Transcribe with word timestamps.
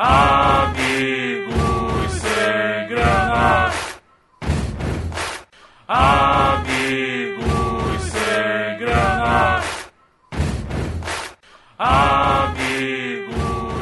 Amigos 0.00 1.50
sem 2.12 2.86
grana. 2.86 3.72
Amigos 5.88 7.42
sem 8.02 8.78
grana. 8.78 9.60
Amigos 11.76 13.32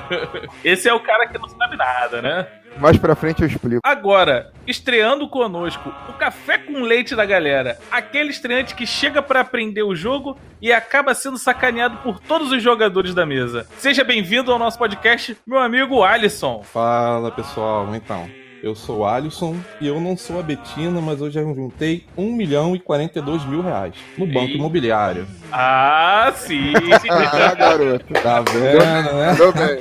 Esse 0.64 0.88
é 0.88 0.94
o 0.94 1.00
cara 1.00 1.28
que 1.28 1.40
não 1.40 1.50
sabe 1.50 1.76
nada, 1.76 2.22
né? 2.22 2.48
Mais 2.78 2.98
pra 2.98 3.16
frente 3.16 3.42
eu 3.42 3.48
explico. 3.48 3.82
Agora, 3.84 4.52
estreando 4.68 5.28
conosco, 5.28 5.92
o 6.08 6.14
café 6.14 6.60
com 6.60 6.82
leite 6.82 7.16
da 7.16 7.26
galera. 7.26 7.80
Aquele 7.92 8.30
estreante 8.30 8.76
que 8.76 8.86
chega 8.86 9.22
pra 9.22 9.42
aprender 9.42 9.84
o 9.84 9.96
jogo 9.96 10.38
e 10.62 10.72
acaba 10.72 11.16
sendo 11.16 11.38
sacaneado 11.38 11.98
por 11.98 12.20
todos 12.20 12.52
os 12.52 12.62
jogadores 12.62 13.16
da 13.16 13.26
mesa. 13.26 13.68
Seja 13.78 14.04
bem-vindo 14.04 14.52
ao 14.52 14.60
nosso 14.60 14.78
podcast, 14.78 15.36
meu 15.46 15.60
amigo 15.60 16.04
Alisson. 16.04 16.62
Fala 16.64 17.32
pessoal, 17.32 17.96
então. 17.96 18.43
Eu 18.64 18.74
sou 18.76 19.00
o 19.00 19.06
Alisson 19.06 19.58
e 19.82 19.88
eu 19.88 20.00
não 20.00 20.16
sou 20.16 20.40
a 20.40 20.42
Betina, 20.42 21.02
mas 21.02 21.20
eu 21.20 21.30
já 21.30 21.42
juntei 21.42 22.06
1 22.16 22.32
milhão 22.32 22.74
e 22.74 22.80
42 22.80 23.44
mil 23.44 23.62
reais 23.62 23.94
no 24.18 24.26
Banco 24.26 24.52
Ei. 24.52 24.56
Imobiliário. 24.56 25.28
Ah, 25.52 26.32
sim! 26.34 26.72
Ah, 27.12 27.54
garoto. 27.56 28.14
Tá 28.14 28.40
vendo, 28.40 29.14
né? 29.16 29.36
Tô 29.36 29.52
bem. 29.52 29.78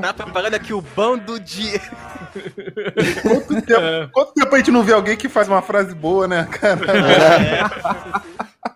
Tá 0.00 0.14
preparando 0.14 0.54
aqui 0.54 0.72
o 0.72 0.80
bando 0.80 1.38
de. 1.38 1.78
Quanto 3.20 3.62
tempo, 3.62 4.10
quanto 4.10 4.32
tempo 4.32 4.54
a 4.54 4.58
gente 4.58 4.70
não 4.70 4.82
vê 4.82 4.94
alguém 4.94 5.16
que 5.16 5.28
faz 5.28 5.46
uma 5.46 5.60
frase 5.60 5.94
boa, 5.94 6.26
né, 6.26 6.48
cara? 6.50 6.80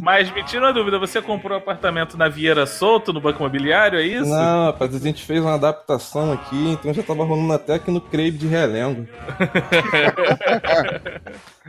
Mas 0.00 0.32
me 0.32 0.42
tira 0.44 0.66
uma 0.66 0.72
dúvida, 0.72 0.98
você 0.98 1.20
comprou 1.20 1.54
um 1.54 1.58
apartamento 1.60 2.16
na 2.16 2.28
Vieira 2.28 2.66
Solto, 2.66 3.12
no 3.12 3.20
Banco 3.20 3.40
Imobiliário, 3.40 3.98
é 3.98 4.02
isso? 4.02 4.28
Não, 4.28 4.66
rapaz, 4.66 4.94
a 4.94 4.98
gente 4.98 5.24
fez 5.24 5.40
uma 5.40 5.54
adaptação 5.54 6.32
aqui, 6.32 6.70
então 6.70 6.92
já 6.94 7.02
tava 7.02 7.24
rolando 7.24 7.52
até 7.52 7.74
aqui 7.74 7.90
no 7.90 8.00
Crave 8.00 8.32
de 8.32 8.46
Realengo. 8.46 9.06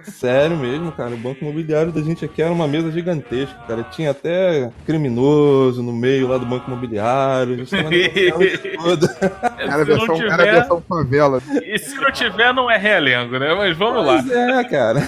Sério 0.04 0.58
mesmo, 0.58 0.92
cara. 0.92 1.14
O 1.14 1.18
Banco 1.18 1.44
Imobiliário 1.44 1.92
da 1.92 2.02
gente 2.02 2.24
aqui 2.24 2.42
era 2.42 2.52
uma 2.52 2.68
mesa 2.68 2.92
gigantesca, 2.92 3.56
cara. 3.68 3.84
Tinha 3.84 4.12
até 4.12 4.72
criminoso 4.86 5.84
no 5.84 5.92
meio 5.92 6.28
lá 6.28 6.38
do 6.38 6.46
Banco 6.46 6.70
Imobiliário. 6.70 7.56
A 7.56 7.58
gente 7.58 7.70
tava 7.70 7.96
isso 7.96 8.78
tudo. 8.84 9.10
Era 9.58 9.84
versão, 9.84 10.16
era 10.16 10.38
tiver, 10.38 10.52
versão 10.54 10.82
favela. 10.82 11.42
e 11.64 11.78
se 11.78 11.96
não 11.96 12.12
tiver, 12.12 12.54
não 12.54 12.72
é 12.72 12.78
realengo, 12.78 13.38
né? 13.38 13.54
Mas 13.54 13.76
vamos 13.78 14.06
lá. 14.06 14.24
Pois 14.24 14.32
é, 14.32 14.64
cara. 14.66 15.02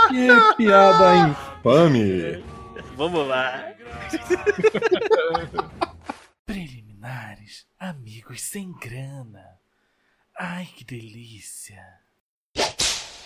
Que 0.07 0.29
piada 0.56 1.17
infame. 1.17 2.41
Vamos 2.96 3.28
lá. 3.28 3.62
Preliminares, 6.46 7.66
amigos 7.78 8.41
sem 8.41 8.72
grana. 8.72 9.44
Ai, 10.39 10.67
que 10.75 10.83
delícia. 10.83 11.81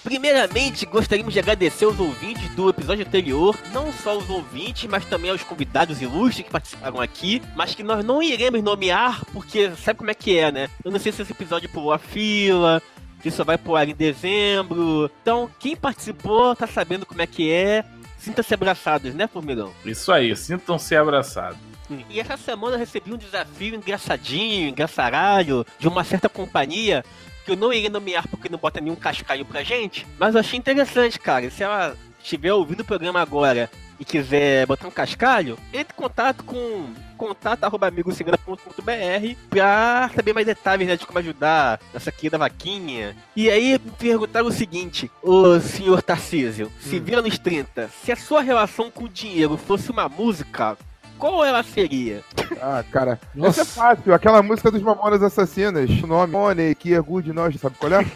Primeiramente, 0.02 0.86
gostaríamos 0.86 1.34
de 1.34 1.40
agradecer 1.40 1.86
os 1.86 2.00
ouvintes 2.00 2.50
do 2.56 2.70
episódio 2.70 3.06
anterior, 3.06 3.56
não 3.72 3.92
só 3.94 4.18
os 4.18 4.30
ouvintes, 4.30 4.90
mas 4.90 5.06
também 5.06 5.30
aos 5.30 5.44
convidados 5.44 6.02
ilustres 6.02 6.46
que 6.46 6.52
participaram 6.52 7.00
aqui, 7.00 7.42
mas 7.56 7.76
que 7.76 7.84
nós 7.84 8.04
não 8.04 8.24
iremos 8.24 8.64
nomear, 8.64 9.24
porque 9.26 9.72
sabe 9.76 10.00
como 10.00 10.10
é 10.10 10.14
que 10.16 10.38
é, 10.38 10.52
né? 10.52 10.70
Eu 10.84 10.90
não 10.90 11.00
sei 11.00 11.12
se 11.12 11.22
esse 11.22 11.34
episódio 11.34 11.70
pulou 11.70 11.94
a 11.94 12.00
fila, 12.00 12.82
se 13.22 13.30
só 13.30 13.44
vai 13.44 13.58
pular 13.58 13.88
em 13.88 13.94
dezembro. 13.94 15.12
Então, 15.22 15.52
quem 15.60 15.76
participou 15.76 16.56
tá 16.56 16.66
sabendo 16.66 17.06
como 17.06 17.22
é 17.22 17.28
que 17.28 17.52
é. 17.52 17.84
Sinta-se 18.18 18.54
abraçados, 18.54 19.14
né, 19.14 19.28
Formigão? 19.28 19.74
Isso 19.86 20.12
aí, 20.12 20.36
sintam-se 20.36 20.96
abraçados. 20.96 21.71
E 22.10 22.20
essa 22.20 22.38
semana 22.38 22.76
eu 22.76 22.80
recebi 22.80 23.14
um 23.14 23.18
desafio 23.18 23.76
engraçadinho, 23.76 24.70
engraçaralho, 24.70 25.66
de 25.80 25.88
uma 25.88 26.04
certa 26.04 26.30
companhia, 26.30 27.04
que 27.46 27.52
eu 27.52 27.56
não 27.56 27.74
iria 27.74 27.90
nomear 27.90 28.28
porque 28.28 28.50
não 28.50 28.60
bota 28.60 28.80
nenhum 28.80 28.96
cascalho 28.96 29.46
pra 29.46 29.64
gente, 29.64 30.06
mas 30.20 30.36
eu 30.36 30.40
achei 30.40 30.58
interessante, 30.58 31.20
cara. 31.20 31.50
Se 31.50 31.64
ela 31.64 31.96
estiver 32.22 32.54
ouvindo 32.54 32.82
o 32.82 32.86
programa 32.86 33.22
agora 33.22 33.70
e 34.00 34.06
quiser 34.06 34.66
botar 34.66 34.88
um 34.88 34.92
cascalho, 34.92 35.58
entre 35.74 35.94
em 35.94 35.96
contato 35.96 36.44
com 36.44 36.94
contato.amigosegunda.br 37.18 39.36
pra 39.48 40.10
saber 40.16 40.34
mais 40.34 40.48
detalhes 40.48 40.88
né, 40.88 40.98
de 40.98 41.06
como 41.06 41.20
ajudar 41.20 41.80
nessa 41.94 42.12
querida 42.12 42.40
vaquinha. 42.40 43.16
E 43.36 43.48
aí 43.48 43.78
perguntaram 44.00 44.48
o 44.48 44.52
seguinte, 44.52 45.12
o 45.22 45.60
senhor 45.60 46.02
Tarcísio, 46.02 46.72
se 46.80 47.00
vira 47.00 47.22
nos 47.22 47.38
30, 47.38 47.92
se 48.04 48.12
a 48.12 48.16
sua 48.16 48.42
relação 48.42 48.90
com 48.90 49.04
o 49.04 49.10
dinheiro 49.10 49.56
fosse 49.56 49.92
uma 49.92 50.10
música, 50.10 50.76
qual 51.22 51.46
ela 51.46 51.62
seria? 51.62 52.24
Ah, 52.60 52.84
cara. 52.92 53.20
Essa 53.44 53.62
é 53.62 53.66
fácil. 53.66 54.12
Aquela 54.12 54.42
música 54.42 54.72
dos 54.72 54.82
Mamonas 54.82 55.22
Assassinas. 55.22 55.88
O 56.02 56.08
nome. 56.08 56.32
Money, 56.32 56.74
que 56.74 56.96
é 56.96 57.00
good 57.00 57.32
nós, 57.32 57.54
sabe 57.60 57.76
qual 57.78 57.92
é? 57.94 58.06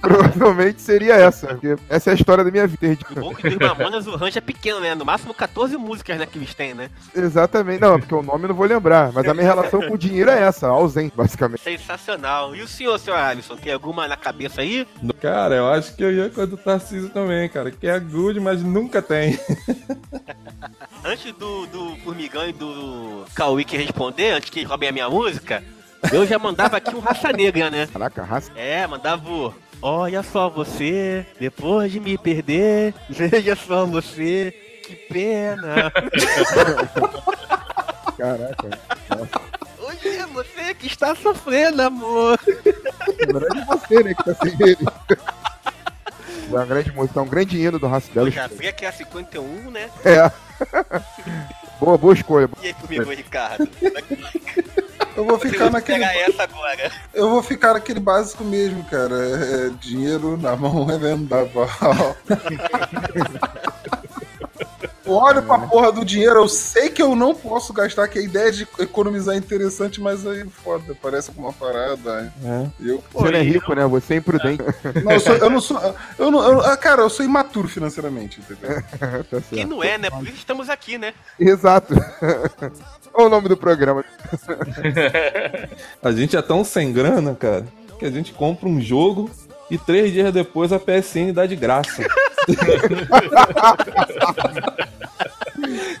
Provavelmente 0.00 0.82
seria 0.82 1.14
essa, 1.14 1.48
porque 1.48 1.76
essa 1.88 2.10
é 2.10 2.12
a 2.12 2.16
história 2.16 2.42
da 2.42 2.50
minha 2.50 2.66
vida. 2.66 2.98
O 3.10 3.20
bom 3.20 3.34
que 3.34 3.48
dos 3.48 3.58
Mamonas 3.58 4.06
o 4.06 4.16
range 4.16 4.38
é 4.38 4.40
pequeno, 4.40 4.80
né? 4.80 4.94
No 4.94 5.04
máximo 5.04 5.32
14 5.32 5.76
músicas, 5.76 6.18
né, 6.18 6.26
que 6.26 6.36
eles 6.36 6.54
têm, 6.54 6.74
né? 6.74 6.90
Exatamente, 7.14 7.80
não, 7.80 7.98
porque 7.98 8.14
o 8.14 8.22
nome 8.22 8.44
eu 8.44 8.48
não 8.48 8.54
vou 8.54 8.66
lembrar, 8.66 9.12
mas 9.12 9.26
a 9.26 9.34
minha 9.34 9.46
relação 9.46 9.80
com 9.80 9.94
o 9.94 9.98
dinheiro 9.98 10.30
é 10.30 10.42
essa, 10.42 10.68
ausente, 10.68 11.14
basicamente. 11.16 11.62
Sensacional. 11.62 12.56
E 12.56 12.62
o 12.62 12.68
senhor, 12.68 12.98
senhor 12.98 13.16
Alisson, 13.16 13.56
tem 13.56 13.72
alguma 13.72 14.08
na 14.08 14.16
cabeça 14.16 14.62
aí? 14.62 14.86
Cara, 15.20 15.54
eu 15.54 15.68
acho 15.68 15.94
que 15.94 16.02
eu 16.02 16.12
ia 16.12 16.28
com 16.28 16.40
a 16.40 16.46
do 16.46 16.56
Tarcísio 16.56 17.10
também, 17.10 17.48
cara. 17.48 17.70
Que 17.70 17.86
é 17.86 18.00
good, 18.00 18.40
mas 18.40 18.62
nunca 18.62 19.00
tem. 19.00 19.38
Antes 21.04 21.32
do, 21.32 21.66
do 21.66 21.96
Formigão 22.04 22.48
e 22.48 22.52
do 22.52 23.24
Kawick 23.34 23.76
responder, 23.76 24.32
antes 24.32 24.50
que 24.50 24.60
eles 24.60 24.68
roubem 24.68 24.88
a 24.88 24.92
minha 24.92 25.08
música, 25.08 25.64
eu 26.12 26.26
já 26.26 26.38
mandava 26.38 26.76
aqui 26.76 26.94
um 26.94 27.00
Raça 27.00 27.32
Negra, 27.32 27.70
né? 27.70 27.86
Caraca, 27.86 28.22
raça. 28.22 28.52
É, 28.54 28.86
mandava 28.86 29.28
o... 29.28 29.54
Olha 29.82 30.22
só 30.22 30.50
você, 30.50 31.26
depois 31.38 31.90
de 31.90 31.98
me 32.00 32.18
perder, 32.18 32.92
veja 33.08 33.56
só 33.56 33.86
você, 33.86 34.54
que 34.84 34.94
pena. 34.94 35.90
Caraca. 38.18 38.78
Olha, 39.78 40.26
você 40.26 40.74
que 40.74 40.86
está 40.86 41.14
sofrendo, 41.14 41.80
amor. 41.80 42.38
Na 43.26 43.38
verdade 43.38 43.60
é 43.60 43.64
você, 43.64 44.02
né, 44.02 44.14
que 44.14 44.24
tá 44.24 44.34
sem 44.34 44.54
ele. 44.60 44.76
É 46.50 46.54
uma 46.56 46.66
grande 46.66 46.92
música, 46.92 47.20
é 47.20 47.22
um 47.22 47.28
grande 47.28 47.56
hino 47.60 47.78
do 47.78 47.86
Raça 47.86 48.10
Eu 48.14 48.30
já 48.30 48.48
fui 48.48 48.66
aqui 48.66 48.84
a 48.84 48.92
51, 48.92 49.70
né? 49.70 49.88
É. 50.04 50.30
boa, 51.78 51.96
boa 51.96 52.12
escolha. 52.14 52.48
E 52.62 52.66
aí 52.66 52.74
comigo, 52.74 53.10
Ricardo? 53.10 53.68
Eu 55.16 55.24
vou 55.24 55.38
Você 55.38 55.48
ficar 55.50 55.70
naquele. 55.70 55.98
pegar 55.98 56.14
essa 56.16 56.42
agora. 56.44 56.90
Eu 57.12 57.30
vou 57.30 57.42
ficar 57.42 57.74
naquele 57.74 58.00
básico 58.00 58.44
mesmo, 58.44 58.82
cara. 58.84 59.14
É, 59.14 59.70
dinheiro 59.80 60.36
na 60.36 60.56
mão 60.56 60.90
é 60.90 60.98
vendaval. 60.98 62.16
Olho 65.12 65.42
pra 65.42 65.58
porra 65.58 65.92
do 65.92 66.04
dinheiro, 66.04 66.36
eu 66.40 66.48
sei 66.48 66.88
que 66.88 67.02
eu 67.02 67.14
não 67.16 67.34
posso 67.34 67.72
gastar, 67.72 68.06
que 68.08 68.18
a 68.18 68.22
ideia 68.22 68.50
de 68.52 68.66
economizar 68.78 69.34
é 69.34 69.38
interessante, 69.38 70.00
mas 70.00 70.26
aí 70.26 70.44
foda, 70.64 70.96
parece 71.00 71.30
uma 71.36 71.52
parada. 71.52 72.32
É. 72.44 72.66
Eu, 72.80 73.02
Você 73.12 73.30
não 73.30 73.38
é 73.38 73.42
rico, 73.42 73.74
né? 73.74 73.86
Você 73.86 74.14
é 74.14 74.16
imprudente. 74.18 74.62
não, 75.04 75.12
eu, 75.12 75.20
sou- 75.20 75.36
eu 75.36 75.50
não 75.50 75.60
sou. 75.60 75.94
Eu 76.18 76.30
não, 76.30 76.42
eu- 76.42 76.60
ah, 76.60 76.76
cara, 76.76 77.02
eu 77.02 77.10
sou 77.10 77.24
imaturo 77.24 77.68
financeiramente, 77.68 78.40
entendeu? 78.40 78.82
tá 79.30 79.66
não 79.66 79.82
é, 79.82 79.98
né? 79.98 80.10
Por 80.10 80.22
isso 80.24 80.36
estamos 80.36 80.68
aqui, 80.68 80.98
né? 80.98 81.12
Exato. 81.38 81.94
Olha 83.12 83.26
o 83.26 83.28
nome 83.28 83.48
do 83.48 83.56
programa. 83.56 84.04
A 86.02 86.12
gente 86.12 86.36
é 86.36 86.42
tão 86.42 86.62
sem 86.64 86.92
grana, 86.92 87.34
cara, 87.34 87.66
que 87.98 88.04
a 88.04 88.10
gente 88.10 88.32
compra 88.32 88.68
um 88.68 88.80
jogo 88.80 89.28
e 89.70 89.76
três 89.76 90.12
dias 90.12 90.32
depois 90.32 90.72
a 90.72 90.78
PSN 90.78 91.32
dá 91.32 91.44
de 91.46 91.56
graça. 91.56 92.02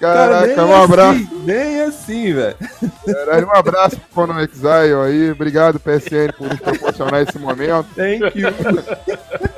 Cara, 0.00 0.40
Caraca, 0.40 0.64
um 0.64 0.82
abraço. 0.82 1.18
Assim, 1.18 1.42
nem 1.44 1.80
assim, 1.82 2.32
velho. 2.32 2.56
Um 3.46 3.54
abraço 3.54 3.96
pro 3.96 4.26
Conan 4.26 4.42
Exile 4.42 4.94
aí. 5.04 5.30
Obrigado, 5.30 5.78
PSN, 5.78 6.32
por 6.38 6.48
nos 6.48 6.58
proporcionar 6.58 7.22
esse 7.22 7.38
momento. 7.38 7.86
Thank 7.94 8.38
you. 8.38 8.48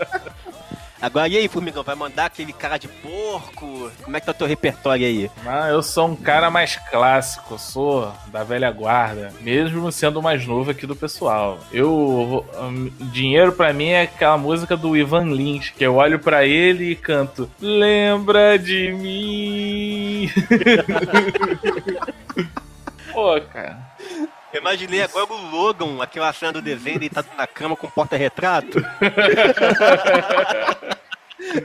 Agora, 1.02 1.26
e 1.26 1.36
aí, 1.36 1.48
Formigão, 1.48 1.82
vai 1.82 1.96
mandar 1.96 2.26
aquele 2.26 2.52
cara 2.52 2.78
de 2.78 2.86
porco? 2.86 3.90
Como 4.04 4.16
é 4.16 4.20
que 4.20 4.26
tá 4.26 4.30
o 4.30 4.36
teu 4.36 4.46
repertório 4.46 5.04
aí? 5.04 5.28
Ah, 5.44 5.68
eu 5.68 5.82
sou 5.82 6.06
um 6.06 6.14
cara 6.14 6.48
mais 6.48 6.76
clássico, 6.76 7.58
sou 7.58 8.14
da 8.28 8.44
velha 8.44 8.70
guarda, 8.70 9.32
mesmo 9.40 9.90
sendo 9.90 10.22
mais 10.22 10.46
novo 10.46 10.70
aqui 10.70 10.86
do 10.86 10.94
pessoal. 10.94 11.58
Eu 11.72 12.46
hum, 12.56 12.88
dinheiro 13.00 13.50
pra 13.50 13.72
mim 13.72 13.88
é 13.88 14.02
aquela 14.02 14.38
música 14.38 14.76
do 14.76 14.96
Ivan 14.96 15.24
Lins, 15.24 15.70
que 15.70 15.84
eu 15.84 15.96
olho 15.96 16.20
pra 16.20 16.46
ele 16.46 16.92
e 16.92 16.96
canto 16.96 17.50
Lembra 17.60 18.56
de 18.56 18.92
mim. 18.92 20.30
Pô, 23.12 23.40
cara. 23.52 23.91
Eu 24.52 24.60
imaginei 24.60 25.02
agora 25.02 25.32
o 25.32 25.50
Logan, 25.50 26.02
aquela 26.02 26.32
cena 26.32 26.52
do 26.52 26.62
desenho, 26.62 27.00
deitado 27.00 27.26
na 27.36 27.46
cama 27.46 27.74
com 27.74 27.88
porta-retrato. 27.88 28.80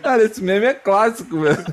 Cara, 0.01 0.23
esse 0.23 0.41
meme 0.41 0.65
é 0.65 0.73
clássico, 0.73 1.41
velho. 1.41 1.65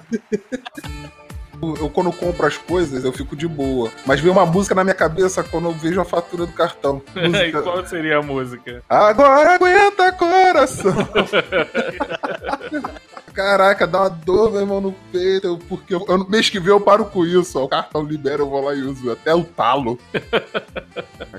Eu, 1.80 1.88
quando 1.88 2.12
compro 2.12 2.46
as 2.46 2.58
coisas, 2.58 3.04
eu 3.04 3.12
fico 3.12 3.36
de 3.36 3.46
boa. 3.46 3.90
Mas 4.04 4.20
vem 4.20 4.30
uma 4.30 4.44
música 4.44 4.74
na 4.74 4.84
minha 4.84 4.94
cabeça 4.94 5.42
quando 5.42 5.68
eu 5.68 5.72
vejo 5.72 6.00
a 6.00 6.04
fatura 6.04 6.46
do 6.46 6.52
cartão. 6.52 7.00
E 7.14 7.28
Música, 7.28 7.62
qual 7.62 7.86
seria 7.86 8.18
a 8.18 8.22
música? 8.22 8.82
Agora 8.88 9.54
aguenta 9.54 10.12
coração. 10.12 10.94
Caraca, 13.34 13.86
dá 13.86 14.02
uma 14.02 14.08
dor, 14.10 14.52
meu 14.52 14.60
irmão, 14.60 14.80
no 14.80 14.92
peito. 15.12 15.58
Porque 15.68 15.94
eu, 15.94 16.04
eu- 16.08 16.28
mês 16.28 16.48
que 16.48 16.60
vem 16.60 16.70
eu 16.70 16.80
paro 16.80 17.04
com 17.06 17.26
isso. 17.26 17.58
Ó, 17.58 17.64
o 17.64 17.68
cartão 17.68 18.02
libera, 18.04 18.40
eu 18.42 18.48
vou 18.48 18.62
lá 18.64 18.74
e 18.74 18.82
uso. 18.82 19.10
Até 19.10 19.34
o 19.34 19.42
talo. 19.44 19.98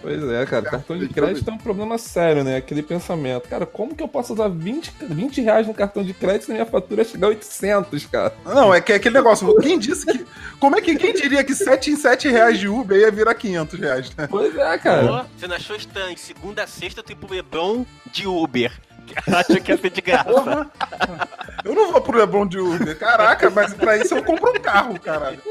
Pois 0.02 0.24
é, 0.24 0.46
cara. 0.46 0.62
Cartão 0.64 0.98
de 0.98 1.08
crédito 1.10 1.50
é 1.50 1.54
um 1.54 1.58
problema 1.58 1.98
sério, 1.98 2.44
né? 2.44 2.58
Aquele 2.58 2.84
pensamento. 2.84 3.48
Cara, 3.48 3.66
como 3.66 3.96
que 3.96 4.04
eu 4.04 4.08
posso 4.08 4.34
usar 4.34 4.48
20, 4.50 4.92
20 5.10 5.42
reais 5.42 5.66
no 5.68 5.74
cartão 5.74 6.04
de 6.04 6.14
crédito 6.14 6.46
se 6.46 6.52
a 6.52 6.54
minha 6.54 6.66
fatura 6.66 7.04
chegar 7.04 7.28
a 7.28 7.30
800, 7.32 8.06
cara? 8.06 8.34
Não, 8.46 8.74
é 8.74 8.80
que 8.82 8.94
é 8.94 8.98
aquele 8.98 9.16
negócio. 9.16 9.56
Quem 9.58 9.80
disse 9.80 10.06
que. 10.06 10.26
Como 10.60 10.76
é 10.78 10.82
que 10.82 10.96
quem 10.96 11.14
diria 11.14 11.44
que 11.44 11.56
7 11.56 11.92
em 11.92 11.96
7 11.96 12.30
reais 12.30 12.60
de 12.60 12.68
Uber 12.68 13.00
ia 13.00 13.12
virar 13.12 13.34
500 13.34 13.80
reais, 13.80 14.16
né? 14.16 14.28
Pois 14.30 14.56
é, 14.56 14.78
cara. 14.78 15.08
Pô, 15.24 15.30
você 15.38 15.48
não 15.48 15.56
achou 15.56 15.76
estranho? 15.76 16.18
Segunda 16.18 16.64
a 16.64 16.68
sexta, 16.68 17.02
tipo 17.02 17.32
Lebron 17.32 17.86
de 18.12 18.28
Uber. 18.28 18.72
Acha 19.28 19.60
que 19.60 19.72
ia 19.72 19.78
ser 19.78 19.90
de 19.90 20.02
graça. 20.02 20.24
Porra! 20.26 20.72
Eu 21.64 21.74
não 21.74 21.92
vou 21.92 22.02
pro 22.02 22.18
Leblon 22.18 22.48
de 22.48 22.60
Uber. 22.60 22.98
Caraca, 22.98 23.50
mas 23.50 23.74
pra 23.74 23.98
isso 23.98 24.16
eu 24.16 24.24
compro 24.24 24.52
um 24.52 24.60
carro, 24.62 25.00
caralho. 25.00 25.42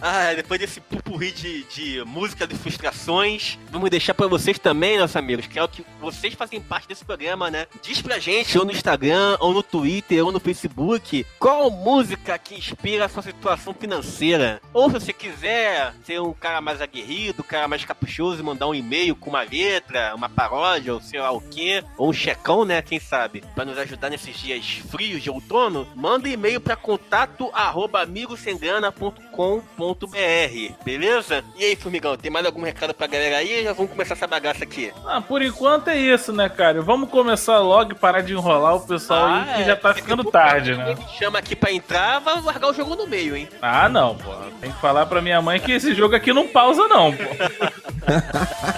Ah, 0.00 0.34
depois 0.34 0.60
desse 0.60 0.80
pupurri 0.80 1.32
de, 1.32 1.64
de 1.64 2.04
música 2.04 2.46
de 2.46 2.54
frustrações, 2.54 3.58
vamos 3.70 3.90
deixar 3.90 4.14
pra 4.14 4.26
vocês 4.26 4.58
também, 4.58 4.98
nossos 4.98 5.16
amigos, 5.16 5.46
que 5.46 5.58
é 5.58 5.62
o 5.62 5.68
que 5.68 5.84
vocês 6.00 6.34
fazem 6.34 6.60
parte 6.60 6.88
desse 6.88 7.04
programa, 7.04 7.50
né? 7.50 7.66
Diz 7.82 8.00
pra 8.02 8.18
gente, 8.18 8.58
ou 8.58 8.64
no 8.64 8.72
Instagram, 8.72 9.36
ou 9.40 9.52
no 9.52 9.62
Twitter, 9.62 10.24
ou 10.24 10.32
no 10.32 10.40
Facebook, 10.40 11.26
qual 11.38 11.70
música 11.70 12.38
que 12.38 12.54
inspira 12.54 13.06
a 13.06 13.08
sua 13.08 13.22
situação 13.22 13.74
financeira. 13.74 14.60
Ou 14.72 14.88
se 14.90 14.94
você 14.94 15.12
quiser 15.12 15.94
ser 16.04 16.20
um 16.20 16.32
cara 16.32 16.60
mais 16.60 16.80
aguerrido, 16.80 17.42
um 17.42 17.46
cara 17.46 17.68
mais 17.68 17.84
caprichoso 17.84 18.44
mandar 18.44 18.66
um 18.66 18.74
e-mail 18.74 19.16
com 19.16 19.30
uma 19.30 19.42
letra, 19.42 20.14
uma 20.14 20.28
paródia, 20.28 20.94
ou 20.94 21.00
sei 21.00 21.20
lá 21.20 21.30
o 21.30 21.40
quê, 21.40 21.82
ou 21.96 22.10
um 22.10 22.12
checão, 22.12 22.64
né? 22.64 22.82
Quem 22.82 23.00
sabe? 23.00 23.42
Pra 23.54 23.64
nos 23.64 23.78
ajudar 23.78 24.10
nesses 24.10 24.36
dias 24.36 24.66
frios 24.90 25.22
de 25.22 25.30
outono, 25.30 25.86
manda 25.94 26.28
um 26.28 26.32
e-mail 26.32 26.60
pra 26.60 26.76
contato 26.76 27.50
arroba 27.52 28.02
amigosengana.com.br, 28.02 29.85
beleza? 30.84 31.44
E 31.56 31.64
aí, 31.64 31.76
Formigão, 31.76 32.16
tem 32.16 32.30
mais 32.30 32.46
algum 32.46 32.62
recado 32.62 32.94
pra 32.94 33.06
galera 33.06 33.38
aí? 33.38 33.62
Já 33.62 33.72
vamos 33.72 33.90
começar 33.90 34.14
essa 34.14 34.26
bagaça 34.26 34.64
aqui. 34.64 34.92
Ah, 35.06 35.20
por 35.20 35.42
enquanto 35.42 35.88
é 35.88 35.96
isso, 35.96 36.32
né, 36.32 36.48
cara? 36.48 36.80
Vamos 36.82 37.10
começar 37.10 37.58
logo 37.58 37.92
e 37.92 37.94
parar 37.94 38.22
de 38.22 38.32
enrolar 38.32 38.76
o 38.76 38.86
pessoal 38.86 39.26
aí, 39.26 39.54
que 39.54 39.62
é, 39.62 39.64
já 39.64 39.76
tá 39.76 39.94
ficando 39.94 40.24
tarde, 40.24 40.74
né? 40.74 40.94
me 40.94 41.18
chama 41.18 41.38
aqui 41.38 41.54
pra 41.54 41.72
entrar, 41.72 42.20
vai 42.20 42.40
largar 42.40 42.68
o 42.68 42.74
jogo 42.74 42.96
no 42.96 43.06
meio, 43.06 43.36
hein? 43.36 43.48
Ah, 43.60 43.88
não, 43.88 44.16
pô. 44.16 44.32
Tem 44.60 44.70
que 44.70 44.80
falar 44.80 45.06
pra 45.06 45.22
minha 45.22 45.40
mãe 45.40 45.60
que 45.60 45.72
esse 45.72 45.94
jogo 45.94 46.14
aqui 46.14 46.32
não 46.32 46.48
pausa, 46.48 46.88
não, 46.88 47.12
pô. 47.12 47.24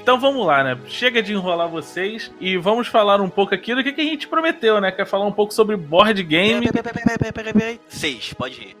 Então 0.00 0.18
vamos 0.18 0.46
lá, 0.46 0.62
né? 0.62 0.78
Chega 0.86 1.20
de 1.20 1.32
enrolar 1.32 1.68
vocês 1.68 2.32
e 2.40 2.56
vamos 2.56 2.86
falar 2.86 3.20
um 3.20 3.28
pouco 3.28 3.52
aqui 3.52 3.74
do 3.74 3.82
que, 3.82 3.92
que 3.92 4.00
a 4.00 4.04
gente 4.04 4.28
prometeu, 4.28 4.80
né? 4.80 4.92
Quer 4.92 5.04
falar 5.04 5.26
um 5.26 5.32
pouco 5.32 5.52
sobre 5.52 5.76
board 5.76 6.22
game. 6.22 6.66
Peraí, 6.68 6.82
peraí, 6.82 6.92
peraí, 6.94 7.18
peraí, 7.18 7.32
peraí, 7.32 7.52
peraí. 7.52 7.80
Seis, 7.88 8.32
pode 8.32 8.60
ir. 8.60 8.76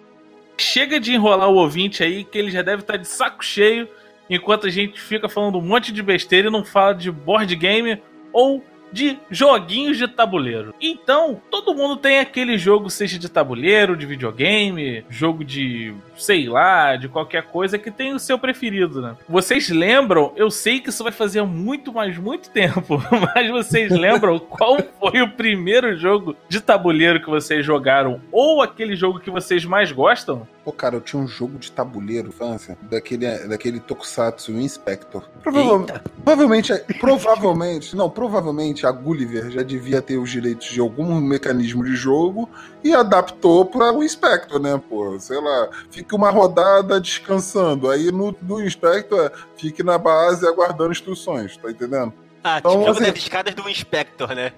Chega 0.56 1.00
de 1.00 1.12
enrolar 1.12 1.50
o 1.50 1.56
ouvinte 1.56 2.04
aí, 2.04 2.22
que 2.22 2.38
ele 2.38 2.52
já 2.52 2.62
deve 2.62 2.82
estar 2.82 2.96
de 2.96 3.06
saco 3.06 3.44
cheio, 3.44 3.88
enquanto 4.30 4.68
a 4.68 4.70
gente 4.70 5.00
fica 5.00 5.28
falando 5.28 5.58
um 5.58 5.62
monte 5.62 5.92
de 5.92 6.02
besteira 6.02 6.48
e 6.48 6.52
não 6.52 6.64
fala 6.64 6.94
de 6.94 7.10
board 7.10 7.54
game 7.56 8.00
ou 8.32 8.64
de 8.92 9.18
joguinhos 9.30 9.96
de 9.96 10.08
tabuleiro. 10.08 10.74
Então, 10.80 11.40
todo 11.50 11.74
mundo 11.74 11.96
tem 11.96 12.18
aquele 12.18 12.56
jogo, 12.58 12.90
seja 12.90 13.18
de 13.18 13.28
tabuleiro, 13.28 13.96
de 13.96 14.06
videogame, 14.06 15.04
jogo 15.08 15.44
de, 15.44 15.94
sei 16.16 16.48
lá, 16.48 16.96
de 16.96 17.08
qualquer 17.08 17.44
coisa 17.44 17.78
que 17.78 17.90
tem 17.90 18.14
o 18.14 18.18
seu 18.18 18.38
preferido, 18.38 19.00
né? 19.00 19.16
Vocês 19.28 19.68
lembram? 19.68 20.32
Eu 20.36 20.50
sei 20.50 20.80
que 20.80 20.90
isso 20.90 21.02
vai 21.02 21.12
fazer 21.12 21.42
muito, 21.42 21.92
mas 21.92 22.16
muito 22.16 22.50
tempo, 22.52 23.02
mas 23.34 23.50
vocês 23.50 23.90
lembram 23.90 24.38
qual 24.38 24.78
foi 24.98 25.22
o 25.22 25.30
primeiro 25.30 25.96
jogo 25.96 26.36
de 26.48 26.60
tabuleiro 26.60 27.20
que 27.20 27.30
vocês 27.30 27.64
jogaram 27.64 28.20
ou 28.32 28.62
aquele 28.62 28.96
jogo 28.96 29.20
que 29.20 29.30
vocês 29.30 29.64
mais 29.64 29.92
gostam? 29.92 30.46
Pô, 30.68 30.72
cara, 30.72 30.96
eu 30.96 31.00
tinha 31.00 31.22
um 31.22 31.26
jogo 31.26 31.58
de 31.58 31.72
tabuleiro, 31.72 32.28
infância, 32.28 32.76
daquele, 32.82 33.26
daquele 33.48 33.80
Tokusatsu 33.80 34.52
Inspector. 34.52 35.24
Provavelmente, 35.42 35.92
provavelmente, 36.22 36.74
provavelmente, 37.00 37.96
não, 37.96 38.10
provavelmente 38.10 38.86
a 38.86 38.92
Gulliver 38.92 39.50
já 39.50 39.62
devia 39.62 40.02
ter 40.02 40.18
os 40.18 40.28
direitos 40.30 40.66
de 40.68 40.78
algum 40.78 41.18
mecanismo 41.22 41.82
de 41.82 41.96
jogo 41.96 42.50
e 42.84 42.92
adaptou 42.94 43.64
para 43.64 43.90
o 43.94 44.04
Inspector, 44.04 44.60
né, 44.60 44.78
pô? 44.90 45.18
Sei 45.18 45.40
lá, 45.40 45.70
fica 45.90 46.14
uma 46.14 46.28
rodada 46.28 47.00
descansando, 47.00 47.88
aí 47.90 48.12
no, 48.12 48.36
no 48.42 48.62
Inspector 48.62 49.32
fique 49.56 49.82
na 49.82 49.96
base 49.96 50.46
aguardando 50.46 50.92
instruções, 50.92 51.56
tá 51.56 51.70
entendendo? 51.70 52.12
Ah, 52.44 52.58
Então, 52.60 52.70
tipo 52.70 52.84
jogo 52.84 52.98
assim- 53.00 53.10
das 53.10 53.18
escadas 53.18 53.54
do 53.54 53.68
Inspector, 53.68 54.32
né? 54.32 54.52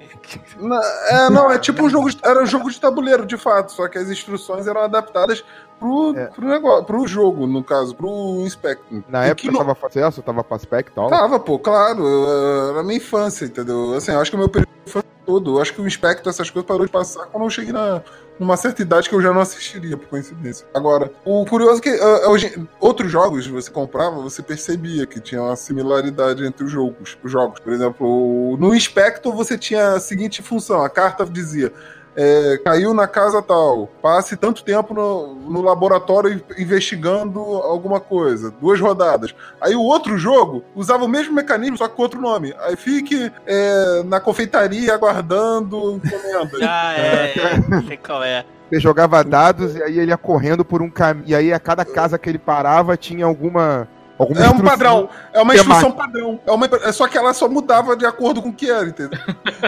Na- 0.59 0.83
é, 1.09 1.31
não, 1.31 1.51
é 1.51 1.59
tipo 1.59 1.83
um 1.83 1.89
jogo, 1.89 2.11
de- 2.11 2.19
era 2.23 2.43
um 2.43 2.47
jogo 2.47 2.71
de 2.71 2.79
tabuleiro, 2.79 3.25
de 3.25 3.39
fato, 3.39 3.73
só 3.73 3.89
que 3.89 3.97
as 3.97 4.11
instruções 4.11 4.67
eram 4.67 4.83
adaptadas 4.83 5.43
pro, 5.81 6.15
É. 6.17 6.27
pro 6.27 6.47
negócio, 6.47 6.85
pro 6.85 7.07
jogo, 7.09 7.47
no 7.47 7.65
caso, 7.65 7.95
pro 7.97 8.43
Inspector. 8.47 9.01
Na 9.09 9.27
E 9.27 9.31
época 9.31 9.49
que 9.49 9.51
não- 9.51 9.59
tava 9.65 9.77
acesso, 9.87 10.23
tava 10.23 10.45
e 10.61 10.83
tal. 10.95 11.09
Tava, 11.09 11.41
pô, 11.41 11.59
claro. 11.59 12.07
eu- 12.07 12.71
Era 12.71 12.83
minha 12.85 12.99
infância, 12.99 13.47
entendeu? 13.47 13.95
Assim, 13.95 14.13
eu 14.13 14.21
acho 14.21 14.31
que 14.31 14.37
o 14.37 14.39
meu 14.39 14.49
período 14.49 14.71
infância 14.87 15.09
todo. 15.27 15.57
Eu 15.57 15.63
acho 15.63 15.73
que 15.75 15.81
o 15.81 15.87
Inspector, 15.87 16.31
essas 16.31 16.51
coisas, 16.51 16.67
parou 16.69 16.85
de 16.87 16.93
passar 16.93 17.27
quando 17.27 17.45
eu 17.45 17.51
cheguei 17.51 17.73
na, 17.73 18.03
numa 18.39 18.57
certa 18.57 18.83
idade 18.83 19.09
que 19.09 19.15
eu 19.15 19.21
já 19.21 19.33
não 19.33 19.41
assistiria, 19.41 19.97
por 19.97 20.09
coincidência. 20.09 20.67
Agora, 20.75 21.13
o 21.25 21.45
curioso 21.45 21.79
é 21.79 21.83
que 21.83 21.91
ah, 21.91 22.29
hoje, 22.31 22.67
outros 22.81 23.11
jogos 23.13 23.47
você 23.47 23.71
comprava, 23.71 24.21
você 24.21 24.43
percebia 24.43 25.07
que 25.07 25.21
tinha 25.21 25.43
uma 25.43 25.55
similaridade 25.57 26.45
entre 26.45 26.65
os 26.65 26.71
jogos. 26.71 27.17
Os 27.23 27.31
jogos. 27.31 27.61
Por 27.61 27.73
exemplo, 27.73 28.57
no 28.59 28.75
Inspector 28.75 29.35
você 29.35 29.57
tinha 29.59 29.93
a 29.95 30.01
seguinte 30.01 30.43
função: 30.43 30.83
a 30.83 30.89
carta 30.89 31.25
dizia. 31.25 31.73
É, 32.17 32.59
caiu 32.65 32.93
na 32.93 33.07
casa 33.07 33.41
tal, 33.43 33.89
passe 34.03 34.37
tanto 34.37 34.65
tempo 34.65 34.93
no, 34.95 35.35
no 35.35 35.63
laboratório 35.63 36.43
investigando 36.59 37.41
alguma 37.41 38.01
coisa, 38.01 38.51
duas 38.61 38.81
rodadas. 38.81 39.35
Aí 39.61 39.75
o 39.75 39.83
outro 39.83 40.19
jogo 40.19 40.65
usava 40.75 41.05
o 41.05 41.09
mesmo 41.09 41.35
mecanismo, 41.35 41.79
só 41.79 41.89
que 41.89 41.95
com 41.95 42.03
outro 42.03 42.21
nome. 42.21 42.55
Aí 42.61 42.77
fique 42.77 43.33
é, 43.47 44.03
na 44.05 44.21
confeitaria 44.21 44.95
aguardando 44.95 45.97
encomenda. 45.97 46.51
Ah, 46.73 46.95
é, 46.95 47.35
é. 47.37 47.83
Sei 47.87 47.97
qual 47.97 48.23
é. 48.23 48.45
Você 48.71 48.79
jogava 48.79 49.25
dados 49.25 49.75
e 49.75 49.83
aí 49.83 49.99
ele 49.99 50.13
ia 50.13 50.17
correndo 50.17 50.65
por 50.65 50.81
um 50.81 50.89
caminho. 50.89 51.25
E 51.27 51.35
aí 51.35 51.53
a 51.53 51.59
cada 51.59 51.85
casa 51.85 52.19
que 52.19 52.29
ele 52.29 52.39
parava 52.39 52.97
tinha 52.97 53.25
alguma. 53.25 53.89
Alguma 54.23 54.45
É 54.45 54.49
um 54.51 54.61
padrão, 54.61 55.09
é 55.33 55.41
uma 55.43 55.53
temática. 55.55 55.61
instrução 55.61 55.93
padrão. 55.93 56.41
É 56.47 56.53
uma, 56.53 56.67
é 56.67 56.93
só 56.93 57.09
que 57.09 57.17
ela 57.19 57.33
só 57.35 57.49
mudava 57.49 57.97
de 57.97 58.05
acordo 58.07 58.43
com 58.43 58.51
o 58.51 58.53
que 58.53 58.71
era, 58.71 58.87
entendeu? 58.87 59.19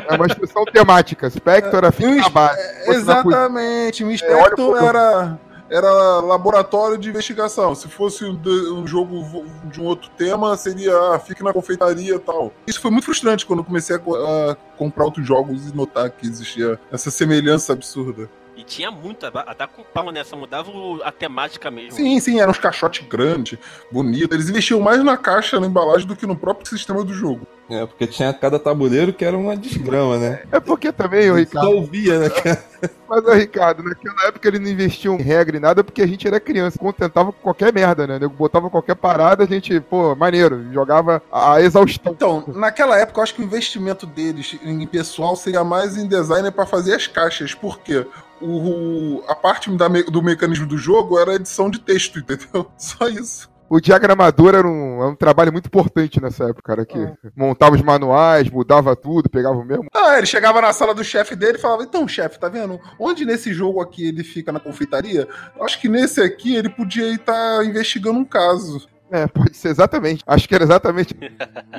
É 0.09 0.15
uma 0.15 0.27
instrução 0.27 0.65
temática. 0.65 1.29
Spectre 1.31 1.77
era 1.77 1.91
fica 1.93 2.09
E 2.09 2.13
o 2.13 2.15
na 2.17 2.21
ins- 2.27 2.29
base. 2.29 2.63
Fosse 2.63 2.89
na 2.89 2.95
Exatamente. 2.95 4.03
O 4.05 4.07
olha 4.07 4.15
Inspector 4.15 4.53
um 4.53 4.73
pouco- 4.73 4.85
era, 4.85 5.39
era 5.71 5.91
laboratório 6.21 6.99
de 6.99 7.09
investigação. 7.09 7.75
Se 7.75 7.89
fosse 7.89 8.25
um, 8.25 8.87
jogo 8.87 9.25
de 9.65 9.81
um 9.81 9.85
outro 9.85 10.11
tema, 10.17 10.57
seria 10.57 10.95
ah, 11.15 11.19
fique 11.19 11.43
na 11.43 11.53
confeitaria 11.53 12.15
e 12.15 12.19
tal. 12.19 12.53
Isso 12.67 12.81
foi 12.81 12.91
muito 12.91 13.05
frustrante 13.07 13.47
quando 13.47 13.61
eu 13.61 13.65
comecei 13.65 13.97
a, 13.97 13.99
a 13.99 14.57
comprar 14.77 15.05
outros 15.05 15.27
jogos 15.27 15.69
e 15.71 15.75
notar 15.77 16.11
que 16.11 16.27
existia 16.27 16.79
essa 16.93 17.11
semelhança 17.11 17.73
absurda. 17.73 18.29
E 18.55 18.63
tinha 18.65 18.91
muito, 18.91 19.25
até 19.27 19.67
com 19.67 19.83
pau 19.83 20.13
nessa, 20.13 20.37
mudava 20.37 20.71
o- 20.71 21.01
a 21.03 21.11
temática 21.11 21.71
mesmo. 21.71 21.93
Sim, 21.93 22.21
sim, 22.21 22.39
eram 22.39 22.51
uns 22.51 22.59
caixotes 22.59 23.07
grandes, 23.09 23.59
bonitos. 23.91 24.31
Eles 24.37 24.51
investiam 24.51 24.79
mais 24.79 25.03
na 25.03 25.17
caixa, 25.17 25.59
na 25.59 25.67
embalagem, 25.67 26.07
do 26.07 26.15
que 26.15 26.27
no 26.27 26.37
próprio 26.37 26.69
sistema 26.69 27.03
do 27.03 27.15
jogo. 27.15 27.47
É, 27.71 27.87
porque 27.87 28.07
tinha 28.07 28.31
cada 28.35 28.59
tabuleiro 28.59 29.13
que 29.15 29.25
era 29.25 29.39
uma 29.39 29.57
desgrama, 29.57 30.19
né? 30.19 30.43
É 30.53 30.61
porque 30.61 30.93
também, 30.93 31.31
ô 31.31 31.35
Só 31.35 31.39
Ricardo. 31.41 31.71
ouvia, 31.71 32.19
né? 32.19 32.29
Mas, 33.09 33.25
ô 33.25 33.33
Ricardo, 33.33 33.83
naquela 33.83 34.27
época 34.27 34.47
ele 34.49 34.59
não 34.59 34.69
investia 34.69 35.11
em 35.11 35.17
regra 35.23 35.57
em 35.57 35.61
nada 35.61 35.83
porque 35.83 36.03
a 36.03 36.07
gente 36.07 36.27
era 36.27 36.39
criança. 36.39 36.79
Contentava 36.79 37.33
com 37.33 37.41
qualquer 37.41 37.73
merda, 37.73 38.07
né? 38.07 38.19
Botava 38.29 38.69
qualquer 38.69 38.97
parada, 38.97 39.45
a 39.45 39.47
gente, 39.47 39.81
pô, 39.81 40.15
maneiro. 40.15 40.71
Jogava 40.73 41.23
a 41.33 41.61
exaustão. 41.63 42.13
Então, 42.13 42.45
naquela 42.49 42.99
época, 42.99 43.21
eu 43.21 43.23
acho 43.23 43.35
que 43.35 43.41
o 43.41 43.45
investimento 43.45 44.05
deles 44.07 44.59
em 44.63 44.87
pessoal 44.87 45.35
seria 45.37 45.65
mais 45.65 45.97
em 45.97 46.07
designer 46.07 46.51
para 46.53 46.67
fazer 46.67 46.95
as 46.95 47.07
caixas, 47.07 47.55
porque 47.55 48.07
o, 48.43 49.25
a 49.29 49.35
parte 49.35 49.71
me- 49.71 50.03
do 50.05 50.23
mecanismo 50.23 50.67
do 50.67 50.77
jogo 50.77 51.19
era 51.19 51.33
a 51.33 51.35
edição 51.37 51.71
de 51.71 51.81
texto, 51.81 52.19
entendeu? 52.21 52.71
Só 52.77 53.09
isso. 53.09 53.51
O 53.71 53.81
diagramador 53.81 54.55
era 54.55 54.69
um, 54.69 55.01
era 55.01 55.09
um 55.09 55.17
trabalho 55.17 55.51
muito 55.51 55.65
importante 55.65 56.21
nessa 56.21 56.45
época, 56.45 56.61
cara. 56.63 56.85
Que 56.85 57.11
montava 57.35 57.75
os 57.75 57.81
manuais, 57.81 58.51
mudava 58.51 58.95
tudo, 58.95 59.31
pegava 59.31 59.57
o 59.57 59.65
mesmo. 59.65 59.87
Ah, 59.95 60.19
ele 60.19 60.27
chegava 60.27 60.61
na 60.61 60.75
sala 60.75 60.95
do 60.95 61.03
chefe 61.03 61.35
dele 61.35 61.57
e 61.57 61.61
falava: 61.61 61.83
Então, 61.83 62.07
chefe, 62.07 62.39
tá 62.39 62.51
vendo? 62.51 62.79
Onde 63.01 63.25
nesse 63.25 63.55
jogo 63.55 63.81
aqui 63.81 64.07
ele 64.07 64.23
fica 64.23 64.53
na 64.53 64.61
confeitaria? 64.61 65.27
Acho 65.59 65.81
que 65.81 65.89
nesse 65.89 66.21
aqui 66.21 66.55
ele 66.55 66.69
podia 66.69 67.15
estar 67.15 67.65
investigando 67.65 68.19
um 68.19 68.27
caso. 68.27 68.87
É, 69.13 69.27
pode 69.27 69.55
ser 69.55 69.69
exatamente. 69.69 70.25
Acho 70.27 70.49
que 70.49 70.55
era 70.55 70.65
exatamente. 70.65 71.15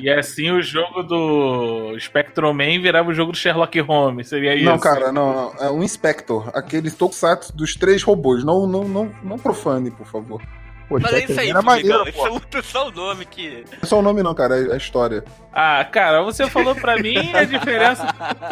E 0.00 0.08
assim 0.08 0.52
o 0.52 0.62
jogo 0.62 1.02
do 1.02 1.98
Spectrum 1.98 2.52
Man 2.52 2.80
virava 2.80 3.10
o 3.10 3.14
jogo 3.14 3.32
do 3.32 3.38
Sherlock 3.38 3.78
Holmes. 3.80 4.28
Seria 4.28 4.54
isso? 4.54 4.64
Não, 4.64 4.78
cara, 4.78 5.10
não, 5.10 5.34
não. 5.34 5.54
É 5.58 5.68
um 5.68 5.82
Inspector, 5.82 6.48
aquele 6.54 6.92
Tokusatsu 6.92 7.54
dos 7.56 7.74
três 7.74 8.04
robôs. 8.04 8.44
Não, 8.44 8.68
não, 8.68 8.84
não, 8.84 9.10
não 9.22 9.36
profane, 9.36 9.90
por 9.90 10.06
favor. 10.06 10.40
Pô, 10.88 10.98
Mas 11.00 11.04
é 11.04 11.16
Spectre 11.16 11.32
isso 11.32 11.40
aí, 11.40 11.50
era 11.50 11.62
maneiro, 11.62 12.12
pô. 12.12 12.28
Isso 12.36 12.58
é 12.58 12.62
só 12.62 12.88
o 12.88 12.90
nome 12.90 13.24
que. 13.24 13.64
Não 13.70 13.78
é 13.82 13.86
só 13.86 13.98
o 13.98 14.02
nome, 14.02 14.22
não, 14.22 14.34
cara, 14.34 14.58
é 14.58 14.74
a 14.74 14.76
história. 14.76 15.24
Ah, 15.52 15.84
cara, 15.84 16.20
você 16.22 16.50
falou 16.50 16.74
pra 16.74 16.96
mim 16.98 17.32
a 17.32 17.44
diferença. 17.44 18.06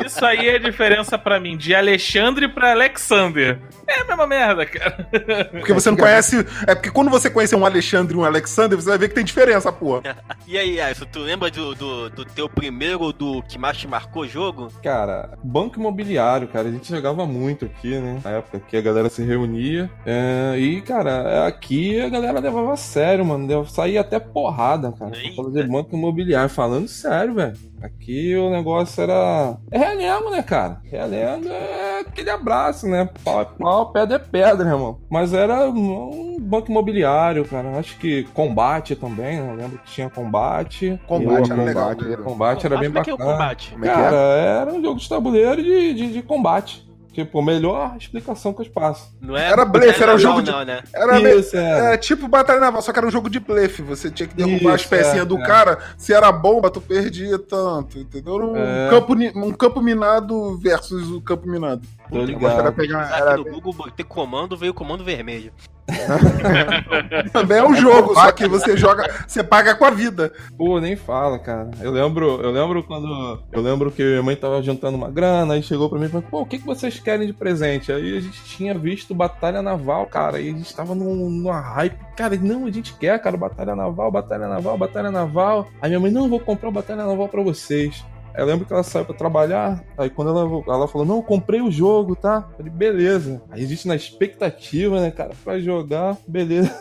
Isso 0.07 0.25
aí 0.25 0.49
é 0.49 0.55
a 0.55 0.59
diferença 0.59 1.19
pra 1.19 1.41
mim 1.41 1.57
de 1.57 1.75
Alexandre 1.75 2.49
pra 2.49 2.71
Alexander. 2.71 3.59
É 3.89 4.01
a 4.03 4.05
mesma 4.05 4.27
merda, 4.27 4.65
cara. 4.65 5.09
Porque 5.51 5.73
você 5.73 5.91
não 5.91 5.97
conhece. 5.97 6.47
É 6.67 6.75
porque 6.77 6.91
quando 6.91 7.11
você 7.11 7.29
conhecer 7.29 7.57
um 7.57 7.67
Alexandre 7.67 8.15
e 8.15 8.19
um 8.19 8.25
Alexander, 8.25 8.81
você 8.81 8.89
vai 8.89 8.99
ver 8.99 9.09
que 9.09 9.15
tem 9.17 9.25
diferença, 9.25 9.73
porra. 9.73 10.03
E 10.47 10.59
aí, 10.59 10.81
Alisson, 10.81 11.07
tu 11.11 11.21
lembra 11.21 11.51
do, 11.51 11.75
do, 11.75 12.11
do 12.11 12.25
teu 12.25 12.49
primeiro, 12.49 13.13
do 13.13 13.43
que 13.43 13.57
mais 13.59 13.79
te 13.79 13.87
marcou 13.87 14.23
o 14.23 14.29
jogo? 14.29 14.69
Cara, 14.83 15.31
banco 15.43 15.79
imobiliário, 15.79 16.49
cara, 16.49 16.69
a 16.69 16.71
gente 16.71 16.91
jogava 16.91 17.25
muito 17.25 17.65
aqui, 17.65 17.99
né? 17.99 18.21
Na 18.23 18.31
época 18.33 18.61
que 18.61 18.77
a 18.77 18.81
galera 18.81 19.09
se 19.09 19.23
reunia. 19.23 19.91
É, 20.05 20.57
e, 20.59 20.83
cara, 20.83 21.47
aqui 21.47 22.01
a 22.01 22.09
galera 22.09 22.22
levava 22.31 22.73
a 22.73 22.77
sério, 22.77 23.25
mano. 23.25 23.47
Deu- 23.49 23.65
Saía 23.67 24.03
até 24.03 24.21
porrada, 24.21 24.93
cara. 24.93 25.17
Eita. 25.17 25.35
Pra 25.35 25.45
fazer 25.45 25.67
banco 25.69 25.97
imobiliário. 25.97 26.49
Falando 26.51 26.87
sério, 26.89 27.35
velho. 27.35 27.57
Aqui 27.83 28.37
o 28.37 28.51
negócio 28.51 29.03
era. 29.03 29.57
É 29.71 29.79
realengo, 29.79 30.31
né, 30.31 30.43
cara? 30.43 30.81
Realengo 30.85 31.49
é 31.49 32.01
aquele 32.01 32.31
abraço, 32.31 32.87
né? 32.87 33.09
Pau 33.25 33.41
é 33.41 33.45
pau, 33.45 33.91
pedra 33.93 34.17
é 34.17 34.19
pedra, 34.21 34.69
irmão. 34.69 35.01
Mas 35.11 35.35
era 35.35 35.69
um 35.69 36.39
banco 36.41 36.71
imobiliário, 36.71 37.45
cara. 37.45 37.77
Acho 37.79 37.97
que 37.99 38.23
combate 38.35 38.95
também, 38.95 39.41
né? 39.41 39.51
Eu 39.51 39.57
lembro 39.57 39.79
que 39.79 39.91
tinha 39.91 40.09
combate. 40.09 41.01
Combate 41.09 41.51
era 41.51 41.63
legal. 41.65 41.85
combate, 41.89 42.05
né? 42.07 42.13
era- 42.13 42.23
Combate 42.23 42.67
era 42.67 42.77
bem 42.79 42.89
Como 42.91 42.99
é 43.01 43.03
que 43.05 43.11
é 43.11 43.15
o 43.15 43.17
bacana. 43.17 43.33
combate? 43.39 43.75
É 43.75 43.79
que 43.81 43.87
Cara, 43.87 44.17
era 44.17 44.73
um 44.73 44.83
jogo 44.83 45.01
de 45.01 45.09
tabuleiro 45.09 45.63
de, 45.63 45.95
de, 45.95 46.13
de 46.13 46.23
combate. 46.23 46.89
Tipo, 47.13 47.43
melhor 47.43 47.95
explicação 47.99 48.55
que 48.55 48.63
eu 48.63 48.65
te 48.65 48.71
passo. 48.71 49.13
Não 49.21 49.37
é 49.37 49.47
Era 49.51 49.65
blefe, 49.67 50.03
era 50.03 50.15
um 50.15 50.19
jogo 50.19 50.41
de- 50.41 50.51
Não, 50.51 50.65
né? 50.65 50.83
Era 50.95 51.21
meio- 51.21 51.41
Isso, 51.41 51.55
é. 51.57 51.95
É 51.95 51.97
tipo 51.99 52.27
Batalha 52.27 52.59
Naval, 52.59 52.81
só 52.81 52.91
que 52.93 52.99
era 52.99 53.07
um 53.07 53.11
jogo 53.11 53.29
de 53.29 53.39
blefe. 53.39 53.83
Você 53.83 54.11
tinha 54.11 54.27
que 54.27 54.35
derrubar 54.35 54.57
Isso, 54.57 54.69
as 54.71 54.87
pecinhas 54.87 55.19
é, 55.19 55.25
do 55.25 55.37
é. 55.39 55.43
cara. 55.47 55.79
Se 55.99 56.13
era 56.15 56.33
bomba, 56.33 56.71
tu 56.71 56.81
perdia 56.81 57.39
tanto, 57.39 57.99
entendeu? 57.99 58.37
Um, 58.37 58.57
É. 58.57 58.89
campo, 58.91 59.13
um 59.37 59.53
campo 59.53 59.83
minado 59.83 60.57
versus 60.59 61.11
o 61.11 61.21
campo 61.21 61.47
minado. 61.49 61.83
Tô 62.13 62.25
ligado. 62.25 62.61
Era 62.61 62.73
pegar. 62.73 63.11
Era, 63.17 63.37
no 63.37 63.45
Google 63.45 63.73
botei 63.73 64.05
comando, 64.05 64.57
veio 64.57 64.73
o 64.73 64.75
comando 64.75 65.03
vermelho. 65.05 65.53
Também 67.33 67.59
é 67.59 67.65
um 67.67 67.75
jogo, 67.75 68.15
só 68.15 68.31
que 68.33 68.47
você 68.47 68.77
joga, 68.77 69.05
você 69.27 69.43
paga 69.43 69.75
com 69.75 69.85
a 69.85 69.91
vida. 69.91 70.33
Pô, 70.57 70.81
nem 70.81 70.97
fala, 70.97 71.39
cara. 71.39 71.71
Eu 71.81 71.91
lembro, 71.91 72.41
eu 72.41 72.51
lembro 72.51 72.83
quando. 72.85 73.43
Eu 73.51 73.61
lembro 73.61 73.91
que 73.91 74.03
minha 74.03 74.23
mãe 74.23 74.37
tava 74.37 74.63
juntando 74.63 74.97
uma 74.97 75.11
grana, 75.11 75.55
aí 75.55 75.63
chegou 75.63 75.89
pra 75.89 75.99
mim 75.99 76.07
e 76.07 76.09
falou, 76.09 76.25
pô, 76.31 76.41
o 76.43 76.47
que, 76.47 76.59
que 76.59 76.65
vocês 76.67 76.99
querem 76.99 77.27
de 77.27 77.33
presente? 77.33 77.93
Aí 77.93 78.17
a 78.17 78.21
gente 78.21 78.43
tinha 78.45 78.77
visto 78.79 79.15
Batalha 79.15 79.61
Naval, 79.61 80.07
cara, 80.07 80.41
e 80.41 80.49
a 80.49 80.53
gente 80.53 80.75
tava 80.75 80.95
num- 80.95 81.29
numa 81.31 81.61
hype. 81.61 81.99
Cara, 82.17 82.37
não, 82.41 82.67
a 82.67 82.71
gente 82.71 82.95
quer, 82.95 83.21
cara, 83.21 83.37
Batalha 83.37 83.75
Naval, 83.75 84.11
Batalha 84.11 84.49
Naval, 84.49 84.79
Batalha 84.79 85.11
Naval. 85.11 85.69
Aí 85.81 85.91
minha 85.91 86.01
mãe, 86.01 86.11
não, 86.11 86.25
eu 86.25 86.31
vou 86.31 86.41
comprar 86.41 86.69
o 86.69 86.73
Batalha 86.73 87.05
Naval 87.05 87.29
pra 87.29 87.43
vocês. 87.43 88.05
Eu 88.35 88.47
lembro 88.47 88.67
que 88.67 88.73
ela 88.73 88.83
saiu 88.83 89.05
pra 89.05 89.15
trabalhar, 89.15 89.85
aí 89.97 90.09
quando 90.09 90.31
ela, 90.31 90.63
ela 90.67 90.89
falou, 90.89 91.07
não, 91.07 91.23
comprei 91.23 91.61
o 91.61 91.71
jogo, 91.71 92.17
tá? 92.17 92.47
Eu 92.51 92.57
falei, 92.57 92.73
beleza. 92.73 93.43
Aí 93.51 93.65
a 93.65 93.67
gente 93.67 93.87
na 93.87 93.97
expectativa, 93.97 95.01
né, 95.01 95.11
cara, 95.11 95.33
pra 95.45 95.59
jogar, 95.59 96.17
beleza. 96.27 96.73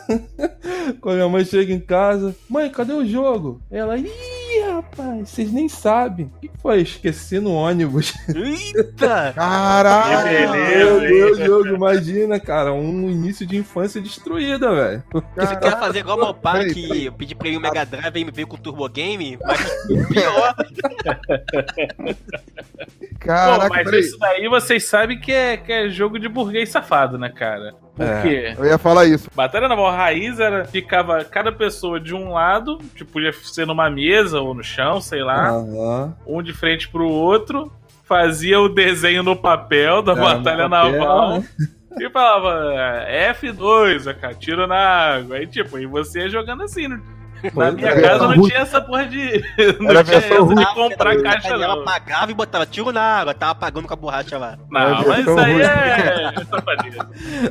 quando 1.00 1.16
minha 1.16 1.28
mãe 1.28 1.44
chega 1.44 1.72
em 1.72 1.80
casa, 1.80 2.34
mãe, 2.48 2.70
cadê 2.70 2.92
o 2.92 3.06
jogo? 3.06 3.60
Ela, 3.70 3.98
ih, 3.98 4.41
rapaz, 4.60 5.28
vocês 5.28 5.52
nem 5.52 5.68
sabem. 5.68 6.26
O 6.36 6.40
que 6.40 6.50
foi? 6.60 6.82
Esqueci 6.82 7.40
no 7.40 7.52
ônibus. 7.54 8.12
Eita! 8.28 9.32
Caralho! 9.36 10.28
Que 10.28 10.46
beleza. 10.52 10.76
Meu 10.76 11.00
Deus? 11.00 11.38
Diogo, 11.38 11.68
imagina, 11.68 12.38
cara, 12.40 12.72
um 12.72 13.10
início 13.10 13.46
de 13.46 13.56
infância 13.56 14.00
destruída, 14.00 14.74
velho. 14.74 15.02
Você 15.36 15.56
quer 15.56 15.78
fazer 15.78 15.98
igual 16.00 16.16
meu 16.18 16.34
pai, 16.34 16.60
Peraí, 16.66 16.74
que 16.74 17.04
eu 17.06 17.12
pedi 17.12 17.34
pra 17.34 17.48
ele 17.48 17.56
um 17.56 17.60
Mega 17.60 17.84
Drive 17.84 18.16
e 18.16 18.24
me 18.24 18.30
veio 18.30 18.46
com 18.46 18.56
Turbo 18.56 18.88
Game? 18.88 19.38
Mas 19.42 19.60
pior. 20.08 20.54
Caraca, 23.20 23.68
Pô, 23.68 23.74
mas 23.74 23.84
peraí. 23.84 24.00
isso 24.00 24.18
daí 24.18 24.48
vocês 24.48 24.84
sabem 24.86 25.18
que 25.20 25.32
é, 25.32 25.56
que 25.56 25.72
é 25.72 25.88
jogo 25.88 26.18
de 26.18 26.28
burguês 26.28 26.70
safado, 26.70 27.16
né, 27.18 27.28
cara? 27.28 27.74
Porque 27.94 28.54
Eu 28.58 28.64
ia 28.64 28.78
falar 28.78 29.04
isso. 29.06 29.28
Batalha 29.34 29.68
Naval 29.68 29.92
Raiz 29.92 30.40
era, 30.40 30.64
ficava 30.64 31.24
cada 31.24 31.52
pessoa 31.52 32.00
de 32.00 32.14
um 32.14 32.32
lado, 32.32 32.78
tipo, 32.94 33.12
podia 33.12 33.32
ser 33.32 33.66
numa 33.66 33.90
mesa 33.90 34.40
ou 34.40 34.54
no 34.54 34.62
chão, 34.64 35.00
sei 35.00 35.22
lá, 35.22 35.50
Aham. 35.50 36.14
um 36.26 36.42
de 36.42 36.52
frente 36.54 36.88
pro 36.88 37.06
outro, 37.08 37.70
fazia 38.04 38.58
o 38.60 38.68
desenho 38.68 39.22
no 39.22 39.36
papel 39.36 40.02
da 40.02 40.12
É, 40.12 40.16
Batalha 40.16 40.68
papel, 40.68 40.92
Naval. 40.98 41.38
né? 41.40 41.44
E 42.00 42.08
falava 42.08 43.04
F2, 43.38 44.14
cara, 44.18 44.32
tiro 44.34 44.66
na 44.66 44.76
água. 44.76 45.36
Aí, 45.36 45.46
tipo, 45.46 45.78
e 45.78 45.84
você 45.86 46.20
ia 46.20 46.28
jogando 46.30 46.62
assim. 46.62 46.88
Na 47.54 47.72
minha 47.72 47.88
é. 47.88 48.00
casa 48.00 48.28
não 48.28 48.42
tinha 48.42 48.58
essa 48.60 48.80
porra 48.80 49.06
de. 49.06 49.42
Não 49.80 49.90
Era 49.90 50.04
tinha 50.04 50.18
essa 50.18 50.28
de 50.28 50.40
ruim. 50.40 50.64
comprar 50.74 51.20
caixa, 51.22 51.48
Ela 51.48 51.68
não. 51.68 51.82
apagava 51.82 52.30
e 52.30 52.34
botava 52.34 52.66
tiro 52.66 52.92
na 52.92 53.02
água, 53.02 53.34
tava 53.34 53.52
apagando 53.52 53.86
com 53.88 53.94
a 53.94 53.96
borracha 53.96 54.38
lá. 54.38 54.58
Não, 54.70 55.04
mas 55.06 55.20
isso 55.20 55.38
aí 55.38 55.62
é. 55.62 56.32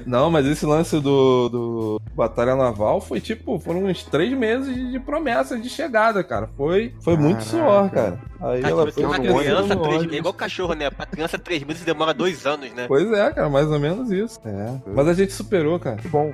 Não, 0.05 0.29
mas 0.29 0.45
esse 0.45 0.65
lance 0.65 0.99
do, 0.99 1.49
do 1.49 2.01
Batalha 2.15 2.55
Naval 2.55 3.01
foi 3.01 3.19
tipo, 3.19 3.59
foram 3.59 3.85
uns 3.85 4.03
três 4.03 4.31
meses 4.37 4.73
de, 4.73 4.91
de 4.91 4.99
promessa 4.99 5.57
de 5.57 5.69
chegada, 5.69 6.23
cara. 6.23 6.49
Foi, 6.55 6.93
foi 7.01 7.17
muito 7.17 7.43
suor, 7.43 7.89
cara. 7.89 8.19
Aí 8.41 8.59
Cara, 8.59 8.73
ela 8.73 8.85
tipo, 8.87 8.93
foi 8.93 9.05
uma 9.05 9.17
no 9.19 9.37
criança, 9.37 9.75
três, 9.75 10.13
é 10.13 10.15
igual 10.15 10.33
cachorro, 10.33 10.73
né? 10.73 10.89
Pra 10.89 11.05
criança, 11.05 11.37
três 11.37 11.63
meses 11.63 11.83
demora 11.83 12.11
dois 12.11 12.43
anos, 12.47 12.73
né? 12.73 12.85
Pois 12.87 13.11
é, 13.11 13.31
cara, 13.31 13.47
mais 13.49 13.67
ou 13.67 13.79
menos 13.79 14.11
isso. 14.11 14.39
É. 14.43 14.79
Mas 14.87 15.07
a 15.07 15.13
gente 15.13 15.31
superou, 15.31 15.79
cara. 15.79 15.97
Que 15.97 16.07
bom. 16.07 16.33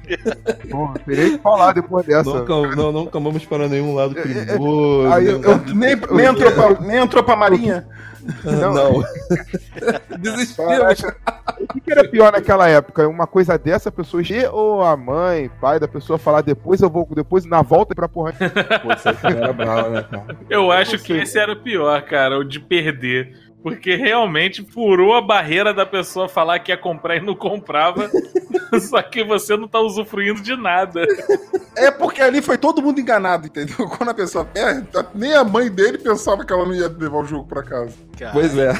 bom, 0.70 0.94
teria 1.04 1.30
que 1.32 1.38
falar 1.38 1.72
depois 1.72 2.06
dessa. 2.06 2.32
Nunca, 2.32 2.54
não, 2.92 3.04
nunca 3.04 3.18
vamos 3.20 3.44
para 3.44 3.68
nenhum 3.68 3.94
lado 3.94 4.14
perigoso. 4.14 5.12
Aí 5.12 5.26
eu- 5.28 5.38
nenhum- 5.38 5.74
Nem, 5.74 5.96
nem, 6.10 6.26
entrou 6.26 6.52
pra, 6.52 6.80
nem 6.80 6.98
entrou 6.98 7.22
pra 7.24 7.36
marinha. 7.36 7.86
não. 8.44 8.72
não. 8.72 9.04
Desistimos. 10.18 10.70
Caraca. 10.70 11.16
O 11.60 11.66
que, 11.74 11.80
que 11.80 11.92
era 11.92 12.08
pior 12.08 12.32
naquela 12.32 12.68
época? 12.68 13.06
Uma 13.08 13.26
coisa 13.26 13.58
dessa, 13.58 13.88
a 13.88 13.92
pessoa 13.92 14.22
che- 14.24 14.48
ou 14.50 14.82
a 14.82 14.96
mãe, 14.96 15.50
pai 15.60 15.78
da 15.78 15.86
pessoa 15.88 16.18
falar 16.18 16.40
depois 16.40 16.80
eu 16.80 16.88
vou, 16.88 17.06
depois 17.14 17.44
na 17.44 17.60
volta 17.62 17.94
pra 17.94 18.08
porra. 18.08 18.32
Pô, 18.82 18.92
isso 18.94 19.08
aí 19.08 19.14
também 19.16 19.38
era 19.42 19.52
bravo, 19.52 19.90
né, 19.90 20.04
cara? 20.10 20.36
Eu 20.48 20.70
acho 20.72 20.98
que 20.98 21.12
esse 21.12 21.38
era 21.38 21.52
o 21.52 21.56
pior, 21.62 22.00
cara, 22.02 22.38
o 22.38 22.44
de 22.44 22.60
perder. 22.60 23.43
Porque 23.64 23.96
realmente 23.96 24.62
furou 24.62 25.14
a 25.14 25.22
barreira 25.22 25.72
da 25.72 25.86
pessoa 25.86 26.28
falar 26.28 26.58
que 26.58 26.70
ia 26.70 26.76
comprar 26.76 27.16
e 27.16 27.20
não 27.20 27.34
comprava. 27.34 28.10
só 28.78 29.00
que 29.00 29.24
você 29.24 29.56
não 29.56 29.66
tá 29.66 29.80
usufruindo 29.80 30.42
de 30.42 30.54
nada. 30.54 31.02
É 31.74 31.90
porque 31.90 32.20
ali 32.20 32.42
foi 32.42 32.58
todo 32.58 32.82
mundo 32.82 33.00
enganado, 33.00 33.46
entendeu? 33.46 33.88
Quando 33.96 34.10
a 34.10 34.14
pessoa 34.14 34.44
perde, 34.44 34.86
nem 35.14 35.32
a 35.32 35.42
mãe 35.42 35.70
dele 35.70 35.96
pensava 35.96 36.44
que 36.44 36.52
ela 36.52 36.66
não 36.66 36.74
ia 36.74 36.88
levar 36.88 37.20
o 37.20 37.24
jogo 37.24 37.48
pra 37.48 37.62
casa. 37.62 37.94
Cara. 38.18 38.32
Pois 38.34 38.54
é. 38.58 38.74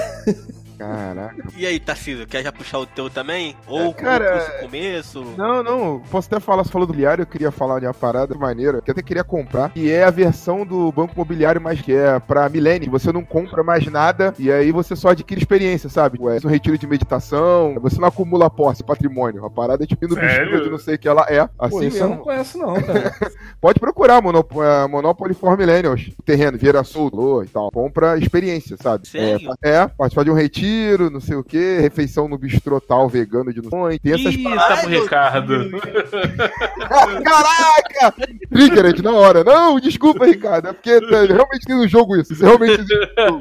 Caraca. 0.78 1.45
E 1.57 1.66
aí, 1.66 1.78
Tarcísio, 1.78 2.26
quer 2.26 2.43
já 2.43 2.50
puxar 2.50 2.78
o 2.78 2.87
teu 2.87 3.09
também? 3.09 3.57
Ou 3.66 3.93
Cara, 3.95 4.59
o 4.59 4.64
começo? 4.64 5.25
Não, 5.37 5.62
não, 5.62 6.00
posso 6.11 6.28
até 6.28 6.40
falar, 6.40 6.64
você 6.64 6.71
falou 6.71 6.87
do 6.87 6.95
mobiliário, 6.95 7.23
eu 7.23 7.26
queria 7.26 7.50
falar 7.50 7.81
de 7.81 7.87
uma 7.87 7.95
parada 7.95 8.35
maneira, 8.37 8.81
que 8.81 8.90
eu 8.90 8.93
até 8.93 9.02
queria 9.02 9.25
comprar, 9.25 9.71
que 9.71 9.90
é 9.90 10.04
a 10.04 10.11
versão 10.11 10.64
do 10.64 10.93
banco 10.93 11.14
imobiliário, 11.14 11.61
mas 11.61 11.81
que 11.81 11.93
é 11.93 12.21
pra 12.21 12.49
milênio, 12.49 12.90
você 12.90 13.12
não 13.12 13.25
compra 13.25 13.64
mais 13.64 13.85
nada, 13.87 14.33
e 14.38 14.50
aí 14.50 14.71
você 14.71 14.95
só 14.95 15.09
adquire 15.09 15.40
experiência, 15.40 15.88
sabe? 15.88 16.19
É 16.19 16.47
um 16.47 16.50
retiro 16.50 16.78
de 16.78 16.87
meditação, 16.87 17.75
você 17.81 18.00
não 18.00 18.09
acumula 18.09 18.49
posse, 18.49 18.85
patrimônio, 18.85 19.45
a 19.45 19.50
parada 19.50 19.83
é 19.83 19.87
tipo 19.87 20.04
indo 20.04 20.14
de 20.14 20.71
não 20.71 20.78
sei 20.78 20.95
o 20.95 20.99
que 20.99 21.09
ela 21.09 21.26
é, 21.28 21.47
Pô, 21.47 21.52
assim 21.59 21.87
isso 21.88 21.99
eu 21.99 22.09
não 22.09 22.19
conheço, 22.19 22.59
não, 22.59 22.75
cara. 22.81 23.14
Pode 23.61 23.81
procurar 23.81 24.23
Monop 24.23 24.52
é, 24.61 24.87
Monopoly 24.87 25.35
for 25.35 25.57
Millennials, 25.59 26.11
terreno, 26.25 26.57
Vieira 26.57 26.85
Sul, 26.85 27.43
e 27.45 27.49
tal, 27.49 27.71
compra 27.71 28.16
experiência, 28.19 28.76
sabe? 28.81 29.09
Sério? 29.09 29.50
É, 29.64 29.71
é, 29.71 29.88
participar 29.88 30.25
de 30.25 30.31
um 30.31 30.35
retiro, 30.35 30.63
não 31.11 31.21
sei 31.21 31.37
o 31.37 31.44
que, 31.44 31.78
refeição 31.80 32.28
no 32.28 32.38
bistrô 32.38 32.80
tal, 32.80 33.09
vegano 33.09 33.52
de 33.52 33.61
não 33.62 33.71
sei, 33.88 33.99
tem 33.99 34.12
essas 34.12 34.35
Ih, 34.35 34.42
paradas. 34.42 34.80
tá 34.83 34.87
Ricardo. 34.88 35.70
Caraca! 37.24 38.14
Triggered 38.50 39.03
na 39.03 39.12
hora. 39.12 39.44
Não, 39.44 39.79
desculpa, 39.81 40.27
Ricardo. 40.27 40.68
É 40.68 40.72
porque 40.72 41.00
tá, 41.00 41.22
realmente 41.24 41.66
tem 41.66 41.77
no 41.77 41.88
jogo 41.88 42.16
isso. 42.16 42.33
Isso 42.33 42.44
realmente 42.44 42.77
jogo. 42.87 43.38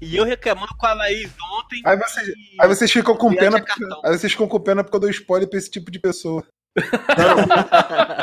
E 0.00 0.16
eu 0.16 0.24
reclamando 0.24 0.74
com 0.76 0.86
a 0.86 0.94
Laís 0.94 1.30
ontem. 1.58 1.80
Aí, 1.84 1.96
você, 1.96 2.20
que- 2.22 2.34
aí 2.60 2.68
vocês 2.68 2.90
ficam 2.90 3.16
com 3.16 3.34
pena. 3.34 3.60
cartão. 3.60 4.00
Aí 4.04 4.16
vocês 4.16 4.32
ficam 4.32 4.48
com 4.48 4.60
pena 4.60 4.82
porque 4.84 4.96
eu 4.96 5.00
dou 5.00 5.10
spoiler 5.10 5.48
pra 5.48 5.58
esse 5.58 5.70
tipo 5.70 5.90
de 5.90 5.98
pessoa. 5.98 6.44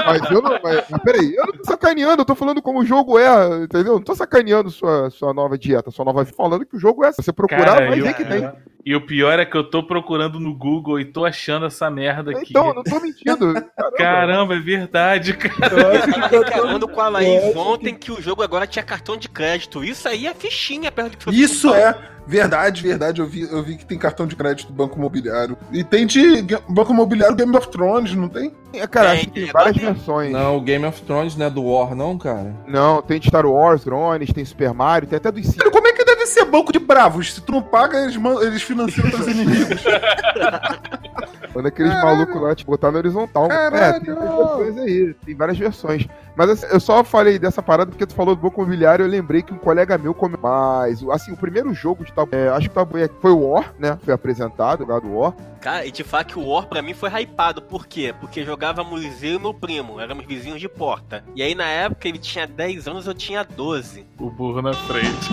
Mas 0.05 0.29
eu 0.29 0.41
não. 0.41 0.59
Mas, 0.61 0.83
mas 0.89 1.01
peraí, 1.03 1.33
eu 1.35 1.45
não 1.45 1.53
tô 1.53 1.63
sacaneando, 1.63 2.21
eu 2.21 2.25
tô 2.25 2.35
falando 2.35 2.61
como 2.61 2.79
o 2.79 2.85
jogo 2.85 3.17
é, 3.17 3.63
entendeu? 3.63 3.93
Não 3.93 4.01
tô 4.01 4.13
sacaneando 4.13 4.69
sua, 4.69 5.09
sua 5.09 5.33
nova 5.33 5.57
dieta, 5.57 5.89
sua 5.91 6.03
nova. 6.03 6.25
falando 6.25 6.65
que 6.65 6.75
o 6.75 6.79
jogo 6.79 7.05
é. 7.05 7.11
Se 7.11 7.23
você 7.23 7.31
procurar, 7.31 7.75
Cara, 7.75 7.87
vai 7.87 7.97
e 7.97 8.01
ver 8.01 8.11
o, 8.11 8.13
que 8.15 8.25
tem. 8.25 8.51
E 8.85 8.95
o 8.95 9.05
pior 9.05 9.39
é 9.39 9.45
que 9.45 9.55
eu 9.55 9.63
tô 9.63 9.83
procurando 9.83 10.39
no 10.39 10.53
Google 10.55 10.99
e 10.99 11.05
tô 11.05 11.25
achando 11.25 11.65
essa 11.65 11.89
merda 11.89 12.31
aqui. 12.31 12.47
Então, 12.49 12.67
eu 12.67 12.73
não 12.73 12.83
tô 12.83 12.99
mentindo. 12.99 13.53
Caramba. 13.97 13.97
Caramba, 13.97 14.55
é 14.55 14.59
verdade, 14.59 15.33
cara. 15.33 15.73
Eu 15.75 16.11
tava 16.11 16.27
reclamando 16.27 16.87
com 16.87 17.01
a 17.01 17.09
Laís 17.09 17.55
ontem 17.55 17.93
que 17.93 18.11
o 18.11 18.21
jogo 18.21 18.41
agora 18.43 18.65
tinha 18.67 18.83
cartão 18.83 19.17
de 19.17 19.29
crédito. 19.29 19.83
Isso 19.83 20.07
aí 20.07 20.27
é 20.27 20.33
fichinha 20.33 20.91
perto 20.91 21.11
do 21.11 21.17
que 21.17 21.25
você 21.25 21.31
Isso 21.31 21.73
é 21.73 21.95
verdade, 22.27 22.81
verdade. 22.81 23.19
Eu 23.21 23.27
vi, 23.27 23.41
eu 23.41 23.61
vi 23.63 23.77
que 23.77 23.85
tem 23.85 23.97
cartão 23.97 24.25
de 24.25 24.35
crédito 24.35 24.67
do 24.67 24.73
Banco 24.73 24.97
Imobiliário. 24.97 25.57
E 25.71 25.83
tem 25.83 26.05
de 26.05 26.41
Banco 26.69 26.93
Imobiliário 26.93 27.35
Game 27.35 27.55
of 27.55 27.67
Thrones, 27.69 28.13
não 28.15 28.29
tem? 28.29 28.53
É, 28.73 28.87
Cara, 28.87 29.09
Tem, 29.11 29.17
acho 29.17 29.27
que 29.29 29.41
tem 29.41 29.51
várias 29.51 29.75
tem. 29.75 29.85
versões. 29.85 30.31
Não, 30.31 30.57
o 30.57 30.61
Game 30.61 30.85
of 30.85 31.01
Thrones 31.01 31.35
não 31.35 31.45
é 31.45 31.49
do 31.49 31.63
War, 31.63 31.93
não, 31.93 32.17
cara. 32.17 32.55
Não, 32.67 33.01
tem 33.01 33.19
de 33.19 33.27
Star 33.27 33.45
Wars, 33.45 33.83
drones, 33.83 34.31
tem 34.31 34.45
Super 34.45 34.73
Mario, 34.73 35.07
tem 35.09 35.17
até 35.17 35.31
dos 35.31 35.45
cinco. 35.45 35.69
Como 35.71 35.87
é 35.87 35.93
que 35.93 36.05
deve 36.21 36.27
ser 36.27 36.45
banco 36.45 36.71
de 36.71 36.79
bravos? 36.79 37.33
Se 37.33 37.41
tu 37.41 37.51
não 37.51 37.61
paga, 37.61 37.99
eles, 37.99 38.15
eles 38.41 38.61
financiam 38.61 39.09
teus 39.09 39.27
inimigos. 39.27 39.81
Quando 41.53 41.65
aqueles 41.67 41.93
Caralho. 41.93 42.17
malucos 42.17 42.41
lá 42.41 42.55
te 42.55 42.65
botar 42.65 42.91
na 42.91 42.97
horizontal. 42.97 43.47
Caralho. 43.47 43.95
É, 43.95 43.99
tem 43.99 44.13
várias 44.13 44.35
versões 44.35 44.77
aí, 44.77 45.13
tem 45.25 45.35
várias 45.35 45.57
versões. 45.57 46.07
Mas 46.35 46.49
assim, 46.49 46.65
eu 46.71 46.79
só 46.79 47.03
falei 47.03 47.37
dessa 47.37 47.61
parada 47.61 47.91
porque 47.91 48.05
tu 48.05 48.15
falou 48.15 48.35
do 48.35 48.41
Banco 48.41 48.61
Imobiliário, 48.61 49.03
eu 49.05 49.09
lembrei 49.09 49.41
que 49.41 49.53
um 49.53 49.57
colega 49.57 49.97
meu 49.97 50.13
come 50.13 50.37
Mas, 50.41 51.03
assim, 51.09 51.31
o 51.31 51.37
primeiro 51.37 51.73
jogo 51.73 52.05
de 52.05 52.13
tabu, 52.13 52.33
é, 52.33 52.49
acho 52.49 52.69
que 52.69 52.71
o 52.71 52.75
tabu 52.75 52.97
foi 53.19 53.31
o 53.31 53.49
War, 53.49 53.73
né? 53.77 53.97
Foi 54.03 54.13
apresentado, 54.13 54.85
lá 54.85 54.99
do 54.99 55.13
War. 55.13 55.33
Cara, 55.59 55.85
e 55.85 55.91
te 55.91 56.03
falar 56.03 56.23
que 56.23 56.39
o 56.39 56.47
War 56.47 56.65
pra 56.67 56.81
mim 56.81 56.93
foi 56.93 57.09
hypado. 57.21 57.61
Por 57.61 57.85
quê? 57.85 58.15
Porque 58.19 58.43
jogávamos 58.43 59.21
eu 59.21 59.35
e 59.35 59.39
meu 59.39 59.53
primo, 59.53 59.99
éramos 59.99 60.25
vizinhos 60.25 60.59
de 60.59 60.67
porta. 60.67 61.23
E 61.35 61.43
aí 61.43 61.53
na 61.53 61.65
época 61.65 62.07
ele 62.07 62.17
tinha 62.17 62.47
10 62.47 62.87
anos, 62.87 63.05
eu 63.05 63.13
tinha 63.13 63.43
12. 63.43 64.03
O 64.17 64.31
burro 64.31 64.61
na 64.61 64.73
frente. 64.73 65.29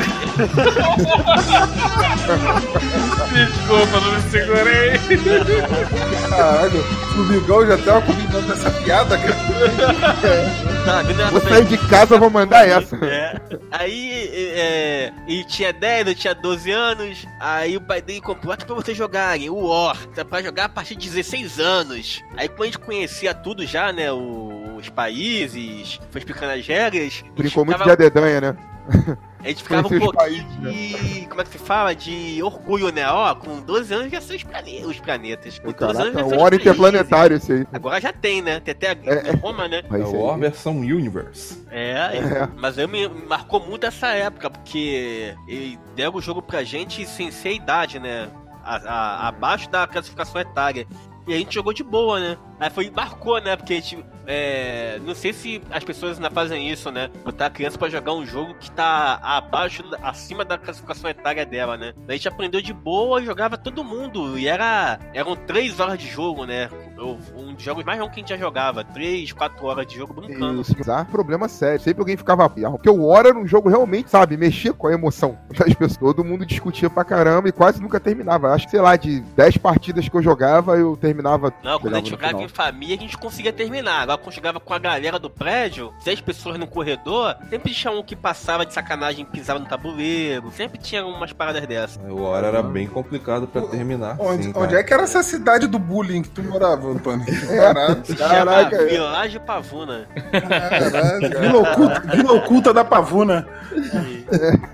Desculpa, 3.32 4.00
não 4.00 4.12
me 4.12 4.20
segurei. 4.30 4.98
Caralho, 6.28 6.84
o 7.16 7.24
Migão 7.24 7.66
já 7.66 7.76
tava 7.78 8.02
combinando 8.02 8.52
essa 8.52 8.70
piada, 8.70 9.18
cara. 9.18 9.34
Tá, 10.84 11.00
ela 11.02 11.30
Vou 11.30 11.40
pra 11.40 11.50
sair 11.50 11.64
de 11.64 11.78
casa, 11.88 12.18
vou 12.18 12.30
mandar 12.30 12.66
essa. 12.66 12.96
É. 13.04 13.40
Aí, 13.70 14.30
é, 14.34 15.12
ele 15.26 15.44
tinha 15.44 15.72
10, 15.72 16.08
eu 16.08 16.14
tinha 16.14 16.34
12 16.34 16.70
anos. 16.70 17.26
Aí 17.40 17.76
o 17.76 17.80
pai 17.80 18.00
dele 18.00 18.20
comprou 18.20 18.52
outro 18.52 18.66
pra 18.66 18.74
vocês 18.76 18.96
jogarem, 18.96 19.50
o 19.50 19.66
War. 19.66 19.96
Tá 20.14 20.24
pra 20.24 20.42
jogar 20.42 20.64
a 20.64 20.68
partir 20.68 20.94
de 20.96 21.08
16 21.08 21.58
anos. 21.58 22.22
Aí 22.36 22.48
quando 22.48 22.62
a 22.62 22.66
gente 22.66 22.78
conhecia 22.78 23.34
tudo 23.34 23.66
já, 23.66 23.92
né? 23.92 24.10
o- 24.12 24.76
os 24.78 24.88
países, 24.88 25.98
foi 26.10 26.20
explicando 26.20 26.52
as 26.52 26.64
regras. 26.66 27.24
Brincou 27.36 27.64
muito 27.64 27.78
de 27.78 27.82
ficava- 27.82 27.92
adedanha, 27.92 28.40
né? 28.40 28.56
A 29.42 29.48
gente 29.48 29.62
ficava 29.62 29.86
um 29.86 29.90
pouquinho 29.90 30.12
países, 30.12 30.46
de. 30.60 31.26
Como 31.28 31.40
é 31.40 31.44
que 31.44 31.50
se 31.50 31.58
fala? 31.58 31.94
De 31.94 32.42
orgulho, 32.42 32.90
né? 32.92 33.08
Ó, 33.08 33.34
com 33.36 33.60
12 33.60 33.94
anos 33.94 34.10
já 34.10 34.20
são 34.20 34.34
os, 34.34 34.42
plane... 34.42 34.84
os 34.84 34.98
planetas. 34.98 35.58
Com 35.60 35.70
12 35.72 35.84
anos 35.84 35.96
Caraca, 35.98 36.18
já 36.18 36.24
um 36.26 36.28
são 36.30 36.38
War 36.38 36.54
interplanetário 36.54 37.36
esse 37.36 37.52
aí. 37.52 37.66
Agora 37.72 38.00
já 38.00 38.12
tem, 38.12 38.42
né? 38.42 38.58
Tem 38.60 38.72
até 38.72 38.88
a 38.90 38.92
É, 39.04 39.28
é. 39.28 39.30
Roma, 39.36 39.68
né? 39.68 39.82
Mas 39.88 40.00
É 40.00 40.04
o 40.04 40.22
War 40.24 40.38
versão 40.38 40.78
Universe. 40.78 41.64
É, 41.70 41.92
É. 42.16 42.48
mas 42.56 42.76
eu 42.78 42.88
me 42.88 43.08
me 43.08 43.26
marcou 43.26 43.60
muito 43.60 43.86
essa 43.86 44.08
época, 44.08 44.50
porque 44.50 45.34
ele 45.46 45.78
deram 45.94 46.14
o 46.16 46.20
jogo 46.20 46.42
pra 46.42 46.64
gente 46.64 47.06
sem 47.06 47.30
ser 47.30 47.48
a 47.50 47.52
idade, 47.52 47.98
né? 48.00 48.28
A- 48.64 48.76
a- 48.76 49.28
abaixo 49.28 49.70
da 49.70 49.86
classificação 49.86 50.40
etária. 50.40 50.86
E 51.26 51.32
a 51.34 51.36
gente 51.36 51.54
jogou 51.54 51.72
de 51.72 51.84
boa, 51.84 52.18
né? 52.18 52.36
Aí 52.58 52.70
foi, 52.70 52.90
marcou, 52.90 53.40
né? 53.40 53.54
Porque 53.54 53.74
a 53.74 53.76
gente, 53.76 54.04
é, 54.30 55.00
não 55.04 55.14
sei 55.14 55.32
se 55.32 55.62
as 55.70 55.82
pessoas 55.82 56.16
ainda 56.18 56.30
fazem 56.30 56.70
isso, 56.70 56.90
né? 56.92 57.08
Botar 57.24 57.46
a 57.46 57.50
criança 57.50 57.78
pra 57.78 57.88
jogar 57.88 58.12
um 58.12 58.26
jogo 58.26 58.54
que 58.54 58.70
tá 58.70 59.18
abaixo, 59.22 59.82
acima 60.02 60.44
da 60.44 60.58
classificação 60.58 61.08
etária 61.08 61.46
dela, 61.46 61.78
né? 61.78 61.94
A 62.06 62.12
gente 62.12 62.28
aprendeu 62.28 62.60
de 62.60 62.72
boa 62.74 63.22
e 63.22 63.24
jogava 63.24 63.56
todo 63.56 63.82
mundo. 63.82 64.38
E 64.38 64.46
era, 64.46 64.98
eram 65.14 65.34
três 65.34 65.80
horas 65.80 65.98
de 65.98 66.06
jogo, 66.06 66.44
né? 66.44 66.68
Eu- 66.96 67.18
Um 67.36 67.54
dos 67.54 67.62
jogos 67.62 67.84
mais 67.84 67.98
longos 67.98 68.14
que 68.14 68.20
a 68.20 68.22
gente 68.22 68.28
já 68.30 68.36
jogava. 68.36 68.84
Três, 68.84 69.32
quatro 69.32 69.64
horas 69.66 69.86
de 69.86 69.96
jogo 69.96 70.12
brincando. 70.12 70.60
Isso, 70.60 70.74
problema 71.10 71.48
sério. 71.48 71.80
Sempre 71.80 72.02
alguém 72.02 72.16
ficava. 72.16 72.48
Porque 72.50 72.90
o 72.90 73.06
War 73.06 73.24
era 73.26 73.38
um 73.38 73.46
jogo 73.46 73.68
realmente, 73.68 74.10
sabe, 74.10 74.36
mexia 74.36 74.72
com 74.74 74.86
a 74.88 74.92
emoção 74.92 75.38
das 75.56 75.72
pessoas. 75.74 75.96
Todo 75.96 76.22
mundo 76.24 76.44
discutia 76.44 76.90
pra 76.90 77.04
caramba 77.04 77.48
e 77.48 77.52
quase 77.52 77.80
nunca 77.80 77.98
terminava. 77.98 78.52
Acho 78.52 78.66
que, 78.66 78.72
sei 78.72 78.80
lá, 78.80 78.94
de 78.96 79.20
10 79.20 79.56
partidas 79.56 80.08
que 80.08 80.14
eu 80.16 80.22
jogava, 80.22 80.76
eu 80.76 80.96
terminava. 80.96 81.52
Não, 81.62 81.78
quando 81.80 81.94
a 81.94 81.98
gente 81.98 82.10
jogava 82.10 82.42
em 82.42 82.48
família, 82.48 82.96
a 82.96 82.98
gente 83.00 83.16
conseguia 83.16 83.52
terminar. 83.52 84.02
Agora, 84.02 84.17
quando 84.18 84.34
chegava 84.34 84.60
com 84.60 84.74
a 84.74 84.78
galera 84.78 85.18
do 85.18 85.30
prédio, 85.30 85.92
seis 86.00 86.20
pessoas 86.20 86.58
no 86.58 86.66
corredor, 86.66 87.36
sempre 87.48 87.72
tinha 87.72 87.92
um 87.92 88.02
que 88.02 88.16
passava 88.16 88.66
de 88.66 88.74
sacanagem 88.74 89.22
e 89.22 89.24
pisava 89.24 89.58
no 89.58 89.66
tabuleiro. 89.66 90.50
Sempre 90.52 90.78
tinha 90.78 91.04
umas 91.04 91.32
paradas 91.32 91.66
dessas. 91.66 91.98
O 92.08 92.22
War 92.22 92.44
era 92.44 92.62
bem 92.62 92.86
complicado 92.86 93.46
pra 93.46 93.62
terminar. 93.62 94.16
Onde, 94.18 94.44
sim, 94.44 94.52
onde 94.54 94.74
é 94.74 94.82
que 94.82 94.92
era 94.92 95.04
essa 95.04 95.22
cidade 95.22 95.66
do 95.66 95.78
bullying 95.78 96.22
que 96.22 96.30
tu 96.30 96.42
morava, 96.42 96.88
Antônio? 96.88 97.24
Caralho. 97.48 98.02
Caraca, 98.16 98.76
Chama 98.76 98.88
Vilagem 98.88 99.40
Pavuna. 99.40 100.08
Vila 101.40 101.58
Oculta, 101.58 102.00
Vila 102.16 102.32
Oculta 102.32 102.74
da 102.74 102.84
Pavuna. 102.84 103.46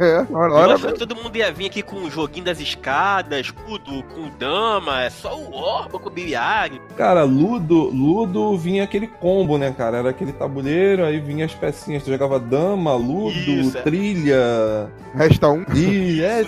é, 0.00 0.26
hora. 0.32 0.78
que 0.78 0.98
todo 0.98 1.16
mundo 1.16 1.36
ia 1.36 1.52
vir 1.52 1.66
aqui 1.66 1.82
com 1.82 1.96
o 1.96 2.10
joguinho 2.10 2.44
das 2.44 2.60
escadas, 2.60 3.40
escudo, 3.40 4.02
com 4.14 4.30
dama, 4.38 5.02
é 5.02 5.10
só 5.10 5.36
o 5.36 5.54
orba 5.54 5.98
com 5.98 6.08
o 6.08 6.12
biliário. 6.12 6.80
Cara, 6.96 7.24
Ludo, 7.24 7.90
Ludo 7.90 8.56
vinha 8.56 8.84
aquele 8.84 9.06
combo, 9.06 9.33
né, 9.58 9.74
cara? 9.76 9.98
Era 9.98 10.10
aquele 10.10 10.32
tabuleiro, 10.32 11.04
aí 11.04 11.18
vinha 11.18 11.44
as 11.44 11.54
pecinhas. 11.54 12.02
Tu 12.02 12.10
jogava 12.10 12.38
dama, 12.38 12.94
Ludo, 12.94 13.34
Isso, 13.34 13.78
é. 13.78 13.82
trilha. 13.82 14.88
Resta 15.14 15.48
um. 15.48 15.64
E 15.74 16.22
é. 16.22 16.44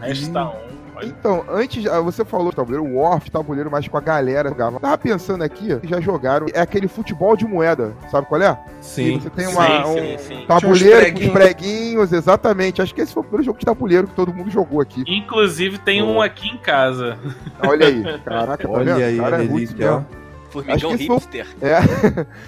Resta 0.00 0.44
um. 0.44 0.70
Então, 1.02 1.44
antes, 1.48 1.86
ah, 1.86 2.00
você 2.00 2.24
falou 2.24 2.52
tabuleiro, 2.52 2.84
o 2.84 2.98
Warf, 3.00 3.30
tabuleiro 3.30 3.70
mais 3.70 3.86
com 3.88 3.96
a 3.96 4.00
galera 4.00 4.48
jogava. 4.50 4.78
Tava 4.80 4.98
pensando 4.98 5.42
aqui, 5.42 5.68
já 5.84 6.00
jogaram, 6.00 6.46
é 6.52 6.60
aquele 6.60 6.88
futebol 6.88 7.36
de 7.36 7.46
moeda, 7.46 7.94
sabe 8.10 8.26
qual 8.26 8.40
é? 8.42 8.58
E 8.80 8.84
Sim. 8.84 9.18
você 9.20 9.30
tem 9.30 9.46
Sim, 9.46 9.52
uma, 9.52 9.86
um 9.86 9.94
sim, 9.94 10.18
sim. 10.18 10.44
tabuleiro 10.46 11.06
com 11.06 11.14
Tinha 11.14 11.26
os 11.28 11.32
preguinhos, 11.32 12.12
exatamente. 12.12 12.82
Acho 12.82 12.94
que 12.94 13.00
esse 13.00 13.12
foi 13.12 13.22
o 13.22 13.24
primeiro 13.24 13.44
jogo 13.44 13.58
de 13.58 13.64
tabuleiro 13.64 14.08
que 14.08 14.14
todo 14.14 14.32
mundo 14.32 14.50
jogou 14.50 14.80
aqui. 14.80 15.04
Inclusive 15.06 15.78
tem 15.78 16.02
um 16.02 16.14
Boa. 16.14 16.26
aqui 16.26 16.48
em 16.48 16.58
casa. 16.58 17.18
Olha 17.66 17.86
aí, 17.86 18.02
caraca, 18.24 18.68
tá 18.68 18.74
Olha 18.74 18.94
vendo? 18.94 19.04
aí, 19.04 19.16
Cara, 19.18 19.42
é 19.42 19.46
muito 19.46 19.86
ó. 19.86 20.19
Formigão 20.50 20.74
Acho 20.74 20.88
que 20.88 20.94
esse 20.94 21.06
foi 21.06 21.16
o- 21.16 21.18
hipster. 21.18 21.46
É, 21.62 21.78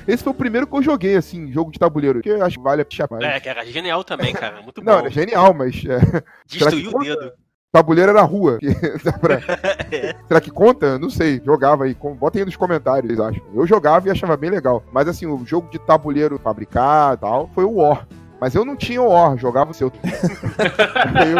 esse 0.12 0.22
foi 0.24 0.32
o 0.32 0.36
primeiro 0.36 0.66
que 0.66 0.76
eu 0.76 0.82
joguei, 0.82 1.16
assim, 1.16 1.50
jogo 1.52 1.70
de 1.70 1.78
tabuleiro, 1.78 2.20
que 2.20 2.28
eu 2.28 2.44
acho 2.44 2.58
que 2.58 2.62
vale 2.64 2.82
a 2.82 2.86
chapar. 2.88 3.22
É, 3.22 3.40
que 3.40 3.48
era 3.48 3.64
genial 3.64 4.02
também, 4.04 4.32
cara. 4.32 4.60
Muito 4.62 4.82
Não, 4.82 4.92
bom. 4.94 4.98
era 5.00 5.10
genial, 5.10 5.54
mas 5.54 5.82
é, 5.86 6.22
Destruiu 6.46 6.90
o 6.94 6.98
dedo. 7.00 7.32
tabuleiro 7.72 8.10
era 8.10 8.22
rua. 8.22 8.58
pra- 9.20 9.40
Será 10.28 10.40
que 10.40 10.50
conta? 10.50 10.98
Não 10.98 11.08
sei. 11.10 11.40
Jogava 11.44 11.84
aí. 11.84 11.94
com- 11.94 12.14
Botem 12.14 12.40
aí 12.40 12.46
nos 12.46 12.56
comentários, 12.56 13.06
vocês 13.08 13.20
acham. 13.20 13.42
Eu 13.54 13.66
jogava 13.66 14.08
e 14.08 14.10
achava 14.10 14.36
bem 14.36 14.50
legal. 14.50 14.82
Mas 14.92 15.08
assim, 15.08 15.26
o 15.26 15.44
jogo 15.46 15.70
de 15.70 15.78
tabuleiro 15.78 16.38
fabricado 16.38 17.14
e 17.16 17.20
tal 17.20 17.50
foi 17.54 17.64
o 17.64 17.72
War. 17.76 18.06
Mas 18.42 18.56
eu 18.56 18.64
não 18.64 18.74
tinha 18.74 19.00
o 19.00 19.08
War, 19.08 19.38
jogava 19.38 19.70
o 19.70 19.74
seu. 19.74 19.92
aí 21.14 21.32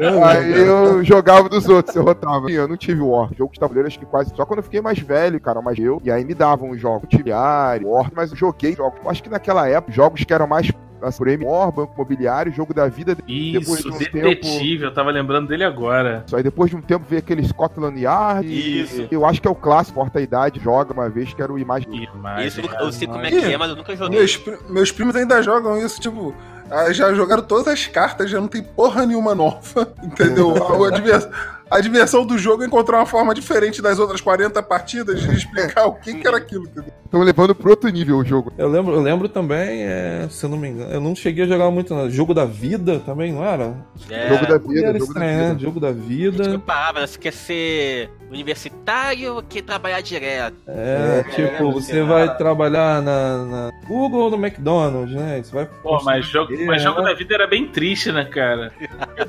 eu, 0.00 0.24
aí 0.24 0.50
eu 0.66 1.04
jogava 1.04 1.46
dos 1.46 1.68
outros, 1.68 1.94
eu 1.94 2.02
rotava. 2.02 2.50
Eu 2.50 2.66
não 2.66 2.74
tive 2.74 3.02
o 3.02 3.10
War. 3.10 3.28
Jogo 3.36 3.52
de 3.52 3.60
tabuleiro, 3.60 3.86
acho 3.86 3.98
que 3.98 4.06
quase. 4.06 4.34
Só 4.34 4.46
quando 4.46 4.60
eu 4.60 4.62
fiquei 4.62 4.80
mais 4.80 4.98
velho, 4.98 5.38
cara, 5.38 5.60
mais 5.60 5.78
eu. 5.78 6.00
E 6.02 6.10
aí 6.10 6.24
me 6.24 6.32
davam 6.32 6.70
os 6.70 6.80
jogos 6.80 7.06
Tiliário, 7.10 7.90
War, 7.90 8.10
mas 8.16 8.30
eu 8.30 8.36
joguei 8.38 8.74
jogos. 8.74 8.98
Acho 9.06 9.22
que 9.24 9.28
naquela 9.28 9.68
época, 9.68 9.92
jogos 9.92 10.24
que 10.24 10.32
eram 10.32 10.46
mais 10.46 10.72
por 11.12 11.28
M, 11.28 11.44
War, 11.44 11.70
Banco 11.72 11.92
Imobiliário, 11.94 12.52
jogo 12.52 12.72
da 12.74 12.86
vida. 12.88 13.14
Depois 13.14 13.80
Isso, 13.80 13.82
de 13.90 13.94
um 13.94 13.98
detetive, 13.98 14.84
eu 14.84 14.92
tava 14.94 15.10
lembrando 15.10 15.48
dele 15.48 15.64
agora. 15.64 16.24
Só 16.26 16.36
aí 16.36 16.42
depois 16.42 16.70
de 16.70 16.76
um 16.76 16.80
tempo 16.80 17.04
veio 17.08 17.18
aquele 17.20 17.46
Scotland 17.46 17.98
Yard. 18.00 18.46
e 18.46 18.80
Isso. 18.82 19.08
Eu 19.10 19.24
acho 19.26 19.40
que 19.40 19.48
é 19.48 19.50
o 19.50 19.54
clássico, 19.54 19.98
porta 19.98 20.20
idade, 20.20 20.60
joga 20.60 20.92
uma 20.92 21.08
vez, 21.08 21.32
que 21.32 21.42
era 21.42 21.52
o 21.52 21.58
imagem. 21.58 22.08
Imagem. 22.14 22.46
Isso 22.46 22.60
eu 22.80 22.92
sei 22.92 23.06
como 23.08 23.24
é 23.24 23.30
que 23.30 23.36
é, 23.52 23.56
mas 23.56 23.70
eu 23.70 23.76
nunca 23.76 23.96
joguei. 23.96 24.18
Meus, 24.18 24.40
meus 24.68 24.92
primos 24.92 25.16
ainda 25.16 25.42
jogam 25.42 25.78
isso, 25.78 26.00
tipo. 26.00 26.34
ah, 26.70 26.92
Já 26.92 27.12
jogaram 27.14 27.42
todas 27.42 27.68
as 27.68 27.86
cartas, 27.86 28.30
já 28.30 28.40
não 28.40 28.48
tem 28.48 28.62
porra 28.62 29.06
nenhuma 29.06 29.34
nova, 29.34 29.92
entendeu? 30.02 30.54
A, 30.84 30.88
a 30.88 30.90
divers- 30.90 31.28
a 31.70 31.80
diversão 31.80 32.24
do 32.24 32.38
jogo 32.38 32.62
é 32.62 32.66
encontrar 32.66 32.98
uma 32.98 33.06
forma 33.06 33.34
diferente 33.34 33.80
das 33.80 33.98
outras 33.98 34.20
40 34.20 34.62
partidas 34.62 35.20
de 35.20 35.34
explicar 35.34 35.86
o 35.88 35.94
que, 35.94 36.14
que 36.14 36.26
era 36.26 36.36
aquilo, 36.36 36.64
entendeu? 36.64 36.92
Estão 37.04 37.22
levando 37.22 37.54
pro 37.54 37.70
outro 37.70 37.88
nível 37.90 38.18
o 38.18 38.24
jogo. 38.24 38.52
Eu 38.58 38.68
lembro, 38.68 38.92
eu 38.92 39.00
lembro 39.00 39.28
também, 39.28 39.84
é, 39.84 40.26
se 40.28 40.44
eu 40.44 40.50
não 40.50 40.58
me 40.58 40.68
engano, 40.68 40.92
eu 40.92 41.00
não 41.00 41.14
cheguei 41.14 41.44
a 41.44 41.46
jogar 41.46 41.70
muito. 41.70 41.94
Não. 41.94 42.10
Jogo 42.10 42.34
da 42.34 42.44
vida 42.44 42.98
também, 43.00 43.32
não 43.32 43.44
era? 43.44 43.76
É, 44.10 44.28
jogo 44.30 44.46
da 44.46 44.54
Era 44.54 44.58
vida, 44.58 44.86
jogo 44.86 44.98
da 44.98 44.98
estranho, 44.98 45.38
né? 45.38 45.48
vida. 45.50 45.60
Jogo 45.60 45.80
da 45.80 45.92
vida. 45.92 46.48
né? 46.48 46.60
Você 47.06 47.18
quer 47.18 47.32
ser 47.32 48.10
universitário 48.28 49.36
ou 49.36 49.42
quer 49.42 49.62
trabalhar 49.62 50.00
direto? 50.00 50.56
É, 50.66 51.20
É, 51.20 51.30
tipo, 51.30 51.68
é, 51.68 51.72
você 51.72 52.00
é. 52.00 52.02
vai 52.02 52.36
trabalhar 52.36 53.00
na, 53.00 53.44
na 53.44 53.70
Google 53.86 54.22
ou 54.22 54.30
no 54.30 54.44
McDonald's, 54.44 55.14
né? 55.14 55.40
Você 55.42 55.54
vai. 55.54 55.66
Pô, 55.82 56.02
mas 56.02 56.26
jogo, 56.26 56.52
mas 56.66 56.82
jogo 56.82 57.00
da 57.00 57.14
vida 57.14 57.34
era 57.34 57.46
bem 57.46 57.68
triste, 57.68 58.10
né, 58.10 58.24
cara? 58.24 58.72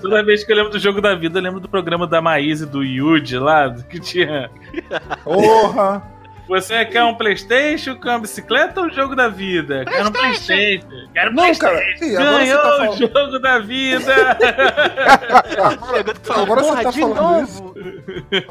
Toda 0.01 0.23
vez 0.23 0.43
que 0.43 0.51
eu 0.51 0.55
lembro 0.55 0.71
do 0.71 0.79
jogo 0.79 0.99
da 0.99 1.13
vida, 1.13 1.37
eu 1.37 1.43
lembro 1.43 1.59
do 1.59 1.69
programa 1.69 2.07
da 2.07 2.19
Maísa 2.25 2.65
e 2.65 2.67
do 2.67 2.83
Yuji 2.83 3.37
lá, 3.37 3.71
que 3.87 3.99
tinha. 3.99 4.49
Porra! 5.23 6.01
Você 6.47 6.85
quer 6.85 7.03
um 7.03 7.15
Playstation, 7.15 7.95
quer 7.99 8.09
uma 8.09 8.19
bicicleta 8.19 8.79
ou 8.79 8.87
um 8.87 8.89
jogo 8.91 9.15
da 9.15 9.27
vida? 9.27 9.83
Quero 9.85 10.09
um 10.09 10.11
Playstation. 10.11 10.87
Quero 11.13 11.31
um 11.31 11.33
Não, 11.33 11.43
Playstation. 11.43 11.73
cara, 11.75 11.97
sim, 11.97 12.13
Ganhou 12.13 12.61
tá 12.61 12.67
o 12.67 12.77
falando. 12.77 12.97
jogo 12.99 13.39
da 13.39 13.59
vida! 13.59 14.37
Agora 16.35 16.61
você 16.63 16.83
tá 16.83 16.89
de 16.91 16.99
falando 16.99 17.21
novo? 17.21 17.75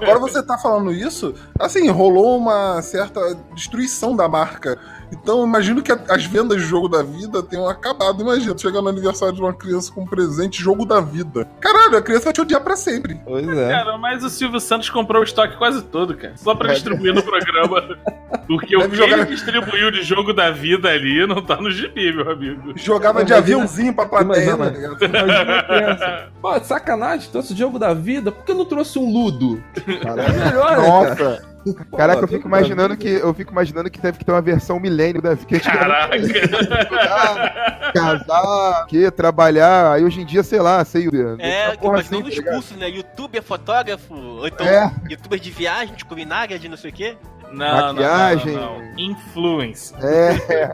Agora 0.02 0.18
você 0.18 0.42
tá 0.42 0.58
falando 0.58 0.92
isso, 0.92 1.34
assim, 1.58 1.88
rolou 1.88 2.36
uma 2.38 2.82
certa 2.82 3.20
destruição 3.54 4.16
da 4.16 4.28
marca. 4.28 4.78
Então, 5.12 5.40
eu 5.40 5.46
imagino 5.46 5.82
que 5.82 5.92
as 5.92 6.24
vendas 6.24 6.58
de 6.60 6.66
jogo 6.66 6.88
da 6.88 7.02
vida 7.02 7.42
tenham 7.42 7.68
acabado. 7.68 8.20
Imagina, 8.22 8.54
tu 8.54 8.62
chegar 8.62 8.82
no 8.82 8.88
aniversário 8.88 9.34
de 9.34 9.40
uma 9.40 9.52
criança 9.54 9.92
com 9.92 10.02
um 10.02 10.06
presente 10.06 10.60
jogo 10.62 10.84
da 10.84 11.00
vida. 11.00 11.46
Caralho, 11.60 11.96
a 11.96 12.02
criança 12.02 12.24
vai 12.24 12.32
te 12.32 12.40
odiar 12.40 12.60
pra 12.62 12.76
sempre. 12.76 13.20
Pois 13.24 13.46
é. 13.48 13.68
Cara, 13.70 13.98
mas 13.98 14.24
o 14.24 14.30
Silvio 14.30 14.60
Santos 14.60 14.90
comprou 14.90 15.20
o 15.22 15.24
estoque 15.24 15.56
quase 15.56 15.82
todo, 15.82 16.16
cara. 16.16 16.34
Só 16.36 16.54
pra 16.54 16.72
distribuir 16.72 17.14
no 17.14 17.22
programa. 17.22 17.82
Porque 18.46 18.74
o 18.76 18.80
Deve 18.80 18.90
que 18.90 18.96
jogar- 18.96 19.18
ele 19.18 19.26
distribuiu 19.26 19.90
de 19.90 20.02
jogo 20.02 20.32
da 20.32 20.50
vida 20.50 20.88
ali 20.88 21.26
não 21.26 21.42
tá 21.42 21.56
no 21.56 21.70
gibi, 21.70 22.12
meu 22.14 22.30
amigo. 22.30 22.72
Jogava 22.76 23.24
de 23.24 23.32
aviãozinho 23.32 23.94
pra 23.94 24.06
plateia, 24.06 24.50
Imagina- 24.52 24.64
tá 24.64 24.70
ligado? 24.70 25.04
Imagina 25.04 25.58
a 25.58 25.62
criança. 25.62 26.28
Pô, 26.40 26.58
de 26.58 26.66
sacanagem, 26.66 27.30
trouxe 27.30 27.52
o 27.52 27.56
jogo 27.56 27.78
da 27.78 27.94
vida. 27.94 28.32
Por 28.32 28.44
que 28.44 28.52
não 28.54 28.64
trouxe 28.64 28.98
um 28.98 29.10
Ludo? 29.12 29.62
Caraca. 30.02 30.32
Melhor, 30.32 30.78
né, 31.08 31.14
cara? 31.16 31.53
Caraca, 31.96 32.20
eu 32.22 32.28
fico 32.28 32.46
imaginando 32.46 32.96
que 32.96 33.08
eu 33.08 33.32
fico 33.34 33.52
imaginando 33.52 33.90
que 33.90 34.00
teve 34.00 34.18
que 34.18 34.24
ter 34.24 34.32
uma 34.32 34.42
versão 34.42 34.78
milênio 34.78 35.22
da 35.22 35.34
vida. 35.34 35.46
Que 35.46 35.60
Caraca. 35.60 36.16
estudar, 36.16 37.92
casar, 37.92 38.86
que 38.86 39.10
trabalhar. 39.10 39.92
Aí 39.92 40.04
hoje 40.04 40.20
em 40.20 40.26
dia, 40.26 40.42
sei 40.42 40.60
lá, 40.60 40.84
sei. 40.84 41.08
É, 41.38 41.66
essa 41.68 41.78
porra 41.78 42.00
assim, 42.00 42.20
nos 42.22 42.34
tá 42.34 42.40
ligado? 42.40 42.54
cursos, 42.54 42.76
né? 42.76 42.88
Youtuber, 42.88 43.42
fotógrafo, 43.42 44.14
ou 44.14 44.46
então 44.46 44.66
É. 44.66 44.92
youtuber 45.08 45.38
de 45.38 45.50
viagem, 45.50 45.94
de 45.94 46.04
culinária, 46.04 46.58
de 46.58 46.68
não 46.68 46.76
sei 46.76 46.90
o 46.90 46.92
quê. 46.92 47.16
Não, 47.52 47.92
Maquiagem. 47.94 48.54
Não, 48.56 48.78
não, 48.78 48.78
não. 48.80 48.98
Influence. 48.98 49.94
É. 50.02 50.72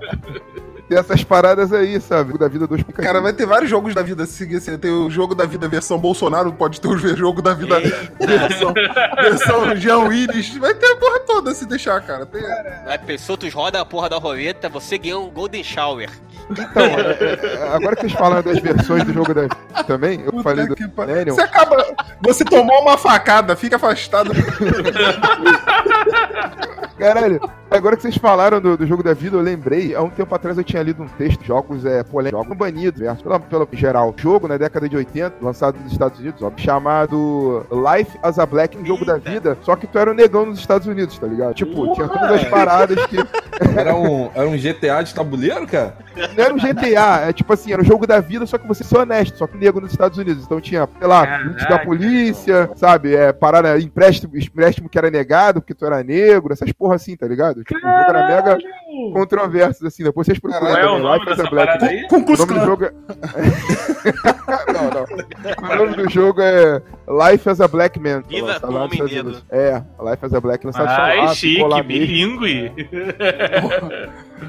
Tem 0.91 0.99
essas 0.99 1.23
paradas 1.23 1.73
aí, 1.73 2.01
sabe? 2.01 2.37
Da 2.37 2.49
vida 2.49 2.67
dos 2.67 2.79
picadinhos. 2.83 3.07
Cara, 3.07 3.21
vai 3.21 3.33
ter 3.33 3.47
vários 3.47 3.71
jogos 3.71 3.95
da 3.95 4.03
vida 4.03 4.25
assim, 4.25 4.57
assim. 4.57 4.77
Tem 4.77 4.91
o 4.91 5.09
jogo 5.09 5.37
da 5.37 5.45
vida 5.47 5.69
versão 5.69 5.97
Bolsonaro, 6.01 6.53
pode 6.53 6.81
ter 6.81 6.89
o 6.89 6.99
jogo 6.99 7.41
da 7.41 7.55
vida 7.55 7.81
Eita. 7.81 8.13
versão, 8.27 8.75
versão 9.23 9.77
Jean 9.77 9.99
Willis. 9.99 10.57
Vai 10.57 10.75
ter 10.75 10.87
a 10.87 10.97
porra 10.97 11.21
toda 11.21 11.55
se 11.55 11.65
deixar, 11.65 12.01
cara. 12.01 12.27
Tem- 12.27 12.43
pensou, 13.07 13.37
tu 13.37 13.49
roda 13.51 13.81
a 13.81 13.85
porra 13.85 14.09
da 14.09 14.17
roleta, 14.19 14.69
você 14.69 14.99
ganhou 14.99 15.29
um 15.29 15.31
Golden 15.31 15.63
Shower. 15.63 16.11
Então, 16.51 16.83
é, 16.83 17.73
agora 17.73 17.95
que 17.95 18.01
vocês 18.03 18.13
falaram 18.15 18.43
das 18.43 18.59
versões 18.59 19.05
do 19.05 19.13
jogo 19.13 19.33
da 19.33 19.43
vida 19.43 19.57
também, 19.87 20.23
eu 20.23 20.33
Puta 20.33 20.43
falei 20.43 20.67
do 20.67 20.75
pa-. 20.91 21.07
Você 21.07 21.41
acaba. 21.41 21.87
Você 22.21 22.45
tomou 22.45 22.83
uma 22.83 22.99
facada, 22.99 23.55
fica 23.55 23.77
afastado. 23.77 24.33
Caralho, 26.99 27.41
agora 27.77 27.97
que 27.97 28.03
vocês 28.03 28.17
falaram 28.17 28.61
do, 28.61 28.77
do 28.77 28.87
jogo 28.87 29.03
da 29.03 29.15
vida, 29.15 29.37
eu 29.37 29.41
lembrei, 29.41 29.95
há 29.95 30.03
um 30.03 30.11
tempo 30.11 30.35
atrás 30.35 30.59
eu 30.59 30.65
tinha 30.65 30.83
lido 30.83 31.03
um 31.03 31.09
texto, 31.09 31.45
jogos 31.45 31.85
é, 31.85 32.03
polêmicos, 32.03 32.43
jogos 32.43 32.57
banidos, 32.57 33.01
verso, 33.01 33.23
pela, 33.23 33.41
pela 33.41 33.69
geral. 33.73 34.15
Jogo 34.17 34.49
na 34.49 34.57
década 34.57 34.89
de 34.89 34.97
80, 34.97 35.37
lançado 35.41 35.79
nos 35.79 35.93
Estados 35.93 36.19
Unidos, 36.19 36.43
ó, 36.43 36.53
chamado 36.57 37.67
Life 37.71 38.19
as 38.23 38.39
a 38.39 38.47
Black, 38.47 38.77
um 38.77 38.85
jogo 38.85 39.05
da 39.05 39.15
Eita. 39.15 39.31
vida, 39.31 39.59
só 39.63 39.77
que 39.77 39.87
tu 39.87 39.99
era 39.99 40.11
um 40.11 40.15
negão 40.15 40.47
nos 40.47 40.59
Estados 40.59 40.87
Unidos, 40.87 41.19
tá 41.19 41.27
ligado? 41.27 41.55
Tipo, 41.55 41.93
tinha 41.95 42.09
todas 42.09 42.31
as 42.31 42.45
paradas 42.45 43.07
que. 43.07 43.17
Era 43.77 43.95
um, 43.95 44.31
era 44.35 44.49
um 44.49 44.57
GTA 44.57 45.03
de 45.03 45.15
tabuleiro, 45.15 45.67
cara? 45.67 45.95
Não 46.35 46.45
era 46.45 46.55
um 46.55 46.57
GTA, 46.57 47.29
é 47.29 47.33
tipo 47.33 47.53
assim, 47.53 47.73
era 47.73 47.83
um 47.83 47.85
jogo 47.85 48.07
da 48.07 48.19
vida, 48.19 48.47
só 48.47 48.57
que 48.57 48.67
você 48.67 48.83
ser 48.83 48.97
honesto, 48.97 49.37
só 49.37 49.47
que 49.47 49.57
negro 49.57 49.83
nos 49.83 49.91
Estados 49.91 50.17
Unidos. 50.17 50.45
Então 50.45 50.61
tinha, 50.61 50.89
sei 50.99 51.07
lá, 51.07 51.43
índice 51.43 51.69
da 51.69 51.79
polícia, 51.79 52.71
sabe? 52.75 53.15
É, 53.15 53.33
parada, 53.33 53.79
empréstimo, 53.79 54.35
empréstimo 54.35 54.89
que 54.89 54.97
era 54.97 55.11
negado 55.11 55.61
porque 55.61 55.75
tu 55.75 55.85
era 55.85 56.03
negro, 56.03 56.53
essas 56.53 56.73
porra 56.73 56.95
assim, 56.95 57.17
tá 57.17 57.27
ligado? 57.27 57.60
Ligado? 57.63 57.81
Tipo, 57.81 57.87
o 57.87 57.99
jogo 57.99 58.11
era 58.11 58.27
mega 58.29 58.59
controverso, 59.13 59.87
assim. 59.87 60.03
Depois 60.05 60.27
vocês 60.27 60.39
procuram 60.39 60.67
Qual 60.67 60.77
é 60.77 60.85
o 60.85 60.89
também, 60.89 61.03
nome 61.03 61.19
Life 61.19 61.31
as 61.31 61.37
dessa 61.37 61.49
a 61.49 61.51
Black 61.51 61.67
parada 61.67 61.85
Man. 61.85 61.91
aí? 61.91 62.09
Com 62.09 62.17
O 62.17 62.21
nome 62.21 62.55
do 62.61 62.65
jogo 62.67 62.85
é. 62.85 62.93
não, 64.73 64.91
não. 64.91 65.75
O 65.75 65.77
nome 65.77 65.97
do 65.97 66.11
jogo 66.11 66.41
é 66.41 66.83
Life 67.31 67.49
as 67.49 67.61
a 67.61 67.69
Black 67.69 67.99
Man. 68.01 68.23
Lançado 68.31 68.61
como 68.67 68.79
lá 68.79 68.85
homem. 68.85 69.03
Unidos. 69.03 69.45
É, 69.51 69.83
Life 70.01 70.27
as 70.27 70.35
a 70.35 70.41
Black 70.41 70.67
só 70.73 70.85
Ai, 71.03 71.35
chique, 71.35 71.63
mesmo. 71.63 71.85
bilíngue. 71.85 72.73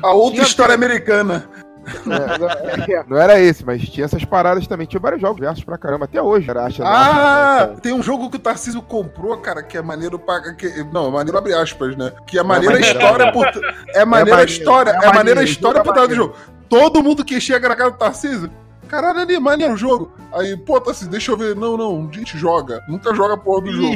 A 0.01 0.11
outra 0.13 0.31
Tinha- 0.35 0.43
história 0.47 0.75
americana. 0.75 1.49
É, 1.85 2.37
não, 2.37 2.47
é, 2.49 3.05
não 3.07 3.17
era 3.17 3.39
esse, 3.39 3.65
mas 3.65 3.81
tinha 3.89 4.05
essas 4.05 4.23
paradas 4.23 4.67
também. 4.67 4.85
Tinha 4.85 4.99
vários 4.99 5.21
jogos 5.21 5.39
versos 5.39 5.63
pra 5.63 5.77
caramba, 5.77 6.05
até 6.05 6.21
hoje. 6.21 6.49
Era 6.49 6.65
acha 6.65 6.83
Ah, 6.85 7.75
tem 7.81 7.93
um 7.93 8.03
jogo 8.03 8.29
que 8.29 8.37
o 8.37 8.39
Tarcísio 8.39 8.81
comprou, 8.81 9.35
cara, 9.37 9.63
que 9.63 9.77
é 9.77 9.81
maneiro 9.81 10.19
pra. 10.19 10.53
Que, 10.53 10.83
não, 10.91 11.11
maneiro 11.11 11.37
abre 11.37 11.53
aspas, 11.53 11.95
né? 11.95 12.11
Que 12.27 12.37
é 12.37 12.43
maneira 12.43 12.75
a 12.75 12.79
maneiro, 12.79 12.97
história 12.97 13.31
por. 13.31 13.47
É 13.95 14.05
maneira 14.05 14.37
maneiro, 14.37 14.51
história, 14.51 14.91
é 14.91 15.05
é 15.05 15.13
maneira 15.13 15.43
história 15.43 15.83
por 15.83 15.91
é 15.91 15.93
trás 15.93 16.09
do 16.09 16.15
jogo. 16.15 16.35
Todo 16.69 17.03
mundo 17.03 17.25
que 17.25 17.41
chega 17.41 17.67
na 17.67 17.75
casa 17.75 17.91
do 17.91 17.97
Tarcísio. 17.97 18.51
Caralho, 18.91 19.19
ali, 19.21 19.39
maneiro 19.39 19.73
o 19.73 19.77
jogo. 19.77 20.11
Aí, 20.33 20.57
pô, 20.57 20.79
Tarcísio, 20.81 21.09
deixa 21.09 21.31
eu 21.31 21.37
ver. 21.37 21.55
Não, 21.55 21.77
não, 21.77 22.09
a 22.11 22.13
gente 22.13 22.37
joga. 22.37 22.83
Nunca 22.89 23.15
joga 23.15 23.35
a 23.35 23.37
porra 23.37 23.61
do 23.61 23.71
jogo. 23.71 23.95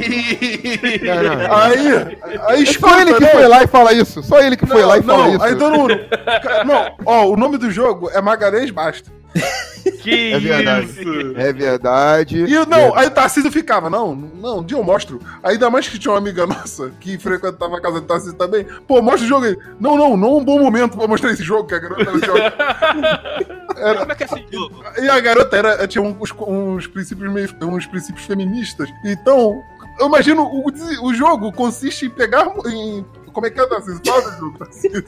Aí, 1.50 2.18
aí 2.46 2.62
É 2.62 2.66
só 2.72 3.00
ele 3.00 3.14
que 3.14 3.20
né? 3.20 3.28
foi 3.28 3.46
lá 3.46 3.62
e 3.62 3.66
fala 3.66 3.92
isso. 3.92 4.22
Só 4.22 4.40
ele 4.40 4.56
que 4.56 4.64
foi 4.66 4.82
lá 4.84 4.96
e 4.98 5.02
fala 5.02 5.24
não, 5.24 5.34
isso. 5.34 5.42
aí 5.44 5.54
todo 5.56 5.74
mundo. 5.76 5.94
Ca- 6.42 6.64
Não, 6.64 6.94
ó, 7.04 7.26
o 7.26 7.36
nome 7.36 7.58
do 7.58 7.70
jogo 7.70 8.08
é 8.10 8.20
Magalhães 8.22 8.70
Basta. 8.70 9.10
Que 10.02 10.32
É 10.32 10.38
verdade. 10.40 10.86
isso? 10.86 11.32
É 11.36 11.52
verdade. 11.52 12.44
E 12.44 12.52
eu- 12.52 12.66
não, 12.66 12.94
aí 12.96 13.06
o 13.06 13.10
Tarcísio 13.10 13.52
ficava, 13.52 13.88
não, 13.88 14.14
não, 14.16 14.58
um 14.58 14.64
dia 14.64 14.76
eu 14.76 14.82
mostro. 14.82 15.20
Ainda 15.42 15.70
mais 15.70 15.88
que 15.88 15.98
tinha 15.98 16.10
uma 16.12 16.18
amiga 16.18 16.44
nossa 16.46 16.90
que 17.00 17.16
frequentava 17.18 17.76
a 17.76 17.80
casa 17.80 18.00
do 18.00 18.06
Tarcísio 18.06 18.34
também. 18.34 18.64
Pô, 18.86 19.00
mostra 19.00 19.24
o 19.24 19.28
jogo 19.28 19.46
aí. 19.46 19.56
Não, 19.78 19.96
não, 19.96 20.16
não 20.16 20.28
é 20.28 20.34
um 20.40 20.44
bom 20.44 20.58
momento 20.58 20.96
pra 20.96 21.06
mostrar 21.06 21.30
esse 21.32 21.42
jogo 21.44 21.68
que 21.68 21.74
a 21.74 21.78
garota 21.78 22.04
joga. 22.26 22.52
Como 23.98 24.12
é 24.12 24.14
que 24.14 24.24
é 24.24 24.26
esse 24.26 24.46
jogo? 24.52 24.84
E 24.98 25.08
a 25.08 25.20
garota 25.20 25.56
era, 25.56 25.86
tinha 25.86 26.02
uns, 26.02 26.32
uns, 26.32 26.86
princípios 26.86 27.32
meio, 27.32 27.48
uns 27.62 27.86
princípios 27.86 28.24
feministas. 28.26 28.88
Então, 29.04 29.62
eu 30.00 30.06
imagino 30.08 30.42
o, 30.44 30.66
o 31.02 31.14
jogo 31.14 31.52
consiste 31.52 32.06
em 32.06 32.10
pegar. 32.10 32.46
Em, 32.66 33.04
como 33.32 33.46
é 33.46 33.50
que 33.50 33.60
é, 33.60 33.66
Tarcísio? 33.66 34.00
Fala 34.04 34.30
do 34.30 34.38
jogo, 34.38 34.58
Tarcísio. 34.58 35.04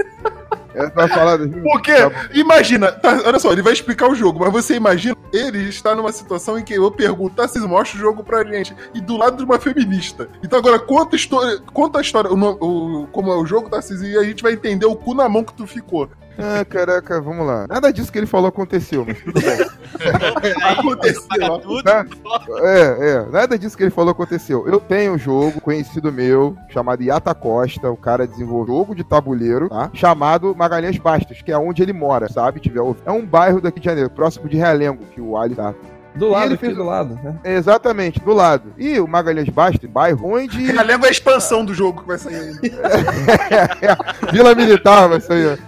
É 0.75 0.89
pra 0.91 1.09
falar 1.09 1.37
do 1.39 1.49
Porque, 1.63 1.93
Tá 1.95 2.11
imagina, 2.35 2.93
tá, 2.93 3.23
olha 3.25 3.39
só, 3.39 3.53
ele 3.53 3.63
vai 3.63 3.73
explicar 3.73 4.09
o 4.09 4.15
jogo, 4.15 4.41
mas 4.41 4.53
você 4.53 4.75
imagina, 4.75 5.17
ele 5.33 5.69
está 5.69 5.95
numa 5.95 6.13
situação 6.13 6.59
em 6.59 6.63
que 6.63 6.75
eu 6.75 6.91
pergunto, 6.91 7.37
Tarcísio, 7.37 7.69
mostra 7.69 7.97
o 7.97 8.01
jogo 8.01 8.23
pra 8.23 8.45
gente, 8.45 8.75
e 8.95 9.01
do 9.01 9.17
lado 9.17 9.39
de 9.39 9.45
uma 9.45 9.59
feminista. 9.59 10.29
Então 10.43 10.59
agora, 10.59 10.79
conta 10.79 11.17
a 11.17 11.19
história, 11.19 11.59
conta 11.73 11.99
a 11.99 12.03
história, 12.03 12.31
o, 12.31 12.37
o- 13.03 13.07
como 13.09 13.33
é 13.33 13.37
o 13.37 13.47
jogo, 13.47 13.69
Tarcísio, 13.71 14.07
e 14.09 14.17
a 14.19 14.23
gente 14.23 14.43
vai 14.43 14.53
entender 14.53 14.87
o 14.87 14.95
cu 14.97 15.15
na 15.15 15.29
mão 15.29 15.43
que 15.43 15.55
tu 15.55 15.67
ficou. 15.67 16.09
Ah, 16.39 16.65
caraca, 16.65 17.21
vamos 17.21 17.45
lá. 17.45 17.67
Nada 17.67 17.93
disso 17.93 18.13
que 18.13 18.19
ele 18.19 18.27
falou 18.27 18.49
aconteceu, 18.49 19.05
mas 19.05 19.19
tudo 19.21 19.41
bem. 19.41 19.59
Aconteceu, 20.63 21.59
tudo. 21.61 21.83
Tá? 21.83 22.07
É, 22.61 23.11
é, 23.11 23.27
nada 23.31 23.59
disso 23.59 23.77
que 23.77 23.83
ele 23.83 23.91
falou 23.91 24.13
aconteceu. 24.13 24.67
Eu 24.67 24.81
tenho 24.81 25.13
um 25.13 25.19
jogo 25.19 25.61
conhecido 25.61 26.11
meu, 26.11 26.57
chamado 26.69 27.03
Yata 27.03 27.35
Costa, 27.35 27.91
o 27.91 27.97
cara 27.97 28.27
desenvolveu 28.27 28.75
um 28.75 28.79
jogo 28.79 28.95
de 28.95 29.05
tabuleiro, 29.05 29.69
tá? 29.69 29.91
Chamado 29.95 30.55
Magalhães 30.57 30.99
Bastos, 30.99 31.43
que 31.43 31.53
é 31.53 31.59
onde 31.59 31.83
ele 31.83 31.93
mora, 31.93 32.29
sabe? 32.29 32.61
Tiver. 32.61 32.81
É 33.05 33.11
um 33.11 33.25
bairro 33.25 33.61
daqui 33.61 33.81
de 33.81 33.87
Janeiro, 33.87 34.11
próximo 34.11 34.49
de 34.49 34.57
Realengo, 34.57 35.05
que 35.15 35.21
o 35.21 35.37
Ali 35.37 35.55
tá. 35.55 35.75
Do 36.19 36.29
lado 36.31 36.47
ele 36.47 36.55
aqui, 36.55 36.67
fez- 36.67 36.77
do 36.77 36.85
lado, 36.85 37.19
né? 37.23 37.37
É, 37.45 37.55
exatamente, 37.57 38.21
do 38.21 38.33
lado. 38.33 38.73
E 38.77 38.99
o 39.01 39.07
Magalhães 39.07 39.49
Bastos, 39.49 39.89
bairro 39.89 40.35
onde. 40.35 40.71
A 40.79 40.83
légua 40.83 41.07
é 41.07 41.09
a 41.09 41.13
expansão 41.13 41.65
do 41.65 41.73
jogo 41.75 42.03
que 42.03 42.09
vai 42.09 42.19
sair 42.19 42.35
ainda. 42.37 42.61
Vila 44.33 44.55
Militar 44.55 45.09
vai 45.09 45.21
ser 45.21 45.59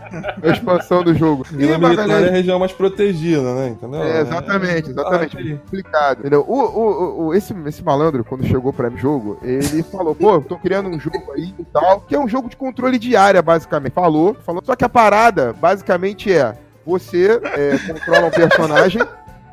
a 0.43 0.49
expansão 0.49 1.03
do 1.03 1.15
jogo. 1.15 1.45
Vila 1.51 1.75
e 1.75 1.79
Militar 1.79 2.09
é 2.11 2.29
a 2.29 2.31
região 2.31 2.59
mais 2.59 2.73
protegida, 2.73 3.55
né? 3.55 3.69
Entendeu? 3.69 4.03
É, 4.03 4.21
exatamente, 4.21 4.91
exatamente. 4.91 5.37
Ah. 5.39 5.57
Complicado. 5.65 6.19
Entendeu? 6.21 6.45
O, 6.47 6.55
o, 6.61 7.27
o- 7.27 7.35
esse, 7.35 7.55
esse 7.67 7.83
malandro, 7.85 8.25
quando 8.25 8.45
chegou 8.47 8.73
pra 8.73 8.91
mim 8.91 8.99
jogo, 8.99 9.39
ele 9.43 9.83
falou, 9.85 10.15
pô, 10.15 10.35
eu 10.35 10.43
tô 10.43 10.57
criando 10.59 10.89
um 10.89 10.99
jogo 11.01 11.33
aí 11.35 11.55
e 11.59 11.65
tal, 11.65 12.01
que 12.03 12.15
é 12.15 12.19
um 12.21 12.29
jogo 12.29 12.49
de 12.49 12.57
controle 12.57 12.99
de 12.99 13.17
área, 13.17 13.41
basicamente. 13.43 13.93
Falou, 13.93 14.37
falou. 14.45 14.63
Só 14.65 14.75
que 14.77 14.85
a 14.85 14.89
parada, 14.89 15.53
basicamente, 15.53 16.33
é 16.33 16.55
você 16.85 17.41
é, 17.45 17.79
controla 17.87 18.27
um 18.27 18.31
personagem. 18.31 19.03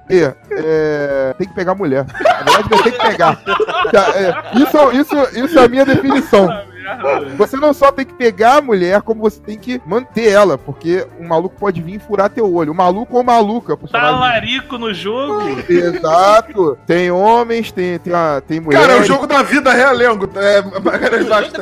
E 0.10 0.22
é, 0.52 1.36
tem 1.38 1.48
que 1.48 1.54
pegar 1.54 1.76
mulher. 1.76 2.06
Na 2.06 2.52
verdade, 2.52 2.84
tem 2.84 2.92
que 2.94 3.00
pegar. 3.00 3.42
É, 3.94 4.60
isso, 4.60 4.92
isso, 4.94 5.46
isso 5.46 5.60
é 5.60 5.66
a 5.66 5.68
minha 5.68 5.86
definição. 5.86 6.48
Você 7.38 7.58
não 7.58 7.74
só 7.74 7.92
tem 7.92 8.06
que 8.06 8.14
pegar 8.14 8.58
a 8.58 8.62
mulher, 8.62 9.02
como 9.02 9.22
você 9.22 9.40
tem 9.40 9.58
que 9.58 9.82
manter 9.86 10.30
ela, 10.30 10.58
porque 10.58 11.06
um 11.20 11.28
maluco 11.28 11.56
pode 11.60 11.82
vir 11.82 11.96
e 11.96 12.00
furar 12.00 12.30
teu 12.30 12.52
olho. 12.54 12.72
O 12.72 12.76
maluco 12.76 13.18
ou 13.18 13.24
maluca. 13.24 13.78
Talarico 13.92 14.78
no 14.78 14.94
jogo? 14.94 15.60
Exato. 15.70 16.78
Tem 16.86 17.12
homens, 17.12 17.72
tem, 17.72 17.98
tem, 18.00 18.14
a, 18.14 18.42
tem 18.46 18.60
mulheres. 18.60 18.88
Cara, 18.88 19.00
é 19.00 19.02
o 19.02 19.06
jogo 19.06 19.28
da 19.28 19.42
vida 19.44 19.72
realengo. 19.72 20.30
É, 20.36 20.62
Magalhães 20.80 21.28
Basta. 21.28 21.62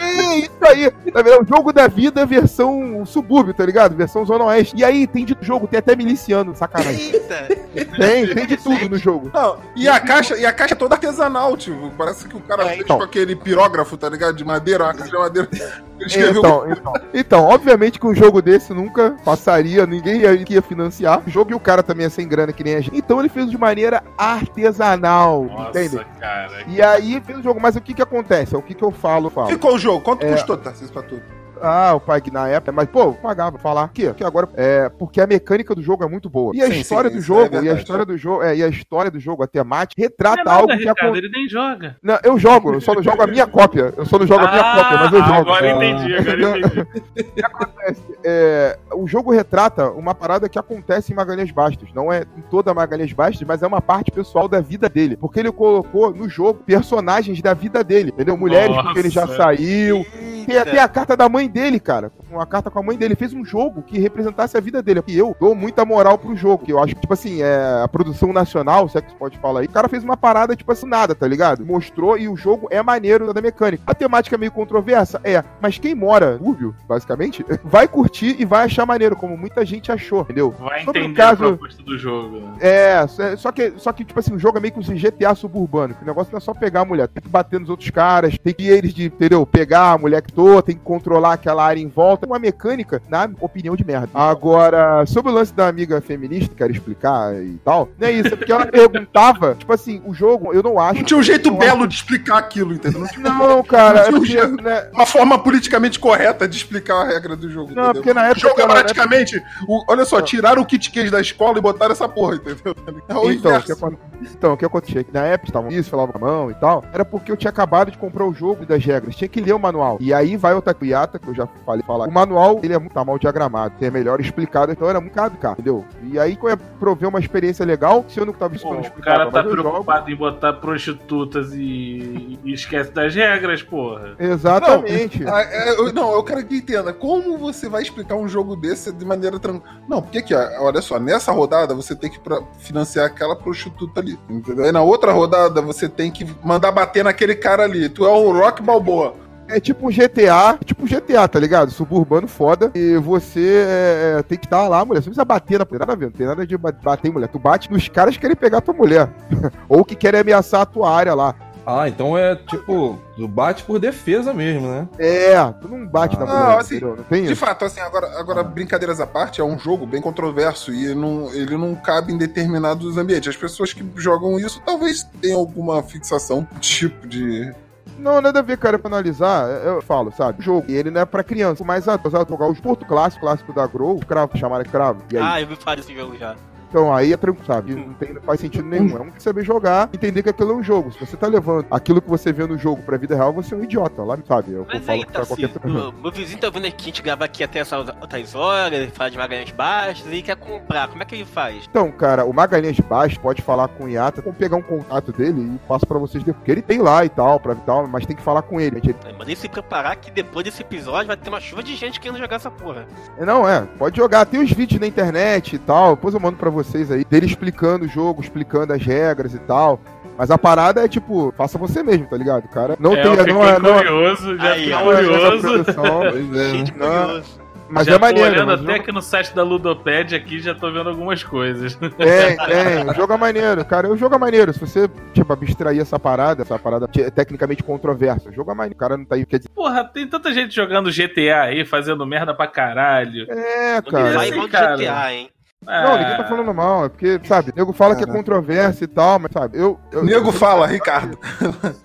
É 0.00 0.36
isso 0.38 0.50
aí. 0.62 0.90
Tá 1.12 1.22
vendo? 1.22 1.34
É 1.34 1.40
o 1.40 1.46
jogo 1.46 1.72
da 1.72 1.86
vida 1.88 2.24
versão 2.26 3.04
subúrbio, 3.06 3.54
tá 3.54 3.64
ligado? 3.64 3.96
Versão 3.96 4.24
Zona 4.24 4.44
Oeste. 4.44 4.74
E 4.76 4.84
aí, 4.84 5.06
tem 5.06 5.24
de 5.24 5.36
jogo, 5.40 5.66
tem 5.66 5.78
até 5.78 5.94
miliciano, 5.96 6.54
sacanagem. 6.54 7.12
Eita! 7.12 7.48
Tem, 7.96 8.26
tem 8.34 8.46
de 8.46 8.56
tudo 8.56 8.88
no 8.88 8.96
jogo. 8.96 9.30
Não, 9.32 9.58
e 9.76 9.88
a 9.88 9.98
caixa, 10.00 10.36
e 10.36 10.44
a 10.46 10.52
caixa 10.52 10.74
é 10.74 10.76
toda 10.76 10.94
artesanal, 10.94 11.56
tipo. 11.56 11.90
Parece 11.96 12.26
que 12.28 12.36
o 12.36 12.40
cara 12.40 12.64
É, 12.64 12.68
fez 12.68 12.80
então. 12.80 12.98
com 12.98 13.04
aquele 13.04 13.34
pirógrafo, 13.36 13.93
tá 13.96 14.08
ligado? 14.08 14.34
De 14.36 14.44
madeira, 14.44 14.84
uma 14.84 14.94
caixa 14.94 15.10
de 15.10 15.18
madeira. 15.18 15.48
Escreveu. 16.00 16.40
Então, 16.40 16.70
então, 16.70 16.92
então, 17.14 17.44
obviamente 17.44 17.98
que 18.00 18.06
um 18.06 18.14
jogo 18.14 18.42
desse 18.42 18.74
nunca 18.74 19.16
passaria, 19.24 19.86
ninguém 19.86 20.22
ia, 20.22 20.34
ia 20.34 20.60
financiar. 20.62 21.22
O 21.26 21.30
jogo 21.30 21.52
e 21.52 21.54
o 21.54 21.60
cara 21.60 21.82
também 21.82 22.06
é 22.06 22.08
sem 22.08 22.26
grana, 22.26 22.52
que 22.52 22.64
nem 22.64 22.74
a 22.74 22.80
gente. 22.80 22.96
Então 22.96 23.20
ele 23.20 23.28
fez 23.28 23.48
de 23.50 23.56
maneira 23.56 24.02
artesanal, 24.18 25.46
entende? 25.68 25.96
Nossa, 25.96 26.08
cara. 26.20 26.64
E 26.66 26.82
aí 26.82 27.20
fez 27.24 27.38
o 27.38 27.42
jogo, 27.42 27.60
mas 27.60 27.76
o 27.76 27.80
que 27.80 27.94
que 27.94 28.02
acontece? 28.02 28.54
É 28.54 28.58
o 28.58 28.62
que 28.62 28.74
que 28.74 28.82
eu 28.82 28.90
falo, 28.90 29.26
eu 29.26 29.30
falo. 29.30 29.48
Ficou 29.48 29.74
o 29.74 29.78
jogo? 29.78 30.00
Quanto 30.00 30.24
É. 30.24 30.32
custou, 30.32 30.56
Tarcísio, 30.56 30.92
pra 30.92 31.02
tu? 31.02 31.20
Ah, 31.66 31.90
eu 31.92 32.00
paguei 32.00 32.32
na 32.32 32.48
época, 32.48 32.72
mas 32.72 32.88
pô, 32.88 33.12
pagava 33.14 33.58
falar 33.58 33.88
que 33.88 34.12
que 34.14 34.22
agora 34.24 34.48
é 34.54 34.88
porque 34.88 35.20
a 35.20 35.26
mecânica 35.26 35.74
do 35.74 35.82
jogo 35.82 36.04
é 36.04 36.08
muito 36.08 36.28
boa. 36.28 36.52
E 36.54 36.62
a 36.62 36.66
Sim, 36.66 36.80
história 36.80 37.08
sim, 37.10 37.16
do 37.16 37.20
é 37.22 37.24
jogo, 37.24 37.62
e 37.64 37.68
a 37.70 37.74
história 37.74 38.04
do 38.04 38.16
jogo, 38.16 38.42
é, 38.42 38.56
e 38.56 38.62
a 38.62 38.68
história 38.68 39.10
do 39.10 39.18
jogo, 39.18 39.42
a 39.42 39.46
temática 39.46 40.00
Não 40.00 40.04
é 40.06 40.08
retrata 40.08 40.36
nada, 40.44 40.52
algo 40.52 40.68
que 40.68 40.74
Ricardo, 40.78 40.98
acontece. 41.00 41.24
ele 41.26 41.32
nem 41.36 41.48
joga. 41.48 41.96
Não, 42.02 42.18
eu 42.22 42.38
jogo, 42.38 42.74
eu 42.74 42.80
só 42.80 42.94
não 42.94 43.02
jogo 43.02 43.22
a 43.22 43.26
minha 43.26 43.46
cópia. 43.46 43.92
Eu 43.96 44.04
só 44.06 44.18
não 44.18 44.26
jogo 44.26 44.44
a 44.44 44.50
minha 44.50 44.62
cópia, 44.74 44.98
mas 44.98 45.12
eu 45.12 45.18
jogo. 45.20 45.32
Ah, 45.32 45.38
Agora 45.38 45.66
Ah. 45.66 45.84
entendi, 45.84 46.14
agora 46.16 46.58
entendi. 46.58 46.86
O 47.24 47.34
que 47.34 47.44
acontece? 47.44 48.02
É, 48.24 48.78
o 48.94 49.06
jogo 49.06 49.32
retrata 49.32 49.90
uma 49.90 50.14
parada 50.14 50.48
que 50.48 50.58
acontece 50.58 51.12
em 51.12 51.14
Magalhães 51.16 51.50
Bastos. 51.50 51.92
Não 51.94 52.12
é 52.12 52.24
em 52.36 52.40
toda 52.50 52.72
Magalhães 52.74 53.12
Bastos, 53.12 53.42
mas 53.46 53.62
é 53.62 53.66
uma 53.66 53.80
parte 53.80 54.10
pessoal 54.10 54.48
da 54.48 54.60
vida 54.60 54.88
dele. 54.88 55.16
Porque 55.16 55.40
ele 55.40 55.50
colocou 55.52 56.12
no 56.14 56.28
jogo 56.28 56.60
personagens 56.64 57.40
da 57.42 57.54
vida 57.54 57.82
dele, 57.84 58.10
entendeu? 58.10 58.36
Mulheres 58.36 58.70
Nossa. 58.70 58.82
porque 58.84 58.98
ele 59.00 59.10
já 59.10 59.26
saiu. 59.26 60.04
Tem 60.46 60.58
até 60.58 60.78
a 60.78 60.88
carta 60.88 61.16
da 61.16 61.28
mãe 61.28 61.48
dele, 61.48 61.80
cara. 61.80 62.12
Uma 62.34 62.46
carta 62.46 62.70
com 62.70 62.78
a 62.78 62.82
mãe 62.82 62.96
dele. 62.96 63.04
Ele 63.14 63.18
fez 63.18 63.32
um 63.32 63.44
jogo 63.44 63.82
que 63.82 63.98
representasse 63.98 64.56
a 64.56 64.60
vida 64.60 64.82
dele. 64.82 65.02
E 65.06 65.16
eu 65.16 65.34
dou 65.38 65.54
muita 65.54 65.84
moral 65.84 66.18
pro 66.18 66.34
jogo. 66.36 66.64
Que 66.64 66.72
eu 66.72 66.78
acho 66.82 66.94
que, 66.94 67.00
tipo 67.00 67.12
assim, 67.12 67.42
é 67.42 67.82
a 67.82 67.88
produção 67.88 68.32
nacional, 68.32 68.88
se 68.88 68.98
é 68.98 69.00
que 69.02 69.10
você 69.10 69.16
pode 69.16 69.38
falar 69.38 69.60
aí. 69.60 69.66
O 69.66 69.70
cara 69.70 69.88
fez 69.88 70.02
uma 70.02 70.16
parada, 70.16 70.56
tipo 70.56 70.70
assim, 70.72 70.86
nada, 70.86 71.14
tá 71.14 71.26
ligado? 71.28 71.64
Mostrou 71.64 72.16
e 72.18 72.28
o 72.28 72.36
jogo 72.36 72.66
é 72.70 72.82
maneiro 72.82 73.32
da 73.32 73.40
mecânica. 73.40 73.82
A 73.86 73.94
temática 73.94 74.36
é 74.36 74.38
meio 74.38 74.52
controversa? 74.52 75.20
É. 75.24 75.42
Mas 75.60 75.78
quem 75.78 75.94
mora 75.94 76.36
no 76.38 76.44
Rubio, 76.44 76.74
basicamente, 76.88 77.44
vai 77.64 77.86
curtir 77.88 78.36
e 78.38 78.44
vai 78.44 78.64
achar 78.64 78.84
maneiro, 78.86 79.16
como 79.16 79.36
muita 79.36 79.64
gente 79.64 79.90
achou, 79.92 80.22
entendeu? 80.22 80.50
Vai 80.58 80.84
Sobre 80.84 81.00
o 81.00 81.04
entender 81.04 81.22
a 81.22 81.26
caso- 81.26 81.38
proposta 81.56 81.82
do 81.82 81.98
jogo. 81.98 82.38
né? 82.38 82.54
É, 82.60 83.06
só- 83.06 83.36
só 83.36 83.52
que, 83.52 83.72
só 83.76 83.92
que, 83.92 84.04
tipo 84.04 84.18
assim, 84.18 84.34
o 84.34 84.38
jogo 84.38 84.58
é 84.58 84.60
meio 84.60 84.72
que 84.74 84.80
um 84.80 84.94
GTA 84.94 85.34
suburbano, 85.34 85.94
que 85.94 86.02
o 86.02 86.06
negócio 86.06 86.32
não 86.32 86.38
é 86.38 86.40
só 86.40 86.52
pegar 86.54 86.80
a 86.80 86.84
mulher, 86.84 87.08
tem 87.08 87.22
que 87.22 87.28
bater 87.28 87.60
nos 87.60 87.68
outros 87.70 87.90
caras, 87.90 88.36
tem 88.38 88.52
que 88.54 88.66
eles 88.68 88.92
de, 88.94 89.06
entendeu? 89.06 89.44
Pegar 89.46 89.92
a 89.92 89.98
mulher 89.98 90.22
que 90.22 90.32
tô, 90.32 90.60
tem 90.62 90.74
que 90.76 90.82
controlar 90.82 91.34
aquela 91.34 91.64
área 91.64 91.80
em 91.80 91.88
volta. 91.88 92.23
Uma 92.26 92.38
mecânica, 92.38 93.00
na 93.08 93.28
opinião 93.40 93.76
de 93.76 93.84
merda. 93.84 94.08
Agora, 94.14 95.04
sobre 95.06 95.30
o 95.30 95.34
lance 95.34 95.52
da 95.52 95.68
amiga 95.68 96.00
feminista, 96.00 96.48
que 96.48 96.54
quero 96.56 96.72
explicar 96.72 97.34
e 97.34 97.58
tal, 97.64 97.88
não 97.98 98.08
é 98.08 98.12
isso, 98.12 98.32
é 98.34 98.36
porque 98.36 98.52
ela 98.52 98.66
perguntava, 98.70 99.54
tipo 99.54 99.72
assim, 99.72 100.02
o 100.04 100.12
jogo, 100.14 100.52
eu 100.52 100.62
não 100.62 100.78
acho. 100.78 100.96
Não 100.96 101.04
tinha 101.04 101.18
um 101.18 101.22
jeito 101.22 101.50
não 101.50 101.58
belo 101.58 101.86
de 101.86 101.94
explicar 101.94 102.38
aquilo, 102.38 102.72
entendeu? 102.72 103.00
Não 103.00 103.08
tinha 103.08 103.22
Não, 103.30 103.62
cara, 103.62 104.00
é 104.00 104.10
Não 104.10 104.18
porque, 104.18 104.32
tinha- 104.32 104.46
né, 104.48 104.88
uma 104.92 105.06
forma 105.06 105.38
politicamente 105.38 105.98
correta 105.98 106.46
de 106.48 106.56
explicar 106.56 107.02
a 107.02 107.04
regra 107.04 107.36
do 107.36 107.50
jogo. 107.50 107.74
Não, 107.74 107.84
entendeu? 107.84 107.94
porque 108.02 108.14
na 108.14 108.26
época 108.26 108.46
o 108.46 108.50
jogo 108.50 108.60
é 108.60 108.66
praticamente. 108.66 109.42
o- 109.68 109.84
olha 109.88 110.04
só, 110.04 110.20
tiraram 110.20 110.62
o 110.62 110.66
kit 110.66 110.90
case 110.90 111.10
da 111.10 111.20
escola 111.20 111.58
e 111.58 111.60
botaram 111.60 111.92
essa 111.92 112.08
porra, 112.08 112.36
entendeu? 112.36 112.74
É 113.08 113.14
o 113.14 113.30
Então, 113.30 113.50
inverso. 113.52 113.66
que 113.90 113.96
então, 114.22 114.52
o 114.54 114.56
que 114.56 114.64
acontecia? 114.64 115.04
Que 115.04 115.12
na 115.12 115.22
época 115.24 115.50
estavam 115.50 115.70
isso, 115.70 115.90
falavam 115.90 116.12
com 116.12 116.18
a 116.18 116.28
mão 116.28 116.50
e 116.50 116.54
tal, 116.54 116.84
era 116.92 117.04
porque 117.04 117.30
eu 117.30 117.36
tinha 117.36 117.50
acabado 117.50 117.90
de 117.90 117.98
comprar 117.98 118.24
o 118.24 118.32
jogo 118.32 118.64
das 118.64 118.82
regras, 118.84 119.14
tinha 119.16 119.28
que 119.28 119.40
ler 119.40 119.52
o 119.54 119.58
manual. 119.58 119.98
E 120.00 120.12
aí 120.14 120.36
vai 120.36 120.54
o 120.54 120.62
Takuyata, 120.62 121.18
que 121.18 121.28
eu 121.28 121.34
já 121.34 121.46
falei 121.64 121.82
falar. 121.86 122.06
Manual, 122.14 122.60
ele 122.62 122.72
é 122.72 122.78
muito 122.78 122.92
tá 122.94 123.04
mal 123.04 123.18
diagramado, 123.18 123.74
é 123.80 123.90
melhor 123.90 124.20
explicado, 124.20 124.70
então 124.72 124.88
era 124.88 125.00
muito 125.00 125.12
caro, 125.14 125.32
cara, 125.40 125.54
entendeu? 125.54 125.84
E 126.10 126.18
aí, 126.18 126.36
quando 126.36 126.52
é 126.54 126.56
prover 126.78 127.08
uma 127.08 127.18
experiência 127.18 127.64
legal, 127.66 128.04
se 128.08 128.18
eu 128.20 128.24
não 128.24 128.32
tava 128.32 128.50
Pô, 128.50 128.56
esperando 128.56 128.86
o 128.98 129.02
cara 129.02 129.30
tá 129.30 129.40
eu 129.40 129.50
jogo. 129.56 129.62
preocupado 129.70 130.10
em 130.10 130.16
botar 130.16 130.52
prostitutas 130.54 131.52
e, 131.52 132.38
e 132.44 132.52
esquece 132.52 132.92
das 132.92 133.14
regras, 133.14 133.62
porra. 133.62 134.14
Exatamente. 134.18 135.24
Ah, 135.26 135.42
é, 135.42 135.70
eu- 135.78 135.92
não, 135.92 136.12
eu 136.12 136.22
quero 136.22 136.44
que 136.44 136.56
entenda. 136.56 136.92
Como 136.92 137.36
você 137.38 137.68
vai 137.68 137.82
explicar 137.82 138.14
um 138.14 138.28
jogo 138.28 138.54
desse 138.56 138.92
de 138.92 139.04
maneira 139.04 139.38
tranquila? 139.38 139.74
Não, 139.88 140.00
porque 140.00 140.18
aqui, 140.18 140.34
ó, 140.34 140.64
olha 140.64 140.80
só, 140.80 140.98
nessa 140.98 141.32
rodada 141.32 141.74
você 141.74 141.94
tem 141.96 142.10
que 142.10 142.20
financiar 142.58 143.06
aquela 143.06 143.34
prostituta 143.36 144.00
ali, 144.00 144.18
entendeu? 144.28 144.64
Aí 144.64 144.72
na 144.72 144.82
outra 144.82 145.12
rodada 145.12 145.60
você 145.60 145.88
tem 145.88 146.10
que 146.10 146.26
mandar 146.42 146.70
bater 146.72 147.02
naquele 147.04 147.34
cara 147.34 147.64
ali. 147.64 147.88
Tu 147.88 148.04
é 148.04 148.08
o 148.08 148.32
Rock 148.32 148.62
Balboa. 148.62 149.14
É 149.48 149.60
tipo 149.60 149.86
um 149.86 149.90
GTA, 149.90 150.58
tipo 150.64 150.84
um 150.84 150.86
GTA, 150.86 151.28
tá 151.28 151.38
ligado? 151.38 151.70
Suburbano 151.70 152.26
foda. 152.26 152.70
E 152.74 152.96
você 152.96 153.64
é, 153.66 154.16
é, 154.18 154.22
tem 154.22 154.38
que 154.38 154.46
estar 154.46 154.66
lá, 154.68 154.84
mulher. 154.84 155.00
Você 155.02 155.08
não 155.10 155.14
precisa 155.14 155.24
bater 155.24 155.58
na. 155.58 155.64
Não 155.64 155.66
tem 155.66 155.78
nada 155.78 155.92
a 155.92 155.96
ver, 155.96 156.04
não 156.06 156.12
tem 156.12 156.26
nada 156.26 156.46
de 156.46 156.56
ba- 156.56 156.72
bater 156.72 157.08
em 157.08 157.12
mulher. 157.12 157.28
Tu 157.28 157.38
bate 157.38 157.70
nos 157.70 157.88
caras 157.88 158.14
que 158.14 158.20
querem 158.20 158.36
pegar 158.36 158.60
tua 158.60 158.74
mulher. 158.74 159.08
Ou 159.68 159.84
que 159.84 159.94
querem 159.94 160.20
ameaçar 160.20 160.62
a 160.62 160.66
tua 160.66 160.90
área 160.90 161.14
lá. 161.14 161.34
Ah, 161.66 161.88
então 161.88 162.16
é 162.16 162.36
tipo, 162.36 162.98
tu 163.16 163.26
bate 163.26 163.64
por 163.64 163.78
defesa 163.78 164.34
mesmo, 164.34 164.68
né? 164.68 164.86
É, 164.98 165.34
tu 165.62 165.66
não 165.66 165.86
bate 165.86 166.14
na 166.18 166.24
Ah, 166.24 166.26
mulher. 166.44 166.58
assim, 166.58 166.76
entendeu? 166.76 166.96
Não 166.96 167.04
tem 167.04 167.22
De 167.24 167.32
isso. 167.32 167.40
fato, 167.40 167.64
assim, 167.64 167.80
agora, 167.80 168.18
agora 168.20 168.42
brincadeiras 168.42 169.00
à 169.00 169.06
parte, 169.06 169.40
é 169.40 169.44
um 169.44 169.58
jogo 169.58 169.86
bem 169.86 169.98
controverso 170.02 170.74
e 170.74 170.94
não, 170.94 171.32
ele 171.32 171.56
não 171.56 171.74
cabe 171.74 172.12
em 172.12 172.18
determinados 172.18 172.98
ambientes. 172.98 173.30
As 173.30 173.36
pessoas 173.36 173.72
que 173.72 173.82
jogam 173.96 174.38
isso 174.38 174.60
talvez 174.66 175.04
tenham 175.22 175.38
alguma 175.40 175.82
fixação, 175.82 176.46
tipo 176.60 177.06
de. 177.08 177.50
Não, 177.98 178.20
nada 178.20 178.40
a 178.40 178.42
ver, 178.42 178.58
cara, 178.58 178.78
pra 178.78 178.88
analisar, 178.88 179.48
eu 179.64 179.80
falo, 179.80 180.12
sabe? 180.12 180.40
O 180.40 180.42
jogo, 180.42 180.70
e 180.70 180.74
ele 180.74 180.90
não 180.90 181.00
é 181.00 181.04
pra 181.04 181.22
criança, 181.24 181.64
mas 181.64 181.88
a 181.88 181.96
jogar 182.28 182.48
o 182.48 182.54
Porto 182.54 182.84
Clássico, 182.84 183.22
clássico 183.24 183.52
da 183.52 183.66
Grow, 183.66 183.98
cravo, 184.00 184.36
chamaram 184.36 184.64
cravo. 184.64 185.02
Ah, 185.20 185.40
eu 185.40 185.46
vi 185.46 185.56
falar 185.56 185.76
desse 185.76 185.94
jogo 185.94 186.16
já. 186.16 186.34
Então 186.74 186.92
aí 186.92 187.12
é 187.12 187.16
tranquilo, 187.16 187.46
sabe? 187.46 187.72
Não, 187.76 187.94
tem, 187.94 188.14
não 188.14 188.22
faz 188.22 188.40
sentido 188.40 188.66
nenhum. 188.66 188.96
É 188.96 189.00
um 189.00 189.08
que 189.12 189.22
saber 189.22 189.44
jogar, 189.44 189.88
entender 189.94 190.24
que 190.24 190.28
aquilo 190.30 190.50
é 190.50 190.54
um 190.56 190.62
jogo. 190.62 190.90
Se 190.90 190.98
você 190.98 191.16
tá 191.16 191.28
levando 191.28 191.64
aquilo 191.70 192.02
que 192.02 192.10
você 192.10 192.32
vê 192.32 192.44
no 192.48 192.58
jogo 192.58 192.82
pra 192.82 192.96
vida 192.96 193.14
real, 193.14 193.32
você 193.32 193.54
é 193.54 193.58
um 193.58 193.62
idiota, 193.62 194.02
lá, 194.02 194.18
sabe? 194.26 194.52
É 194.52 194.56
eu 194.56 194.66
Mas 194.68 194.84
falo 194.84 194.98
aí, 194.98 195.06
pra 195.06 195.24
qualquer 195.24 195.48
Tarcísio, 195.50 195.90
o 195.90 196.02
meu 196.02 196.10
vizinho 196.10 196.40
tá 196.40 196.50
vendo 196.50 196.66
aqui, 196.66 196.82
a 196.82 196.86
gente 196.86 197.00
grava 197.00 197.24
aqui 197.26 197.44
até 197.44 197.60
essas 197.60 197.86
outras 198.00 198.34
horas, 198.34 198.76
ele 198.80 198.90
fala 198.90 199.08
de 199.08 199.16
Magalhães 199.16 199.52
Baixos 199.52 200.04
e 200.12 200.20
quer 200.20 200.34
comprar. 200.34 200.88
Como 200.88 201.00
é 201.00 201.06
que 201.06 201.14
ele 201.14 201.24
faz? 201.24 201.64
Então, 201.70 201.92
cara, 201.92 202.24
o 202.24 202.32
Magalhães 202.32 202.80
Baixo 202.80 203.20
pode 203.20 203.40
falar 203.40 203.68
com 203.68 203.84
o 203.84 203.88
Iata, 203.88 204.20
vamos 204.20 204.36
pegar 204.36 204.56
um 204.56 204.62
contato 204.62 205.12
dele 205.12 205.42
e 205.54 205.68
passo 205.68 205.86
pra 205.86 206.00
vocês 206.00 206.24
depois. 206.24 206.34
Porque 206.38 206.50
ele 206.50 206.62
tem 206.62 206.80
lá 206.82 207.04
e 207.04 207.08
tal, 207.08 207.38
pra 207.38 207.54
tal, 207.54 207.86
mas 207.86 208.04
tem 208.04 208.16
que 208.16 208.22
falar 208.22 208.42
com 208.42 208.60
ele. 208.60 208.78
Ele- 208.82 208.96
Mandei 209.16 209.36
se 209.36 209.48
preparar 209.48 209.94
que 209.94 210.10
depois 210.10 210.44
desse 210.44 210.62
episódio 210.62 211.06
vai 211.06 211.16
ter 211.16 211.28
uma 211.28 211.40
chuva 211.40 211.62
de 211.62 211.76
gente 211.76 212.00
querendo 212.00 212.18
jogar 212.18 212.34
essa 212.34 212.50
porra. 212.50 212.84
Não, 213.16 213.48
é, 213.48 213.60
pode 213.78 213.96
jogar. 213.96 214.26
Tem 214.26 214.42
os 214.42 214.50
vídeos 214.50 214.80
na 214.80 214.88
internet 214.88 215.54
e 215.54 215.58
tal. 215.60 215.94
Depois 215.94 216.12
eu 216.12 216.18
mando 216.20 216.36
pra 216.36 216.50
vocês 216.50 216.63
aí, 216.94 217.04
dele 217.04 217.26
explicando 217.26 217.84
o 217.84 217.88
jogo, 217.88 218.20
explicando 218.22 218.72
as 218.72 218.82
regras 218.82 219.34
e 219.34 219.38
tal. 219.38 219.80
Mas 220.16 220.30
a 220.30 220.38
parada 220.38 220.84
é 220.84 220.88
tipo, 220.88 221.34
faça 221.36 221.58
você 221.58 221.82
mesmo, 221.82 222.06
tá 222.06 222.16
ligado? 222.16 222.46
Cara, 222.48 222.76
não 222.78 222.92
é, 222.94 223.02
tem. 223.02 223.14
eu 223.14 223.26
não 223.26 223.44
é, 223.44 223.58
não 223.58 223.70
é, 223.74 223.84
curioso, 223.84 224.36
já 224.36 224.52
Aí, 224.52 224.70
não 224.70 224.92
é 224.92 224.94
essa 225.00 225.02
curioso. 225.02 225.40
produção, 225.40 225.84
Pois 226.12 226.36
é. 226.36 226.50
Cheio 226.50 226.64
de 226.64 226.76
não. 226.78 227.04
curioso. 227.06 227.40
mas 227.68 227.86
já 227.88 227.94
é 227.96 227.98
maneiro. 227.98 228.28
tô 228.28 228.34
olhando 228.36 228.52
até 228.52 228.62
não- 228.62 228.74
aqui 228.74 228.92
no 228.92 229.02
site 229.02 229.34
da 229.34 229.42
Ludopad 229.42 230.14
aqui, 230.14 230.38
já 230.38 230.54
tô 230.54 230.70
vendo 230.70 230.88
algumas 230.88 231.24
coisas. 231.24 231.74
Tem, 231.74 231.88
tem. 232.36 232.88
O 232.88 232.94
jogo 232.94 233.12
é 233.12 233.16
maneiro, 233.16 233.64
cara. 233.64 233.88
O 233.90 233.96
jogo 233.96 234.14
é 234.14 234.18
maneiro. 234.18 234.52
Se 234.52 234.60
você, 234.60 234.88
tipo, 235.12 235.32
abstrair 235.32 235.80
essa 235.80 235.98
parada, 235.98 236.42
essa 236.42 236.56
parada 236.60 236.86
te- 236.86 237.10
tecnicamente 237.10 237.64
controversa, 237.64 238.28
o 238.28 238.32
jogo 238.32 238.52
é 238.52 238.54
maneiro. 238.54 238.76
O 238.76 238.78
cara 238.78 238.96
não 238.96 239.04
tá 239.04 239.16
aí. 239.16 239.26
Quer 239.26 239.38
dizer, 239.38 239.48
Porra, 239.50 239.82
tem 239.82 240.06
tanta 240.06 240.32
gente 240.32 240.54
jogando 240.54 240.92
GTA 240.92 241.40
aí, 241.42 241.64
fazendo 241.64 242.06
merda 242.06 242.32
pra 242.32 242.46
caralho. 242.46 243.26
é, 243.28 243.82
cara. 243.82 244.12
vai 244.12 244.28
assim, 244.28 244.38
igual. 244.44 244.76
GTA, 244.76 245.12
hein? 245.12 245.30
Não, 245.66 245.98
ninguém 245.98 246.16
tá 246.16 246.24
falando 246.24 246.54
mal. 246.54 246.84
É 246.84 246.88
porque, 246.88 247.20
sabe, 247.24 247.50
o 247.50 247.54
nego 247.56 247.72
fala 247.72 247.94
que 247.96 248.02
é 248.02 248.06
Cara. 248.06 248.18
controverso 248.18 248.84
e 248.84 248.86
tal, 248.86 249.18
mas, 249.18 249.30
sabe, 249.32 249.58
eu. 249.58 249.78
eu 249.92 250.04
Nego 250.04 250.30
fala, 250.32 250.66
Ricardo. 250.66 251.18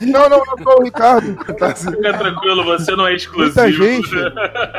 Não, 0.01 0.29
não, 0.29 0.39
não 0.39 0.57
sou 0.63 0.79
o 0.79 0.83
Ricardo. 0.83 1.37
Tá 1.59 1.67
assim. 1.67 1.91
Fica 1.91 2.17
tranquilo, 2.17 2.63
você 2.63 2.95
não 2.95 3.07
é 3.07 3.13
exclusivo. 3.15 3.53
Muita 3.59 3.71
gente, 3.71 4.15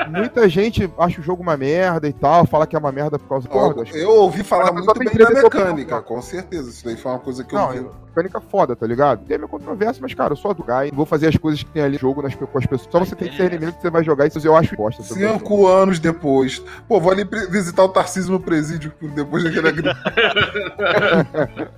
muita 0.08 0.48
gente 0.48 0.90
acha 0.98 1.20
o 1.20 1.24
jogo 1.24 1.42
uma 1.42 1.56
merda 1.56 2.08
e 2.08 2.12
tal, 2.12 2.46
fala 2.46 2.66
que 2.66 2.74
é 2.76 2.78
uma 2.78 2.92
merda 2.92 3.18
por 3.18 3.28
causa 3.28 3.48
do 3.48 3.74
das- 3.74 3.94
Eu 3.94 4.10
ouvi 4.10 4.42
falar 4.42 4.72
muito 4.72 4.92
bem 4.98 5.08
da 5.08 5.30
mecânica, 5.30 5.68
opinião. 5.72 6.02
com 6.02 6.22
certeza. 6.22 6.70
Isso 6.70 6.84
daí 6.84 6.96
foi 6.96 7.10
uma 7.12 7.18
coisa 7.20 7.44
que 7.44 7.54
eu 7.54 7.58
Não, 7.58 7.70
vi. 7.70 7.86
Mecânica 8.10 8.40
foda, 8.40 8.74
tá 8.74 8.86
ligado? 8.86 9.24
Tem 9.24 9.36
a 9.36 9.38
minha 9.38 9.48
controvérsia, 9.48 10.02
mas, 10.02 10.12
cara, 10.12 10.32
eu 10.32 10.36
sou 10.36 10.52
do 10.52 10.64
guy, 10.64 10.90
vou 10.92 11.06
fazer 11.06 11.28
as 11.28 11.36
coisas 11.36 11.62
que 11.62 11.70
tem 11.70 11.82
ali 11.82 11.94
no 11.94 12.00
jogo 12.00 12.20
nas, 12.20 12.34
com 12.34 12.58
as 12.58 12.66
pessoas. 12.66 12.88
Só 12.90 12.98
você 12.98 13.14
tem 13.14 13.30
discernimento 13.30 13.76
que 13.76 13.82
você 13.82 13.90
vai 13.90 14.04
jogar 14.04 14.26
isso, 14.26 14.38
eu 14.44 14.56
acho 14.56 14.76
bosta. 14.76 15.02
Cinco 15.02 15.66
anos 15.66 15.98
depois. 15.98 16.62
Pô, 16.88 17.00
vou 17.00 17.12
ali 17.12 17.24
visitar 17.50 17.84
o 17.84 17.88
Tarcísio 17.88 18.32
no 18.32 18.40
presídio 18.40 18.92
depois 19.14 19.44
daquele 19.44 19.70
grito. 19.72 19.90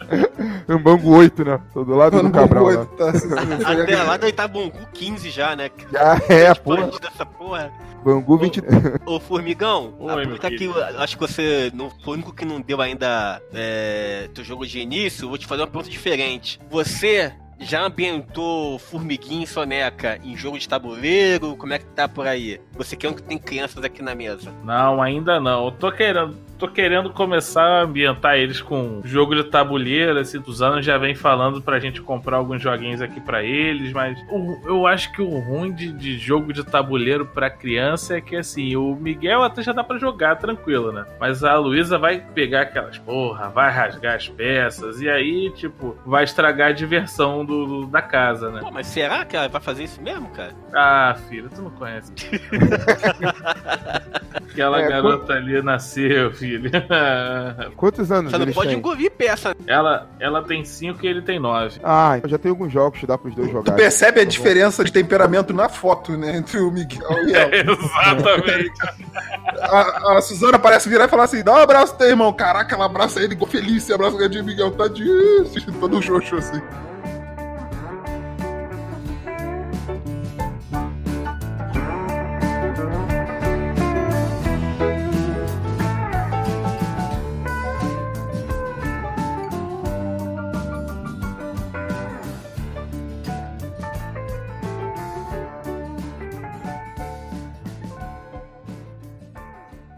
Um 0.69 0.79
bango 0.79 1.17
8, 1.17 1.45
né? 1.45 1.61
Tô 1.73 1.85
do 1.85 1.95
lado 1.95 2.23
do 2.23 2.31
Cabral 2.31 2.65
lá. 2.65 2.87
Tarcísio. 2.87 3.37
Até 3.39 4.03
lá 4.03 4.17
do 4.17 4.29
Itabungu 4.29 4.73
15 4.93 5.31
já, 5.31 5.55
né? 5.55 5.71
Já 5.93 6.21
é, 6.29 6.55
porra. 6.55 6.91
Porra. 7.39 7.73
Bangu 8.05 8.37
20. 8.37 8.63
Ô, 9.07 9.21
Formigão, 9.21 9.95
Oi, 9.99 10.13
aproveitar 10.13 10.51
meu 10.51 10.59
que 10.59 10.83
acho 10.99 11.17
que 11.17 11.21
você 11.21 11.71
não 11.75 11.91
foi 11.91 12.13
o 12.13 12.15
único 12.15 12.33
que 12.33 12.45
não 12.45 12.61
deu 12.61 12.81
ainda 12.81 13.41
é, 13.55 14.29
teu 14.35 14.45
jogo 14.45 14.67
de 14.67 14.81
início, 14.81 15.29
vou 15.29 15.39
te 15.39 15.47
fazer 15.47 15.63
uma 15.63 15.69
pergunta 15.69 15.91
diferente. 15.91 16.61
Você 16.71 17.33
já 17.63 17.85
ambientou 17.85 18.79
Formiguinha 18.79 19.45
e 19.45 19.47
Soneca 19.47 20.19
em 20.25 20.37
jogo 20.37 20.59
de 20.59 20.69
tabuleiro? 20.69 21.57
Como 21.57 21.73
é 21.73 21.79
que 21.79 21.85
tá 21.87 22.09
por 22.09 22.27
aí? 22.27 22.61
Você 22.73 22.97
que 22.97 23.07
é 23.07 23.11
um 23.11 23.15
que 23.15 23.23
tem 23.23 23.39
crianças 23.39 23.85
aqui 23.85 24.03
na 24.03 24.15
mesa. 24.15 24.53
Não, 24.65 25.01
ainda 25.01 25.41
não. 25.41 25.67
Eu 25.67 25.71
tô 25.73 25.91
querendo, 25.93 26.37
tô 26.63 26.69
querendo 26.69 27.11
começar 27.11 27.65
a 27.65 27.83
ambientar 27.83 28.37
eles 28.37 28.61
com 28.61 29.01
jogo 29.05 29.35
de 29.35 29.43
tabuleiro, 29.43 30.17
assim, 30.21 30.39
dos 30.39 30.63
anos 30.63 30.87
já 30.87 30.97
vem 30.97 31.13
falando 31.13 31.61
pra 31.61 31.81
gente 31.81 32.01
comprar 32.01 32.37
alguns 32.37 32.63
joguinhos 32.63 33.03
aqui 33.03 33.21
pra 33.21 33.43
eles, 33.43 33.93
mas 33.93 34.17
o- 34.31 34.61
eu 34.65 34.87
acho 34.87 35.11
que 35.13 35.21
o 35.21 35.41
ruim 35.41 35.73
de, 35.73 35.91
de 35.93 36.17
jogo 36.17 36.53
de 36.53 36.63
tabuleiro 36.63 37.27
pra 37.27 37.51
criança 37.51 38.17
é 38.17 38.21
que, 38.21 38.37
assim, 38.37 38.77
o 38.77 38.95
Miguel 38.95 39.43
até 39.43 39.61
já 39.61 39.73
dá 39.73 39.83
pra 39.83 39.99
jogar 39.99 40.37
tranquilo, 40.37 40.93
né? 40.93 41.05
Mas 41.19 41.43
a 41.43 41.57
Luísa 41.59 41.99
vai 41.99 42.19
pegar 42.33 42.61
aquelas 42.63 42.97
porra, 42.97 43.49
vai 43.49 43.69
rasgar 43.73 44.15
as 44.15 44.29
peças, 44.29 45.01
e 45.01 45.09
aí, 45.09 45.51
tipo, 45.57 45.97
vai 46.07 46.23
estragar 46.23 46.69
a 46.69 46.73
diversão 46.73 47.45
do, 47.45 47.67
do- 47.67 47.87
da 47.89 48.01
casa, 48.03 48.51
né? 48.53 48.61
Pô, 48.61 48.71
mas 48.71 48.87
será 48.87 49.25
que 49.25 49.37
ela 49.37 49.49
vai 49.49 49.61
fazer 49.61 49.83
isso 49.83 50.01
mesmo, 50.01 50.29
cara? 50.31 50.53
Ah, 50.73 51.17
filho, 51.29 51.51
tu 51.53 51.61
não 51.61 51.71
conhece. 51.73 52.13
Aquela 54.53 54.81
É, 54.83 54.89
garota 54.89 55.33
ali 55.33 55.61
nasceu, 55.61 56.31
filho. 56.33 56.52
Quantos 57.77 58.11
anos 58.13 58.31
Você 58.33 58.39
não 58.45 58.53
pode 58.53 58.69
têm? 58.71 58.79
engolir 58.79 59.11
peça. 59.11 59.55
ela, 59.67 60.09
ela 60.21 60.43
tem 60.43 60.65
5 60.65 61.05
e 61.05 61.09
ele 61.09 61.23
tem 61.23 61.39
9. 61.39 61.81
Ah, 61.83 62.15
então 62.19 62.31
já 62.31 62.39
tem 62.39 62.51
alguns 62.51 62.73
jogos 62.73 62.99
que 63.01 63.07
dá 63.07 63.17
pros 63.19 63.35
dois 63.35 63.49
Tu 63.49 63.53
jogarem. 63.53 63.77
percebe 63.81 64.21
a 64.21 64.25
Tá 64.25 64.31
diferença 64.31 64.85
de 64.85 64.93
temperamento 64.93 65.53
na 65.53 65.69
foto, 65.69 66.13
né? 66.17 66.37
Entre 66.37 66.59
o 66.59 66.71
Miguel 66.71 67.01
e 67.29 67.35
ela. 67.35 67.51
Exatamente. 67.55 68.73
A, 69.61 70.19
a 70.19 70.23
Suzana 70.23 70.59
parece 70.59 70.89
virar 70.89 71.07
e 71.07 71.09
falar 71.09 71.25
assim: 71.25 71.43
dá 71.43 71.53
um 71.53 71.57
abraço, 71.57 71.97
teu 71.97 72.09
irmão. 72.09 72.33
Caraca, 72.33 72.75
ela 72.75 72.87
abraça 72.87 73.21
ele 73.23 73.35
igual 73.35 73.51
feliz, 73.51 73.91
abraça 73.91 74.17
o 74.17 74.29
de 74.29 74.43
Miguel, 74.43 74.71
tá 74.73 74.89
disso, 74.89 75.73
todo 75.81 76.01
xoxo 76.03 76.37
assim. 76.37 76.61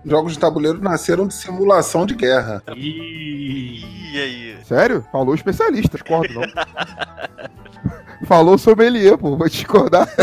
Jogos 0.04 0.32
de 0.34 0.38
tabuleiro 0.38 0.80
nasceram 0.82 1.26
de 1.26 1.34
simulação 1.34 2.04
de 2.04 2.14
guerra. 2.14 2.62
Ih, 2.76 3.84
E 4.12 4.20
aí? 4.20 4.56
Sério? 4.64 5.04
Falou 5.10 5.34
especialista, 5.34 5.96
discordo 5.96 6.32
não. 6.34 6.42
Falou 8.26 8.56
sommelier, 8.56 9.18
pô, 9.18 9.36
vou 9.36 9.48
discordar. 9.48 10.08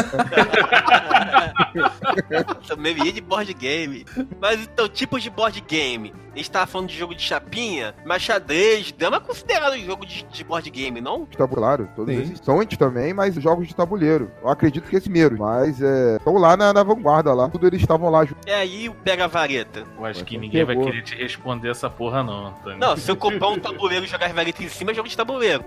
Também 2.68 2.96
ia 3.04 3.12
de 3.12 3.22
board 3.22 3.54
game. 3.54 4.06
Mas 4.40 4.62
então, 4.62 4.88
tipos 4.88 5.22
de 5.22 5.30
board 5.30 5.62
game. 5.62 6.14
A 6.34 6.38
gente 6.38 6.50
tava 6.50 6.66
falando 6.66 6.88
de 6.88 6.98
jogo 6.98 7.14
de 7.14 7.22
chapinha, 7.22 7.94
mas 8.06 8.22
xadrez, 8.22 8.92
dama 8.94 9.18
é 9.18 9.20
considerado 9.20 9.78
jogo 9.80 10.06
de, 10.06 10.24
de 10.24 10.44
board 10.46 10.70
game, 10.70 11.02
não? 11.02 11.26
Tabuleiro, 11.26 11.90
todos 11.94 12.16
Sim. 12.16 12.22
esses 12.22 12.40
são 12.40 12.62
antes 12.62 12.78
também, 12.78 13.14
mas 13.14 13.36
jogos 13.36 13.68
de 13.68 13.76
tabuleiro. 13.76 14.32
Eu 14.42 14.50
acredito 14.50 14.90
que 14.90 14.96
esse 14.96 15.10
primeiro, 15.10 15.38
mas 15.38 15.82
é, 15.82 16.16
estão 16.16 16.38
lá 16.38 16.56
na, 16.56 16.72
na 16.72 16.84
vanguarda 16.84 17.34
lá. 17.34 17.50
Tudo 17.50 17.68
eles 17.68 17.82
estavam 17.82 18.10
lá 18.10 18.24
junto. 18.24 18.48
É 18.48 18.56
aí 18.56 18.88
o 18.88 18.94
pega 18.94 19.26
a 19.26 19.28
vareta. 19.28 19.84
eu 19.98 20.06
acho 20.06 20.24
que 20.24 20.38
ninguém 20.38 20.64
vai 20.64 20.78
querer 20.78 21.02
te 21.04 21.16
responder 21.16 21.70
essa 21.70 21.90
porra, 21.90 22.24
não, 22.24 22.48
Antônio. 22.48 22.80
Não, 22.80 22.96
se 22.96 23.12
eu 23.12 23.18
comprar 23.18 23.50
um 23.50 23.60
tabuleiro 23.60 24.06
e 24.06 24.08
jogar 24.08 24.28
as 24.28 24.32
varetas 24.32 24.66
em 24.66 24.70
cima, 24.70 24.92
é 24.92 24.94
jogo 24.94 25.10
de 25.10 25.18
tabuleiro. 25.18 25.66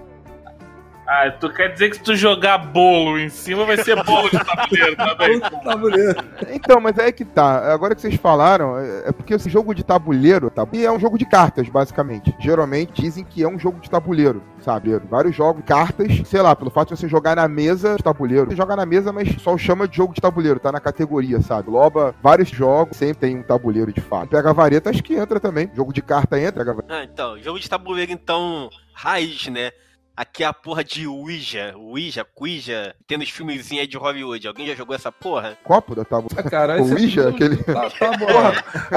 Ah, 1.06 1.30
tu 1.30 1.50
quer 1.50 1.72
dizer 1.72 1.90
que 1.90 1.96
se 1.96 2.02
tu 2.02 2.16
jogar 2.16 2.58
bolo 2.58 3.18
em 3.18 3.28
cima 3.28 3.64
vai 3.64 3.76
ser 3.76 4.02
bolo 4.02 4.30
de 4.30 4.38
tabuleiro 4.38 4.96
também? 4.96 5.40
Tabuleiro. 5.40 6.24
Então, 6.50 6.80
mas 6.80 6.98
é 6.98 7.12
que 7.12 7.24
tá. 7.24 7.72
Agora 7.72 7.94
que 7.94 8.00
vocês 8.00 8.16
falaram, 8.16 8.78
é 8.78 9.04
é 9.04 9.12
porque 9.12 9.34
esse 9.34 9.50
jogo 9.50 9.74
de 9.74 9.85
tabuleiro 9.85 10.50
tá, 10.50 10.66
e 10.72 10.85
é 10.85 10.90
um 10.90 10.98
jogo 10.98 11.18
de 11.18 11.24
cartas, 11.24 11.68
basicamente. 11.68 12.35
Geralmente 12.40 13.02
dizem 13.02 13.24
que 13.24 13.42
é 13.42 13.48
um 13.48 13.58
jogo 13.58 13.81
de 13.81 13.90
tabuleiro, 13.90 14.42
sabe? 14.60 14.98
Vários 15.10 15.37
jogos, 15.37 15.62
cartas, 15.64 16.22
sei 16.26 16.40
lá, 16.40 16.56
pelo 16.56 16.70
fato 16.70 16.94
de 16.94 17.00
você 17.00 17.08
jogar 17.08 17.37
na 17.37 17.46
mesa 17.46 17.96
de 17.96 18.02
tabuleiro. 18.02 18.46
Você 18.46 18.56
joga 18.56 18.74
na 18.76 18.87
mesa, 18.87 19.12
mas 19.12 19.29
só 19.40 19.56
chama 19.58 19.87
de 19.87 19.96
jogo 19.96 20.14
de 20.14 20.20
tabuleiro, 20.20 20.58
tá 20.58 20.72
na 20.72 20.81
categoria, 20.81 21.40
sabe? 21.42 21.70
Loba 21.70 22.14
vários 22.22 22.48
jogos, 22.48 22.96
sempre 22.96 23.29
tem 23.29 23.37
um 23.38 23.42
tabuleiro 23.42 23.92
de 23.92 24.00
fato. 24.00 24.31
Pega 24.31 24.50
a 24.50 24.52
vareta, 24.52 24.90
acho 24.90 25.02
que 25.02 25.14
entra 25.14 25.38
também. 25.38 25.70
Jogo 25.74 25.92
de 25.92 26.02
carta 26.02 26.38
entra, 26.38 26.64
pega 26.64 26.70
a 26.70 26.74
vareta. 26.74 26.94
Ah, 26.94 27.04
então, 27.04 27.38
jogo 27.38 27.58
de 27.58 27.68
tabuleiro, 27.68 28.12
então, 28.12 28.70
raiz, 28.92 29.48
né? 29.48 29.70
Aqui 30.17 30.44
é 30.44 30.46
a 30.46 30.52
porra 30.52 30.85
de 30.85 31.08
Ouija, 31.08 31.75
Ouija, 31.77 32.25
Cuija, 32.25 32.94
tendo 33.04 33.23
os 33.23 33.31
filmezinhos 33.31 33.81
aí 33.83 33.87
de 33.88 33.96
Hollywood. 33.96 34.46
Alguém 34.46 34.65
já 34.69 34.75
jogou 34.77 34.94
essa 34.94 35.10
porra? 35.10 35.58
copo 35.65 35.92
da 35.92 36.04
tábua. 36.04 36.31
Ah, 36.37 36.42
cara, 36.44 36.75
O 36.81 36.85
esse- 36.85 36.92
Ouija, 36.94 37.29
aquele- 37.31 37.56
Tá, 37.65 37.90
tá 37.90 38.10
bom. 38.17 38.27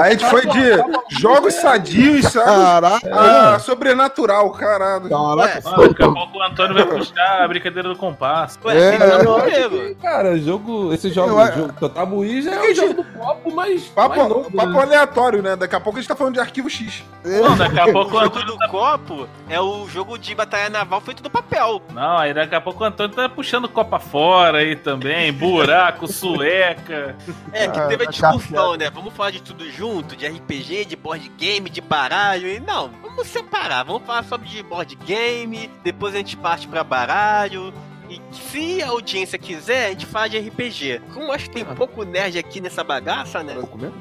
a 0.02 0.10
gente 0.10 0.24
foi 0.26 0.46
de 0.46 1.18
jogos 1.20 1.54
sadios, 1.54 2.24
sabe? 2.26 2.46
Caraca! 2.46 3.10
Ah, 3.12 3.58
sobrenatural, 3.58 4.52
caralho. 4.52 5.08
Caraca, 5.08 5.60
Mano, 5.70 5.88
daqui 5.88 6.02
a 6.04 6.12
pouco 6.12 6.38
o 6.38 6.42
Antônio 6.42 6.74
vai 6.74 6.86
puxar 6.86 7.42
a 7.42 7.48
brincadeira 7.48 7.88
do 7.88 7.96
compasso. 7.96 8.56
Ué, 8.64 8.76
É, 8.78 8.98
que. 9.68 9.94
Cara, 9.96 10.38
jogo. 10.38 10.92
Esse 10.94 11.10
jogo, 11.10 11.40
Eu- 11.40 11.52
jogo 11.52 11.72
do 11.72 11.88
Tabuí 11.88 12.46
é 12.48 12.60
o 12.60 12.74
jogo 12.76 12.94
do 12.94 13.04
copo, 13.04 13.52
mas. 13.54 13.82
Papo, 13.88 14.16
mais 14.16 14.28
novo, 14.28 14.52
papo 14.52 14.72
né? 14.72 14.82
aleatório, 14.82 15.42
né? 15.42 15.56
Daqui 15.56 15.74
a 15.74 15.80
pouco 15.80 15.98
a 15.98 16.00
gente 16.00 16.08
tá 16.08 16.14
falando 16.14 16.34
de 16.34 16.40
arquivo 16.40 16.70
X. 16.70 17.02
Não, 17.24 17.56
daqui 17.56 17.80
a 17.80 17.90
pouco 17.92 18.14
O 18.14 18.18
Antônio 18.20 18.46
do 18.56 18.68
copo 18.68 19.28
é 19.48 19.60
o 19.60 19.88
jogo 19.88 20.16
de 20.16 20.32
batalha 20.32 20.70
naval 20.70 21.00
feito 21.08 21.22
do 21.22 21.30
papel. 21.30 21.80
Não, 21.92 22.18
aí 22.18 22.34
daqui 22.34 22.54
a 22.54 22.60
pouco 22.60 22.84
o 22.84 22.86
Antônio 22.86 23.14
tá 23.16 23.28
puxando 23.28 23.66
copa 23.68 23.98
fora 23.98 24.58
aí 24.58 24.76
também, 24.76 25.32
buraco, 25.32 26.06
sueca. 26.12 27.16
É, 27.50 27.66
que 27.68 27.78
Ah, 27.78 27.86
teve 27.88 28.02
a 28.04 28.06
tá 28.06 28.10
discussão, 28.12 28.76
né? 28.76 28.90
Vamos 28.90 29.14
falar 29.14 29.30
de 29.30 29.42
tudo 29.42 29.68
junto, 29.70 30.14
de 30.14 30.26
RPG, 30.26 30.84
de 30.84 30.96
board 30.96 31.26
game, 31.38 31.70
de 31.70 31.80
baralho. 31.80 32.46
E 32.46 32.60
não, 32.60 32.90
vamos 33.02 33.26
separar. 33.26 33.84
Vamos 33.84 34.02
falar 34.06 34.22
só 34.24 34.36
de 34.36 34.62
board 34.62 34.94
game, 35.06 35.70
depois 35.82 36.14
a 36.14 36.18
gente 36.18 36.36
parte 36.36 36.68
pra 36.68 36.84
baralho. 36.84 37.72
E 38.10 38.20
se 38.32 38.82
a 38.82 38.88
audiência 38.88 39.38
quiser, 39.38 39.86
a 39.86 39.90
gente 39.90 40.06
fala 40.06 40.28
de 40.28 40.38
RPG. 40.38 41.02
Como 41.12 41.30
acho 41.30 41.44
que 41.44 41.56
tem 41.56 41.64
pouco 41.64 42.04
nerd 42.04 42.38
aqui 42.38 42.60
nessa 42.60 42.82
bagaça, 42.82 43.42
né? 43.42 43.54
Pouco 43.54 43.76
mesmo? 43.76 43.94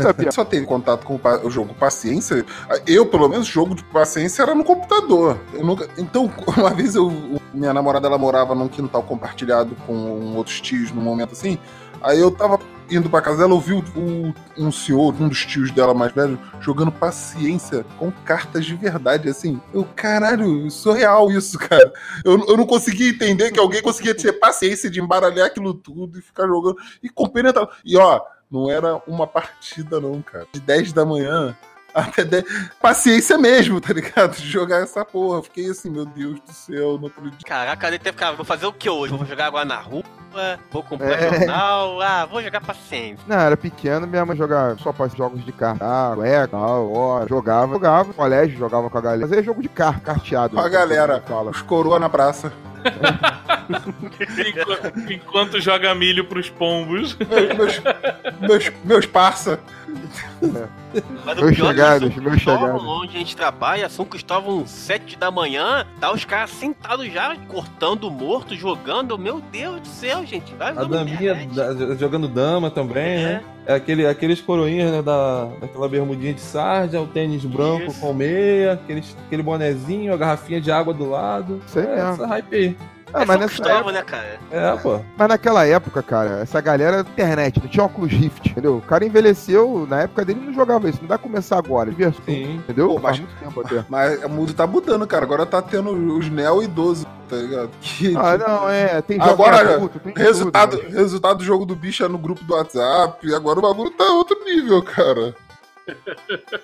Sabia? 0.00 0.32
Só 0.32 0.44
teve 0.44 0.64
contato 0.64 1.04
com 1.04 1.20
o, 1.44 1.50
jogo 1.50 1.74
Paciência. 1.74 2.44
Eu, 2.86 3.04
pelo 3.04 3.28
menos, 3.28 3.46
jogo 3.46 3.74
de 3.74 3.84
paciência 3.84 4.42
era 4.42 4.54
no 4.54 4.64
computador. 4.64 5.38
Eu 5.52 5.64
nunca... 5.64 5.88
Então, 5.98 6.32
uma 6.56 6.70
vez 6.70 6.94
eu. 6.94 7.12
Minha 7.52 7.74
namorada 7.74 8.06
ela 8.06 8.18
morava 8.18 8.54
num 8.54 8.68
quintal 8.68 9.02
compartilhado 9.02 9.76
com 9.86 10.34
outros 10.36 10.60
tios 10.60 10.90
num 10.90 11.02
momento 11.02 11.32
assim. 11.32 11.58
Aí 12.04 12.20
eu 12.20 12.30
tava 12.30 12.58
indo 12.90 13.08
pra 13.08 13.22
casa 13.22 13.38
dela, 13.38 13.52
eu 13.52 13.60
vi 13.60 13.72
o- 13.72 13.82
o- 13.96 14.34
um 14.58 14.70
senhor, 14.70 15.14
um 15.18 15.26
dos 15.28 15.46
tios 15.46 15.70
dela 15.70 15.94
mais 15.94 16.12
velho, 16.12 16.38
jogando 16.60 16.92
paciência 16.92 17.84
com 17.98 18.10
cartas 18.24 18.66
de 18.66 18.74
verdade, 18.74 19.28
assim. 19.28 19.58
Eu, 19.72 19.86
caralho, 19.96 20.70
surreal 20.70 21.30
isso, 21.30 21.58
cara. 21.58 21.90
Eu, 22.24 22.44
eu 22.46 22.56
não 22.58 22.66
conseguia 22.66 23.08
entender 23.08 23.50
que 23.52 23.58
alguém 23.58 23.80
conseguia 23.80 24.14
ter 24.14 24.34
paciência 24.34 24.90
de 24.90 25.00
embaralhar 25.00 25.46
aquilo 25.46 25.72
tudo 25.72 26.18
e 26.18 26.22
ficar 26.22 26.46
jogando 26.46 26.76
e 27.02 27.08
compenetrar. 27.08 27.68
E 27.84 27.96
ó, 27.96 28.20
não 28.50 28.70
era 28.70 29.00
uma 29.06 29.26
partida, 29.26 29.98
não, 29.98 30.20
cara. 30.20 30.46
De 30.52 30.60
10 30.60 30.92
da 30.92 31.06
manhã 31.06 31.56
até 31.56 31.56
10. 31.62 31.73
Paciência 32.80 33.38
mesmo, 33.38 33.80
tá 33.80 33.92
ligado? 33.92 34.36
De 34.36 34.48
jogar 34.48 34.82
essa 34.82 35.04
porra. 35.04 35.42
Fiquei 35.42 35.70
assim, 35.70 35.90
meu 35.90 36.04
Deus 36.04 36.40
do 36.40 36.52
céu, 36.52 36.98
não 37.00 37.08
acredito. 37.08 37.44
Caraca, 37.44 37.86
ele 37.88 37.98
teve, 37.98 38.16
cara, 38.16 38.34
vou 38.36 38.44
fazer 38.44 38.66
o 38.66 38.72
que 38.72 38.88
hoje? 38.90 39.14
Vou 39.16 39.24
jogar 39.26 39.46
agora 39.46 39.64
na 39.64 39.76
rua, 39.78 40.02
vou 40.70 40.82
comprar 40.82 41.12
É. 41.22 41.38
jornal, 41.38 42.00
ah, 42.02 42.26
vou 42.26 42.42
jogar 42.42 42.60
paciência. 42.60 43.24
Não, 43.26 43.38
era 43.38 43.56
pequeno, 43.56 44.06
minha 44.06 44.26
mãe 44.26 44.36
jogava 44.36 44.76
só 44.78 44.92
para 44.92 45.08
jogos 45.08 45.44
de 45.44 45.52
carta, 45.52 45.84
ah, 45.84 46.12
cueca, 46.14 46.48
tal, 46.48 46.92
ó, 46.92 47.26
jogava, 47.26 47.72
jogava, 47.72 48.12
colégio, 48.12 48.58
jogava 48.58 48.90
com 48.90 48.98
a 48.98 49.00
galera. 49.00 49.38
É 49.38 49.42
jogo 49.42 49.62
de 49.62 49.68
carta, 49.68 50.00
carteado. 50.00 50.56
Com 50.56 50.62
a 50.62 50.68
galera. 50.68 51.22
Fala. 51.26 51.50
Os 51.50 51.62
coroa 51.62 51.98
na 51.98 52.08
praça. 52.08 52.52
Enquanto, 54.46 55.12
enquanto 55.12 55.60
joga 55.60 55.94
milho 55.94 56.24
pros 56.26 56.50
pombos. 56.50 57.16
Meus, 57.16 57.80
meus, 58.40 58.72
meus 58.84 59.06
parça. 59.06 59.58
Mas 61.24 61.36
Meus 61.38 61.56
pior 61.56 61.68
chegados, 61.68 62.08
é 62.10 62.12
que 62.12 62.20
meus 62.20 62.40
chegados. 62.40 62.82
onde 62.82 63.16
a 63.16 63.18
gente 63.18 63.36
trabalha, 63.36 63.88
São 63.88 64.04
Cristóvão, 64.04 64.66
7 64.66 65.16
da 65.18 65.30
manhã, 65.30 65.86
tá 66.00 66.12
os 66.12 66.24
caras 66.24 66.50
sentados 66.50 67.10
já, 67.12 67.34
cortando 67.48 68.10
morto, 68.10 68.54
jogando. 68.54 69.18
Meu 69.18 69.40
Deus 69.40 69.80
do 69.80 69.88
céu, 69.88 70.24
gente. 70.24 70.54
Vai 70.54 70.70
A 70.70 70.84
daminha 70.84 71.34
da- 71.52 71.94
jogando 71.96 72.28
dama 72.28 72.70
também, 72.70 73.02
É. 73.04 73.22
né? 73.22 73.42
É 73.66 73.74
aquele, 73.74 74.06
aqueles 74.06 74.42
coroinhas 74.42 74.92
né, 74.92 75.00
da, 75.00 75.46
daquela 75.58 75.88
bermudinha 75.88 76.34
de 76.34 76.40
sarja, 76.40 77.00
o 77.00 77.06
tênis 77.06 77.46
branco 77.46 77.86
Isso. 77.90 77.98
com 78.00 78.12
meia, 78.12 78.74
aqueles, 78.74 79.16
aquele 79.26 79.42
bonezinho, 79.42 80.12
a 80.12 80.16
garrafinha 80.18 80.60
de 80.60 80.70
água 80.70 80.92
do 80.92 81.08
lado. 81.08 81.62
Isso 81.66 81.78
aí 81.78 81.86
é, 81.86 81.94
mesmo. 81.94 82.10
essa 82.10 82.26
hype 82.26 82.54
aí. 82.54 82.76
Ah, 83.14 83.22
é 83.22 83.24
mas, 83.26 83.38
nessa 83.40 83.48
Cristóvão, 83.62 83.76
época, 83.78 83.92
né, 83.92 84.02
cara? 84.02 84.38
É, 84.50 84.76
pô. 84.76 85.00
mas 85.16 85.28
naquela 85.28 85.64
época, 85.66 86.02
cara, 86.02 86.40
essa 86.40 86.60
galera 86.60 86.98
era 86.98 87.08
internet, 87.08 87.60
não 87.60 87.68
tinha 87.68 87.84
óculos 87.84 88.10
Rift, 88.10 88.50
entendeu? 88.50 88.76
O 88.78 88.82
cara 88.82 89.04
envelheceu, 89.06 89.86
na 89.88 90.02
época 90.02 90.24
dele 90.24 90.40
não 90.44 90.52
jogava 90.52 90.88
isso, 90.88 90.98
não 91.00 91.08
dá 91.08 91.16
pra 91.18 91.28
começar 91.28 91.56
agora, 91.58 91.90
diversão, 91.90 92.24
Sim. 92.24 92.56
entendeu? 92.56 92.88
Pô, 92.88 92.98
mas- 92.98 93.20
muito 93.20 93.34
tempo 93.38 93.60
até. 93.60 93.84
Mas 93.88 94.24
o 94.24 94.28
mundo 94.28 94.52
tá 94.52 94.66
mudando, 94.66 95.06
cara. 95.06 95.24
Agora 95.24 95.46
tá 95.46 95.62
tendo 95.62 95.90
os 96.18 96.28
neo 96.28 96.62
idosos, 96.62 97.06
tá 97.28 97.36
ligado? 97.36 97.70
Que, 97.80 98.16
Ah, 98.16 98.36
não, 98.36 98.68
é, 98.68 99.00
tem 99.00 99.16
jogo 99.18 99.30
Agora, 99.30 99.74
adulto, 99.74 99.98
tem 100.00 100.12
Resultado, 100.14 100.76
tudo, 100.78 100.90
resultado 100.96 101.38
do 101.38 101.44
jogo 101.44 101.64
do 101.64 101.76
bicho 101.76 102.04
é 102.04 102.08
no 102.08 102.18
grupo 102.18 102.42
do 102.44 102.54
WhatsApp. 102.54 103.32
Agora 103.34 103.58
o 103.60 103.62
bagulho 103.62 103.90
tá 103.92 104.04
outro 104.12 104.36
nível, 104.44 104.82
cara. 104.82 105.34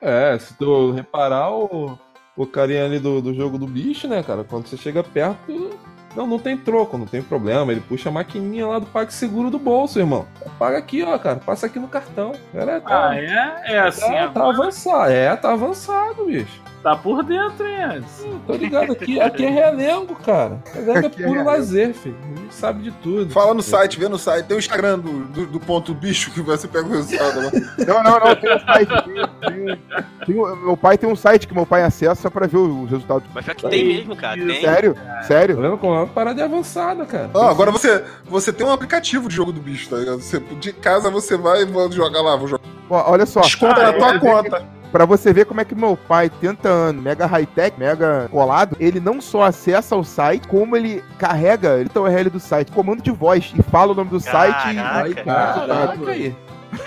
É, 0.00 0.38
se 0.38 0.54
tu 0.54 0.92
reparar 0.92 1.50
o, 1.50 1.98
o 2.38 2.46
carinha 2.46 2.84
ali 2.84 3.00
do, 3.00 3.20
do 3.20 3.34
jogo 3.34 3.58
do 3.58 3.66
bicho, 3.66 4.06
né, 4.06 4.22
cara? 4.22 4.44
Quando 4.44 4.68
você 4.68 4.76
chega 4.76 5.02
perto, 5.02 5.70
não, 6.16 6.26
não 6.26 6.38
tem 6.38 6.56
troco, 6.56 6.96
não 6.96 7.04
tem 7.04 7.20
problema. 7.20 7.72
Ele 7.72 7.80
puxa 7.80 8.08
a 8.08 8.12
maquininha 8.12 8.66
lá 8.66 8.78
do 8.78 8.86
PagSeguro 8.86 9.50
do 9.50 9.58
bolso, 9.58 9.98
irmão. 9.98 10.24
Paga 10.58 10.78
aqui, 10.78 11.02
ó, 11.02 11.18
cara. 11.18 11.36
Passa 11.36 11.66
aqui 11.66 11.78
no 11.78 11.88
cartão. 11.88 12.32
Galera, 12.54 12.80
tá, 12.80 13.08
Ah, 13.08 13.16
é? 13.16 13.74
É 13.74 13.78
assim, 13.80 14.12
tá, 14.12 14.28
tá 14.28 14.48
avançado. 14.48 15.10
É, 15.10 15.36
tá 15.36 15.52
avançado, 15.52 16.24
bicho. 16.26 16.62
Tá 16.90 16.96
por 16.96 17.22
dentro, 17.22 17.66
hein, 17.66 17.82
Antes? 17.82 18.26
Tô 18.46 18.52
ligado 18.54 18.92
aqui. 18.92 19.20
Aqui 19.20 19.44
é 19.44 19.50
realengo, 19.50 20.14
cara. 20.16 20.62
Realengo 20.72 20.92
é 20.92 20.98
Aqui 20.98 21.06
é 21.06 21.10
puro 21.10 21.28
realengo. 21.42 21.50
lazer, 21.50 21.94
filho. 21.94 22.16
A 22.22 22.40
gente 22.40 22.54
sabe 22.54 22.82
de 22.82 22.90
tudo. 22.92 23.30
Fala 23.32 23.54
no 23.54 23.62
site, 23.62 23.98
vê 23.98 24.08
no 24.08 24.18
site. 24.18 24.46
Tem 24.46 24.56
o 24.56 24.58
Instagram 24.58 24.98
do, 24.98 25.24
do, 25.26 25.46
do 25.46 25.60
ponto 25.60 25.94
bicho 25.94 26.30
que 26.30 26.40
você 26.40 26.66
pega 26.68 26.86
o 26.86 26.90
resultado 26.90 27.36
lá. 27.38 27.50
Não, 27.86 28.02
não, 28.02 28.20
não, 28.20 28.34
tem 28.36 28.54
um 28.54 28.60
site. 28.60 28.88
Tem, 29.04 29.50
tem- 29.66 29.78
tem 30.26 30.34
meu 30.36 30.76
pai 30.76 30.98
tem 30.98 31.10
um 31.10 31.16
site 31.16 31.46
que 31.46 31.54
meu 31.54 31.64
pai 31.66 31.82
acessa 31.82 32.30
pra 32.30 32.46
ver 32.46 32.56
os 32.58 32.90
resultados. 32.90 33.24
Mas 33.34 33.44
pior 33.44 33.54
que 33.54 33.68
tem 33.68 33.84
mesmo, 33.84 34.16
cara. 34.16 34.36
Tem. 34.44 34.60
Sério? 34.60 34.94
Tá 34.94 35.22
Sério? 35.22 35.56
vendo 35.60 35.78
como 35.78 35.94
é 35.94 35.98
uma 35.98 36.06
parada 36.06 36.44
avançada, 36.44 37.04
cara. 37.06 37.30
Ó, 37.34 37.48
agora 37.48 37.70
você, 37.70 38.04
você 38.24 38.52
tem 38.52 38.66
um 38.66 38.72
aplicativo 38.72 39.28
de 39.28 39.34
jogo 39.34 39.52
do 39.52 39.60
bicho, 39.60 39.88
tá 39.90 39.96
ligado? 39.96 40.20
Você, 40.20 40.38
de 40.38 40.72
casa 40.72 41.10
você 41.10 41.36
vai 41.36 41.62
e 41.64 41.92
jogar 41.92 42.20
lá, 42.22 42.36
vou 42.36 42.48
jogar. 42.48 42.62
Olha 42.90 43.26
só. 43.26 43.40
Desconta 43.40 43.80
Ah, 43.80 43.92
na 43.92 43.98
tua 43.98 44.14
é, 44.14 44.18
conta. 44.18 44.77
Pra 44.90 45.04
você 45.04 45.32
ver 45.32 45.44
como 45.44 45.60
é 45.60 45.64
que 45.64 45.74
meu 45.74 45.96
pai, 45.96 46.30
30 46.30 46.68
anos, 46.68 47.02
mega 47.02 47.26
high-tech, 47.26 47.78
mega 47.78 48.28
colado, 48.30 48.76
ele 48.80 48.98
não 49.00 49.20
só 49.20 49.42
acessa 49.42 49.94
o 49.96 50.02
site, 50.04 50.48
como 50.48 50.76
ele 50.76 51.04
carrega 51.18 51.80
então, 51.82 52.04
o 52.04 52.06
URL 52.06 52.30
do 52.30 52.40
site, 52.40 52.72
comando 52.72 53.02
de 53.02 53.10
voz, 53.10 53.52
e 53.56 53.62
fala 53.62 53.92
o 53.92 53.94
nome 53.94 54.10
do 54.10 54.20
site. 54.20 54.70
e- 54.72 54.74
Caraca. 54.76 55.02
Aí, 55.04 55.14
caraca 55.14 56.10
aí. 56.10 56.36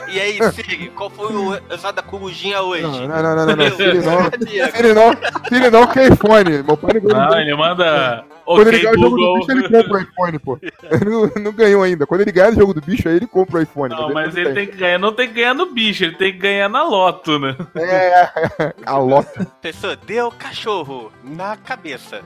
E 0.07 0.19
aí, 0.19 0.39
Sig, 0.51 0.89
qual 0.95 1.09
foi 1.09 1.33
o 1.33 1.49
resultado 1.51 1.95
da 1.95 2.01
corujinha 2.01 2.61
hoje? 2.61 2.83
Não, 2.83 3.07
não, 3.07 3.23
não, 3.23 3.45
não, 3.45 3.55
não, 3.55 3.71
filho 3.71 4.03
não. 4.03 4.31
Filho 4.71 4.95
não, 4.95 5.11
filho 5.47 5.71
não, 5.71 5.87
que 5.87 5.99
é 5.99 6.07
iPhone. 6.07 6.63
Meu 6.63 6.77
pai 6.77 6.93
não 6.93 7.01
ganhou. 7.01 7.29
Não, 7.29 7.39
ele 7.39 7.55
manda. 7.55 8.25
Quando 8.45 8.67
ele 8.67 8.77
Ok, 8.77 8.81
ganhar 8.81 8.97
o 8.97 9.01
jogo 9.01 9.17
do 9.17 9.39
bicho, 9.39 9.51
ele 9.51 9.69
compra 9.69 9.97
o 9.97 10.01
iPhone, 10.01 10.39
pô. 10.39 10.59
Ele 10.61 11.05
não, 11.05 11.43
não 11.43 11.51
ganhou 11.53 11.83
ainda. 11.83 12.05
Quando 12.05 12.21
ele 12.21 12.31
ganhar 12.31 12.51
o 12.51 12.55
jogo 12.55 12.73
do 12.73 12.81
bicho, 12.81 13.07
aí 13.07 13.15
ele 13.15 13.27
compra 13.27 13.59
o 13.59 13.61
iPhone. 13.61 13.95
Não, 13.95 14.13
mas 14.13 14.35
ele 14.35 14.53
tem 14.53 14.67
que 14.67 14.77
ganhar, 14.77 14.99
não 14.99 15.13
tem 15.13 15.27
que 15.27 15.33
ganhar 15.35 15.53
no 15.53 15.67
bicho, 15.67 16.03
ele 16.03 16.15
tem 16.15 16.33
que 16.33 16.39
ganhar 16.39 16.67
na 16.67 16.83
loto, 16.83 17.39
né? 17.39 17.55
É, 17.75 18.73
a 18.85 18.97
lota. 18.97 19.47
Pessoa, 19.61 19.95
deu 19.95 20.31
cachorro 20.31 21.11
na 21.23 21.55
cabeça. 21.55 22.21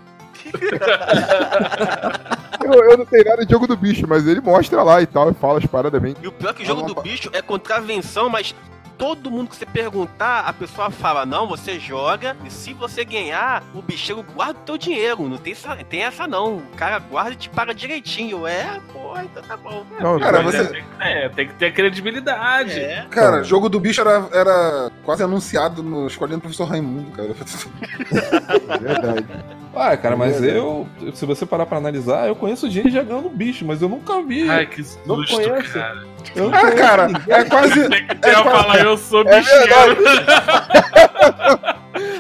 Eu, 2.64 2.74
eu 2.90 2.98
não 2.98 3.06
sei 3.06 3.24
nada 3.24 3.46
de 3.46 3.52
jogo 3.52 3.68
do 3.68 3.78
bicho, 3.78 4.08
mas 4.08 4.26
ele 4.28 4.42
mostra 4.42 4.82
lá 4.82 5.00
e 5.00 5.06
tal, 5.06 5.30
e 5.30 5.36
fala 5.36 5.60
as 5.60 5.66
paradas 5.68 6.02
bem. 6.02 6.16
E 6.20 6.28
o 6.28 6.32
pior 6.32 6.50
é 6.50 6.54
que 6.54 6.64
o 6.64 6.66
jogo 6.66 6.82
É 6.82 6.86
do 6.88 6.94
uma- 6.94 7.02
bicho 7.04 7.30
é 7.32 7.40
contravenção, 7.40 8.28
mas 8.28 8.56
todo 8.98 9.30
mundo 9.30 9.50
que 9.50 9.56
você 9.56 9.68
perguntar, 9.68 10.40
a 10.48 10.52
pessoa 10.54 10.90
fala, 10.90 11.28
não, 11.28 11.48
você 11.48 11.80
joga, 11.80 12.36
e 12.44 12.50
se 12.50 12.74
você 12.74 13.06
ganhar, 13.06 13.62
o 13.76 13.84
bicheiro 13.84 14.24
guarda 14.34 14.54
o 14.60 14.64
teu 14.64 14.78
dinheiro. 14.80 15.30
Não 15.30 15.38
tem 15.38 15.54
essa, 15.54 15.76
tem 15.88 16.02
essa 16.04 16.26
não. 16.26 16.56
O 16.58 16.64
cara 16.76 16.98
guarda 16.98 17.34
e 17.34 17.36
te 17.36 17.50
paga 17.50 17.72
direitinho. 17.72 18.48
É, 18.48 18.80
pô, 18.92 19.14
então 19.20 19.44
tá 19.44 19.56
bom. 19.58 19.86
Não, 20.00 20.20
Cara, 20.20 20.42
você- 20.42 20.58
é, 20.58 20.64
tem 20.64 20.84
que- 20.84 20.90
é, 21.04 21.30
tem 21.30 21.48
que 21.50 21.54
ter 21.56 21.72
credibilidade. 21.72 22.80
É. 22.80 23.06
Cara, 23.12 23.44
jogo 23.44 23.70
do 23.70 23.80
bicho 23.80 24.02
era, 24.02 24.28
era 24.34 24.92
quase 25.04 25.22
anunciado 25.22 25.84
no 25.84 26.08
Escolinha 26.08 26.38
do 26.38 26.42
Professor 26.42 26.66
Raimundo, 26.68 27.12
cara. 27.12 27.30
é 28.70 28.78
verdade. 28.80 29.28
Ah, 29.76 29.96
cara, 29.98 30.16
mas 30.16 30.42
eu, 30.42 30.88
se 31.14 31.26
você 31.26 31.46
parar 31.46 31.66
pra 31.66 31.78
analisar, 31.78 32.28
eu 32.28 32.36
conheço 32.36 32.70
gente 32.70 32.90
jogando 32.92 33.30
bicho, 33.30 33.66
mas 33.66 33.82
eu 33.82 33.90
nunca 33.90 34.22
vi. 34.24 34.50
Ai, 34.50 34.66
que 34.66 34.82
Não 35.06 35.18
susto, 35.18 35.36
conhece. 35.36 35.74
cara. 35.74 36.04
Eu 36.36 36.50
não 36.50 36.58
Ah, 36.58 36.62
conheço 36.62 36.78
cara, 36.78 37.08
ninguém. 37.08 37.24
é 37.36 37.44
quase. 37.44 37.90
Tem 37.90 38.08
que 38.08 38.16
ter 38.16 38.30
É 38.30 38.38
uma 38.38 38.44
quase- 38.52 38.64
fala, 38.68 38.80
eu 38.80 38.98
sou 38.98 39.22
É 39.28 39.40
bicheiro. 39.40 39.98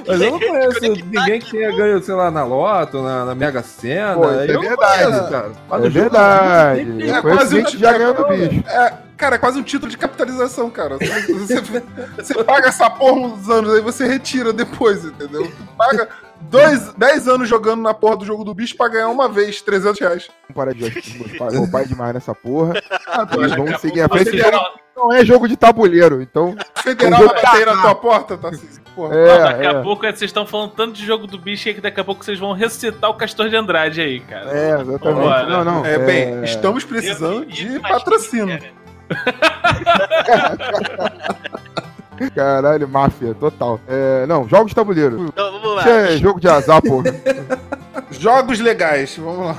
Mas 0.08 0.22
eu 0.22 0.32
não 0.32 0.39
conheço 0.39 0.80
ninguém 0.82 1.39
que 1.39 1.51
tenha 1.51 1.76
ganho, 1.76 2.01
sei 2.01 2.14
lá, 2.14 2.30
na 2.32 2.43
Loto, 2.45 3.01
na, 3.01 3.26
na 3.26 3.36
Mega 3.36 3.62
Sena. 3.64 4.14
Pô, 4.14 4.30
é 4.32 4.45
eu 4.49 4.53
não 4.53 4.62
verdade. 4.62 5.03
conheço, 5.03 5.30
cara. 5.30 5.47
No 5.47 5.76
É 5.76 5.82
jogo, 5.82 5.89
verdade. 5.91 6.86
tem- 6.86 7.01
É 7.12 7.18
Eu 7.18 7.22
quase 7.22 7.22
conheço 7.24 7.45
um 7.45 7.58
gente 7.72 7.78
já 7.80 7.91
ganhando 7.97 8.28
bicho. 8.28 8.64
É, 8.70 8.93
cara, 9.18 9.36
é 9.36 9.38
quase 9.39 9.60
um 9.60 9.64
título 9.64 9.89
de 9.91 9.97
capitalização, 9.97 10.70
cara. 10.70 10.97
Você, 10.97 11.60
você- 11.62 11.84
você 12.18 12.43
paga 12.43 12.68
essa 12.70 12.89
porra 12.89 13.20
uns 13.20 13.49
anos, 13.49 13.74
aí 13.74 13.82
você 13.82 14.06
retira 14.08 14.53
depois, 14.53 15.03
entendeu? 15.03 15.43
Tu 15.47 15.64
paga 15.78 16.08
dois, 16.42 16.94
10 16.94 17.28
anos 17.28 17.50
jogando 17.50 17.82
na 17.82 17.94
porra 17.94 18.18
do 18.18 18.26
jogo 18.26 18.44
do 18.44 18.54
bicho 18.54 18.76
pra 18.76 18.88
ganhar 18.88 19.10
uma 19.10 19.28
vez 19.28 19.62
300 19.62 20.00
reais. 20.00 20.30
Vamos 20.44 20.56
parar 20.56 20.74
de 20.74 20.80
jogar 20.80 21.72
pai 21.72 21.84
é 21.84 21.88
demais 21.88 22.14
nessa 22.14 22.34
porra. 22.34 22.82
Ah, 23.08 23.26
que 23.26 23.38
Daqui 23.38 23.74
a 23.74 23.78
seguir 23.78 24.02
a 24.02 24.10
frente. 24.10 24.32
Não 24.96 25.12
é 25.12 25.26
jogo 25.26 25.48
de 25.48 25.58
tabuleiro, 25.58 26.22
então. 26.22 26.56
o 26.56 26.82
federal 26.82 27.22
Eu 27.22 27.28
vai 27.28 27.44
bater 27.44 27.66
na 27.66 27.82
tua 27.82 27.96
porta, 27.96 28.38
tá 28.38 28.50
assim, 28.50 28.68
porra. 28.96 29.14
É, 29.14 29.40
Daqui 29.40 29.68
a 29.68 29.72
é. 29.72 29.82
pouco 29.82 30.04
vocês 30.04 30.22
estão 30.22 30.48
falando 30.48 30.72
tanto 30.72 30.94
de 30.94 31.06
jogo 31.06 31.28
do 31.28 31.38
bicho 31.38 31.68
aí 31.68 31.76
que 31.76 31.82
daqui 31.82 32.00
a 32.00 32.04
pouco 32.04 32.24
vocês 32.24 32.40
vão 32.40 32.54
recitar 32.54 33.10
o 33.10 33.16
Castor 33.16 33.50
de 33.50 33.58
Andrade 33.58 34.00
aí, 34.00 34.22
cara. 34.22 34.58
É, 34.58 34.80
exatamente. 34.80 35.50
Não, 35.50 35.66
não. 35.66 35.86
É, 35.86 36.00
bem, 36.00 36.44
estamos 36.44 36.86
precisando 36.86 37.46
de 37.46 37.78
patrocínio. 37.80 38.58
Caralho, 42.36 42.88
máfia, 42.88 43.34
total. 43.34 43.80
É, 43.88 44.26
não, 44.28 44.47
jogos 44.47 44.70
de 44.70 44.76
tabuleiro. 44.76 45.26
Então 45.28 45.51
vamos 45.51 45.76
lá. 45.76 45.82
Isso 45.82 45.89
é 45.89 46.18
jogo 46.18 46.39
de 46.39 46.47
azar, 46.47 46.82
pô. 46.82 47.03
Jogos 48.11 48.59
legais, 48.59 49.18
vamos 49.18 49.45
lá. 49.47 49.57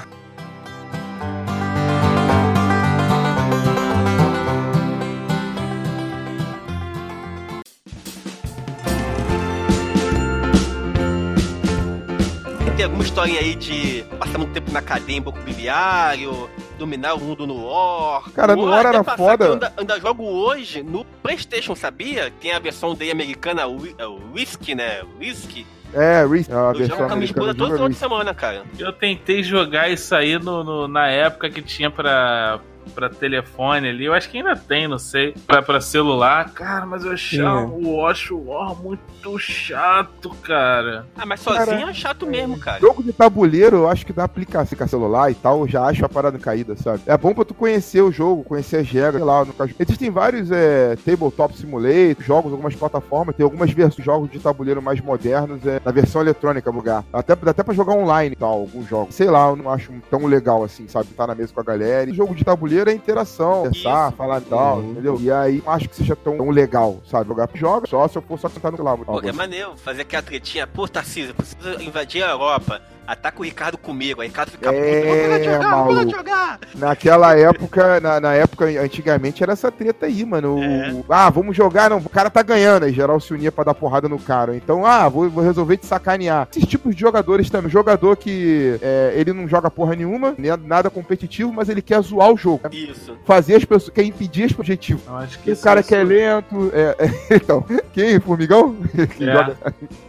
Tem 12.76 12.84
alguma 12.84 13.02
historinha 13.04 13.40
aí 13.40 13.54
de 13.54 14.04
passar 14.18 14.36
muito 14.36 14.52
tempo 14.52 14.70
na 14.70 14.82
cadeia 14.82 15.16
em 15.16 15.22
banco 15.22 15.38
imobiliário, 15.38 16.50
dominar 16.78 17.14
o 17.14 17.20
mundo 17.20 17.46
no 17.46 17.66
War. 17.66 18.30
Cara, 18.32 18.54
no 18.54 18.66
War 18.66 18.84
era 18.84 19.02
foda. 19.02 19.46
Eu 19.46 19.52
ainda, 19.54 19.72
ainda 19.78 19.98
jogo 19.98 20.24
hoje 20.24 20.82
no 20.82 21.02
PlayStation, 21.22 21.74
sabia? 21.74 22.30
Tem 22.38 22.52
a 22.52 22.58
versão 22.58 22.94
daí 22.94 23.10
americana 23.10 23.62
é, 23.62 24.06
Whisky, 24.34 24.74
né? 24.74 25.02
Whisky. 25.18 25.66
É, 25.94 26.26
Risk, 26.26 26.50
a 26.50 26.72
Eu 26.74 26.84
jogo 26.86 27.06
com 27.06 27.12
a 27.12 27.16
minha 27.16 27.24
esposa 27.24 27.54
do 27.54 27.58
todo 27.58 27.68
jogo 27.68 27.74
final 27.76 27.86
é 27.86 27.90
de 27.90 27.96
semana, 27.96 28.34
cara. 28.34 28.62
Eu 28.78 28.92
tentei 28.92 29.42
jogar 29.42 29.88
isso 29.88 30.14
aí 30.14 30.38
no, 30.38 30.62
no- 30.62 30.86
na 30.88 31.08
época 31.08 31.48
que 31.48 31.62
tinha 31.62 31.90
pra, 31.90 32.60
pra 32.94 33.08
telefone 33.08 33.88
ali. 33.88 34.04
Eu 34.04 34.14
acho 34.14 34.30
que 34.30 34.38
ainda 34.38 34.56
tem, 34.56 34.88
não 34.88 34.98
sei. 34.98 35.34
Pra, 35.46 35.62
pra 35.62 35.80
celular. 35.80 36.50
Cara, 36.50 36.86
mas 36.86 37.04
eu 37.04 37.12
achava 37.12 37.66
o 37.66 37.96
Watch 37.96 38.32
War 38.32 38.74
muito 38.74 39.38
chato, 39.38 40.30
cara. 40.42 41.06
Ah, 41.16 41.26
mas 41.26 41.40
sozinho 41.40 41.66
Cara, 41.66 41.90
é 41.90 41.94
chato 41.94 42.26
mesmo, 42.26 42.58
cara. 42.58 42.80
Jogo 42.80 43.02
de 43.02 43.12
tabuleiro, 43.12 43.76
eu 43.78 43.88
acho 43.88 44.06
que 44.06 44.12
dá 44.12 44.24
aplicação 44.24 44.76
com 44.76 44.86
celular 44.86 45.30
e 45.30 45.34
tal, 45.34 45.60
eu 45.60 45.68
já 45.68 45.84
acho 45.84 46.04
a 46.04 46.08
parada 46.08 46.38
caída, 46.38 46.76
sabe? 46.76 47.02
É 47.06 47.16
bom 47.16 47.34
pra 47.34 47.44
tu 47.44 47.54
conhecer 47.54 48.02
o 48.02 48.12
jogo, 48.12 48.44
conhecer 48.44 48.78
as 48.78 48.88
regras, 48.88 49.16
sei 49.16 49.24
lá. 49.24 49.44
No 49.44 49.52
caso. 49.52 49.74
Existem 49.78 50.10
vários 50.10 50.50
é, 50.50 50.96
tabletop 50.96 51.56
simulator, 51.56 52.22
jogos, 52.24 52.52
algumas 52.52 52.74
plataformas, 52.74 53.34
tem 53.36 53.44
algumas 53.44 53.70
versões 53.70 53.96
de 53.96 54.02
jogos 54.02 54.30
de 54.30 54.38
tabuleiro 54.38 54.82
mais 54.82 55.00
modernos, 55.00 55.64
é, 55.66 55.80
na 55.84 55.90
versão 55.90 56.20
eletrônica, 56.20 56.70
lugar. 56.70 57.04
Até, 57.12 57.34
dá 57.34 57.50
até 57.50 57.62
pra 57.62 57.74
jogar 57.74 57.94
online 57.94 58.34
e 58.34 58.36
tal, 58.36 58.52
alguns 58.52 58.88
jogos. 58.88 59.14
Sei 59.14 59.28
lá, 59.30 59.48
eu 59.48 59.56
não 59.56 59.70
acho 59.70 59.92
tão 60.10 60.26
legal 60.26 60.62
assim, 60.62 60.86
sabe? 60.88 61.08
Tá 61.16 61.26
na 61.26 61.34
mesa 61.34 61.52
com 61.52 61.60
a 61.60 61.64
galera. 61.64 62.10
E 62.10 62.14
jogo 62.14 62.34
de 62.34 62.44
tabuleiro 62.44 62.75
é 62.88 62.92
interação, 62.92 63.64
conversar, 63.64 64.12
falar 64.12 64.40
e 64.40 64.44
tal, 64.44 64.78
Uhum. 64.78 64.90
entendeu? 64.92 65.18
E 65.20 65.30
aí, 65.30 65.62
não 65.64 65.72
acho 65.72 65.88
que 65.88 65.96
seja 65.96 66.14
tão, 66.16 66.36
tão 66.36 66.50
legal, 66.50 66.98
sabe? 67.10 67.28
Jogar 67.28 67.48
joga 67.54 67.86
só 67.88 68.06
se 68.08 68.16
eu 68.16 68.22
for 68.22 68.38
só 68.38 68.48
sentar 68.48 68.70
no 68.70 68.76
celular. 68.76 68.96
Pô, 68.98 69.20
é 69.20 69.32
maneiro 69.32 69.76
fazer 69.76 70.02
aquela 70.02 70.22
tretinha. 70.22 70.66
Pô, 70.66 70.86
Tarcísio, 70.86 71.30
eu 71.30 71.34
preciso 71.34 71.82
invadir 71.82 72.22
a 72.24 72.30
Europa. 72.30 72.80
Ataca 73.06 73.40
o 73.40 73.44
Ricardo 73.44 73.78
comigo. 73.78 74.20
Aí 74.20 74.26
o 74.28 74.30
Ricardo 74.30 74.50
fica 74.50 74.70
É, 74.72 75.36
puto. 75.38 75.44
Jogar, 75.44 75.70
maluco. 75.70 76.10
jogar. 76.10 76.58
Naquela 76.74 77.36
época, 77.38 78.00
na, 78.00 78.20
na 78.20 78.34
época, 78.34 78.64
antigamente, 78.80 79.42
era 79.42 79.52
essa 79.52 79.70
treta 79.70 80.06
aí, 80.06 80.24
mano. 80.24 80.56
O- 80.56 80.62
É. 80.62 80.94
ah, 81.08 81.30
vamos 81.30 81.56
jogar, 81.56 81.90
não, 81.90 81.98
o 81.98 82.08
cara 82.08 82.30
tá 82.30 82.42
ganhando. 82.42 82.84
Aí 82.84 82.92
geral 82.92 83.20
se 83.20 83.32
unia 83.32 83.52
pra 83.52 83.64
dar 83.64 83.74
porrada 83.74 84.08
no 84.08 84.18
cara. 84.18 84.56
Então, 84.56 84.84
ah, 84.86 85.08
vou, 85.08 85.28
vou 85.30 85.42
resolver 85.44 85.76
te 85.76 85.86
sacanear. 85.86 86.48
Esses 86.50 86.68
tipos 86.68 86.94
de 86.94 87.00
jogadores 87.00 87.48
também. 87.50 87.70
Jogador 87.70 88.16
que 88.16 88.78
é, 88.82 89.12
ele 89.16 89.32
não 89.32 89.46
joga 89.48 89.70
porra 89.70 89.94
nenhuma, 89.94 90.34
nem 90.38 90.50
nada 90.64 90.90
competitivo, 90.90 91.52
mas 91.52 91.68
ele 91.68 91.82
quer 91.82 92.00
zoar 92.02 92.30
o 92.32 92.36
jogo. 92.36 92.62
Isso. 92.72 93.16
Fazer 93.24 93.56
as 93.56 93.64
pessoas, 93.64 93.90
quer 93.90 94.04
impedir 94.04 94.44
esse 94.44 94.54
objetivo. 94.58 95.00
Que 95.44 95.52
o 95.52 95.56
cara 95.56 95.82
que 95.82 95.94
é 95.94 96.02
lento. 96.02 96.70
É, 96.72 96.96
é, 97.30 97.36
então, 97.36 97.64
quem? 97.92 98.18
Formigão? 98.20 98.74
que 99.16 99.28
É. 99.28 99.32
joga. 99.32 99.56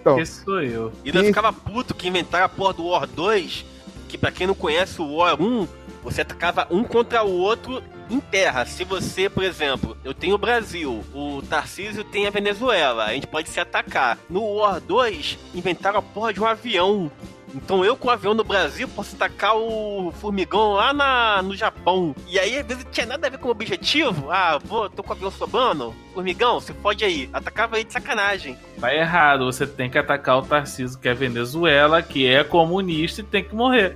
Então, 0.02 0.20
Esse 0.20 0.44
sou 0.44 0.62
eu. 0.62 0.92
E 1.04 1.12
Sim. 1.12 1.24
ficava 1.26 1.52
puto 1.54 1.94
que 1.94 2.08
inventaram 2.08 2.46
a 2.46 2.50
porra 2.50 2.74
do 2.74 2.87
War 2.90 3.08
2, 3.08 3.66
que 4.08 4.18
pra 4.18 4.32
quem 4.32 4.48
não 4.48 4.56
conhece 4.56 5.02
o 5.02 5.16
War 5.16 5.42
1, 5.42 5.68
você 6.04 6.22
atacava 6.22 6.68
um 6.72 6.84
contra 6.84 7.24
o 7.24 7.32
outro 7.32 7.84
em 8.10 8.20
terra. 8.20 8.66
Se 8.66 8.84
você, 8.84 9.30
por 9.30 9.44
exemplo, 9.44 9.98
eu 10.04 10.14
tenho 10.14 10.36
o 10.36 10.38
Brasil, 10.40 11.04
o 11.14 11.42
Tarcísio 11.42 12.04
tem 12.04 12.26
a 12.26 12.32
Venezuela, 12.32 13.06
a 13.06 13.14
gente 13.14 13.28
pode 13.28 13.50
se 13.50 13.60
atacar. 13.60 14.18
No 14.30 14.56
War 14.56 14.80
2, 14.80 15.38
inventaram 15.54 16.00
a 16.00 16.02
porra 16.02 16.34
de 16.34 16.42
um 16.42 16.46
avião. 16.46 17.12
Então 17.54 17.84
eu 17.84 17.96
com 17.96 18.08
o 18.08 18.12
avião 18.12 18.34
no 18.34 18.44
Brasil 18.44 18.88
posso 18.90 19.16
atacar 19.16 19.56
o 19.56 20.12
formigão 20.20 20.74
lá 20.74 20.94
na, 20.94 21.42
no 21.42 21.56
Japão. 21.56 22.16
E 22.28 22.38
aí, 22.38 22.58
às 22.58 22.66
vezes, 22.66 22.84
não 22.84 22.92
tinha 22.92 23.06
nada 23.06 23.28
a 23.28 23.30
ver 23.30 23.38
com 23.38 23.48
o 23.48 23.52
objetivo. 23.52 24.30
Ah, 24.30 24.60
vou, 24.64 24.90
tô 24.90 25.02
com 25.02 25.10
o 25.10 25.14
avião 25.14 25.32
sobrando. 25.32 25.96
Formigão, 26.22 26.60
você 26.60 26.74
pode 26.74 27.06
aí. 27.06 27.30
Atacava 27.32 27.76
aí 27.76 27.84
de 27.84 27.94
sacanagem. 27.94 28.58
Tá 28.82 28.92
errado, 28.92 29.46
você 29.46 29.68
tem 29.68 29.88
que 29.88 30.00
atacar 30.00 30.40
o 30.40 30.42
Tarcísio, 30.42 30.98
que 30.98 31.08
é 31.08 31.14
Venezuela, 31.14 32.02
que 32.02 32.26
é 32.28 32.44
comunista 32.44 33.22
e 33.22 33.24
tem 33.24 33.44
que 33.44 33.54
morrer. 33.54 33.96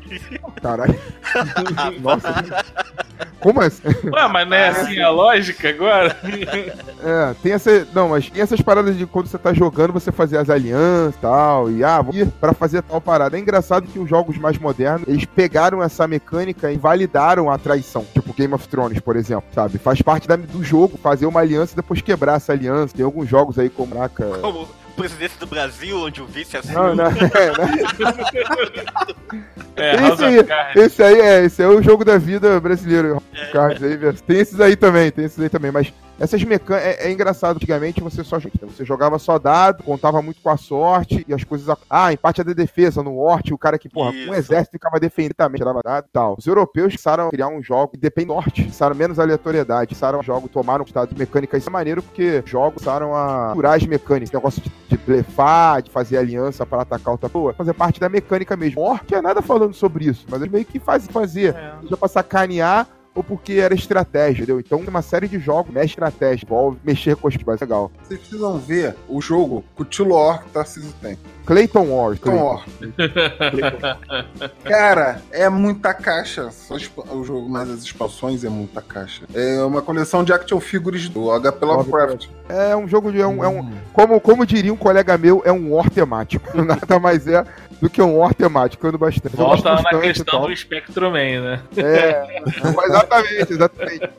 caralho. 0.61 0.99
Nossa. 1.99 2.63
Como 3.39 3.59
assim? 3.61 3.81
Ué, 4.13 4.27
mas 4.27 4.47
não 4.47 4.55
é 4.55 4.67
assim 4.69 4.99
a 5.01 5.09
lógica 5.09 5.69
agora? 5.69 6.15
É, 7.03 7.33
tem 7.41 7.53
essa. 7.53 7.87
Não, 7.93 8.09
mas 8.09 8.29
tem 8.29 8.41
essas 8.41 8.61
paradas 8.61 8.95
de 8.95 9.07
quando 9.07 9.25
você 9.27 9.37
tá 9.37 9.51
jogando, 9.51 9.91
você 9.93 10.11
fazer 10.11 10.37
as 10.37 10.49
alianças 10.49 11.15
e 11.15 11.19
tal. 11.19 11.71
E 11.71 11.83
ah, 11.83 12.01
vou 12.01 12.13
ir 12.13 12.27
pra 12.39 12.53
fazer 12.53 12.83
tal 12.83 13.01
parada. 13.01 13.35
É 13.37 13.39
engraçado 13.39 13.87
que 13.87 13.97
os 13.97 14.07
jogos 14.07 14.37
mais 14.37 14.59
modernos, 14.59 15.07
eles 15.07 15.25
pegaram 15.25 15.81
essa 15.81 16.07
mecânica 16.07 16.71
e 16.71 16.77
validaram 16.77 17.49
a 17.49 17.57
traição. 17.57 18.05
Tipo 18.13 18.31
Game 18.33 18.53
of 18.53 18.67
Thrones, 18.67 18.99
por 18.99 19.15
exemplo, 19.15 19.45
sabe? 19.53 19.79
Faz 19.79 20.01
parte 20.03 20.27
da- 20.27 20.35
do 20.35 20.63
jogo 20.63 20.97
fazer 21.01 21.25
uma 21.25 21.39
aliança 21.39 21.73
e 21.73 21.75
depois 21.77 22.01
quebrar 22.11 22.35
essa 22.35 22.51
aliança. 22.51 22.95
Tem 22.95 23.05
alguns 23.05 23.27
jogos 23.27 23.57
aí 23.57 23.69
como. 23.69 23.95
Caraca. 23.95 24.25
Como 24.41 24.67
presidente 24.95 25.33
do 25.39 25.47
Brasil, 25.47 25.97
onde 25.97 26.21
o 26.21 26.25
vice 26.25 26.57
assumiu. 26.57 26.79
Não, 26.79 26.95
não, 26.95 27.05
é, 27.05 27.11
né? 27.11 27.21
É, 29.77 29.95
Esse 29.95 30.23
aí, 30.23 30.37
esse 30.75 31.03
aí 31.03 31.21
é, 31.21 31.45
esse 31.45 31.63
é 31.63 31.67
o 31.67 31.81
jogo 31.81 32.03
da 32.03 32.17
vida 32.17 32.59
brasileiro. 32.59 33.21
Cards 33.51 33.81
aí, 33.81 33.97
tem 34.27 34.39
esses 34.39 34.59
aí 34.59 34.75
também, 34.75 35.09
tem 35.09 35.25
esses 35.25 35.39
aí 35.39 35.49
também, 35.49 35.71
mas 35.71 35.91
essas 36.21 36.43
mecânicas 36.43 36.87
é, 36.87 37.07
é 37.07 37.11
engraçado. 37.11 37.55
Antigamente 37.55 37.99
você 38.01 38.23
só 38.23 38.39
você 38.39 38.85
jogava 38.85 39.17
só 39.17 39.39
dado, 39.39 39.83
contava 39.83 40.21
muito 40.21 40.41
com 40.41 40.49
a 40.49 40.57
sorte 40.57 41.25
e 41.27 41.33
as 41.33 41.43
coisas. 41.43 41.75
Ah, 41.89 42.13
empate 42.13 42.41
é 42.41 42.43
da 42.43 42.53
defesa 42.53 43.01
no 43.01 43.17
Hort, 43.17 43.51
o 43.51 43.57
cara 43.57 43.77
que, 43.79 43.89
porra, 43.89 44.13
Isso. 44.13 44.29
um 44.29 44.33
exército 44.33 44.73
ficava 44.73 44.99
defendendo 44.99 45.33
também, 45.33 45.57
tirava 45.57 45.81
dado 45.83 46.05
e 46.07 46.11
tal. 46.11 46.35
Os 46.37 46.45
europeus 46.45 46.93
começaram 46.93 47.27
a 47.27 47.31
criar 47.31 47.47
um 47.47 47.61
jogo 47.63 47.93
que 47.93 47.97
depende 47.97 48.27
do 48.27 48.33
sorte, 48.33 48.61
começaram 48.63 48.95
menos 48.95 49.19
aleatoriedade, 49.19 49.87
começaram 49.87 50.19
um 50.19 50.23
jogo, 50.23 50.47
tomaram 50.47 50.85
estado 50.85 51.09
de 51.09 51.17
mecânica. 51.17 51.57
Isso 51.57 51.69
é 51.69 51.71
maneiro 51.71 52.03
porque 52.03 52.43
jogos 52.45 52.75
começaram 52.75 53.15
a 53.15 53.51
curar 53.53 53.77
as 53.77 53.85
mecânicas, 53.85 54.29
esse 54.29 54.33
negócio 54.35 54.61
de, 54.61 54.71
de 54.89 54.97
blefar, 54.97 55.81
de 55.81 55.89
fazer 55.89 56.17
aliança 56.17 56.65
para 56.65 56.83
atacar 56.83 57.13
outra 57.13 57.29
pessoa, 57.29 57.53
fazer 57.53 57.73
parte 57.73 57.99
da 57.99 58.09
mecânica 58.09 58.55
mesmo. 58.55 58.81
Hort 58.81 59.11
é 59.11 59.21
nada 59.21 59.41
falando 59.41 59.73
sobre 59.73 60.05
isso, 60.05 60.25
mas 60.29 60.41
eles 60.41 60.51
meio 60.51 60.65
que 60.65 60.79
fazem 60.79 61.11
fazer 61.11 61.55
É. 61.55 61.73
seja 61.81 61.97
pra 61.97 62.07
sacanear 62.07 62.87
ou 63.13 63.23
porque 63.23 63.53
era 63.53 63.73
estratégia, 63.73 64.43
entendeu? 64.43 64.59
Então 64.59 64.79
tem 64.79 64.87
uma 64.87 65.01
série 65.01 65.27
de 65.27 65.39
jogos, 65.39 65.73
né, 65.73 65.83
estratégia, 65.85 66.45
envolve 66.45 66.77
mexer 66.83 67.15
com 67.15 67.27
as 67.27 67.35
coisas, 67.35 67.61
legal. 67.61 67.91
Vocês 68.03 68.19
precisam 68.19 68.57
ver 68.57 68.95
o 69.07 69.21
jogo 69.21 69.63
com 69.75 69.83
o 69.83 69.85
tio 69.85 70.05
Lore 70.05 70.39
que 70.39 70.49
Tarcísio 70.51 70.93
tem. 71.01 71.17
Clayton 71.45 71.87
Wars. 71.89 72.19
Clayton 72.19 72.61
Cara, 74.63 75.21
é 75.31 75.49
muita 75.49 75.93
caixa. 75.93 76.51
Só 76.51 76.75
o 76.75 77.23
jogo, 77.23 77.49
mas 77.49 77.69
as 77.69 77.83
expansões 77.83 78.43
é 78.43 78.49
muita 78.49 78.81
caixa. 78.81 79.25
É 79.33 79.61
uma 79.63 79.81
coleção 79.81 80.23
de 80.23 80.31
action 80.31 80.59
figures 80.59 81.09
do 81.09 81.29
HP 81.39 81.65
Lovecraft. 81.65 82.27
É 82.47 82.75
um 82.75 82.87
jogo 82.87 83.11
de. 83.11 83.19
É 83.19 83.27
um, 83.27 83.43
é 83.43 83.47
um, 83.47 83.71
como, 83.91 84.21
como 84.21 84.45
diria 84.45 84.71
um 84.71 84.77
colega 84.77 85.17
meu, 85.17 85.41
é 85.43 85.51
um 85.51 85.73
war 85.73 85.89
temático. 85.89 86.45
Nada 86.61 86.99
mais 86.99 87.27
é 87.27 87.43
do 87.81 87.89
que 87.89 88.01
um 88.01 88.17
war 88.17 88.33
temático. 88.33 88.85
Ando 88.85 88.97
bastante. 88.97 89.35
Volta 89.35 89.73
lá 89.73 89.81
na 89.81 89.99
questão 89.99 90.41
do 90.41 90.55
Spectrum 90.55 91.11
Man, 91.11 91.41
né? 91.41 91.61
É, 91.75 92.41
exatamente, 92.85 93.53
exatamente. 93.53 94.09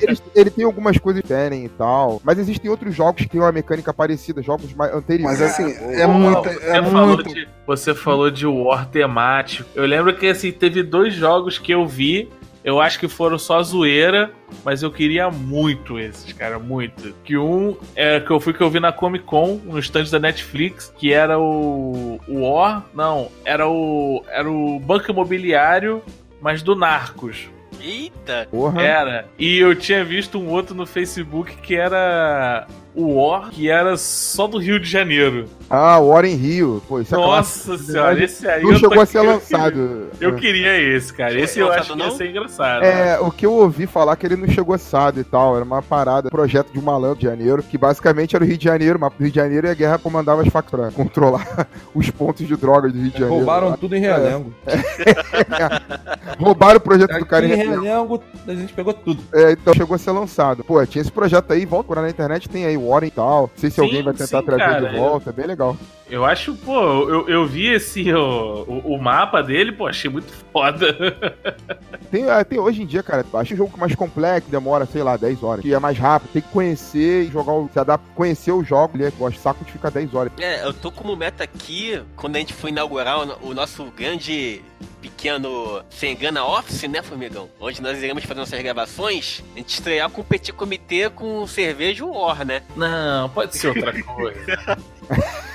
Ele, 0.00 0.18
ele 0.34 0.50
tem 0.50 0.64
algumas 0.64 0.96
coisas 0.98 1.22
que 1.22 1.28
tem 1.28 1.66
e 1.66 1.68
tal, 1.68 2.20
mas 2.24 2.38
existem 2.38 2.70
outros 2.70 2.94
jogos 2.94 3.22
que 3.22 3.28
têm 3.28 3.40
uma 3.40 3.52
mecânica 3.52 3.92
parecida, 3.92 4.42
jogos 4.42 4.72
mais 4.74 4.92
anteriores. 4.94 5.38
Mas 5.38 5.50
assim, 5.50 5.72
é, 5.72 6.02
é 6.02 6.06
muito. 6.06 6.48
É 6.48 6.80
você, 6.80 6.90
falou 6.90 7.22
de, 7.22 7.48
você 7.66 7.94
falou 7.94 8.30
de 8.30 8.46
war 8.46 8.86
temático. 8.86 9.68
Eu 9.74 9.84
lembro 9.84 10.16
que 10.16 10.26
assim, 10.26 10.50
teve 10.50 10.82
dois 10.82 11.14
jogos 11.14 11.58
que 11.58 11.72
eu 11.72 11.86
vi. 11.86 12.30
Eu 12.62 12.80
acho 12.80 12.98
que 12.98 13.08
foram 13.08 13.38
só 13.38 13.62
zoeira, 13.62 14.32
mas 14.64 14.82
eu 14.82 14.90
queria 14.90 15.30
muito 15.30 15.98
esses, 15.98 16.32
cara, 16.32 16.58
muito. 16.58 17.14
Que 17.24 17.36
um 17.36 17.76
é 17.96 18.20
que 18.20 18.30
eu 18.30 18.38
fui 18.38 18.52
que 18.52 18.60
eu 18.60 18.70
vi 18.70 18.80
na 18.80 18.92
Comic 18.92 19.24
Con, 19.24 19.60
no 19.64 19.78
stand 19.78 20.10
da 20.10 20.18
Netflix, 20.18 20.92
que 20.98 21.12
era 21.12 21.38
o, 21.38 22.20
o 22.28 22.40
War, 22.42 22.84
não, 22.94 23.30
era 23.44 23.66
o 23.68 24.22
era 24.28 24.50
o 24.50 24.78
Banco 24.78 25.10
Imobiliário, 25.10 26.02
mas 26.40 26.62
do 26.62 26.76
Narcos. 26.76 27.48
Eita! 27.80 28.46
Porra. 28.50 28.82
Era. 28.82 29.28
E 29.38 29.58
eu 29.58 29.74
tinha 29.74 30.04
visto 30.04 30.38
um 30.38 30.48
outro 30.50 30.74
no 30.74 30.84
Facebook 30.84 31.56
que 31.56 31.74
era 31.74 32.66
o 32.94 33.14
War, 33.14 33.50
que 33.50 33.68
era 33.68 33.96
só 33.96 34.46
do 34.46 34.58
Rio 34.58 34.80
de 34.80 34.88
Janeiro. 34.88 35.46
Ah, 35.68 35.98
o 35.98 36.08
War 36.08 36.24
em 36.24 36.34
Rio. 36.34 36.82
Pô, 36.88 37.00
isso 37.00 37.14
é 37.14 37.18
Nossa 37.18 37.78
senhora, 37.78 38.22
esse 38.22 38.46
aí. 38.48 38.62
Não 38.62 38.76
chegou 38.76 39.00
a 39.00 39.06
ser 39.06 39.20
lançado. 39.20 40.08
Eu 40.20 40.34
queria 40.34 40.76
esse, 40.76 41.12
cara. 41.12 41.38
Esse 41.38 41.60
eu 41.60 41.70
acho 41.70 41.92
que 41.92 41.98
ia 41.98 42.10
ser 42.10 42.30
engraçado. 42.30 42.84
É, 42.84 43.20
o 43.20 43.30
que 43.30 43.46
eu 43.46 43.52
ouvi 43.52 43.86
falar 43.86 44.16
que 44.16 44.26
ele 44.26 44.36
não 44.36 44.48
chegou 44.48 44.74
assado 44.74 45.20
e 45.20 45.24
tal. 45.24 45.54
Era 45.54 45.64
uma 45.64 45.82
parada, 45.82 46.30
projeto 46.30 46.72
de 46.72 46.78
um 46.78 46.82
malandro 46.82 47.18
de 47.18 47.26
janeiro, 47.26 47.62
que 47.62 47.78
basicamente 47.78 48.34
era 48.34 48.44
o 48.44 48.46
Rio 48.46 48.58
de 48.58 48.64
Janeiro, 48.64 48.98
mas 48.98 49.12
o 49.12 49.22
Rio 49.22 49.30
de 49.30 49.36
Janeiro 49.36 49.66
e 49.66 49.70
a 49.70 49.74
guerra 49.74 49.98
comandava 49.98 50.42
as 50.42 50.48
facções 50.48 50.70
pra 50.70 50.90
controlar 50.90 51.68
os 51.94 52.10
pontos 52.10 52.46
de 52.46 52.56
drogas 52.56 52.92
do 52.92 52.98
Rio 52.98 53.10
de 53.10 53.18
Janeiro. 53.18 53.34
Roubaram 53.36 53.76
tudo 53.76 53.96
em 53.96 54.00
Realengo. 54.00 54.52
É. 54.66 54.80
É. 55.50 56.42
Roubaram 56.42 56.76
o 56.76 56.80
projeto 56.80 57.10
Aqui 57.10 57.20
do 57.20 57.26
cara 57.26 57.44
em 57.44 57.54
Realengo. 57.54 58.22
A 58.46 58.54
gente 58.54 58.72
pegou 58.72 58.92
tudo. 58.92 59.22
É, 59.32 59.52
então 59.52 59.74
chegou 59.74 59.94
a 59.94 59.98
ser 59.98 60.10
lançado. 60.12 60.62
Pô, 60.64 60.84
tinha 60.86 61.02
esse 61.02 61.10
projeto 61.10 61.52
aí, 61.52 61.64
volta 61.64 61.88
por 61.88 61.96
na 61.96 62.08
internet, 62.08 62.48
tem 62.48 62.66
aí 62.66 62.76
Warren 62.88 63.08
e 63.08 63.10
tal. 63.10 63.42
Não 63.42 63.50
sei 63.56 63.70
se 63.70 63.76
sim, 63.76 63.82
alguém 63.82 64.02
vai 64.02 64.14
tentar 64.14 64.40
sim, 64.40 64.46
trazer 64.46 64.64
cara, 64.64 64.88
de 64.88 64.96
volta, 64.96 65.30
é 65.30 65.32
bem 65.32 65.46
legal. 65.46 65.76
Eu 66.10 66.24
acho, 66.24 66.54
pô, 66.56 67.08
eu, 67.08 67.28
eu 67.28 67.46
vi 67.46 67.68
esse, 67.68 68.12
o, 68.12 68.64
o, 68.66 68.94
o 68.94 69.00
mapa 69.00 69.42
dele, 69.42 69.70
pô, 69.70 69.86
achei 69.86 70.10
muito 70.10 70.32
foda. 70.52 70.96
Tem, 72.10 72.28
ah, 72.28 72.44
tem 72.44 72.58
hoje 72.58 72.82
em 72.82 72.86
dia, 72.86 73.04
cara, 73.04 73.24
acho 73.34 73.54
um 73.54 73.56
jogo 73.56 73.78
mais 73.78 73.94
complexo, 73.94 74.50
demora, 74.50 74.84
sei 74.84 75.00
lá, 75.00 75.16
10 75.16 75.44
horas. 75.44 75.62
Que 75.62 75.72
é 75.72 75.78
mais 75.78 75.96
rápido, 75.96 76.32
tem 76.32 76.42
que 76.42 76.48
conhecer 76.48 77.26
e 77.26 77.30
jogar 77.30 77.52
o. 77.52 77.70
Se 77.72 77.78
adapta, 77.78 78.04
conhecer 78.16 78.50
o 78.50 78.64
jogo, 78.64 78.98
né? 78.98 79.12
Eu 79.16 79.26
acho 79.28 79.38
saco 79.38 79.64
de 79.64 79.70
ficar 79.70 79.90
10 79.90 80.12
horas. 80.12 80.32
É, 80.40 80.66
eu 80.66 80.74
tô 80.74 80.90
como 80.90 81.14
meta 81.14 81.44
aqui, 81.44 82.02
quando 82.16 82.34
a 82.34 82.40
gente 82.40 82.52
foi 82.52 82.70
inaugurar 82.70 83.20
o, 83.20 83.50
o 83.50 83.54
nosso 83.54 83.84
grande 83.96 84.60
pequeno 85.00 85.82
Sem 85.90 86.12
Engana 86.12 86.44
Office, 86.44 86.82
né, 86.88 87.02
Formigão? 87.02 87.48
Onde 87.60 87.80
nós 87.82 87.98
iremos 88.02 88.24
fazer 88.24 88.40
nossas 88.40 88.62
gravações, 88.62 89.42
a 89.54 89.58
gente 89.58 89.70
estrear 89.70 90.10
com 90.10 90.20
o 90.20 90.24
Petit 90.24 90.52
Comitê 90.52 91.10
com 91.10 91.46
cerveja 91.46 92.04
or, 92.04 92.44
né? 92.44 92.62
Não, 92.76 93.28
pode 93.28 93.56
ser 93.56 93.68
outra 93.68 93.92
coisa. 94.02 94.78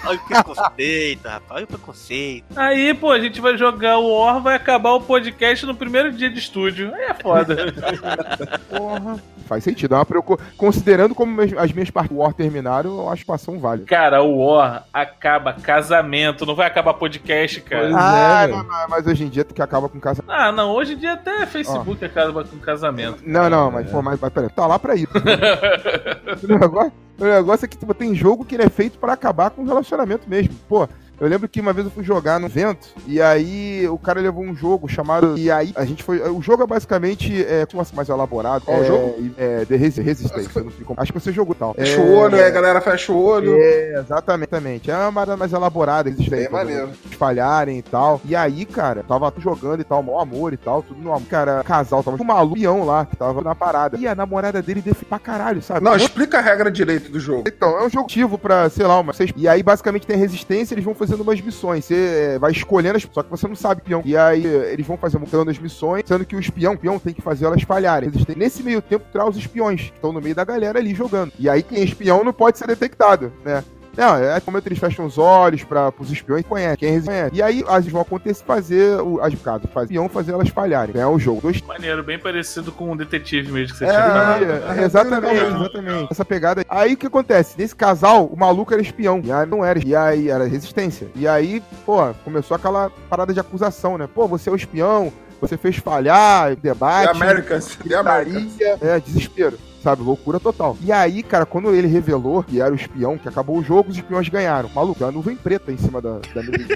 Olha 0.06 0.20
o 0.20 0.28
preconceito, 0.28 1.26
rapaz. 1.26 1.52
Olha 1.52 1.64
o 1.64 1.68
preconceito. 1.68 2.46
Aí, 2.56 2.94
pô, 2.94 3.12
a 3.12 3.20
gente 3.20 3.42
vai 3.42 3.58
jogar 3.58 3.98
o 3.98 4.18
War, 4.18 4.42
vai 4.42 4.56
acabar 4.56 4.92
o 4.92 5.02
podcast 5.02 5.66
no 5.66 5.76
primeiro 5.76 6.12
dia 6.12 6.30
de 6.30 6.40
estúdio. 6.40 6.94
Aí 6.94 7.04
é 7.04 7.14
foda. 7.14 7.56
Porra. 8.70 9.35
Faz 9.46 9.64
sentido. 9.64 9.96
É 9.96 9.98
uma 9.98 10.06
preocup... 10.06 10.42
Considerando 10.58 11.16
como 11.16 11.42
as 11.42 11.72
minhas 11.72 11.90
partes 11.90 12.16
do 12.16 12.22
War 12.22 12.34
terminaram, 12.34 12.98
eu 12.98 13.10
acho 13.10 13.22
que 13.22 13.28
passou 13.28 13.56
um 13.56 13.60
vale. 13.60 13.86
Cara, 13.86 14.22
o 14.22 14.38
War 14.38 14.86
acaba 14.94 15.54
casamento, 15.54 16.46
não 16.46 16.56
vai 16.56 16.68
acabar 16.68 16.94
podcast, 16.96 17.62
cara. 17.62 17.84
Pois 17.84 17.96
ah, 17.96 18.44
é, 18.44 18.48
não, 18.48 18.66
mas 18.90 19.08
hoje 19.08 19.24
em 19.24 19.30
dia 19.30 19.44
que 19.44 19.62
acaba 19.62 19.88
com 19.88 20.00
casamento. 20.00 20.32
Ah, 20.32 20.52
não, 20.52 20.72
hoje 20.72 20.94
em 20.94 20.98
dia 20.98 21.14
até 21.14 21.46
Facebook 21.46 22.00
oh. 22.02 22.06
acaba 22.06 22.44
com 22.44 22.58
casamento. 22.58 23.24
Não, 23.26 23.50
não, 23.50 23.72
mas, 23.72 23.88
é. 23.88 23.92
pô, 23.92 24.02
mas, 24.02 24.20
mas 24.20 24.34
peraí, 24.34 24.50
tá 24.50 24.66
lá 24.68 24.80
pra 24.80 24.96
isso. 24.96 25.08
o, 26.44 26.48
negócio, 26.48 26.94
o 27.20 27.24
negócio 27.24 27.66
é 27.66 27.68
que 27.68 27.78
tipo, 27.78 27.94
tem 27.94 28.16
jogo 28.16 28.46
que 28.46 28.56
ele 28.56 28.64
é 28.64 28.70
feito 28.70 28.98
para 28.98 29.14
acabar 29.14 29.50
com 29.52 29.64
relacionamento 29.64 30.30
mesmo. 30.30 30.54
Pô, 30.68 30.88
eu 31.20 31.28
lembro 31.28 31.48
que 31.48 31.62
uma 31.62 31.74
vez 31.74 31.86
eu 31.86 31.92
fui 31.92 32.04
jogar 32.04 32.40
no 32.40 32.48
evento 32.48 32.88
e 33.08 33.22
aí 33.22 33.88
o 33.88 33.98
cara 33.98 34.20
levou 34.20 34.44
um 34.44 34.56
jogo 34.56 34.88
chamado. 34.88 35.38
E 35.38 35.50
aí 35.50 35.72
a 35.76 35.86
gente 35.86 36.04
foi. 36.04 36.20
O 36.30 36.42
jogo 36.42 36.64
é 36.64 36.68
basicamente 36.68 37.44
é, 37.46 37.66
como 37.66 37.82
assim, 37.82 37.96
mais 37.96 38.10
elaborado. 38.10 38.66
Qual 38.66 38.82
é, 38.82 38.86
jogo? 38.86 39.32
É, 39.38 39.66
The 39.66 39.76
Resistance. 39.76 40.50
Acho 40.98 41.14
que 41.14 41.20
você 41.20 41.32
jogou 41.32 41.56
tal. 41.56 41.74
Fecha 41.74 42.02
o 42.02 42.16
olho, 42.16 42.36
é, 42.36 42.48
a 42.48 42.50
galera 42.50 42.82
fecha 42.82 43.12
o 43.12 43.24
olho. 43.24 43.56
É, 43.56 44.00
exatamente. 44.00 44.92
É 44.92 44.98
uma 44.98 45.14
parada 45.14 45.38
mais 45.38 45.54
elaborada. 45.54 46.10
Resistência. 46.10 46.48
É 46.48 46.50
maneiro. 46.50 46.90
Espalharem 47.10 47.80
e 47.80 47.82
tal. 47.82 48.20
E 48.26 48.36
aí, 48.36 48.66
cara, 48.66 49.04
tava 49.04 49.34
jogando 49.38 49.82
e 49.82 49.84
tal, 49.84 50.04
mau 50.04 50.20
amor 50.20 50.54
e 50.54 50.58
tal, 50.58 50.84
tudo 50.84 51.02
no 51.02 51.14
amor. 51.14 51.28
Cara, 51.30 51.64
casal, 51.64 52.04
tava 52.04 52.18
com 52.18 52.24
um 52.24 52.28
maluco 52.28 52.86
lá 52.86 53.06
que 53.06 53.16
tava 53.16 53.42
na 53.42 53.56
parada. 53.56 53.98
E 53.98 54.08
a 54.08 54.16
namorada 54.16 54.62
dele 54.62 54.82
defende 54.82 55.06
pra 55.06 55.20
caralho, 55.20 55.62
sabe? 55.62 55.84
Não, 55.84 55.96
explica 55.96 56.40
a 56.40 56.42
regra 56.42 56.72
direito 56.72 57.12
do 57.12 57.20
jogo. 57.20 57.44
Então, 57.48 57.78
é 57.78 57.86
um 57.86 57.90
jogo 57.90 58.06
ativo 58.06 58.38
pra, 58.38 58.70
sei 58.70 58.86
lá, 58.86 59.00
uma. 59.00 59.14
E 59.36 59.48
aí, 59.48 59.64
basicamente, 59.64 60.06
tem 60.08 60.18
resistência, 60.18 60.74
eles 60.74 60.86
vão 60.86 60.94
fazer 60.94 61.05
fazendo 61.06 61.22
umas 61.22 61.40
missões. 61.40 61.86
Você 61.86 61.96
é, 62.36 62.40
vai 62.40 62.52
escolhendo 62.52 62.98
as 62.98 63.08
só 63.12 63.24
que 63.24 63.30
você 63.30 63.48
não 63.48 63.56
sabe 63.56 63.82
peão. 63.82 64.02
E 64.04 64.18
aí 64.18 64.46
eles 64.46 64.86
vão 64.86 64.98
fazer 64.98 65.18
montando 65.18 65.52
as 65.52 65.60
missões, 65.60 66.04
sendo 66.06 66.26
que 66.26 66.36
o 66.36 66.40
espião, 66.40 66.74
o 66.74 66.78
peão 66.78 67.00
tem 67.00 67.14
que 67.14 67.22
fazer 67.22 67.46
elas 67.46 67.62
falharem. 67.62 68.10
Existem, 68.10 68.36
nesse 68.36 68.64
meio 68.64 68.82
tempo, 68.82 69.06
traz 69.12 69.30
os 69.30 69.38
espiões, 69.38 69.82
que 69.82 69.96
estão 69.96 70.12
no 70.12 70.22
meio 70.22 70.36
da 70.36 70.44
galera 70.44 70.80
ali 70.80 70.94
jogando. 70.94 71.32
E 71.40 71.50
aí 71.50 71.62
quem 71.64 71.80
é 71.80 71.84
espião 71.84 72.24
não 72.24 72.34
pode 72.34 72.58
ser 72.58 72.68
detectado, 72.68 73.32
né? 73.44 73.64
Não, 73.98 74.16
é 74.18 74.40
momento 74.40 74.68
eles 74.68 74.80
fecham 74.80 75.06
os 75.06 75.18
olhos 75.18 75.64
para 75.64 75.94
os 76.00 76.12
espiões 76.12 76.46
conhecem, 76.46 76.78
quem 76.78 77.02
conhece. 77.02 77.36
E 77.36 77.42
aí 77.42 77.64
as 77.68 77.86
vão 77.88 78.02
acontecer 78.02 78.44
fazer 78.44 79.00
o, 79.02 79.22
as 79.22 79.34
casas, 79.36 79.70
fazer 79.74 79.86
espião 79.86 80.10
fazer 80.10 80.34
elas 80.34 80.50
falharem. 80.50 81.00
É 81.00 81.08
o 81.08 81.18
jogo. 81.18 81.42
Dois... 81.42 81.62
Maneiro, 81.62 82.04
bem 82.04 82.20
parecido 82.20 82.72
com 82.72 82.92
o 82.92 82.98
detetive 82.98 83.52
mesmo 83.52 83.74
que 83.74 83.80
você 83.80 83.86
é, 83.86 83.90
tinha 83.90 84.78
é, 84.78 84.82
é, 84.82 84.84
Exatamente, 84.84 85.36
exatamente. 85.36 86.08
Essa 86.12 86.26
pegada. 86.26 86.66
Aí 86.68 86.94
o 86.94 86.98
que 86.98 87.08
acontece? 87.08 87.56
Nesse 87.58 87.76
casal, 87.76 88.26
o 88.26 88.38
maluco 88.38 88.74
era 88.74 88.82
espião. 88.82 89.22
E 89.24 89.32
aí 89.32 89.46
não 89.46 89.64
era. 89.64 89.80
E 89.86 89.96
aí 89.96 90.30
era 90.30 90.46
resistência. 90.46 91.10
E 91.16 91.28
aí, 91.28 91.62
pô, 91.86 92.14
começou 92.24 92.56
aquela 92.56 92.90
parada 93.10 93.34
de 93.34 93.40
acusação, 93.40 93.98
né? 93.98 94.08
Pô, 94.14 94.28
você 94.28 94.50
é 94.50 94.52
o 94.52 94.56
espião, 94.56 95.12
você 95.40 95.58
fez 95.58 95.78
falhar, 95.78 96.56
debate. 96.56 97.18
The 97.18 97.26
Americans. 97.26 97.76
The 97.88 97.96
Americans. 97.96 98.60
É, 98.82 99.00
desespero 99.00 99.58
sabe? 99.86 100.02
Loucura 100.02 100.40
total. 100.40 100.76
E 100.82 100.92
aí, 100.92 101.22
cara, 101.22 101.46
quando 101.46 101.70
ele 101.74 101.88
revelou 101.88 102.42
que 102.44 102.60
era 102.60 102.74
o 102.74 102.76
espião, 102.76 103.20
que 103.20 103.30
acabou 103.30 103.60
o 103.60 103.64
jogo, 103.64 103.92
os 103.92 103.96
espiões 103.96 104.28
ganharam. 104.28 104.68
Maluco, 104.74 105.06
a 105.06 105.12
nuvem 105.12 105.36
preta 105.36 105.72
em 105.72 105.78
cima 105.78 106.02
da, 106.02 106.18
da 106.34 106.42
mesa 106.42 106.76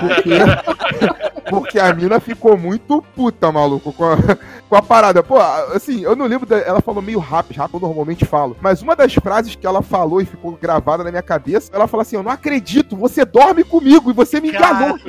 porque, 0.00 0.30
porque 1.48 1.78
a 1.78 1.94
mina 1.94 2.18
ficou 2.18 2.58
muito 2.58 3.00
puta, 3.14 3.52
maluco, 3.52 3.92
com 3.92 4.04
a, 4.04 4.16
com 4.68 4.74
a 4.74 4.82
parada. 4.82 5.22
Pô, 5.22 5.38
assim, 5.72 6.02
eu 6.02 6.16
não 6.16 6.26
lembro, 6.26 6.46
da, 6.46 6.58
ela 6.58 6.80
falou 6.80 7.00
meio 7.00 7.20
rápido, 7.20 7.58
rápido 7.58 7.76
eu 7.76 7.80
normalmente 7.88 8.24
falo. 8.24 8.56
Mas 8.60 8.82
uma 8.82 8.96
das 8.96 9.14
frases 9.14 9.54
que 9.54 9.66
ela 9.66 9.80
falou 9.80 10.20
e 10.20 10.26
ficou 10.26 10.58
gravada 10.60 11.04
na 11.04 11.10
minha 11.10 11.22
cabeça, 11.22 11.70
ela 11.72 11.86
falou 11.86 12.02
assim: 12.02 12.16
Eu 12.16 12.24
não 12.24 12.32
acredito, 12.32 12.96
você 12.96 13.24
dorme 13.24 13.62
comigo 13.62 14.10
e 14.10 14.14
você 14.14 14.40
me 14.40 14.48
enganou. 14.48 14.98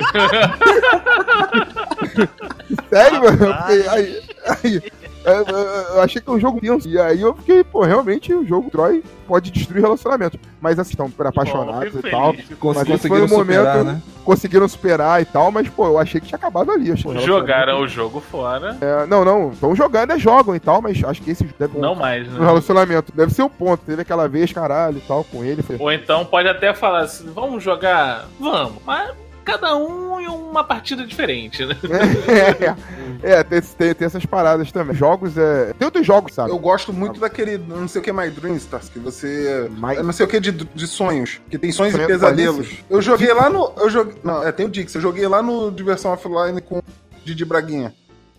Sério, 2.88 3.22
mano? 3.22 3.56
Aí, 3.64 4.22
aí, 4.62 4.82
aí, 5.28 5.94
eu 5.94 6.02
achei 6.02 6.20
que 6.20 6.28
é 6.28 6.32
um 6.32 6.40
jogo 6.40 6.60
tenso. 6.60 6.88
E 6.88 6.98
aí 6.98 7.20
eu 7.20 7.34
fiquei, 7.34 7.64
pô, 7.64 7.82
realmente 7.82 8.32
o 8.34 8.46
jogo 8.46 8.70
Troy 8.70 9.02
pode 9.26 9.50
destruir 9.50 9.82
relacionamento. 9.82 10.38
Mas 10.60 10.78
assim, 10.78 10.92
estão 10.92 11.12
apaixonados 11.26 11.94
e 11.94 12.10
tal. 12.10 12.34
Mas 12.74 12.88
esse 12.88 13.08
foi 13.08 13.22
um 13.22 13.28
momento. 13.28 13.58
Superar, 13.58 13.84
né? 13.84 14.02
Conseguiram 14.24 14.68
superar 14.68 15.22
e 15.22 15.24
tal, 15.24 15.50
mas, 15.50 15.68
pô, 15.70 15.86
eu 15.86 15.98
achei 15.98 16.20
que 16.20 16.26
tinha 16.26 16.36
acabado 16.36 16.70
ali. 16.70 16.94
Jogaram 17.24 17.80
o 17.80 17.88
jogo 17.88 18.20
fora. 18.20 18.76
É, 18.80 19.06
não, 19.06 19.24
não. 19.24 19.52
Estão 19.52 19.74
jogando, 19.74 20.12
é 20.12 20.18
jogam 20.18 20.54
e 20.54 20.60
tal, 20.60 20.82
mas 20.82 21.02
acho 21.02 21.22
que 21.22 21.30
esse 21.30 21.44
deve 21.58 21.78
Não 21.78 21.94
mais, 21.94 22.28
né? 22.28 22.38
No 22.38 22.44
relacionamento. 22.44 23.10
Deve 23.14 23.32
ser 23.32 23.42
o 23.42 23.48
ponto. 23.48 23.82
Teve 23.86 24.02
aquela 24.02 24.28
vez, 24.28 24.52
caralho, 24.52 24.98
e 24.98 25.00
tal, 25.00 25.24
com 25.24 25.42
ele. 25.42 25.62
Foi... 25.62 25.76
Ou 25.78 25.90
então 25.90 26.26
pode 26.26 26.46
até 26.46 26.74
falar 26.74 27.00
assim: 27.00 27.30
vamos 27.32 27.62
jogar? 27.62 28.26
Vamos. 28.38 28.82
Mas 28.84 29.12
cada 29.48 29.74
um 29.76 30.20
em 30.20 30.28
uma 30.28 30.62
partida 30.62 31.06
diferente, 31.06 31.64
né? 31.64 31.74
É, 33.20 33.32
é 33.32 33.42
tem, 33.42 33.60
tem, 33.60 33.94
tem, 33.94 34.06
essas 34.06 34.24
paradas 34.24 34.70
também. 34.70 34.94
Jogos 34.94 35.36
é. 35.36 35.72
Tem 35.76 35.86
outros 35.86 36.06
jogos, 36.06 36.34
sabe? 36.34 36.50
Eu 36.50 36.58
gosto 36.58 36.92
muito 36.92 37.18
daquele 37.18 37.58
não 37.58 37.88
sei 37.88 38.00
o 38.00 38.04
que 38.04 38.12
My 38.12 38.30
Dreams, 38.30 38.66
tá? 38.66 38.78
que 38.78 38.98
você. 38.98 39.68
My... 39.70 40.00
Não 40.02 40.12
sei 40.12 40.24
o 40.24 40.28
que 40.28 40.38
de, 40.38 40.52
de 40.52 40.86
sonhos. 40.86 41.40
Que 41.50 41.58
tem 41.58 41.72
sonhos 41.72 41.94
e 41.94 42.06
pesadelos. 42.06 42.68
Eu 42.88 43.02
joguei 43.02 43.32
lá 43.32 43.50
no. 43.50 43.72
Eu 43.76 43.90
joguei. 43.90 44.14
Não, 44.22 44.46
é, 44.46 44.52
tem 44.52 44.66
o 44.66 44.68
Dix. 44.68 44.94
Eu 44.94 45.00
joguei 45.00 45.26
lá 45.26 45.42
no 45.42 45.70
Diversão 45.72 46.12
Offline 46.12 46.60
com 46.60 46.80
Didi 47.24 47.44
Braguinha. 47.44 47.92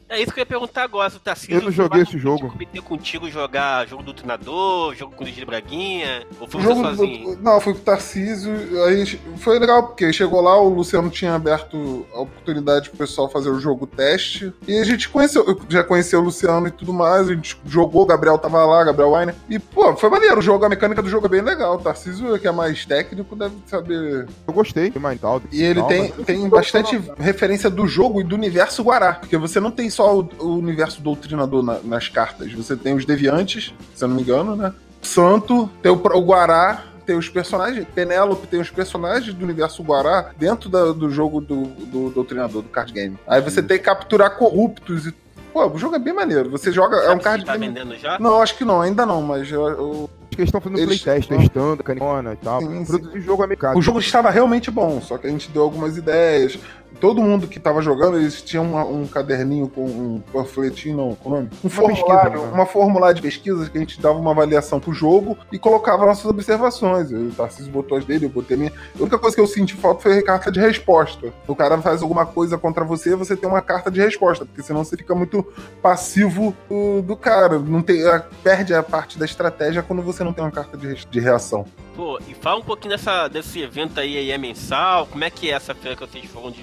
É 0.09 0.19
isso 0.19 0.31
que 0.33 0.39
eu 0.39 0.41
ia 0.41 0.45
perguntar 0.45 0.83
agora, 0.83 1.09
se 1.09 1.17
o 1.17 1.19
Tarcísio 1.19 1.55
Eu 1.55 1.61
não 1.61 1.71
joguei 1.71 2.01
esse 2.01 2.17
jogo. 2.17 2.49
competir 2.49 2.81
contigo 2.81 3.29
jogar 3.29 3.87
jogo 3.87 4.01
do 4.01 4.13
treinador, 4.13 4.95
jogo 4.95 5.15
com 5.15 5.23
o 5.23 5.27
de 5.27 5.45
Braguinha, 5.45 6.25
ou 6.39 6.47
foi 6.47 6.61
jogo 6.61 6.81
sozinho? 6.83 7.35
do- 7.35 7.41
não, 7.43 7.61
fui 7.61 7.73
com 7.73 7.79
o 7.79 7.83
Tarcísio. 7.83 8.51
Aí 8.85 9.05
foi 9.37 9.59
legal, 9.59 9.83
porque 9.87 10.11
chegou 10.11 10.41
lá, 10.41 10.59
o 10.59 10.69
Luciano 10.69 11.09
tinha 11.09 11.35
aberto 11.35 12.05
a 12.13 12.21
oportunidade 12.21 12.89
pro 12.89 12.97
pessoal 12.97 13.29
fazer 13.29 13.49
o 13.49 13.59
jogo 13.59 13.85
teste. 13.85 14.51
E 14.67 14.79
a 14.79 14.83
gente 14.83 15.07
conheceu, 15.09 15.45
eu 15.47 15.59
já 15.69 15.83
conheceu 15.83 16.19
o 16.19 16.23
Luciano 16.23 16.67
e 16.67 16.71
tudo 16.71 16.91
mais. 16.91 17.29
A 17.29 17.33
gente 17.35 17.55
jogou, 17.65 18.01
o 18.01 18.05
Gabriel 18.07 18.37
tava 18.39 18.65
lá, 18.65 18.83
Gabriel 18.83 19.11
Weiner. 19.11 19.35
E, 19.47 19.59
pô, 19.59 19.95
foi 19.95 20.09
maneiro. 20.09 20.39
O 20.39 20.41
jogo, 20.41 20.65
a 20.65 20.69
mecânica 20.69 21.01
do 21.03 21.09
jogo 21.09 21.27
é 21.27 21.29
bem 21.29 21.41
legal. 21.41 21.75
O 21.75 21.79
Tarcísio, 21.79 22.37
que 22.39 22.47
é 22.47 22.51
mais 22.51 22.83
técnico, 22.85 23.35
deve 23.35 23.55
saber. 23.67 24.27
Eu 24.47 24.53
gostei, 24.53 24.91
mas 24.99 25.19
tal. 25.21 25.39
E 25.51 25.61
ele 25.63 25.83
tem, 25.83 26.09
tem 26.11 26.49
bastante 26.49 26.99
referência 27.19 27.69
do 27.69 27.85
jogo 27.87 28.21
e 28.21 28.23
do 28.23 28.33
universo 28.35 28.81
Guará. 28.83 29.13
Porque 29.13 29.37
você 29.37 29.59
não 29.59 29.69
tem 29.69 29.89
só 29.99 30.17
o, 30.17 30.29
o 30.39 30.57
universo 30.57 31.01
doutrinador 31.01 31.61
na- 31.61 31.79
nas 31.83 32.07
cartas. 32.07 32.53
Você 32.53 32.73
tem 32.77 32.95
os 32.95 33.03
deviantes, 33.03 33.73
se 33.93 34.01
eu 34.01 34.07
não 34.07 34.15
me 34.15 34.21
engano, 34.21 34.55
né? 34.55 34.73
Santo, 35.01 35.69
tem 35.81 35.91
o, 35.91 35.95
o 35.95 36.21
Guará, 36.21 36.85
tem 37.05 37.17
os 37.17 37.27
personagens. 37.27 37.85
Penélope 37.93 38.47
tem 38.47 38.61
os 38.61 38.69
personagens 38.69 39.33
do 39.33 39.43
universo 39.43 39.83
Guará 39.83 40.31
dentro 40.37 40.69
da- 40.69 40.93
do 40.93 41.09
jogo 41.09 41.41
do, 41.41 41.63
do 41.63 42.09
doutrinador, 42.11 42.61
do 42.61 42.69
card 42.69 42.93
game. 42.93 43.17
Aí 43.27 43.41
você 43.41 43.61
tem 43.61 43.77
que 43.77 43.83
capturar 43.83 44.37
corruptos 44.37 45.05
e. 45.07 45.13
Pô, 45.51 45.67
o 45.67 45.77
jogo 45.77 45.95
é 45.95 45.99
bem 45.99 46.13
maneiro. 46.13 46.49
Você 46.51 46.71
joga. 46.71 46.95
É 46.97 46.99
um 46.99 47.03
Sabe 47.07 47.17
se 47.19 47.23
card 47.23 47.45
tá 47.45 47.57
game. 47.57 47.67
vendendo 47.73 47.97
já? 47.97 48.17
Não, 48.19 48.41
acho 48.41 48.55
que 48.57 48.63
não, 48.63 48.79
ainda 48.81 49.05
não, 49.05 49.21
mas 49.21 49.51
eu- 49.51 49.67
eu- 49.67 50.09
Acho 50.29 50.35
que 50.37 50.41
eles 50.41 50.47
estão 50.49 50.61
fazendo 50.61 50.79
Eles- 50.79 51.01
playtest, 51.01 51.27
testando, 51.27 51.83
canicona 51.83 52.33
e 52.33 52.37
tal. 52.37 52.61
Sim, 52.61 52.85
sim. 52.85 52.85
Produzir 52.85 53.21
jogo 53.21 53.43
americano. 53.43 53.77
O 53.77 53.81
jogo 53.81 53.99
estava 53.99 54.29
realmente 54.29 54.69
bom, 54.71 55.01
só 55.01 55.17
que 55.17 55.27
a 55.27 55.29
gente 55.29 55.49
deu 55.51 55.63
algumas 55.63 55.97
ideias. 55.97 56.57
Todo 56.99 57.21
mundo 57.21 57.47
que 57.47 57.57
estava 57.57 57.81
jogando, 57.81 58.17
eles 58.17 58.41
tinham 58.41 58.65
uma- 58.65 58.83
um 58.85 59.07
caderninho 59.07 59.69
com 59.69 59.85
um 59.85 60.21
panfletinho, 60.33 60.97
não, 60.97 61.15
com 61.15 61.29
nome? 61.29 61.49
Um 61.63 61.69
formulário, 61.69 62.31
pesquisa, 62.31 62.47
né? 62.47 62.53
uma 62.53 62.65
formulário 62.65 63.15
de 63.15 63.21
pesquisa 63.21 63.69
que 63.69 63.77
a 63.77 63.81
gente 63.81 64.01
dava 64.01 64.17
uma 64.19 64.31
avaliação 64.31 64.79
pro 64.79 64.91
jogo 64.93 65.37
e 65.51 65.57
colocava 65.59 66.05
nossas 66.05 66.25
observações. 66.25 67.11
O 67.11 67.29
Tarcísio 67.31 67.71
botou 67.71 67.97
as 67.97 68.03
dele, 68.05 68.25
eu 68.25 68.29
botei 68.29 68.55
a 68.55 68.59
minha. 68.59 68.73
A 68.97 69.01
única 69.01 69.17
coisa 69.17 69.35
que 69.35 69.41
eu 69.41 69.47
senti 69.47 69.75
falta 69.75 70.01
foi 70.01 70.17
a 70.19 70.23
carta 70.23 70.51
de 70.51 70.59
resposta. 70.59 71.31
O 71.47 71.55
cara 71.55 71.77
faz 71.81 72.01
alguma 72.01 72.25
coisa 72.25 72.57
contra 72.57 72.83
você, 72.83 73.15
você 73.15 73.35
tem 73.37 73.47
uma 73.49 73.61
carta 73.61 73.89
de 73.89 74.01
resposta, 74.01 74.45
porque 74.45 74.61
senão 74.61 74.83
você 74.83 74.97
fica 74.97 75.15
muito 75.15 75.45
passivo 75.81 76.55
do, 76.69 77.01
do 77.01 77.15
cara. 77.15 77.57
Não 77.59 77.81
tem, 77.81 78.05
a- 78.07 78.23
perde 78.43 78.73
a 78.73 78.83
parte 78.83 79.17
da 79.17 79.25
estratégia 79.25 79.81
quando 79.81 80.01
você 80.01 80.23
não 80.23 80.33
tem 80.33 80.43
uma 80.43 80.51
carta 80.51 80.77
de, 80.77 81.05
de 81.05 81.19
reação. 81.19 81.65
Pô, 81.95 82.17
e 82.29 82.33
fala 82.33 82.59
um 82.59 82.63
pouquinho 82.63 82.91
dessa, 82.91 83.27
desse 83.27 83.59
evento 83.61 83.99
aí, 83.99 84.17
aí 84.17 84.31
é 84.31 84.37
mensal, 84.37 85.05
como 85.07 85.23
é 85.23 85.29
que 85.29 85.49
é 85.49 85.53
essa 85.53 85.75
feira 85.75 85.95
que 85.97 86.05
vocês 86.07 86.25
foram 86.25 86.49
de? 86.51 86.61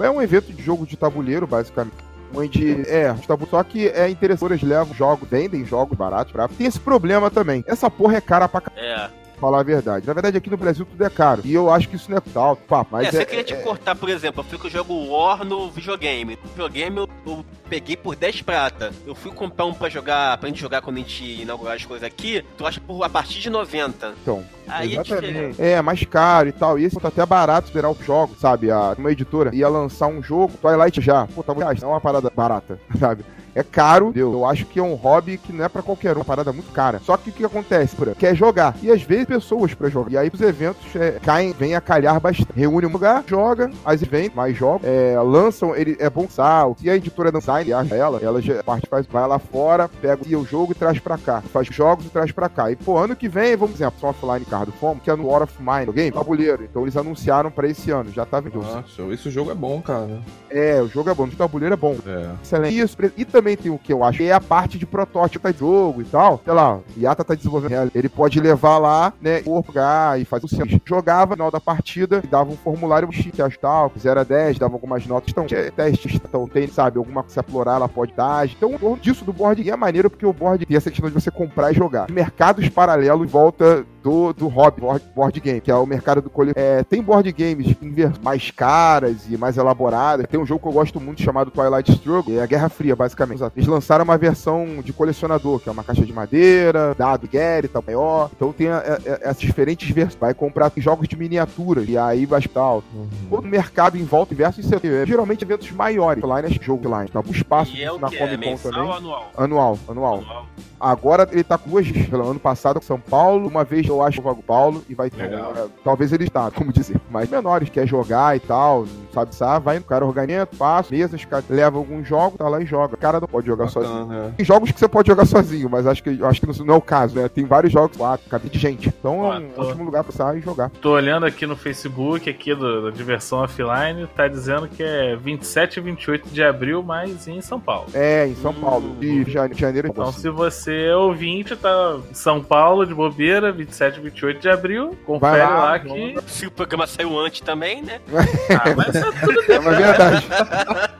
É 0.00 0.10
um 0.10 0.20
evento 0.22 0.52
de 0.52 0.62
jogo 0.62 0.86
de 0.86 0.96
tabuleiro, 0.96 1.46
basicamente. 1.46 1.94
Onde, 2.34 2.82
é, 2.90 3.14
tabu- 3.26 3.46
só 3.48 3.62
que 3.62 3.88
é 3.88 4.08
interessante, 4.10 4.52
eles 4.52 4.62
levam 4.62 4.92
jogos, 4.94 5.26
vendem 5.28 5.64
jogos 5.64 5.96
baratos 5.96 6.30
pra. 6.30 6.46
Tem 6.46 6.66
esse 6.66 6.78
problema 6.78 7.30
também. 7.30 7.64
Essa 7.66 7.90
porra 7.90 8.16
é 8.16 8.20
cara 8.20 8.46
pra 8.46 8.60
c... 8.60 8.66
É, 8.76 9.08
falar 9.38 9.60
a 9.60 9.62
verdade. 9.62 10.06
Na 10.06 10.12
verdade, 10.12 10.36
aqui 10.36 10.50
no 10.50 10.56
Brasil 10.56 10.84
tudo 10.84 11.04
é 11.04 11.10
caro. 11.10 11.42
E 11.44 11.54
eu 11.54 11.70
acho 11.70 11.88
que 11.88 11.96
isso 11.96 12.10
não 12.10 12.18
é 12.18 12.20
tal, 12.20 12.56
papo, 12.56 12.90
mas 12.92 13.06
é, 13.06 13.08
é. 13.08 13.12
você 13.12 13.26
queria 13.26 13.44
te 13.44 13.56
cortar, 13.56 13.94
por 13.94 14.08
exemplo, 14.08 14.40
eu 14.40 14.44
fui 14.44 14.58
que 14.58 14.66
eu 14.66 14.70
jogo 14.70 15.08
War 15.08 15.44
no 15.44 15.70
videogame. 15.70 16.38
No 16.42 16.48
videogame 16.50 16.98
eu, 16.98 17.08
eu 17.26 17.44
peguei 17.68 17.96
por 17.96 18.16
10 18.16 18.42
prata. 18.42 18.92
Eu 19.06 19.14
fui 19.14 19.30
comprar 19.32 19.66
um 19.66 19.74
pra 19.74 19.88
jogar, 19.88 20.36
pra 20.38 20.48
gente 20.48 20.60
jogar 20.60 20.82
quando 20.82 20.96
a 20.96 21.00
gente 21.00 21.24
inaugurar 21.42 21.76
as 21.76 21.84
coisas 21.84 22.06
aqui, 22.06 22.44
tu 22.56 22.66
acha 22.66 22.80
por 22.80 23.02
a 23.02 23.08
partir 23.08 23.40
de 23.40 23.50
90. 23.50 24.14
Então, 24.22 24.44
Aí 24.66 24.96
é 24.96 25.02
diferente. 25.02 25.60
É, 25.60 25.80
mais 25.80 26.04
caro 26.04 26.48
e 26.48 26.52
tal. 26.52 26.78
E 26.78 26.84
esse 26.84 26.98
tá 26.98 27.08
até 27.08 27.24
barato 27.24 27.68
esperar 27.68 27.90
os 27.90 27.98
jogos, 28.04 28.38
sabe? 28.38 28.70
A, 28.70 28.94
uma 28.98 29.10
editora 29.10 29.54
ia 29.54 29.68
lançar 29.68 30.06
um 30.08 30.22
jogo, 30.22 30.54
Twilight 30.60 31.00
já. 31.00 31.26
Pô, 31.26 31.44
reais, 31.52 31.80
não 31.80 31.90
é 31.90 31.92
uma 31.92 32.00
parada 32.00 32.30
barata, 32.34 32.78
sabe? 32.98 33.24
É 33.58 33.62
caro, 33.64 34.10
entendeu? 34.10 34.32
Eu 34.32 34.46
acho 34.46 34.64
que 34.66 34.78
é 34.78 34.82
um 34.82 34.94
hobby 34.94 35.36
que 35.36 35.52
não 35.52 35.64
é 35.64 35.68
pra 35.68 35.82
qualquer 35.82 36.16
um, 36.16 36.20
uma 36.20 36.24
parada 36.24 36.52
muito 36.52 36.70
cara. 36.72 37.00
Só 37.04 37.16
que 37.16 37.30
o 37.30 37.32
que 37.32 37.44
acontece, 37.44 37.96
por 37.96 38.14
Quer 38.14 38.34
jogar. 38.36 38.76
E 38.80 38.88
às 38.88 39.02
vezes 39.02 39.26
pessoas 39.26 39.74
pra 39.74 39.88
jogar. 39.88 40.12
E 40.12 40.16
aí 40.16 40.30
os 40.32 40.40
eventos 40.40 40.94
é, 40.94 41.18
caem, 41.20 41.52
vem 41.52 41.74
a 41.74 41.80
calhar 41.80 42.20
bastante. 42.20 42.52
Reúne 42.54 42.86
um 42.86 42.92
lugar, 42.92 43.24
joga, 43.26 43.68
as 43.84 44.00
vem 44.00 44.30
mais 44.32 44.56
jogos, 44.56 44.86
é, 44.86 45.18
lançam, 45.20 45.74
ele 45.74 45.96
é 45.98 46.08
bom 46.08 46.28
sal. 46.28 46.76
Se 46.78 46.88
a 46.88 46.94
editora 46.94 47.32
não 47.32 47.40
sai, 47.40 47.72
acha 47.72 47.96
ela, 47.96 48.20
ela 48.22 48.40
já 48.40 48.62
parte 48.62 48.86
faz, 48.88 49.06
vai 49.06 49.26
lá 49.26 49.40
fora, 49.40 49.88
pega 49.88 50.22
o 50.24 50.44
jogo 50.44 50.70
e 50.70 50.74
traz 50.76 51.00
pra 51.00 51.18
cá. 51.18 51.42
Faz 51.52 51.66
jogos 51.66 52.06
e 52.06 52.10
traz 52.10 52.30
pra 52.30 52.48
cá. 52.48 52.70
E 52.70 52.76
pô, 52.76 52.96
ano 52.96 53.16
que 53.16 53.28
vem, 53.28 53.56
vamos 53.56 53.74
exemplo, 53.74 53.98
só 54.00 54.10
offline 54.10 54.44
card 54.44 54.72
fome, 54.78 55.00
que 55.00 55.10
é 55.10 55.16
no 55.16 55.26
War 55.26 55.42
of 55.42 55.54
Mine, 55.58 55.92
game, 55.92 56.12
tabuleiro. 56.12 56.62
Então 56.64 56.82
eles 56.82 56.96
anunciaram 56.96 57.50
pra 57.50 57.66
esse 57.66 57.90
ano, 57.90 58.12
já 58.12 58.24
tá 58.24 58.40
vendo. 58.40 58.60
Ah, 58.62 58.84
show. 58.86 59.12
Esse 59.12 59.30
jogo 59.30 59.50
é 59.50 59.54
bom, 59.54 59.80
cara. 59.82 60.20
É, 60.50 60.80
o 60.80 60.88
jogo 60.88 61.10
é 61.10 61.14
bom, 61.14 61.24
o 61.24 61.30
tabuleiro 61.30 61.74
é 61.74 61.76
bom. 61.76 61.96
É. 62.06 62.30
Excelente. 62.42 62.78
Isso, 62.78 62.96
e 63.16 63.24
também 63.24 63.47
tem 63.56 63.70
o 63.70 63.78
que 63.78 63.92
eu 63.92 64.04
acho, 64.04 64.18
que 64.18 64.24
é 64.24 64.32
a 64.32 64.40
parte 64.40 64.78
de 64.78 64.86
protótipo 64.86 65.52
de 65.52 65.58
jogo 65.58 66.02
e 66.02 66.04
tal. 66.04 66.40
Sei 66.44 66.52
lá, 66.52 66.78
Yata 66.96 67.24
tá 67.24 67.34
desenvolvendo, 67.34 67.90
ele 67.94 68.08
pode 68.08 68.40
levar 68.40 68.78
lá, 68.78 69.12
né, 69.20 69.42
jogar 69.42 70.20
e 70.20 70.24
fazer 70.24 70.46
o 70.46 70.48
seu. 70.48 70.66
Jogava 70.84 71.30
no 71.30 71.48
final 71.48 71.50
da 71.50 71.60
partida, 71.60 72.22
dava 72.30 72.50
um 72.50 72.56
formulário 72.56 73.10
X, 73.12 73.32
tal, 73.60 73.92
0 73.98 74.20
a 74.20 74.24
10, 74.24 74.58
dava 74.58 74.74
algumas 74.74 75.06
notas. 75.06 75.30
Então, 75.30 75.46
tinha 75.46 75.70
testes, 75.70 76.14
então 76.14 76.46
tem, 76.46 76.66
sabe, 76.68 76.98
alguma 76.98 77.22
coisa 77.22 77.40
explorar, 77.40 77.76
ela 77.76 77.88
pode 77.88 78.12
dar. 78.14 78.46
Então, 78.46 78.76
disso 79.00 79.24
do 79.24 79.32
board 79.32 79.62
game 79.62 79.74
é 79.74 79.76
maneiro, 79.76 80.10
porque 80.10 80.26
o 80.26 80.32
board 80.32 80.64
tem 80.64 80.76
essa 80.76 80.90
questão 80.90 81.08
de 81.08 81.14
você 81.14 81.30
comprar 81.30 81.72
e 81.72 81.74
jogar. 81.74 82.10
Mercados 82.10 82.68
paralelos 82.68 83.30
volta 83.30 83.84
do, 84.08 84.32
do 84.32 84.48
hobby, 84.48 84.80
board, 84.80 85.04
board 85.14 85.40
game, 85.40 85.60
que 85.60 85.70
é 85.70 85.74
o 85.74 85.84
mercado 85.84 86.22
do 86.22 86.30
coletivo. 86.30 86.58
É, 86.58 86.82
tem 86.82 87.02
board 87.02 87.30
games 87.32 87.76
mais 88.22 88.50
caras 88.50 89.26
e 89.28 89.36
mais 89.36 89.56
elaboradas. 89.58 90.26
Tem 90.26 90.40
um 90.40 90.46
jogo 90.46 90.62
que 90.62 90.68
eu 90.68 90.72
gosto 90.72 90.98
muito 91.00 91.20
chamado 91.22 91.50
Twilight 91.50 91.90
Struggle, 91.92 92.38
é 92.38 92.42
a 92.42 92.46
Guerra 92.46 92.68
Fria, 92.68 92.96
basicamente. 92.96 93.42
Eles 93.54 93.68
lançaram 93.68 94.04
uma 94.04 94.16
versão 94.16 94.80
de 94.82 94.92
colecionador, 94.92 95.60
que 95.60 95.68
é 95.68 95.72
uma 95.72 95.84
caixa 95.84 96.04
de 96.06 96.12
madeira, 96.12 96.94
dado 96.96 97.28
Gary, 97.30 97.68
tal, 97.68 97.82
maior. 97.86 98.30
Então 98.34 98.52
tem 98.52 98.68
a- 98.68 98.78
a- 98.78 98.98
essas 99.22 99.40
diferentes 99.40 99.88
versões. 99.90 100.18
Vai 100.18 100.32
comprar 100.32 100.72
jogos 100.76 101.06
de 101.06 101.16
miniaturas, 101.16 101.86
e 101.88 101.98
aí 101.98 102.24
vai 102.24 102.40
tal. 102.42 102.82
Todo 103.28 103.44
o 103.44 103.48
mercado 103.48 103.98
em 103.98 104.04
volta, 104.04 104.34
diversos 104.34 104.64
incentivos. 104.64 104.96
É, 104.98 105.06
geralmente 105.06 105.42
eventos 105.44 105.70
maiores. 105.72 106.22
Online 106.24 106.48
é 106.48 106.64
jogo 106.64 106.86
online. 106.88 107.10
Tá? 107.10 107.20
O 107.20 107.30
espaço 107.30 107.74
E 107.76 107.82
é 107.82 107.92
o 107.92 107.98
na? 107.98 108.08
É 108.08 108.16
Comic 108.16 108.36
Con 108.42 108.50
mensal 108.50 108.72
também. 108.72 108.90
anual? 108.92 109.30
Anual, 109.36 109.78
anual. 109.88 110.14
Anual. 110.18 110.46
Agora 110.80 111.28
ele 111.32 111.42
tá 111.42 111.58
com 111.58 111.70
duas 111.70 111.86
ano 112.12 112.38
passado, 112.38 112.82
São 112.82 113.00
Paulo. 113.00 113.48
Uma 113.48 113.64
vez 113.64 113.88
eu 113.98 114.06
acho 114.06 114.20
o 114.20 114.24
Vago 114.24 114.42
Paulo. 114.42 114.82
E 114.88 114.94
vai 114.94 115.10
ter. 115.10 115.24
É, 115.32 115.66
talvez 115.84 116.12
ele 116.12 116.24
está, 116.24 116.50
como 116.50 116.72
dizer. 116.72 117.00
Mas 117.10 117.28
menores, 117.28 117.68
quer 117.68 117.86
jogar 117.86 118.36
e 118.36 118.40
tal. 118.40 118.80
Não 118.82 119.12
sabe 119.12 119.34
sabe, 119.34 119.64
vai 119.64 119.78
no 119.78 119.84
cara 119.84 120.04
organiza, 120.04 120.46
passa, 120.46 120.94
mesas, 120.94 121.24
cara, 121.24 121.44
leva 121.48 121.76
alguns 121.78 122.06
jogos, 122.06 122.38
tá 122.38 122.48
lá 122.48 122.60
e 122.60 122.66
joga. 122.66 122.94
O 122.94 122.98
cara 122.98 123.20
não 123.20 123.26
pode 123.28 123.46
jogar 123.46 123.68
sozinho. 123.68 124.06
Bacana, 124.06 124.26
é. 124.28 124.30
Tem 124.36 124.44
jogos 124.46 124.70
que 124.70 124.78
você 124.78 124.88
pode 124.88 125.08
jogar 125.08 125.24
sozinho, 125.26 125.68
mas 125.70 125.86
acho 125.86 126.02
que 126.02 126.22
acho 126.22 126.40
que 126.40 126.64
não, 126.64 126.74
é 126.74 126.76
o 126.76 126.80
caso, 126.80 127.18
né? 127.18 127.28
Tem 127.28 127.44
vários 127.44 127.72
jogos 127.72 127.96
lá, 127.96 128.18
cabe 128.28 128.48
de 128.48 128.58
gente. 128.58 128.88
Então 128.88 129.24
é 129.32 129.38
um 129.38 129.46
Ah, 129.46 129.50
tô- 129.54 129.62
ótimo 129.62 129.84
lugar 129.84 130.04
pra 130.04 130.12
sair 130.12 130.38
e 130.38 130.42
jogar. 130.42 130.70
Tô 130.80 130.92
olhando 130.92 131.26
aqui 131.26 131.46
no 131.46 131.56
Facebook, 131.56 132.28
aqui 132.28 132.54
do, 132.54 132.84
da 132.84 132.90
Diversão 132.90 133.40
Offline, 133.40 134.06
tá 134.14 134.28
dizendo 134.28 134.68
que 134.68 134.82
é 134.82 135.16
27 135.16 135.78
e 135.78 135.80
28 135.80 136.28
de 136.28 136.42
abril, 136.42 136.82
mas 136.82 137.26
em 137.28 137.40
São 137.40 137.58
Paulo. 137.60 137.86
É, 137.94 138.26
em 138.26 138.34
São 138.36 138.50
Hum. 138.52 138.60
Paulo. 138.60 138.96
De 138.96 139.24
jane- 139.30 139.54
janeiro. 139.54 139.88
Então, 139.88 140.12
se 140.12 140.28
você 140.30 140.86
é 140.88 140.96
ouvinte, 140.96 141.56
tá 141.56 141.98
em 142.10 142.14
São 142.14 142.42
Paulo, 142.42 142.86
de 142.86 142.94
bobeira, 142.94 143.50
27 143.52 143.74
e 143.86 144.00
28 144.00 144.40
de 144.40 144.48
abril, 144.48 144.98
confere 145.04 145.38
lá, 145.38 145.58
lá, 145.58 145.78
que... 145.78 146.16
Se 146.26 146.46
o 146.46 146.50
programa 146.50 146.86
saiu 146.86 147.18
antes 147.18 147.40
também, 147.40 147.82
né? 147.82 148.00
Ah, 148.50 148.74
mas 148.74 148.94
é 148.94 149.02
tudo 149.20 149.52
É 149.52 149.58
uma 149.58 149.70
verdade. 149.72 150.26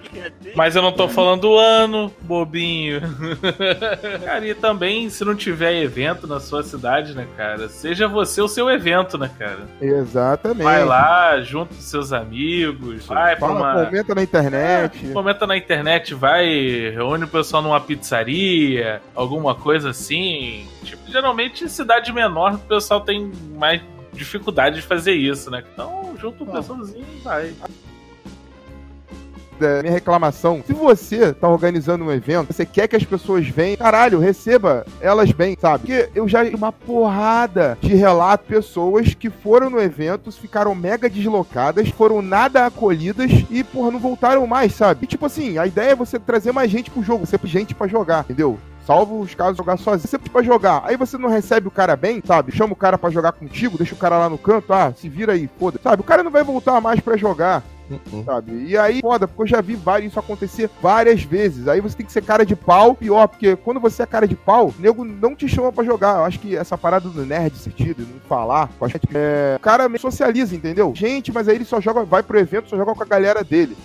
Mas 0.55 0.74
eu 0.74 0.83
não 0.83 0.93
tô 0.93 1.09
falando 1.09 1.43
do 1.43 1.57
ano, 1.57 2.12
bobinho. 2.22 3.01
cara, 4.24 4.47
e 4.47 4.55
também, 4.55 5.09
se 5.09 5.24
não 5.24 5.35
tiver 5.35 5.83
evento 5.83 6.26
na 6.26 6.41
sua 6.41 6.62
cidade, 6.62 7.14
né, 7.14 7.26
cara? 7.37 7.68
Seja 7.68 8.09
você 8.09 8.41
o 8.41 8.49
seu 8.49 8.70
evento, 8.70 9.16
né, 9.16 9.31
cara? 9.39 9.61
Exatamente. 9.81 10.64
Vai 10.64 10.85
lá, 10.85 11.41
junto 11.41 11.74
com 11.74 11.81
seus 11.81 12.12
amigos, 12.12 13.07
vai 13.07 13.37
pra 13.37 13.49
Fala, 13.49 13.61
uma. 13.61 13.87
comenta 13.87 14.14
na 14.14 14.22
internet. 14.22 15.09
Comenta 15.12 15.47
na 15.47 15.57
internet, 15.57 16.14
vai, 16.14 16.47
reúne 16.91 17.24
o 17.24 17.29
pessoal 17.29 17.62
numa 17.62 17.81
pizzaria, 17.81 19.01
alguma 19.14 19.55
coisa 19.55 19.91
assim. 19.91 20.66
Tipo, 20.83 21.11
geralmente 21.11 21.68
cidade 21.68 22.12
menor 22.12 22.59
pessoal 22.69 23.01
tem 23.01 23.33
mais 23.57 23.83
dificuldade 24.12 24.77
de 24.77 24.83
fazer 24.83 25.12
isso, 25.12 25.51
né? 25.51 25.64
Então, 25.73 26.14
junto 26.21 26.45
o 26.45 26.47
pessoalzinho 26.47 27.07
e 27.16 27.21
vai. 27.21 27.55
da 29.59 29.83
minha 29.83 29.93
reclamação. 29.93 30.62
Se 30.66 30.73
você 30.73 31.33
tá 31.33 31.49
organizando 31.49 32.05
um 32.05 32.12
evento, 32.12 32.53
você 32.53 32.64
quer 32.64 32.89
que 32.89 32.97
as 32.97 33.05
pessoas 33.05 33.47
venham, 33.49 33.77
caralho, 33.77 34.19
receba 34.19 34.87
elas 35.01 35.33
bem, 35.33 35.57
sabe? 35.61 35.87
Porque 35.87 36.09
eu 36.14 36.29
já 36.29 36.45
vi 36.45 36.55
uma 36.55 36.73
porrada 36.73 37.77
de 37.81 37.95
relato 37.95 38.45
de 38.45 38.55
pessoas 38.55 39.14
que 39.14 39.31
foram 39.31 39.69
no 39.69 39.81
evento, 39.81 40.31
ficaram 40.33 40.75
mega 40.75 41.09
deslocadas, 41.11 41.89
foram 41.89 42.23
nada 42.23 42.66
acolhidas 42.66 43.31
e, 43.51 43.64
porra, 43.64 43.91
não 43.91 43.99
voltaram 43.99 44.47
mais, 44.47 44.75
sabe? 44.75 45.05
E 45.05 45.07
tipo 45.07 45.27
assim, 45.27 45.59
a 45.59 45.66
ideia 45.66 45.91
é 45.91 45.97
você 45.97 46.19
trazer 46.19 46.53
mais 46.53 46.71
gente 46.71 46.91
pro 46.91 47.03
jogo, 47.03 47.27
sempre 47.27 47.49
gente 47.49 47.75
pra 47.75 47.89
jogar, 47.89 48.21
entendeu? 48.21 48.59
Salvo 48.89 49.20
os 49.20 49.34
casos 49.34 49.53
de 49.53 49.59
jogar 49.59 49.76
sozinho. 49.76 50.09
Sempre 50.09 50.30
pra 50.30 50.43
jogar. 50.43 50.80
Aí 50.82 50.97
você 50.97 51.18
não 51.18 51.28
recebe 51.28 51.68
o 51.68 51.70
cara 51.70 51.95
bem, 51.95 52.22
sabe? 52.26 52.53
Chama 52.53 52.72
o 52.72 52.76
cara 52.76 52.97
pra 52.97 53.11
jogar 53.11 53.32
contigo, 53.32 53.76
deixa 53.76 53.95
o 53.95 53.99
cara 53.99 54.16
lá 54.16 54.30
no 54.30 54.39
canto, 54.39 54.72
ah, 54.72 54.95
se 54.97 55.11
vira 55.11 55.34
aí, 55.34 55.47
foda. 55.59 55.78
Sabe? 55.82 56.01
O 56.01 56.05
cara 56.05 56.22
não 56.22 56.30
vai 56.30 56.43
voltar 56.43 56.80
mais 56.80 56.99
pra 56.99 57.14
jogar. 57.14 57.62
Uh-uh. 57.91 58.24
sabe? 58.24 58.64
E 58.66 58.78
aí, 58.78 59.03
foda, 59.03 59.28
porque 59.28 59.43
eu 59.43 59.47
já 59.47 59.61
vi 59.61 59.74
vários, 59.74 60.11
isso 60.11 60.18
acontecer 60.18 60.70
várias 60.80 61.22
vezes. 61.22 61.68
Aí 61.68 61.82
você 61.82 61.99
tem 61.99 62.07
que 62.07 62.12
ser 62.12 62.22
cara 62.22 62.47
de 62.47 62.57
pau, 62.57 62.95
pior, 62.95 63.28
porque 63.28 63.57
quando 63.57 63.78
você 63.78 64.05
é 64.05 64.07
cara 64.07 64.26
de 64.26 64.36
pau, 64.36 64.68
o 64.68 64.74
nego 64.78 65.05
não 65.05 65.36
te 65.36 65.47
chama 65.47 65.70
pra 65.70 65.84
jogar. 65.84 66.20
Eu 66.20 66.24
acho 66.24 66.39
que 66.41 66.57
essa 66.57 66.78
parada 66.78 67.11
do 67.11 67.26
nerd 67.26 67.59
sentido, 67.59 68.07
não 68.11 68.20
falar, 68.20 68.70
eu 68.80 68.86
acho 68.86 68.99
que 68.99 69.09
é, 69.14 69.57
o 69.59 69.61
cara 69.61 69.86
socializa, 69.99 70.57
entendeu? 70.57 70.95
Gente, 70.95 71.30
mas 71.30 71.47
aí 71.47 71.57
ele 71.57 71.66
só 71.66 71.78
joga, 71.78 72.05
vai 72.05 72.22
pro 72.22 72.39
evento, 72.39 72.70
só 72.70 72.76
joga 72.76 72.95
com 72.95 73.03
a 73.03 73.07
galera 73.07 73.45
dele. 73.45 73.76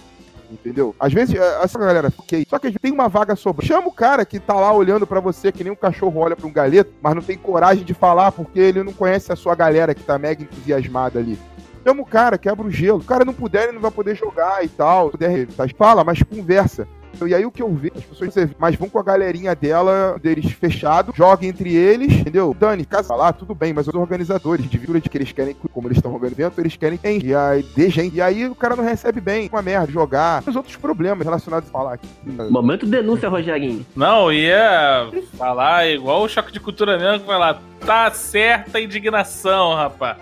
Entendeu? 0.54 0.96
Às 1.00 1.12
vezes, 1.12 1.36
é, 1.36 1.64
essa 1.64 1.80
galera, 1.80 2.14
ok. 2.18 2.46
Só 2.48 2.60
que 2.60 2.78
tem 2.78 2.92
uma 2.92 3.10
vaga 3.10 3.36
sobrando. 3.36 3.68
Chama 3.68 3.88
o 3.88 3.92
cara 3.92 4.24
que 4.24 4.40
tá 4.40 4.54
lá 4.54 4.72
olhando 4.72 5.08
pra 5.08 5.20
você, 5.20 5.52
que 5.52 5.64
nem 5.64 5.74
um 5.74 5.76
cachorro 5.76 6.20
olha 6.22 6.36
pra 6.36 6.48
um 6.48 6.54
galeto, 6.54 6.92
mas 7.02 7.16
não 7.16 7.22
tem 7.22 7.38
coragem 7.38 7.84
de 7.84 7.94
falar 7.94 8.32
porque 8.32 8.60
ele 8.60 8.84
não 8.84 8.94
conhece 8.94 9.32
a 9.32 9.36
sua 9.36 9.56
galera 9.56 9.96
que 9.96 10.04
tá 10.04 10.18
mega 10.20 10.44
entusiasmada 10.44 11.20
ali. 11.20 11.40
Chama 11.86 12.02
o 12.02 12.06
cara, 12.06 12.38
quebra 12.38 12.66
o 12.66 12.72
gelo. 12.72 13.00
O 13.00 13.04
cara 13.04 13.26
não 13.26 13.34
puder, 13.34 13.64
ele 13.64 13.74
não 13.74 13.82
vai 13.82 13.92
poder 13.92 14.16
jogar 14.16 14.64
e 14.64 14.70
tal. 14.70 15.10
Puder, 15.10 15.48
fala, 15.78 16.04
mas 16.04 16.22
conversa. 16.24 16.88
E 17.26 17.34
aí 17.34 17.46
o 17.46 17.52
que 17.52 17.62
eu 17.62 17.74
vejo, 17.74 17.94
as 17.96 18.04
pessoas 18.04 18.50
mas 18.60 18.76
vão 18.76 18.90
com 18.90 19.00
a 19.00 19.04
galerinha 19.04 19.56
dela, 19.56 20.20
deles 20.22 20.52
fechado, 20.52 21.14
joga 21.16 21.46
entre 21.46 21.74
eles, 21.74 22.12
entendeu? 22.12 22.56
Dani, 22.60 22.86
casa 22.86 23.16
lá, 23.16 23.32
tudo 23.32 23.56
bem, 23.56 23.74
mas 23.74 23.88
os 23.88 23.94
organizadores, 23.94 24.70
de 24.70 24.78
virtude 24.78 25.10
que 25.10 25.18
eles 25.18 25.32
querem, 25.32 25.56
como 25.72 25.88
eles 25.88 25.98
estão 25.98 26.12
organizando 26.12 26.34
evento, 26.34 26.60
eles 26.60 26.76
querem 26.76 26.98
tem, 26.98 27.24
e 27.24 27.34
aí 27.34 27.64
de 27.64 27.90
gente. 27.90 28.16
E 28.16 28.22
aí 28.22 28.48
o 28.48 28.56
cara 28.56 28.76
não 28.76 28.84
recebe 28.84 29.22
bem, 29.22 29.50
uma 29.52 29.62
merda, 29.62 29.92
jogar. 29.92 30.44
Os 30.46 30.56
outros 30.56 30.76
problemas 30.76 31.24
relacionados 31.24 31.70
a 31.70 31.72
falar 31.72 31.94
aqui. 31.94 32.08
Momento 32.50 32.86
denúncia, 32.86 33.30
Rogerinho. 33.30 33.86
Não, 33.96 34.32
ia 34.32 35.10
falar 35.38 35.88
igual 35.88 36.24
o 36.24 36.30
choque 36.30 36.52
de 36.52 36.60
cultura 36.60 36.98
mesmo, 36.98 37.22
que 37.22 37.28
vai 37.28 37.40
lá, 37.40 37.62
tá 37.86 38.12
certa 38.12 38.80
a 38.80 38.82
indignação, 38.82 39.74
rapaz. 39.76 40.18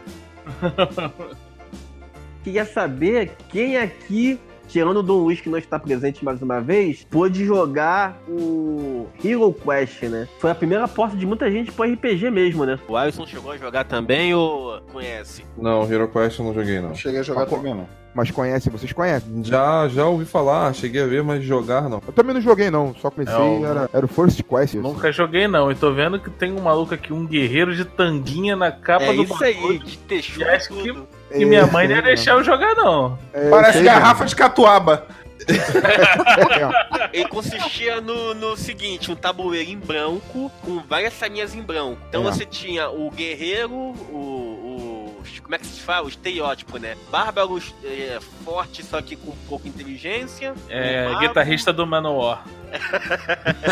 Queria 2.43 2.65
saber 2.65 3.31
quem 3.49 3.77
aqui, 3.77 4.39
tirando 4.72 4.97
o 4.97 5.03
Dom 5.03 5.17
Luiz 5.24 5.41
que 5.41 5.49
não 5.49 5.57
está 5.57 5.78
presente 5.78 6.24
mais 6.24 6.41
uma 6.41 6.61
vez, 6.61 7.05
pôde 7.09 7.45
jogar 7.45 8.17
o 8.28 9.07
Hero 9.24 9.53
Quest, 9.53 10.03
né? 10.03 10.28
Foi 10.39 10.49
a 10.49 10.55
primeira 10.55 10.88
porta 10.88 11.15
de 11.17 11.26
muita 11.26 11.51
gente 11.51 11.72
pro 11.72 11.84
RPG 11.86 12.30
mesmo, 12.32 12.65
né? 12.65 12.80
O 12.88 12.95
Alisson 12.95 13.28
chegou 13.28 13.51
a 13.51 13.57
jogar 13.57 13.84
também 13.84 14.34
ou 14.34 14.82
conhece? 14.91 15.43
Não, 15.57 15.84
Hero 15.91 16.07
Quest 16.07 16.39
eu 16.39 16.45
não 16.45 16.53
joguei, 16.53 16.80
não. 16.80 16.89
Não 16.89 16.95
cheguei 16.95 17.19
a 17.19 17.24
jogar 17.24 17.41
Mas, 17.41 17.49
também, 17.49 17.74
não. 17.74 17.88
Mas 18.13 18.30
conhecem, 18.30 18.69
vocês 18.72 18.91
conhecem. 18.91 19.41
Já, 19.43 19.88
já 19.88 20.05
ouvi 20.05 20.26
falar, 20.26 20.74
cheguei 20.74 21.01
a 21.01 21.07
ver, 21.07 21.24
mas 21.24 21.43
jogar 21.43 21.89
não. 21.89 22.01
Eu 22.05 22.11
também 22.13 22.34
não 22.34 22.41
joguei, 22.41 22.69
não. 22.69 22.93
Só 22.95 23.09
comecei, 23.09 23.34
Não. 23.38 23.65
era, 23.65 23.89
era 23.93 24.05
o 24.05 24.09
First 24.09 24.41
Quest. 24.43 24.74
isso. 24.74 24.82
Nunca 24.84 25.11
joguei, 25.13 25.47
não. 25.47 25.72
E 25.72 25.76
tô 25.76 25.93
vendo 25.93 26.19
que 26.19 26.30
tem 26.30 26.51
um 26.51 26.59
maluco 26.61 26.93
aqui, 26.93 27.13
um 27.13 27.26
guerreiro 27.26 27.74
de 27.74 27.86
tanguinha 27.86 28.53
na 28.55 28.69
capa 28.72 29.05
é 29.05 29.13
do 29.13 29.24
isso 29.24 29.41
aí, 29.43 29.53
bagulho. 29.53 29.80
de 29.80 29.97
textura 29.99 30.55
acho 30.55 30.67
que- 30.69 30.88
tudo. 30.89 31.07
E 31.34 31.45
minha 31.45 31.65
mãe 31.67 31.88
não 31.88 31.95
ia 31.95 32.01
deixar 32.01 32.34
eu 32.34 32.43
jogar, 32.43 32.75
não. 32.75 33.17
É, 33.34 33.49
Parece 33.49 33.73
sei, 33.79 33.84
garrafa 33.84 34.25
de 34.25 34.36
catuaba. 34.36 35.07
Ele 37.13 37.27
consistia 37.27 37.99
no, 37.99 38.34
no 38.34 38.55
seguinte, 38.55 39.11
um 39.11 39.15
tabuleiro 39.15 39.69
em 39.69 39.77
branco 39.77 40.51
com 40.63 40.79
várias 40.88 41.13
salinhas 41.13 41.55
em 41.55 41.61
branco. 41.61 41.97
Então 42.09 42.21
É. 42.21 42.25
você 42.25 42.45
tinha 42.45 42.89
o 42.89 43.09
guerreiro, 43.09 43.73
o, 43.73 44.51
os- 45.22 45.39
como 45.39 45.55
é 45.55 45.57
que 45.57 45.65
se 45.65 45.80
fala? 45.82 46.05
O 46.05 46.09
estereótipo, 46.09 46.78
né? 46.78 46.95
Bárbaro 47.11 47.61
é, 47.84 48.19
forte, 48.43 48.84
só 48.84 49.01
que 49.01 49.15
com 49.15 49.32
pouca 49.47 49.67
inteligência. 49.67 50.53
É, 50.69 51.13
guitarrista 51.19 51.72
do 51.72 51.86
Manowar. 51.88 52.43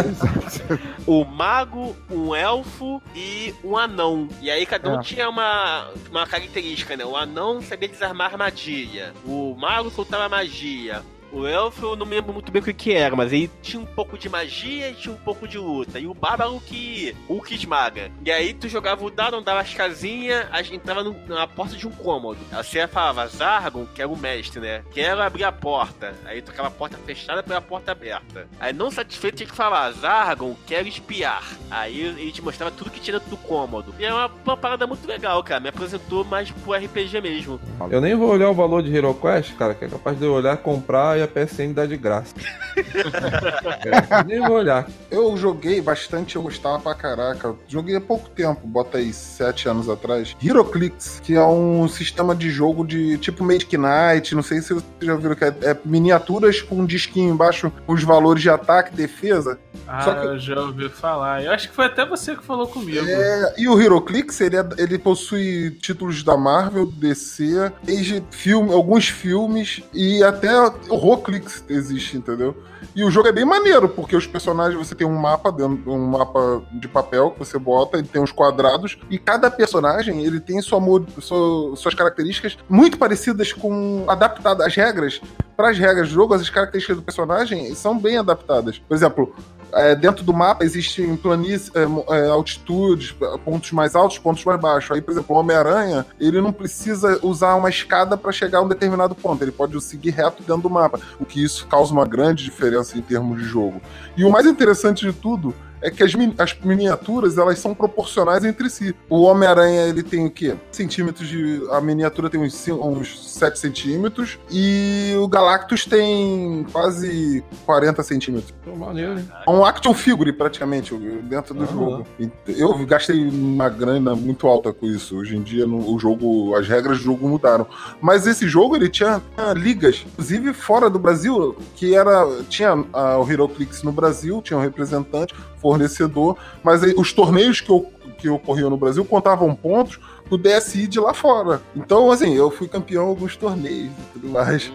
O 1.07 1.23
mago, 1.25 1.95
um 2.09 2.35
elfo 2.35 3.01
e 3.15 3.53
um 3.63 3.77
anão. 3.77 4.27
E 4.41 4.49
aí 4.51 4.65
cada 4.65 4.89
um 4.89 4.99
É. 4.99 5.03
tinha 5.03 5.29
uma, 5.29 5.89
uma 6.09 6.27
característica, 6.27 6.95
né? 6.95 7.05
O 7.05 7.15
anão 7.15 7.61
sabia 7.61 7.87
desarmar 7.87 8.31
armadilha. 8.31 9.13
O 9.25 9.55
mago 9.57 9.89
soltava 9.89 10.29
magia. 10.29 11.01
O 11.31 11.45
elfo 11.45 11.85
eu 11.85 11.95
não 11.95 12.05
me 12.05 12.15
lembro 12.15 12.33
muito 12.33 12.51
bem 12.51 12.61
o 12.61 12.65
que, 12.73 12.93
era, 12.93 13.15
mas 13.15 13.31
ele 13.31 13.49
tinha 13.61 13.81
um 13.81 13.85
pouco 13.85 14.17
de 14.17 14.27
magia 14.29 14.89
e 14.89 14.93
tinha 14.95 15.13
um 15.13 15.17
pouco 15.17 15.47
de 15.47 15.57
luta. 15.57 15.99
E 15.99 16.07
o 16.07 16.13
bárbaro 16.13 16.59
que. 16.65 17.15
o 17.27 17.41
que 17.41 17.55
esmaga. 17.55 18.11
E 18.25 18.31
aí 18.31 18.53
tu 18.53 18.67
jogava 18.67 19.03
o 19.05 19.09
dado, 19.11 19.35
andava 19.35 19.59
as 19.59 19.73
casinhas, 19.73 20.47
a 20.51 20.61
gente 20.61 20.75
entrava 20.77 21.03
no- 21.03 21.15
na 21.27 21.45
porta 21.47 21.75
de 21.75 21.87
um 21.87 21.91
cômodo. 21.91 22.39
Aí 22.51 22.63
você 22.63 22.87
falava, 22.87 23.27
Zargon, 23.27 23.85
que 23.93 24.01
era 24.01 24.09
o 24.11 24.17
mestre, 24.17 24.59
né? 24.59 24.83
Quero 24.91 25.21
abrir 25.21 25.43
a 25.43 25.51
porta. 25.51 26.13
Aí 26.25 26.41
tocava 26.41 26.67
a 26.69 26.71
porta 26.71 26.97
fechada 27.05 27.43
pela 27.43 27.61
porta 27.61 27.91
aberta. 27.91 28.47
Aí 28.59 28.73
não 28.73 28.89
satisfeito 28.89 29.35
tinha 29.37 29.47
que 29.49 29.55
falar, 29.55 29.91
Zargon, 29.91 30.55
quero 30.65 30.87
espiar. 30.87 31.43
Aí 31.69 31.99
ele 32.01 32.31
te 32.31 32.41
mostrava 32.41 32.71
tudo 32.71 32.89
que 32.89 32.99
tinha 32.99 33.17
dentro 33.19 33.29
do 33.29 33.37
cômodo. 33.37 33.93
E 33.99 34.05
é 34.05 34.13
uma, 34.13 34.31
uma 34.45 34.57
parada 34.57 34.87
muito 34.87 35.07
legal, 35.07 35.43
cara. 35.43 35.59
Me 35.59 35.69
apresentou 35.69 36.23
mais 36.25 36.49
pro 36.51 36.73
RPG 36.73 37.21
mesmo. 37.21 37.59
Eu 37.91 38.01
nem 38.01 38.15
vou 38.15 38.29
olhar 38.29 38.49
o 38.49 38.53
valor 38.53 38.81
de 38.81 38.95
Hero 38.95 39.13
Quest, 39.13 39.55
cara, 39.55 39.73
que 39.75 39.85
é 39.85 39.87
capaz 39.87 40.17
de 40.17 40.25
eu 40.25 40.33
olhar, 40.33 40.57
comprar 40.57 41.18
e 41.19 41.23
a 41.23 41.27
PSN 41.27 41.73
dar 41.73 41.87
de 41.87 41.97
graça. 41.97 42.33
É, 42.77 44.23
nem 44.25 44.39
vou 44.41 44.57
olhar. 44.57 44.87
Eu 45.11 45.35
joguei 45.37 45.81
bastante, 45.81 46.35
eu 46.35 46.41
gostava 46.41 46.79
pra 46.79 46.93
caraca. 46.95 47.55
Joguei 47.67 47.95
há 47.95 48.01
pouco 48.01 48.29
tempo, 48.29 48.65
bota 48.65 48.97
aí 48.97 49.11
sete 49.13 49.67
anos 49.67 49.89
atrás. 49.89 50.35
HeroClix, 50.41 51.19
que 51.23 51.35
é 51.35 51.43
um 51.43 51.87
sistema 51.87 52.35
de 52.35 52.49
jogo 52.49 52.85
de 52.85 53.17
tipo 53.17 53.43
Magic 53.43 53.75
Knight, 53.77 54.35
não 54.35 54.43
sei 54.43 54.61
se 54.61 54.73
vocês 54.73 54.83
já 55.01 55.15
viram 55.15 55.35
que 55.35 55.43
é, 55.45 55.53
é 55.63 55.77
miniaturas 55.85 56.61
com 56.61 56.75
um 56.79 56.85
disquinho 56.85 57.33
embaixo 57.33 57.71
com 57.85 57.93
os 57.93 58.03
valores 58.03 58.41
de 58.41 58.49
ataque 58.49 58.93
e 58.93 58.97
defesa. 58.97 59.59
Ah, 59.87 60.01
Só 60.01 60.13
que- 60.13 60.25
eu 60.27 60.39
já 60.39 60.59
ouvi 60.61 60.89
falar. 60.89 61.43
Eu 61.43 61.51
acho 61.51 61.69
que 61.69 61.75
foi 61.75 61.85
até 61.85 62.05
você 62.05 62.35
que 62.35 62.43
falou 62.43 62.67
comigo. 62.67 63.05
É, 63.07 63.53
e 63.57 63.67
o 63.67 63.79
HeroClix, 63.79 64.39
ele, 64.41 64.57
é- 64.57 64.67
ele 64.77 64.97
possui 64.97 65.71
títulos 65.81 66.23
da 66.23 66.37
Marvel, 66.37 66.85
DC, 66.85 67.71
desde 67.83 68.23
filme, 68.31 68.73
alguns 68.73 69.07
filmes 69.09 69.81
e 69.93 70.23
até 70.23 70.49
o 70.89 70.95
Roclix 71.09 71.63
existe, 71.67 72.17
entendeu? 72.17 72.55
E 72.95 73.03
o 73.03 73.09
jogo 73.09 73.27
é 73.27 73.31
bem 73.31 73.45
maneiro, 73.45 73.89
porque 73.89 74.15
os 74.15 74.27
personagens, 74.27 74.77
você 74.77 74.93
tem 74.93 75.05
um 75.07 75.15
mapa 75.17 75.51
dentro, 75.51 75.91
um 75.91 76.05
mapa 76.07 76.61
de 76.71 76.87
papel 76.87 77.31
que 77.31 77.39
você 77.39 77.57
bota, 77.57 77.97
ele 77.97 78.07
tem 78.07 78.21
uns 78.21 78.31
quadrados, 78.31 78.97
e 79.09 79.17
cada 79.17 79.49
personagem, 79.49 80.23
ele 80.23 80.39
tem 80.39 80.61
sua, 80.61 80.79
sua- 81.19 81.75
suas 81.75 81.93
características 81.95 82.57
muito 82.69 82.97
parecidas 82.97 83.51
com 83.51 84.05
adaptadas 84.07 84.65
às 84.67 84.75
regras. 84.75 85.19
Para 85.57 85.71
as 85.71 85.77
regras 85.77 86.07
do 86.09 86.13
jogo, 86.13 86.33
as 86.33 86.49
características 86.49 86.97
do 86.97 87.03
personagem 87.03 87.73
são 87.75 87.97
bem 87.97 88.17
adaptadas. 88.17 88.77
Por 88.79 88.95
exemplo, 88.95 89.35
é, 89.73 89.95
dentro 89.95 90.23
do 90.23 90.33
mapa 90.33 90.63
existem 90.63 91.15
planícies, 91.15 91.71
é, 91.75 91.83
é, 92.15 92.29
altitudes, 92.29 93.15
pontos 93.43 93.71
mais 93.71 93.95
altos, 93.95 94.17
pontos 94.17 94.43
mais 94.45 94.59
baixos. 94.59 94.91
Aí, 94.91 95.01
por 95.01 95.11
exemplo, 95.11 95.35
o 95.35 95.39
Homem-Aranha, 95.39 96.05
ele 96.19 96.41
não 96.41 96.51
precisa 96.51 97.19
usar 97.23 97.55
uma 97.55 97.69
escada 97.69 98.17
para 98.17 98.31
chegar 98.31 98.59
a 98.59 98.61
um 98.61 98.67
determinado 98.67 99.15
ponto. 99.15 99.43
Ele 99.43 99.51
pode 99.51 99.79
seguir 99.81 100.11
reto 100.11 100.43
dentro 100.43 100.63
do 100.63 100.69
mapa, 100.69 100.99
o 101.19 101.25
que 101.25 101.43
isso 101.43 101.67
causa 101.67 101.93
uma 101.93 102.05
grande 102.05 102.43
diferença 102.43 102.97
em 102.97 103.01
termos 103.01 103.39
de 103.39 103.45
jogo. 103.45 103.81
E 104.17 104.23
o 104.23 104.29
mais 104.29 104.45
interessante 104.45 105.05
de 105.05 105.13
tudo 105.13 105.53
é 105.81 105.89
que 105.89 106.03
as, 106.03 106.13
min- 106.13 106.33
as 106.37 106.53
miniaturas 106.59 107.37
elas 107.37 107.59
são 107.59 107.73
proporcionais 107.73 108.43
entre 108.43 108.69
si. 108.69 108.95
O 109.09 109.21
Homem-Aranha 109.23 109.83
ele 109.83 110.03
tem 110.03 110.25
o 110.25 110.29
quê? 110.31 110.55
Centímetros 110.71 111.27
de. 111.27 111.61
A 111.71 111.79
miniatura 111.81 112.29
tem 112.29 112.39
uns, 112.39 112.67
uns 112.67 113.33
7 113.35 113.57
centímetros 113.59 114.37
e 114.51 115.13
o 115.17 115.27
Galactus 115.27 115.85
tem 115.85 116.65
quase 116.71 117.43
40 117.65 118.03
centímetros. 118.03 118.53
Pô, 118.63 118.75
maneiro, 118.75 119.17
hein? 119.19 119.27
É 119.47 119.49
um 119.49 119.63
action 119.65 119.93
figure, 119.93 120.31
praticamente, 120.33 120.93
dentro 121.23 121.53
do 121.53 121.63
Aham. 121.63 121.71
jogo. 121.73 122.07
Eu 122.47 122.85
gastei 122.85 123.27
uma 123.27 123.69
grana 123.69 124.15
muito 124.15 124.47
alta 124.47 124.73
com 124.73 124.85
isso. 124.85 125.17
Hoje 125.17 125.35
em 125.37 125.41
dia, 125.41 125.65
no- 125.65 125.93
o 125.93 125.99
jogo, 125.99 126.55
as 126.55 126.67
regras 126.67 126.97
do 126.97 127.03
jogo 127.05 127.27
mudaram. 127.27 127.65
Mas 128.01 128.27
esse 128.27 128.47
jogo, 128.47 128.75
ele 128.75 128.89
tinha, 128.89 129.21
tinha 129.35 129.53
ligas, 129.53 130.05
inclusive 130.05 130.53
fora 130.53 130.89
do 130.89 130.99
Brasil, 130.99 131.55
que 131.75 131.95
era. 131.95 132.27
Tinha 132.49 132.83
ah, 132.93 133.17
o 133.17 133.29
HeroClix 133.29 133.83
no 133.83 133.91
Brasil, 133.91 134.41
tinha 134.41 134.57
um 134.57 134.61
representante, 134.61 135.33
fornecedor, 135.61 136.37
mas 136.63 136.83
aí, 136.83 136.93
os 136.97 137.13
torneios 137.13 137.61
que, 137.61 137.71
que 138.17 138.29
ocorriam 138.29 138.69
no 138.69 138.77
Brasil 138.77 139.03
contavam 139.05 139.53
pontos 139.55 139.99
do 140.29 140.37
DSI 140.37 140.87
de 140.87 140.99
lá 140.99 141.13
fora. 141.13 141.61
Então, 141.75 142.11
assim, 142.11 142.33
eu 142.35 142.51
fui 142.51 142.67
campeão 142.67 143.07
alguns 143.07 143.35
torneios 143.35 143.91
e 143.91 144.13
tudo 144.13 144.29
mais. 144.29 144.71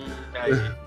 Hum. 0.46 0.83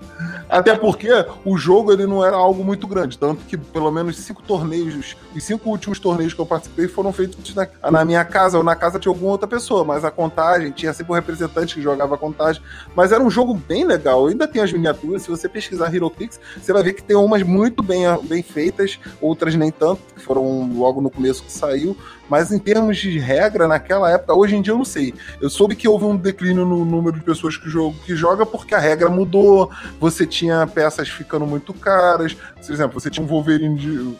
Até 0.48 0.74
porque 0.76 1.08
o 1.44 1.56
jogo 1.56 1.92
ele 1.92 2.06
não 2.06 2.24
era 2.24 2.36
algo 2.36 2.64
muito 2.64 2.86
grande, 2.86 3.18
tanto 3.18 3.44
que 3.44 3.56
pelo 3.56 3.90
menos 3.90 4.16
cinco 4.16 4.42
torneios, 4.42 5.16
os 5.34 5.44
cinco 5.44 5.70
últimos 5.70 6.00
torneios 6.00 6.34
que 6.34 6.40
eu 6.40 6.46
participei 6.46 6.88
foram 6.88 7.12
feitos 7.12 7.54
na, 7.54 7.68
na 7.90 8.04
minha 8.04 8.24
casa 8.24 8.58
ou 8.58 8.64
na 8.64 8.74
casa 8.74 8.98
de 8.98 9.08
alguma 9.08 9.32
outra 9.32 9.46
pessoa, 9.46 9.84
mas 9.84 10.04
a 10.04 10.10
contagem 10.10 10.70
tinha 10.70 10.92
sempre 10.92 11.12
um 11.12 11.14
representante 11.14 11.74
que 11.74 11.82
jogava 11.82 12.14
a 12.14 12.18
contagem, 12.18 12.62
mas 12.94 13.12
era 13.12 13.22
um 13.22 13.30
jogo 13.30 13.54
bem 13.54 13.84
legal. 13.84 14.26
Ainda 14.26 14.48
tem 14.48 14.62
as 14.62 14.72
miniaturas, 14.72 15.22
se 15.22 15.30
você 15.30 15.48
pesquisar 15.48 15.94
HeroClix, 15.94 16.40
você 16.60 16.72
vai 16.72 16.82
ver 16.82 16.94
que 16.94 17.02
tem 17.02 17.16
umas 17.16 17.42
muito 17.42 17.82
bem, 17.82 18.04
bem 18.24 18.42
feitas, 18.42 18.98
outras 19.20 19.54
nem 19.54 19.70
tanto, 19.70 20.00
que 20.14 20.20
foram 20.20 20.70
logo 20.74 21.00
no 21.00 21.10
começo 21.10 21.42
que 21.42 21.52
saiu, 21.52 21.96
mas 22.28 22.52
em 22.52 22.58
termos 22.58 22.98
de 22.98 23.18
regra, 23.18 23.66
naquela 23.66 24.10
época, 24.10 24.34
hoje 24.34 24.56
em 24.56 24.62
dia 24.62 24.72
eu 24.72 24.78
não 24.78 24.84
sei. 24.84 25.14
Eu 25.40 25.48
soube 25.48 25.74
que 25.74 25.88
houve 25.88 26.04
um 26.04 26.16
declínio 26.16 26.64
no 26.64 26.84
número 26.84 27.16
de 27.16 27.24
pessoas 27.24 27.56
que, 27.56 27.68
jogo, 27.68 27.96
que 28.04 28.14
joga 28.14 28.44
porque 28.44 28.74
a 28.74 28.78
regra 28.78 29.08
mudou, 29.08 29.70
você 29.98 30.26
tinha 30.26 30.66
peças 30.66 31.08
ficando 31.08 31.46
muito 31.46 31.72
caras. 31.72 32.34
Por 32.34 32.72
exemplo, 32.72 33.00
você 33.00 33.10
tinha 33.10 33.24
um 33.24 33.28
Wolverine 33.28 33.76
de. 33.76 34.16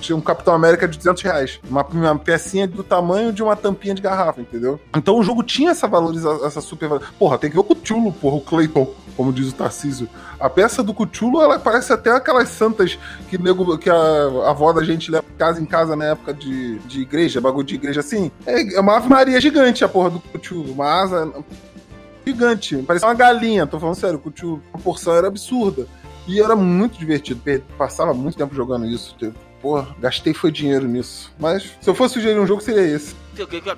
Tinha 0.00 0.16
um 0.16 0.20
Capitão 0.20 0.54
América 0.54 0.86
de 0.86 0.98
200 0.98 1.22
reais. 1.22 1.60
Uma, 1.68 1.84
uma 1.84 2.18
pecinha 2.18 2.66
do 2.66 2.82
tamanho 2.82 3.32
de 3.32 3.42
uma 3.42 3.56
tampinha 3.56 3.94
de 3.94 4.02
garrafa, 4.02 4.40
entendeu? 4.40 4.80
Então 4.94 5.18
o 5.18 5.22
jogo 5.22 5.42
tinha 5.42 5.70
essa 5.70 5.86
valorização, 5.86 6.46
essa 6.46 6.60
super 6.60 6.86
Porra, 7.18 7.38
tem 7.38 7.50
que 7.50 7.56
ver 7.56 7.60
o 7.60 7.64
Cthulhu, 7.64 8.12
porra, 8.12 8.36
o 8.36 8.40
Clayton, 8.40 8.92
como 9.16 9.32
diz 9.32 9.48
o 9.48 9.54
Tarcísio. 9.54 10.08
A 10.38 10.48
peça 10.48 10.82
do 10.82 10.94
Cthulhu, 10.94 11.40
ela 11.40 11.58
parece 11.58 11.92
até 11.92 12.10
aquelas 12.10 12.48
santas 12.48 12.98
que, 13.28 13.38
nego, 13.38 13.76
que 13.78 13.90
a, 13.90 13.94
a 13.94 14.50
avó 14.50 14.72
da 14.72 14.84
gente 14.84 15.10
leva 15.10 15.24
de 15.26 15.34
casa 15.34 15.60
em 15.60 15.66
casa 15.66 15.96
na 15.96 16.06
época 16.06 16.32
de, 16.32 16.78
de 16.80 17.00
igreja, 17.00 17.40
bagulho 17.40 17.66
de 17.66 17.74
igreja 17.74 18.00
assim. 18.00 18.30
É, 18.46 18.76
é 18.76 18.80
uma 18.80 18.96
ave 18.96 19.08
maria 19.08 19.40
gigante 19.40 19.84
a 19.84 19.88
porra 19.88 20.10
do 20.10 20.20
Cthulhu, 20.20 20.72
uma 20.72 21.02
asa 21.02 21.32
gigante, 22.26 22.76
parecia 22.78 23.08
uma 23.08 23.14
galinha, 23.14 23.66
tô 23.66 23.78
falando 23.78 23.94
sério, 23.94 24.20
o 24.22 24.30
Cthulhu, 24.30 24.62
a 24.72 24.78
porção 24.78 25.14
era 25.14 25.28
absurda. 25.28 25.86
E 26.28 26.40
era 26.40 26.56
muito 26.56 26.98
divertido, 26.98 27.40
passava 27.78 28.12
muito 28.12 28.36
tempo 28.36 28.52
jogando 28.52 28.84
isso. 28.86 29.14
Gastei 29.98 30.32
foi 30.34 30.50
dinheiro 30.50 30.86
nisso. 30.86 31.32
Mas 31.38 31.62
se 31.80 31.88
eu 31.88 31.94
fosse 31.94 32.14
sugerir 32.14 32.38
um 32.38 32.46
jogo, 32.46 32.60
seria 32.62 32.82
esse. 32.82 33.14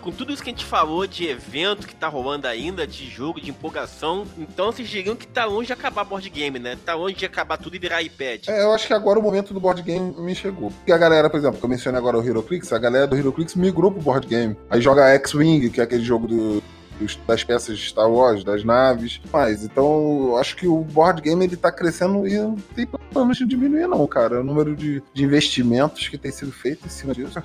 Com 0.01 0.13
tudo 0.13 0.33
isso 0.33 0.41
que 0.41 0.51
a 0.51 0.53
gente 0.53 0.65
falou 0.65 1.05
de 1.05 1.27
evento 1.27 1.85
que 1.89 1.95
tá 1.95 2.07
rolando 2.07 2.47
ainda, 2.47 2.87
de 2.87 3.09
jogo, 3.11 3.41
de 3.41 3.51
empolgação, 3.51 4.25
então 4.39 4.67
vocês 4.67 4.89
diriam 4.89 5.17
que 5.17 5.27
tá 5.27 5.45
longe 5.47 5.67
de 5.67 5.73
acabar 5.73 6.05
board 6.05 6.31
game, 6.31 6.61
né? 6.61 6.79
Tá 6.85 6.95
longe 6.95 7.17
de 7.17 7.27
acabar 7.27 7.57
tudo 7.57 7.75
e 7.75 7.79
virar 7.81 8.01
iPad. 8.01 8.47
É, 8.47 8.63
eu 8.63 8.73
acho 8.73 8.87
que 8.87 8.93
agora 8.95 9.19
o 9.19 9.23
momento 9.23 9.53
do 9.53 9.59
board 9.59 9.83
game 9.83 10.15
me 10.17 10.33
chegou. 10.33 10.71
Porque 10.71 10.93
a 10.93 10.99
galera, 10.99 11.29
por 11.29 11.39
exemplo, 11.39 11.59
que 11.59 11.65
eu 11.65 11.69
mencionei 11.69 11.99
agora 11.99 12.17
o 12.17 12.23
HeroClix, 12.25 12.73
a 12.73 12.79
galera 12.79 13.09
do 13.09 13.17
HeroClix 13.17 13.57
migrou 13.57 13.91
pro 13.91 14.01
board 14.01 14.29
game. 14.29 14.57
Aí 14.71 14.81
joga 14.81 15.09
X-Wing, 15.15 15.71
que 15.71 15.81
é 15.81 15.85
aquele 15.85 16.05
jogo 16.05 16.29
do- 16.29 16.63
dos- 16.99 17.19
das 17.27 17.45
peças 17.45 17.79
de 17.79 17.85
Star 17.89 18.11
Wars, 18.11 18.43
das 18.45 18.65
naves. 18.65 19.21
Mas, 19.33 19.63
então, 19.65 20.29
eu 20.31 20.37
acho 20.39 20.57
que 20.57 20.67
o 20.67 20.81
board 20.83 21.21
game 21.23 21.45
ele 21.45 21.57
tá 21.57 21.71
crescendo 21.73 22.27
e 22.27 22.37
não 22.39 22.57
tem 22.75 22.87
planos 23.13 23.37
de 23.39 23.47
diminuir, 23.47 23.87
não, 23.87 24.07
cara. 24.07 24.41
O 24.41 24.45
número 24.45 24.75
de, 24.77 25.03
de 25.13 25.25
investimentos 25.25 26.09
que 26.09 26.19
tem 26.19 26.31
sido 26.31 26.53
feito 26.53 26.87
em 26.87 26.91
cima 26.91 27.15
disso. 27.15 27.43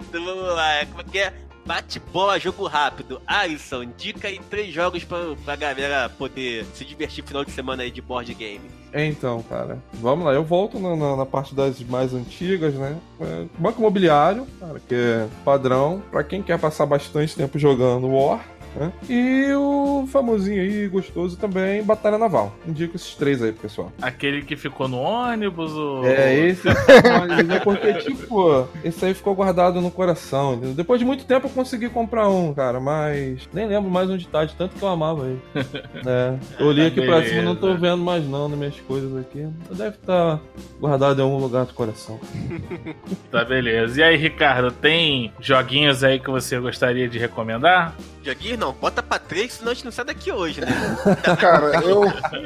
Então 0.00 0.24
vamos 0.24 0.44
lá, 0.54 0.84
como 0.86 1.00
é 1.02 1.04
que 1.04 1.18
é? 1.18 1.32
Bate 1.66 2.00
bola, 2.12 2.38
jogo 2.40 2.66
rápido. 2.66 3.20
Alisson, 3.26 3.84
dica 3.96 4.26
aí 4.28 4.40
três 4.48 4.72
jogos 4.72 5.04
pra, 5.04 5.18
pra 5.44 5.54
galera 5.56 6.08
poder 6.08 6.64
se 6.74 6.86
divertir 6.86 7.22
no 7.22 7.28
final 7.28 7.44
de 7.44 7.50
semana 7.52 7.82
aí 7.82 7.90
de 7.90 8.00
board 8.00 8.32
game. 8.34 8.62
Então, 8.94 9.42
cara, 9.42 9.78
vamos 9.92 10.24
lá. 10.24 10.32
Eu 10.32 10.42
volto 10.42 10.80
na, 10.80 10.96
na- 10.96 11.16
na 11.16 11.26
parte 11.26 11.54
das 11.54 11.78
mais 11.82 12.14
antigas, 12.14 12.74
né? 12.74 12.96
É, 13.20 13.44
Banco 13.58 13.78
Imobiliário, 13.78 14.46
cara, 14.58 14.80
que 14.80 14.94
é 14.94 15.28
padrão 15.44 16.02
pra 16.10 16.24
quem 16.24 16.42
quer 16.42 16.58
passar 16.58 16.86
bastante 16.86 17.36
tempo 17.36 17.58
jogando 17.58 18.08
War. 18.08 18.44
Né? 18.76 18.92
E 19.08 19.52
o 19.54 20.06
famosinho 20.06 20.60
aí, 20.62 20.88
gostoso 20.88 21.36
também, 21.36 21.82
Batalha 21.82 22.18
Naval. 22.18 22.54
Indico 22.66 22.96
esses 22.96 23.14
três 23.14 23.42
aí 23.42 23.52
pro 23.52 23.62
pessoal. 23.62 23.92
Aquele 24.00 24.42
que 24.42 24.56
ficou 24.56 24.88
no 24.88 24.98
ônibus, 24.98 25.72
o. 25.72 26.04
É, 26.04 26.34
esse 26.46 26.68
é 26.68 26.74
porque, 27.64 27.94
tipo, 27.94 28.68
esse 28.84 29.04
aí 29.04 29.14
ficou 29.14 29.34
guardado 29.34 29.80
no 29.80 29.90
coração. 29.90 30.54
entendeu? 30.54 30.74
Depois 30.74 30.98
de 30.98 31.06
muito 31.06 31.24
tempo 31.24 31.46
eu 31.46 31.50
consegui 31.50 31.88
comprar 31.88 32.28
um, 32.28 32.52
cara, 32.54 32.80
mas 32.80 33.48
nem 33.52 33.66
lembro 33.66 33.90
mais 33.90 34.10
onde 34.10 34.26
tá, 34.28 34.44
de 34.44 34.54
tanto 34.54 34.76
que 34.76 34.82
eu 34.82 34.88
amava 34.88 35.26
ele. 35.26 35.40
É, 36.06 36.34
eu 36.58 36.66
olhei 36.66 36.86
aqui 36.86 37.02
pra 37.02 37.22
cima, 37.24 37.42
não 37.42 37.54
tô 37.54 37.74
vendo 37.74 37.98
mais 37.98 38.24
não 38.26 38.48
nas 38.48 38.58
minhas 38.58 38.80
coisas 38.80 39.14
aqui. 39.18 39.46
Deve 39.70 39.96
estar 39.96 40.40
guardado 40.80 41.20
em 41.20 41.22
algum 41.22 41.38
lugar 41.38 41.66
do 41.66 41.74
coração. 41.74 42.18
Tá 43.30 43.44
beleza. 43.44 44.00
E 44.00 44.02
aí, 44.02 44.16
Ricardo, 44.16 44.72
tem 44.72 45.32
joguinhos 45.40 46.02
aí 46.02 46.18
que 46.18 46.30
você 46.30 46.58
gostaria 46.58 47.08
de 47.08 47.18
recomendar? 47.18 47.94
Joguinho 48.22 48.58
não, 48.60 48.72
bota 48.74 49.02
pra 49.02 49.18
três, 49.18 49.54
senão 49.54 49.72
a 49.72 49.74
gente 49.74 49.86
não 49.86 49.90
sai 49.92 50.04
daqui 50.04 50.30
hoje, 50.30 50.60
né? 50.60 50.68
Cara, 51.40 51.80
eu. 51.82 52.02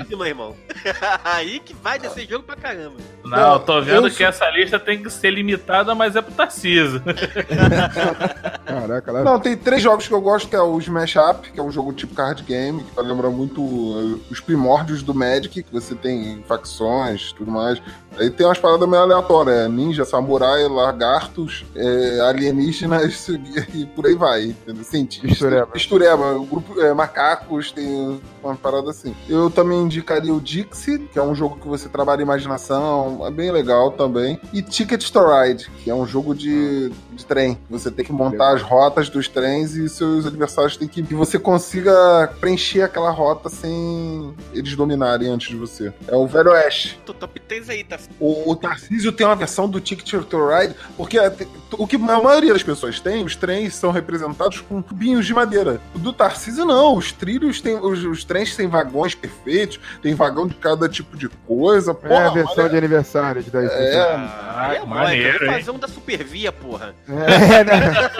Meu 0.09 0.25
irmão. 0.25 0.57
aí 1.25 1.59
que 1.59 1.75
vai 1.75 1.99
descer 1.99 2.29
jogo 2.29 2.45
pra 2.45 2.55
caramba. 2.55 2.97
Não, 3.25 3.55
eu 3.55 3.59
tô 3.59 3.83
vendo 3.83 4.07
eu 4.07 4.11
que 4.11 4.19
sou- 4.19 4.27
essa 4.27 4.49
lista 4.51 4.79
tem 4.79 5.03
que 5.03 5.11
ser 5.11 5.31
limitada, 5.31 5.93
mas 5.95 6.15
é 6.15 6.23
pro 6.23 6.33
Tarcísio. 6.33 7.03
Caraca. 8.65 9.13
Não, 9.25 9.41
tem 9.41 9.57
três 9.57 9.83
jogos 9.83 10.07
que 10.07 10.15
eu 10.15 10.21
gosto, 10.21 10.49
que 10.49 10.57
é 10.57 10.61
o 10.61 10.79
Smash 10.79 11.17
Up, 11.17 11.51
que 11.51 11.59
é 11.59 11.63
um 11.63 11.71
jogo 11.71 11.93
tipo 11.93 12.15
card 12.15 12.43
game, 12.45 12.85
que 12.85 13.01
lembra 13.01 13.29
muito 13.29 13.61
uh, 13.61 14.21
os 14.31 14.41
primórdios 14.41 15.03
do 15.03 15.13
Magic, 15.13 15.63
que 15.63 15.73
você 15.73 15.95
tem 15.95 16.45
facções 16.47 17.31
e 17.31 17.35
tudo 17.35 17.51
mais. 17.51 17.83
Aí 18.19 18.31
tem 18.31 18.47
umas 18.47 18.59
paradas 18.59 18.89
meio 18.89 19.03
aleatórias, 19.03 19.57
é 19.57 19.69
ninja, 19.69 20.05
samurai, 20.05 20.67
lagartos, 20.69 21.65
é, 21.75 22.21
alienígenas 22.21 23.29
e 23.75 23.87
por 23.87 24.07
aí 24.07 24.15
vai. 24.15 24.45
entendeu? 24.45 24.85
Cientistas. 24.85 25.31
Mistureba. 25.31 25.69
Mistureba, 25.75 26.33
o 26.37 26.45
grupo, 26.45 26.81
é, 26.81 26.93
macacos, 26.93 27.73
tem 27.73 28.21
uma 28.43 28.55
parada 28.57 28.91
assim. 28.91 29.15
Eu 29.29 29.51
também 29.51 29.83
indicaria 29.83 30.33
o 30.33 30.41
Dixie, 30.41 30.99
que 31.13 31.19
é 31.19 31.23
um 31.23 31.35
jogo 31.35 31.57
que 31.57 31.67
você 31.67 31.89
trabalha 31.89 32.23
imaginação, 32.23 33.27
é 33.27 33.31
bem 33.31 33.51
legal 33.51 33.91
também. 33.93 34.39
E 34.53 34.63
Ticket 34.63 35.11
to 35.11 35.21
Ride, 35.21 35.71
que 35.83 35.91
é 35.91 35.95
um 35.95 36.07
jogo 36.07 36.35
de, 36.35 36.91
de 37.13 37.25
trem. 37.27 37.59
Você 37.71 37.91
tem 37.91 38.05
que 38.05 38.13
montar 38.13 38.55
as 38.55 38.63
rotas 38.63 39.09
dos 39.09 39.29
trens 39.29 39.75
e 39.75 39.89
seus 39.89 40.27
adversários 40.27 40.77
têm 40.77 40.89
que. 40.89 41.03
que 41.03 41.15
você 41.15 41.39
consiga 41.39 42.33
preencher 42.41 42.83
aquela 42.83 43.11
rota 43.11 43.49
sem 43.49 44.35
eles 44.53 44.75
dominarem 44.75 45.29
antes 45.29 45.49
de 45.49 45.57
você. 45.57 45.93
É 46.09 46.17
o 46.17 46.27
Velho 46.27 46.51
Oeste. 46.51 47.01
Tô 47.05 47.13
top 47.13 47.41
3 47.41 47.71
aí, 47.71 47.85
tá? 47.85 47.99
O, 48.21 48.51
o 48.51 48.57
Tarcísio 48.57 49.13
tem 49.13 49.27
uma 49.27 49.37
versão 49.37 49.69
do 49.69 49.81
Ticket 49.81 50.13
to 50.29 50.49
Ride, 50.49 50.75
porque 50.97 51.19
a- 51.19 51.33
o 51.77 51.87
que 51.87 51.97
a 51.97 51.99
maioria 51.99 52.53
das 52.53 52.63
pessoas 52.63 53.01
tem, 53.01 53.25
os 53.25 53.35
trens 53.37 53.75
são 53.75 53.91
representados 53.91 54.61
com 54.61 54.81
tubinhos 54.81 55.27
de 55.27 55.35
madeira. 55.35 55.81
O 55.95 55.99
do 55.99 56.13
Tarcísio 56.13 56.65
não, 56.65 56.97
os 56.97 57.11
trilhos 57.13 57.61
têm, 57.61 57.77
os, 57.77 58.05
os 58.05 58.25
trens 58.25 58.55
têm 58.57 58.69
vagões 58.69 59.15
perfeitos, 59.15 59.81
tem 60.03 60.15
vagão 60.15 60.47
de 60.47 60.55
cada 60.55 60.89
tipo 60.89 61.17
de 61.17 61.29
coisa. 61.29 61.91
É 61.91 61.95
a 61.95 61.95
Porra, 61.95 62.31
versão 62.33 62.55
olha- 62.65 62.69
de 62.71 62.77
aniversário 62.77 63.43
de 63.43 63.51
10 63.51 63.71
É, 63.71 64.01
Ah, 64.03 64.67
Aí 64.69 64.77
é 64.77 64.81
bom, 64.81 64.87
maneiro, 64.87 65.47
fazer 65.47 65.71
um 65.73 65.79
da 65.79 65.89
Supervia, 65.89 66.53
porra. 66.53 66.95
É, 67.09 67.65
né? 67.65 68.11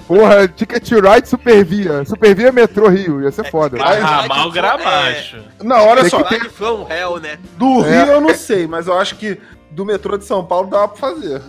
Porra, 0.06 0.46
Ticket 0.48 0.88
to 0.88 1.00
Ride 1.00 1.28
Supervia. 1.28 2.04
Supervia 2.04 2.52
Metrô 2.52 2.88
Rio, 2.88 3.22
ia 3.22 3.30
ser 3.30 3.50
foda. 3.50 3.76
Mas- 3.78 4.00
Ramal 4.02 4.48
é- 4.48 4.52
Gramacho. 4.52 5.36
Não, 5.62 5.86
olha 5.88 6.02
Tem 6.02 6.10
só, 6.10 6.22
que 6.22 6.34
Lá 6.36 6.42
de 6.44 6.48
From 6.50 6.86
Hell, 6.90 7.20
né? 7.20 7.38
do 7.56 7.84
É. 7.84 8.04
Rio 8.04 8.12
eu 8.14 8.20
não 8.20 8.34
sei, 8.34 8.66
mas 8.66 8.73
eu 8.86 8.98
acho 8.98 9.16
que 9.16 9.40
do 9.70 9.84
metrô 9.84 10.16
de 10.16 10.24
São 10.24 10.44
Paulo 10.44 10.68
dá 10.68 10.86
pra 10.86 10.96
fazer. 10.96 11.42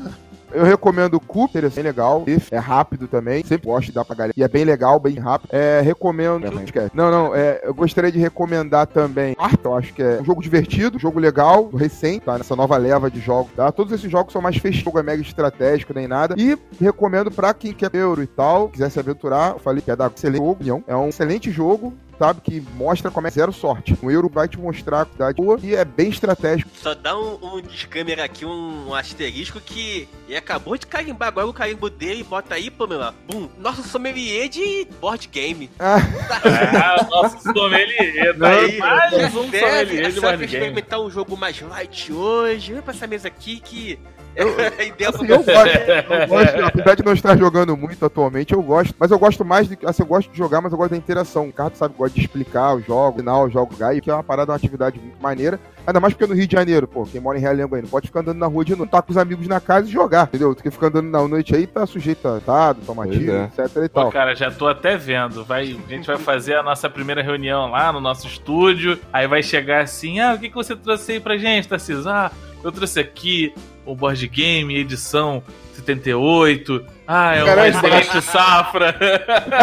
Eu 0.56 0.64
recomendo 0.64 1.16
o 1.16 1.20
Cooper, 1.20 1.66
é 1.66 1.70
bem 1.70 1.84
legal. 1.84 2.24
Esse 2.26 2.56
É 2.56 2.58
rápido 2.58 3.08
também. 3.08 3.44
Sempre 3.44 3.68
gosto 3.68 3.88
de 3.88 3.92
dar 3.92 4.06
pra 4.06 4.16
galera. 4.16 4.34
E 4.38 4.42
é 4.42 4.48
bem 4.48 4.64
legal, 4.64 5.00
bem 5.00 5.16
rápido. 5.16 5.50
É, 5.52 5.82
recomendo. 5.82 6.46
Esquece. 6.64 6.92
Não, 6.94 7.12
não. 7.12 7.36
É, 7.36 7.60
eu 7.64 7.74
gostaria 7.74 8.12
de 8.12 8.20
recomendar 8.20 8.88
também. 8.88 9.36
Arta, 9.38 9.68
eu 9.68 9.76
acho 9.76 9.94
que 9.94 10.02
é 10.02 10.22
um 10.22 10.26
jogo 10.26 10.42
divertido, 10.42 10.98
jogo 10.98 11.20
legal, 11.20 11.70
recente, 11.70 12.22
tá? 12.26 12.38
Nessa 12.38 12.56
nova 12.56 12.78
leva 12.78 13.12
de 13.12 13.20
jogos, 13.20 13.52
tá? 13.54 13.70
Todos 13.72 13.92
esses 13.92 14.10
jogos 14.10 14.32
são 14.32 14.42
mais 14.42 14.56
festivos, 14.56 14.86
jogo 14.86 15.00
é 15.00 15.04
mega 15.04 15.22
estratégico, 15.22 15.94
nem 15.94 16.08
nada. 16.08 16.36
E 16.38 16.58
recomendo 16.80 17.30
pra 17.30 17.54
quem 17.54 17.74
quer 17.74 17.94
euro 17.94 18.24
e 18.24 18.28
tal, 18.28 18.70
quiser 18.70 18.90
se 18.90 19.00
aventurar, 19.00 19.54
eu 19.54 19.60
falei 19.60 19.82
que 19.82 19.92
é 19.92 19.96
da 19.96 20.08
excelente 20.08 20.42
opinião. 20.42 20.84
É 20.88 20.96
um 20.96 21.10
excelente 21.10 21.52
jogo. 21.52 21.94
Sabe, 22.18 22.40
que 22.42 22.62
mostra 22.76 23.12
como 23.12 23.28
é 23.28 23.30
zero 23.30 23.52
sorte. 23.52 23.98
O 24.02 24.10
euro 24.10 24.30
vai 24.30 24.48
te 24.48 24.58
mostrar 24.58 25.02
a 25.02 25.06
quantidade 25.06 25.36
boa 25.36 25.60
e 25.62 25.76
é 25.76 25.84
bem 25.84 26.10
estratégico. 26.10 26.70
Só 26.82 26.94
dá 26.96 27.18
um, 27.18 27.38
um 27.42 27.62
disclaimer 27.62 28.20
aqui, 28.22 28.46
um, 28.46 28.88
um 28.90 28.94
asterisco 28.96 29.60
que 29.60 30.08
ele 30.28 30.38
acabou 30.38 30.78
de 30.78 30.88
carimbar 30.88 31.28
agora 31.28 31.46
o 31.48 31.54
carimbo 31.54 31.90
dele 31.90 32.22
e 32.22 32.24
bota 32.24 32.56
aí, 32.56 32.72
Pamela. 32.72 33.14
Bum, 33.30 33.50
nosso 33.58 33.84
sommelier 33.84 34.48
de 34.48 34.88
board 35.02 35.28
game. 35.28 35.70
Ah, 35.80 35.98
Ah, 36.44 37.08
nosso 37.10 37.42
sommelier. 37.54 38.38
Tá 38.38 38.50
aí, 38.50 38.78
mais 38.78 39.14
um 39.14 39.30
sommelier 39.44 40.12
de 40.12 40.22
board 40.22 40.38
game. 40.38 40.46
experimentar 40.46 41.00
um 41.02 41.10
jogo 41.10 41.36
mais 41.38 41.60
light 41.62 42.12
hoje. 42.14 42.74
Vem 42.74 42.82
pra 42.82 42.94
essa 42.94 43.08
mesa 43.08 43.28
aqui 43.28 43.60
que 43.60 44.00
é 44.36 44.88
ideal 44.88 45.14
Assim, 45.16 45.28
eu 45.28 45.38
gosto, 45.38 45.50
eu 45.50 46.28
gosto, 46.28 46.66
apesar 46.66 46.96
de 46.96 47.06
não 47.06 47.14
estar 47.14 47.38
jogando 47.38 47.78
muito 47.78 48.06
atualmente, 48.06 48.54
eu 48.54 48.62
gosto, 48.62 48.94
mas 49.00 49.12
eu 49.12 49.20
gosto 49.20 49.46
mais 49.46 49.68
de, 49.68 49.78
assim, 49.86 50.04
eu 50.04 50.08
gosto 50.08 50.32
de 50.32 50.38
jogar, 50.38 50.62
mas 50.62 50.72
eu 50.72 50.78
gosto 50.78 50.92
da 50.92 50.98
interação. 50.98 51.44
O 51.44 51.48
Ricardo 51.48 51.76
sabe, 51.76 51.96
gosta 51.98 52.16
de 52.16 52.26
explicar 52.26 52.76
os 52.76 52.86
jogos, 52.86 53.22
final, 53.26 53.46
os 53.46 53.54
jogos 53.54 53.78
gai, 53.78 54.00
que 54.00 54.10
é 54.10 54.14
uma 54.14 54.24
parada, 54.24 54.52
uma 54.52 54.58
atividade 54.58 55.00
muito 55.00 55.22
maneira. 55.22 55.60
Ainda 55.88 56.00
mais 56.00 56.14
porque 56.14 56.28
no 56.28 56.38
Rio 56.38 56.48
de 56.48 56.56
Janeiro, 56.56 56.88
pô, 56.88 57.04
quem 57.04 57.22
mora 57.22 57.38
em 57.38 57.42
Realengo 57.42 57.76
aí, 57.76 57.82
não 57.82 57.90
pode 57.90 58.08
ficar 58.08 58.22
andando 58.22 58.38
na 58.38 58.48
rua 58.48 58.66
de 58.66 58.76
noite, 58.76 58.90
tá 58.90 59.02
com 59.02 59.12
os 59.12 59.18
amigos 59.18 59.48
na 59.48 59.60
casa 59.60 59.88
e 59.88 59.92
jogar, 59.92 60.24
entendeu? 60.24 60.54
Tu 60.54 60.64
que 60.64 60.72
fica 60.72 60.88
andando 60.88 61.10
na 61.10 61.28
noite 61.28 61.56
aí, 61.56 61.68
tá 61.68 61.86
sujeito 61.86 62.28
a 62.28 62.38
atado, 62.38 62.82
tiro, 63.12 63.32
é. 63.32 63.44
etc 63.46 63.76
e 63.78 63.90
Pô, 63.90 64.02
tal. 64.02 64.12
cara, 64.12 64.36
já 64.36 64.52
tô 64.52 64.68
até 64.68 64.98
vendo. 64.98 65.44
Vai, 65.44 65.78
a 65.88 65.90
gente 65.90 66.08
vai 66.08 66.18
fazer 66.18 66.56
a 66.56 66.64
nossa 66.64 66.90
primeira 66.90 67.22
reunião 67.22 67.70
lá 67.70 67.92
no 67.92 68.02
nosso 68.02 68.28
estúdio. 68.28 69.00
Aí 69.14 69.28
vai 69.28 69.44
chegar 69.44 69.82
assim: 69.82 70.20
ah, 70.20 70.34
o 70.34 70.40
que, 70.40 70.50
que 70.50 70.56
você 70.56 70.76
trouxe 70.76 71.14
aí 71.14 71.20
pra 71.20 71.38
gente, 71.38 71.68
Tarcísio? 71.68 72.10
Ah, 72.10 72.32
eu 72.66 72.72
trouxe 72.72 73.00
aqui 73.00 73.54
o 73.86 73.96
board 73.96 74.28
game, 74.28 74.76
edição 74.78 75.44
78. 75.76 76.84
Ah, 77.08 77.36
é 77.36 77.44
uma 77.44 77.46
Caralho, 77.46 77.76
excelente 77.76 78.22
safra. 78.24 78.96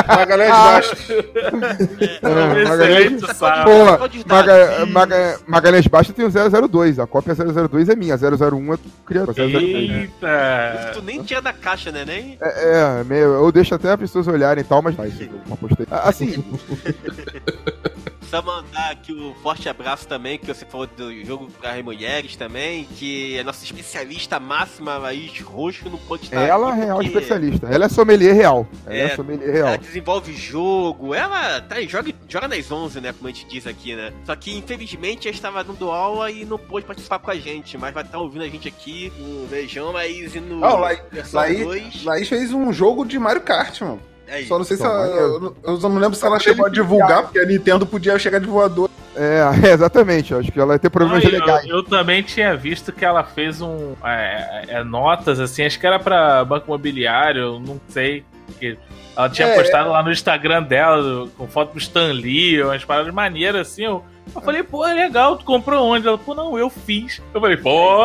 Magalhães 0.06 0.50
Ah. 0.52 0.72
Bastos. 0.74 1.10
É 1.10 1.14
É, 1.14 2.62
excelente 2.62 2.68
Magalhães- 2.68 3.36
safra. 3.36 3.64
Porra, 3.64 3.98
Pode 3.98 4.24
dar. 4.24 4.34
Maga, 4.36 4.86
Maga, 4.86 5.40
Magalhães 5.48 5.86
Basta 5.88 6.12
tem 6.12 6.24
o 6.24 6.30
002, 6.30 6.98
a 7.00 7.06
cópia 7.06 7.34
002 7.34 7.88
é 7.88 7.96
minha, 7.96 8.14
a 8.14 8.18
001 8.18 8.74
é 8.74 8.78
criador. 9.04 9.34
002. 9.34 9.64
Eita! 9.64 10.90
Tu 10.94 11.02
nem 11.02 11.22
tira 11.22 11.42
da 11.42 11.52
caixa, 11.52 11.90
né? 11.90 12.04
Nem... 12.06 12.38
É, 12.40 13.00
é, 13.00 13.04
meio, 13.04 13.24
eu 13.34 13.50
deixo 13.50 13.74
até 13.74 13.90
as 13.90 13.98
pessoas 13.98 14.28
olharem 14.28 14.62
e 14.62 14.66
tal, 14.66 14.80
mas 14.82 14.94
postei. 14.94 15.86
Assim, 15.90 16.44
Só 18.32 18.40
mandar 18.40 18.92
aqui 18.92 19.12
um 19.12 19.34
forte 19.42 19.68
abraço 19.68 20.08
também, 20.08 20.38
que 20.38 20.46
você 20.46 20.64
falou 20.64 20.86
do 20.86 21.22
jogo 21.22 21.50
para 21.60 21.72
as 21.74 21.84
mulheres 21.84 22.34
também, 22.34 22.84
que 22.96 23.38
a 23.38 23.44
nossa 23.44 23.62
especialista 23.62 24.40
máxima, 24.40 24.96
Laís 24.96 25.38
Roxo, 25.42 25.90
não 25.90 25.98
pode 25.98 26.22
estar 26.24 26.40
Ela 26.40 26.70
é 26.70 26.74
real 26.82 26.96
porque 26.96 27.08
especialista. 27.08 27.66
Ela 27.66 27.84
é 27.84 27.88
sommelier 27.90 28.34
real. 28.34 28.66
Ela 28.86 28.94
é, 28.96 29.00
É, 29.02 29.14
sommelier 29.16 29.54
Ela 29.54 29.68
real. 29.68 29.76
desenvolve 29.78 30.32
jogo, 30.32 31.12
ela 31.14 31.60
tá, 31.60 31.78
joga, 31.82 32.10
joga 32.26 32.48
nas 32.48 32.72
11, 32.72 33.02
né, 33.02 33.12
como 33.12 33.28
a 33.28 33.32
gente 33.32 33.46
diz 33.46 33.66
aqui, 33.66 33.94
né? 33.94 34.10
Só 34.24 34.34
que, 34.34 34.56
infelizmente, 34.56 35.28
ela 35.28 35.34
estava 35.34 35.62
dando 35.62 35.90
aula 35.90 36.30
e 36.30 36.46
não 36.46 36.56
pôde 36.56 36.86
participar 36.86 37.18
com 37.18 37.30
a 37.30 37.36
gente, 37.36 37.76
mas 37.76 37.92
vai 37.92 38.02
estar 38.02 38.16
ouvindo 38.18 38.44
a 38.44 38.48
gente 38.48 38.66
aqui 38.66 39.12
no 39.18 39.46
Beijão, 39.46 39.92
Laís, 39.92 40.34
e 40.34 40.40
no 40.40 40.64
Ah, 40.64 40.74
o 40.76 40.80
Laís- 40.80 41.32
Laís, 41.34 41.60
2. 41.64 42.04
Laís 42.04 42.28
fez 42.30 42.50
um 42.50 42.72
jogo 42.72 43.04
de 43.04 43.18
Mario 43.18 43.42
Kart, 43.42 43.78
mano. 43.82 44.00
É 44.26 44.40
isso. 44.40 44.48
Só 44.48 44.58
não 44.58 44.64
sei 44.64 44.76
se 44.76 44.84
ela. 44.84 44.98
maneiro. 44.98 45.56
Eu, 45.64 45.72
eu 45.74 45.80
só 45.80 45.88
não 45.88 45.98
lembro 45.98 46.16
se 46.16 46.24
ela 46.24 46.38
chegou 46.38 46.66
a 46.66 46.68
divulgar, 46.68 47.22
porque 47.24 47.38
a 47.38 47.44
Nintendo 47.46 47.84
podia 47.86 48.18
chegar 48.18 48.38
de 48.38 48.46
voador. 48.46 48.88
É, 49.14 49.44
exatamente. 49.72 50.34
Acho 50.34 50.50
que 50.50 50.58
ela 50.58 50.68
vai 50.68 50.78
ter 50.78 50.88
problemas 50.88 51.24
Ah, 51.24 51.28
eu, 51.28 51.32
legais. 51.40 51.66
eu 51.66 51.82
também 51.82 52.22
tinha 52.22 52.56
visto 52.56 52.92
que 52.92 53.04
ela 53.04 53.22
fez 53.24 53.60
um. 53.60 53.94
é, 54.04 54.64
é, 54.68 54.84
notas, 54.84 55.38
assim, 55.38 55.64
acho 55.64 55.78
que 55.78 55.86
era 55.86 55.98
pra 55.98 56.44
banco 56.44 56.66
imobiliário, 56.66 57.60
não 57.60 57.78
sei. 57.88 58.24
Que 58.58 58.78
ela 59.14 59.28
tinha 59.28 59.48
É, 59.48 59.54
postado 59.56 59.90
lá 59.90 60.02
no 60.02 60.10
Instagram 60.10 60.62
dela, 60.62 61.28
com 61.36 61.46
foto 61.46 61.72
do 61.74 61.78
Stan 61.78 62.12
Lee, 62.12 62.62
umas 62.62 62.84
paradas 62.84 63.12
maneiras, 63.12 63.68
assim. 63.68 63.84
Eu, 63.84 64.02
eu 64.34 64.40
falei, 64.40 64.62
pô, 64.62 64.86
é 64.86 64.94
legal, 64.94 65.36
tu 65.36 65.44
comprou 65.44 65.84
onde? 65.86 66.08
Ela, 66.08 66.16
pô, 66.16 66.34
não, 66.34 66.56
eu 66.58 66.70
fiz. 66.70 67.20
Eu 67.34 67.40
falei, 67.40 67.58
pô, 67.58 67.98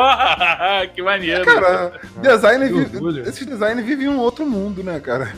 que 0.93 1.01
maneiro. 1.01 1.45
Cara, 1.45 1.93
design 2.21 2.65
vive, 2.67 3.21
esses 3.21 3.45
design 3.45 3.81
vivem 3.81 4.07
em 4.07 4.09
um 4.09 4.19
outro 4.19 4.45
mundo, 4.45 4.83
né, 4.83 4.99
cara? 4.99 5.31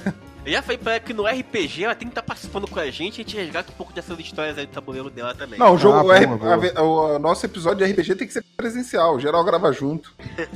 Eu 0.45 0.53
já 0.53 0.61
falei 0.61 0.77
pra 0.77 0.93
ela 0.93 0.99
que 1.01 1.13
no 1.13 1.25
RPG 1.27 1.83
ela 1.83 1.93
tem 1.93 2.07
que 2.07 2.11
estar 2.13 2.23
participando 2.23 2.67
com 2.67 2.79
a 2.79 2.89
gente 2.89 3.17
e 3.17 3.21
a 3.21 3.23
gente 3.23 3.35
resgata 3.37 3.71
um 3.71 3.75
pouco 3.75 3.91
dessas 3.93 4.17
histórias 4.19 4.57
aí 4.57 4.65
do 4.65 4.71
tabuleiro 4.71 5.09
dela 5.09 5.35
também. 5.35 5.59
Não, 5.59 5.73
o 5.75 5.77
jogo, 5.77 6.09
Ah, 6.11 6.77
a 6.77 6.81
o, 6.83 7.15
o 7.15 7.19
nosso 7.19 7.45
episódio 7.45 7.85
de 7.85 7.91
RPG 7.91 8.15
tem 8.15 8.25
que 8.27 8.33
ser 8.33 8.43
presencial, 8.55 9.19
geral 9.19 9.43
grava 9.43 9.71
junto. 9.71 10.13
É 10.37 10.47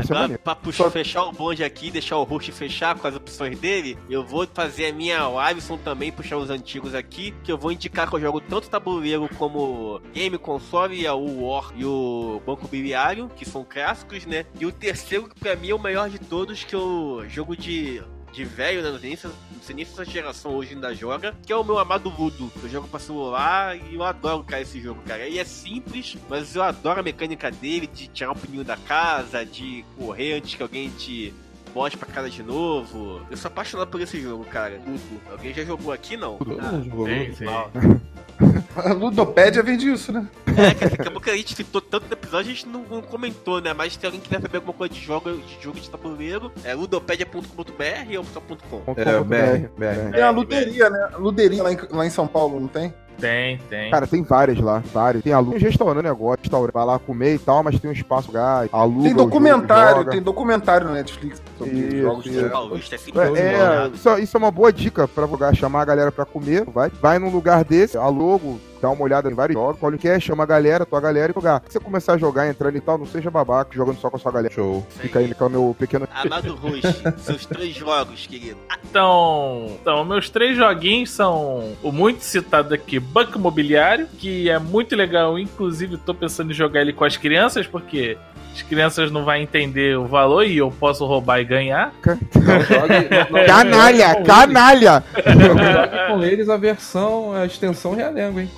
Agora, 0.00 0.38
pra 0.38 0.54
puxar, 0.54 0.84
Só- 0.84 0.90
fechar 0.90 1.24
o 1.24 1.32
bonde 1.32 1.64
aqui, 1.64 1.90
deixar 1.90 2.16
o 2.18 2.24
host 2.24 2.52
fechar 2.52 2.96
com 2.96 3.06
as 3.08 3.16
opções 3.16 3.58
dele, 3.58 3.98
eu 4.10 4.24
vou 4.24 4.46
fazer 4.52 4.86
a 4.86 4.92
minha 4.92 5.20
Liveson 5.48 5.78
também, 5.78 6.12
puxar 6.12 6.36
os 6.36 6.50
antigos 6.50 6.94
aqui, 6.94 7.34
que 7.42 7.50
eu 7.50 7.58
vou 7.58 7.72
indicar 7.72 8.08
que 8.08 8.14
eu 8.16 8.20
jogo 8.20 8.40
tanto 8.40 8.68
tabuleiro 8.68 9.28
como 9.36 10.00
game 10.12 10.36
console, 10.38 11.06
o 11.08 11.44
War 11.46 11.72
e 11.74 11.84
o 11.84 12.40
Banco 12.46 12.68
Biliário, 12.68 13.30
que 13.34 13.44
são 13.48 13.64
clássicos, 13.64 14.26
né? 14.26 14.44
E 14.60 14.66
o 14.66 14.70
terceiro, 14.72 15.28
que 15.28 15.40
pra 15.40 15.56
mim 15.56 15.70
é 15.70 15.74
o 15.74 15.78
melhor 15.78 16.08
de 16.10 16.18
todos, 16.18 16.62
que 16.62 16.74
é 16.74 16.78
o 16.78 17.24
jogo 17.28 17.56
de 17.56 18.02
de 18.34 18.44
velho, 18.44 18.82
né? 18.82 18.90
Não 18.90 18.98
sei, 18.98 19.08
nem 19.10 19.16
se, 19.16 19.26
não 19.26 19.62
sei 19.62 19.76
nem 19.76 19.84
se 19.84 19.92
essa 19.92 20.04
geração 20.04 20.54
hoje 20.54 20.74
ainda 20.74 20.92
joga, 20.94 21.34
que 21.46 21.52
é 21.52 21.56
o 21.56 21.64
meu 21.64 21.78
amado 21.78 22.08
Ludo. 22.10 22.50
Eu 22.62 22.68
jogo 22.68 22.88
pra 22.88 22.98
celular 22.98 23.76
e 23.76 23.94
eu 23.94 24.02
adoro, 24.02 24.42
cara, 24.42 24.62
esse 24.62 24.80
jogo, 24.80 25.00
cara. 25.06 25.28
E 25.28 25.38
é 25.38 25.44
simples, 25.44 26.16
mas 26.28 26.54
eu 26.56 26.62
adoro 26.62 27.00
a 27.00 27.02
mecânica 27.02 27.50
dele 27.50 27.86
de 27.86 28.08
tirar 28.08 28.32
o 28.32 28.36
pneu 28.36 28.64
da 28.64 28.76
casa, 28.76 29.44
de 29.44 29.84
correr 29.96 30.34
antes 30.34 30.54
que 30.54 30.62
alguém 30.62 30.90
te 30.90 31.32
bote 31.72 31.96
pra 31.96 32.08
casa 32.08 32.28
de 32.28 32.42
novo. 32.42 33.20
Eu 33.30 33.36
sou 33.36 33.48
apaixonado 33.48 33.88
por 33.88 34.00
esse 34.00 34.20
jogo, 34.20 34.44
cara. 34.44 34.80
Ludo. 34.84 35.20
Alguém 35.30 35.54
já 35.54 35.64
jogou 35.64 35.92
aqui, 35.92 36.16
não? 36.16 36.38
Ah. 36.60 36.70
Sim, 36.82 37.34
sim. 37.34 37.44
A 38.76 38.92
Ludopédia 38.92 39.62
vende 39.62 39.90
isso, 39.90 40.12
né? 40.12 40.26
É, 40.46 40.74
cara, 40.74 40.94
acabou 40.94 41.20
que 41.20 41.30
a 41.30 41.36
gente 41.36 41.54
citou 41.54 41.80
tanto 41.80 42.06
no 42.06 42.12
episódio, 42.12 42.50
a 42.50 42.54
gente 42.54 42.68
não, 42.68 42.82
não 42.82 43.02
comentou, 43.02 43.60
né? 43.60 43.72
Mas 43.72 43.94
se 43.94 44.04
alguém 44.04 44.20
quiser 44.20 44.40
saber 44.40 44.56
alguma 44.56 44.72
coisa 44.72 44.92
de 44.92 45.00
jogo 45.00 45.32
de, 45.32 45.62
jogo 45.62 45.80
de 45.80 45.88
tabuleiro, 45.88 46.52
é 46.64 46.74
ludopedia.com.br 46.74 48.18
ou 48.18 48.24
só.com? 48.24 48.82
É, 48.96 49.04
.com.br. 49.04 49.24
BR, 49.24 49.68
BR. 49.76 50.12
Tem 50.12 50.22
a 50.22 50.30
luderia, 50.30 50.90
né? 50.90 51.10
Luderia 51.18 51.62
lá 51.62 51.72
em, 51.72 51.78
lá 51.90 52.06
em 52.06 52.10
São 52.10 52.26
Paulo, 52.26 52.60
não 52.60 52.68
tem? 52.68 52.92
Tem, 53.18 53.58
tem. 53.70 53.90
Cara, 53.90 54.06
tem 54.06 54.22
várias 54.22 54.58
lá, 54.58 54.82
várias. 54.92 55.22
Tem 55.22 55.32
aluno 55.32 55.58
de 55.58 55.64
restaurante, 55.64 56.04
negócio, 56.04 56.40
restaurante, 56.42 56.72
vai 56.72 56.84
lá 56.84 56.98
comer 56.98 57.34
e 57.34 57.38
tal, 57.38 57.62
mas 57.62 57.78
tem 57.78 57.90
um 57.90 57.92
espaço 57.92 58.28
lugar, 58.28 58.68
aluga. 58.72 59.02
Tem 59.02 59.12
jogo, 59.12 59.24
documentário, 59.24 59.96
joga. 59.98 60.10
tem 60.10 60.22
documentário 60.22 60.88
no 60.88 60.94
Netflix 60.94 61.42
sobre 61.58 61.74
Isso, 61.74 62.02
jogos 62.02 62.26
isso. 62.26 62.50
Paulista 62.50 62.94
é 62.94 62.98
É, 62.98 63.28
bom, 63.28 63.36
é, 63.36 63.88
isso, 63.94 64.18
isso 64.18 64.36
é 64.36 64.38
uma 64.38 64.50
boa 64.50 64.72
dica 64.72 65.06
pra 65.08 65.24
lugar, 65.24 65.54
chamar 65.54 65.82
a 65.82 65.84
galera 65.84 66.12
pra 66.12 66.24
comer. 66.24 66.64
Vai, 66.64 66.90
vai 67.00 67.18
num 67.18 67.30
lugar 67.30 67.64
desse, 67.64 67.96
aluga, 67.96 68.44
dá 68.84 68.90
uma 68.90 69.02
olhada 69.02 69.30
em 69.30 69.34
vários 69.34 69.58
jogos, 69.58 69.82
olha 69.82 69.96
o 69.96 69.98
que 69.98 70.06
é, 70.06 70.20
chama 70.20 70.42
a 70.42 70.46
galera, 70.46 70.84
tua 70.84 71.00
galera 71.00 71.32
e 71.32 71.34
jogar. 71.34 71.62
Se 71.66 71.72
você 71.72 71.80
começar 71.80 72.12
a 72.12 72.18
jogar, 72.18 72.46
entrando 72.48 72.76
e 72.76 72.80
tal, 72.82 72.98
não 72.98 73.06
seja 73.06 73.30
babaca, 73.30 73.74
jogando 73.74 73.98
só 73.98 74.10
com 74.10 74.16
a 74.16 74.20
sua 74.20 74.30
galera. 74.30 74.52
Show. 74.52 74.86
Fica 75.00 75.20
aí 75.20 75.34
com 75.34 75.46
o 75.46 75.50
meu 75.50 75.76
pequeno. 75.78 76.06
Amado 76.12 76.54
Rush, 76.54 76.82
seus 77.24 77.46
três 77.46 77.74
jogos, 77.74 78.26
querido. 78.26 78.58
Então, 78.84 79.74
então, 79.80 80.04
meus 80.04 80.28
três 80.28 80.54
joguinhos 80.56 81.10
são 81.10 81.74
o 81.82 81.90
muito 81.90 82.22
citado 82.22 82.74
aqui, 82.74 83.00
Banco 83.00 83.38
Imobiliário, 83.38 84.06
que 84.18 84.50
é 84.50 84.58
muito 84.58 84.94
legal, 84.94 85.38
inclusive 85.38 85.96
tô 85.96 86.12
pensando 86.12 86.50
em 86.50 86.54
jogar 86.54 86.82
ele 86.82 86.92
com 86.92 87.04
as 87.04 87.16
crianças, 87.16 87.66
porque 87.66 88.18
as 88.54 88.62
crianças 88.62 89.10
não 89.10 89.24
vão 89.24 89.34
entender 89.34 89.98
o 89.98 90.06
valor 90.06 90.46
e 90.46 90.58
eu 90.58 90.70
posso 90.70 91.04
roubar 91.04 91.40
e 91.40 91.44
ganhar. 91.44 91.92
Não 92.04 92.60
jogue, 92.60 93.08
não, 93.10 93.40
não, 93.40 93.46
Canalha! 93.46 94.22
Canalha! 94.22 95.04
jogue 95.16 96.12
com 96.12 96.22
eles 96.22 96.48
a 96.48 96.56
versão, 96.56 97.32
a 97.32 97.46
extensão 97.46 97.94
Realengo, 97.96 98.38
hein? 98.40 98.50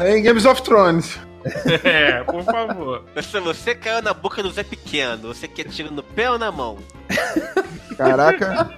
É, 0.00 0.16
em 0.16 0.22
Games 0.22 0.46
of 0.46 0.62
Thrones. 0.62 1.18
é, 1.84 2.22
por 2.24 2.42
favor. 2.42 3.04
Se 3.22 3.40
você 3.40 3.74
caiu 3.74 4.02
na 4.02 4.14
boca 4.14 4.42
do 4.42 4.50
Zé 4.50 4.62
Pequeno, 4.62 5.34
você 5.34 5.46
quer 5.46 5.64
tiro 5.64 5.92
no 5.92 6.02
pé 6.02 6.30
ou 6.30 6.38
na 6.38 6.50
mão? 6.50 6.78
Caraca. 7.96 8.70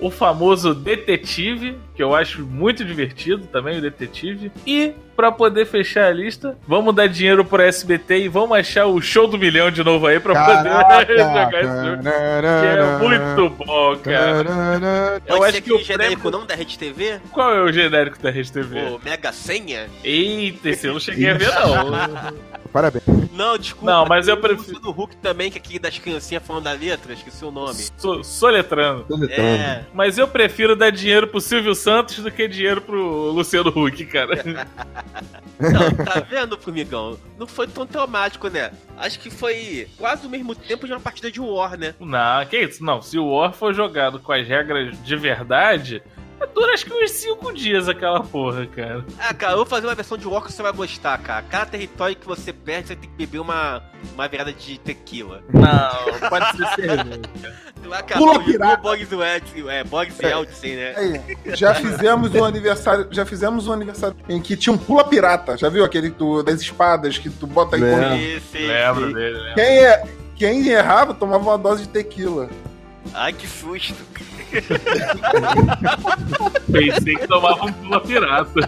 O 0.00 0.10
famoso 0.10 0.74
detetive, 0.74 1.76
que 1.94 2.02
eu 2.02 2.14
acho 2.14 2.42
muito 2.42 2.84
divertido 2.84 3.46
também, 3.46 3.78
o 3.78 3.80
detetive. 3.80 4.52
E, 4.66 4.92
pra 5.16 5.32
poder 5.32 5.66
fechar 5.66 6.06
a 6.06 6.12
lista, 6.12 6.56
vamos 6.66 6.94
dar 6.94 7.08
dinheiro 7.08 7.44
pro 7.44 7.62
SBT 7.62 8.20
e 8.20 8.28
vamos 8.28 8.56
achar 8.56 8.86
o 8.86 9.00
show 9.00 9.26
do 9.26 9.38
milhão 9.38 9.70
de 9.70 9.82
novo 9.82 10.06
aí 10.06 10.20
pra 10.20 10.34
poder 10.34 11.18
jogar 11.18 11.64
esse 11.64 11.86
jogo. 11.86 12.02
Que 12.02 12.66
é 12.66 12.98
muito 12.98 13.64
bom, 13.64 13.96
cara. 13.96 15.20
Eu 15.26 15.42
acho 15.42 15.62
que 15.62 15.72
o 15.72 15.78
genérico 15.78 16.22
prêmio... 16.22 16.38
não 16.38 16.46
da 16.46 16.54
Rede 16.54 16.78
TV? 16.78 17.20
Qual 17.32 17.54
é 17.54 17.62
o 17.62 17.72
genérico 17.72 18.18
da 18.20 18.30
Rede 18.30 18.52
TV? 18.52 18.80
O 18.80 19.00
Mega 19.04 19.32
Senha? 19.32 19.88
Eita, 20.04 20.70
esse 20.70 20.86
eu 20.86 20.92
não 20.92 21.00
cheguei 21.00 21.30
a 21.30 21.34
ver, 21.34 21.48
não. 21.48 22.52
Parabéns. 22.72 23.04
Não, 23.32 23.58
desculpa. 23.58 23.90
Não, 23.92 24.06
mas 24.06 24.28
eu 24.28 24.36
prefiro- 24.36 24.80
do 24.80 24.90
Hulk 24.90 25.16
também, 25.16 25.50
que 25.50 25.58
é 25.58 25.60
aquele 25.60 25.78
das 25.78 25.98
criancinhas 25.98 26.42
falando 26.42 26.64
da 26.64 26.72
letra, 26.72 27.12
esqueci 27.12 27.44
o 27.44 27.50
nome. 27.50 27.84
So, 27.96 28.24
soletrando. 28.24 29.06
É, 29.30 29.84
Mas 29.92 30.16
eu 30.16 30.26
prefiro 30.26 30.74
dar 30.74 30.90
dinheiro 30.90 31.26
pro 31.26 31.40
Silvio 31.40 31.74
Santos 31.74 32.16
do 32.18 32.30
que 32.30 32.48
dinheiro 32.48 32.80
pro 32.80 33.30
Luciano 33.30 33.68
Huck, 33.70 34.04
cara. 34.06 34.42
não, 35.60 36.04
tá 36.04 36.20
vendo, 36.20 36.56
Formigão? 36.58 37.18
Não 37.38 37.46
foi 37.46 37.66
tão 37.66 37.86
traumático, 37.86 38.48
né? 38.48 38.72
Acho 38.96 39.18
que 39.18 39.30
foi 39.30 39.88
quase 39.98 40.26
o 40.26 40.30
mesmo 40.30 40.54
tempo 40.54 40.86
de 40.86 40.92
uma 40.92 41.00
partida 41.00 41.30
de 41.30 41.40
War, 41.40 41.76
né? 41.76 41.94
Não, 42.00 42.46
que 42.46 42.58
isso? 42.58 42.82
Não, 42.84 43.02
se 43.02 43.18
o 43.18 43.26
War 43.34 43.52
for 43.52 43.74
jogado 43.74 44.18
com 44.18 44.32
as 44.32 44.46
regras 44.46 44.96
de 45.02 45.16
verdade, 45.16 46.02
dura 46.54 46.74
acho 46.74 46.84
que 46.84 46.92
uns 46.92 47.10
5 47.10 47.52
dias 47.54 47.88
aquela 47.88 48.20
porra, 48.22 48.66
cara. 48.66 49.04
Ah, 49.18 49.32
cara, 49.34 49.52
eu 49.52 49.56
vou 49.58 49.66
fazer 49.66 49.86
uma 49.86 49.94
versão 49.94 50.18
de 50.18 50.26
War 50.26 50.42
que 50.42 50.52
você 50.52 50.62
vai 50.62 50.72
gostar, 50.72 51.18
cara. 51.18 51.42
Cada 51.48 51.66
território 51.66 52.16
que 52.16 52.26
você 52.26 52.52
perde, 52.52 52.88
você 52.88 52.96
tem 52.96 53.08
que 53.08 53.16
beber 53.16 53.38
uma, 53.40 53.82
uma 54.14 54.28
virada 54.28 54.52
de 54.52 54.78
tequila. 54.78 55.42
Não, 55.52 56.28
pode 56.28 56.56
ser 56.56 56.66
cerveja. 56.74 57.20
Pula 58.16 58.38
o 58.38 58.44
pirata. 58.44 58.76
Bogs 58.82 59.10
Yeltsin, 59.12 59.68
é, 59.68 59.82
Bogs 59.84 60.18
Yeltsin, 60.22 60.76
né? 60.76 60.94
Aí, 60.96 61.36
já 61.56 61.74
fizemos 61.74 62.32
um 62.34 62.44
aniversário, 62.44 63.08
já 63.10 63.26
fizemos 63.26 63.66
um 63.66 63.72
aniversário 63.72 64.16
em 64.28 64.40
que 64.40 64.56
tinha 64.56 64.72
um 64.72 64.78
pula 64.78 65.04
pirata. 65.04 65.56
Já 65.56 65.68
viu 65.68 65.84
aquele 65.84 66.10
do- 66.10 66.42
das 66.42 66.60
espadas 66.60 67.18
que 67.18 67.28
tu 67.28 67.46
bota 67.46 67.74
aí 67.76 67.82
Lembro. 67.82 68.14
esse. 68.16 68.58
Lembro 68.58 69.12
dele, 69.12 69.40
né? 69.42 69.52
Quem, 69.54 69.84
é, 69.84 70.04
quem 70.36 70.68
errava 70.68 71.12
tomava 71.12 71.42
uma 71.42 71.58
dose 71.58 71.82
de 71.82 71.88
tequila. 71.88 72.48
Ai, 73.14 73.32
que 73.32 73.48
susto. 73.48 73.96
Pensei 76.70 77.16
que 77.16 77.26
tomava 77.26 77.64
um 77.66 77.72
pula 77.72 78.00
pirata. 78.00 78.60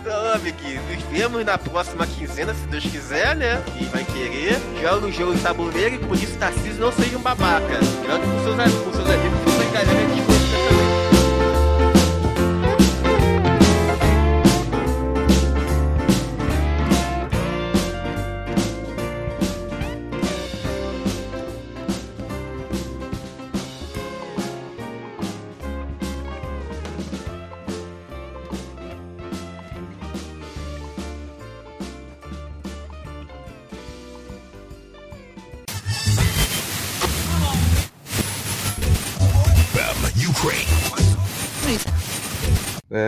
Então, 0.00 0.34
amiguinho, 0.34 0.80
nos 0.82 1.02
vemos 1.04 1.44
na 1.44 1.58
próxima 1.58 2.06
quinzena, 2.06 2.54
se 2.54 2.66
Deus 2.68 2.84
quiser, 2.84 3.34
né? 3.36 3.62
E 3.80 3.84
vai 3.86 4.04
querer. 4.04 4.56
Joga 4.80 5.06
o 5.06 5.12
jogo 5.12 5.34
de 5.34 5.40
tabuleiro 5.40 5.96
e 5.96 5.98
por 5.98 6.16
isso, 6.16 6.38
Tarcísio, 6.38 6.80
não 6.80 6.92
seja 6.92 7.18
um 7.18 7.22
babaca. 7.22 7.80
Joga 8.06 8.24
com 8.26 8.44
seus, 8.44 8.54
com 8.84 8.92
seus 8.92 9.10
amigos, 9.10 9.40
com 9.44 9.50
suas 9.50 9.72
galera 9.72 10.06
de 10.14 10.25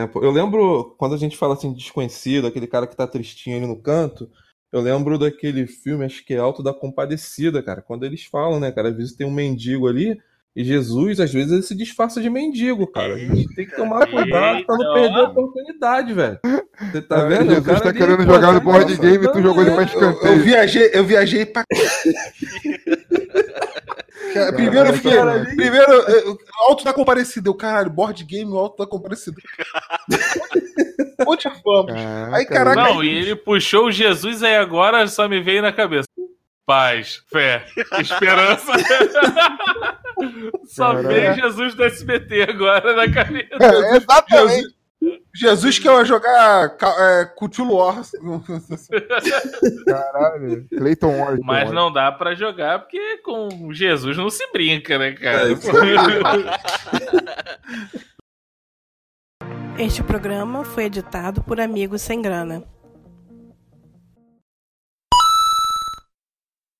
Pô, 0.09 0.22
eu 0.22 0.30
lembro 0.30 0.94
quando 0.98 1.14
a 1.14 1.18
gente 1.18 1.36
fala 1.36 1.54
assim, 1.54 1.72
desconhecido, 1.72 2.46
aquele 2.46 2.66
cara 2.66 2.86
que 2.86 2.96
tá 2.96 3.06
tristinho 3.06 3.56
ali 3.56 3.66
no 3.66 3.80
canto. 3.80 4.30
Eu 4.72 4.80
lembro 4.80 5.18
daquele 5.18 5.66
filme, 5.66 6.04
acho 6.04 6.24
que 6.24 6.34
é 6.34 6.38
Alto 6.38 6.62
da 6.62 6.74
Compadecida, 6.74 7.62
cara. 7.62 7.80
Quando 7.82 8.04
eles 8.04 8.24
falam, 8.24 8.61
né, 8.61 8.70
cara? 8.72 8.90
Às 8.90 8.96
vezes 8.96 9.16
tem 9.16 9.26
um 9.26 9.30
mendigo 9.30 9.88
ali. 9.88 10.20
E 10.59 10.64
Jesus, 10.64 11.20
às 11.20 11.32
vezes, 11.32 11.52
ele 11.52 11.62
se 11.62 11.72
disfarça 11.72 12.20
de 12.20 12.28
mendigo, 12.28 12.84
cara. 12.88 13.14
A 13.14 13.18
gente 13.18 13.54
tem 13.54 13.64
que 13.64 13.76
tomar 13.76 14.09
cuidado 14.11 14.66
pra 14.66 14.76
não 14.76 14.92
perder 14.92 15.20
a 15.20 15.22
oportunidade, 15.22 16.12
velho. 16.12 16.40
Você 16.90 17.00
tá 17.00 17.24
vendo? 17.26 17.42
O 17.42 17.50
Jesus 17.50 17.64
cara 17.64 17.80
tá 17.80 17.88
ali, 17.90 17.98
querendo 17.98 18.16
pô, 18.16 18.34
jogar 18.34 18.52
no 18.52 18.59
tá 18.59 18.64
board 18.64 18.90
nossa, 18.90 19.01
game 19.01 19.24
e 19.24 19.32
tu 19.32 19.40
jogou 19.40 19.62
ele 19.62 19.70
pra 19.70 19.85
vendo? 19.85 19.94
Eu, 19.94 20.02
eu 20.02 20.10
escanteio. 20.10 20.43
viajei, 20.43 20.90
eu 20.93 21.05
viajei 21.05 21.47
pra. 21.47 21.62
Cara, 24.35 24.52
primeiro 24.52 24.93
fiquei. 24.94 25.12
cara 25.16 25.44
Primeiro, 25.44 25.93
o 26.32 26.39
Alto 26.68 26.82
da 26.85 26.93
Comparecida. 26.93 27.48
Eu, 27.48 27.55
caralho, 27.55 27.90
board 27.90 28.24
game, 28.24 28.51
o 28.51 28.59
Alto 28.59 28.78
da 28.82 28.86
Comparecida. 28.90 29.36
Onde 31.24 31.44
vamos? 31.64 31.93
Caraca, 31.93 32.36
Aí, 32.36 32.44
caraca, 32.44 32.82
Não, 32.82 33.05
e 33.05 33.09
ele 33.09 33.36
puxou 33.36 33.86
o 33.86 33.93
Jesus 33.93 34.43
aí 34.43 34.56
agora, 34.56 35.06
só 35.06 35.28
me 35.28 35.40
veio 35.40 35.62
na 35.62 35.72
cabeça. 35.72 36.09
Paz, 36.69 37.23
fé, 37.32 37.65
esperança. 37.99 38.73
só 40.69 40.93
Caraca. 40.97 41.09
veio 41.09 41.35
Jesus 41.35 41.74
do 41.74 41.82
SBT 41.82 42.43
agora 42.43 42.95
na 42.95 43.11
cabeça. 43.11 43.49
É, 43.59 43.97
exatamente. 43.97 44.77
Jesus 45.35 45.78
quer 45.78 46.05
jogar 46.05 46.77
ca- 46.77 46.95
é, 46.99 47.24
Cthulhu 47.24 47.73
Wars. 47.77 48.11
Caralho. 49.86 50.69
Clayton 50.69 51.19
Ward. 51.19 51.40
Mas 51.43 51.73
não 51.73 51.90
dá 51.90 52.12
pra 52.12 52.35
jogar 52.35 52.81
porque 52.81 53.16
com 53.23 53.73
Jesus 53.73 54.15
não 54.19 54.28
se 54.28 54.47
brinca, 54.53 54.99
né, 54.99 55.12
cara? 55.12 55.49
É, 55.49 55.53
isso 55.53 55.70
Este 59.78 60.03
programa 60.03 60.65
foi 60.65 60.85
editado 60.85 61.43
por 61.43 61.59
Amigos 61.61 62.03
Sem 62.03 62.20
Grana. 62.20 62.62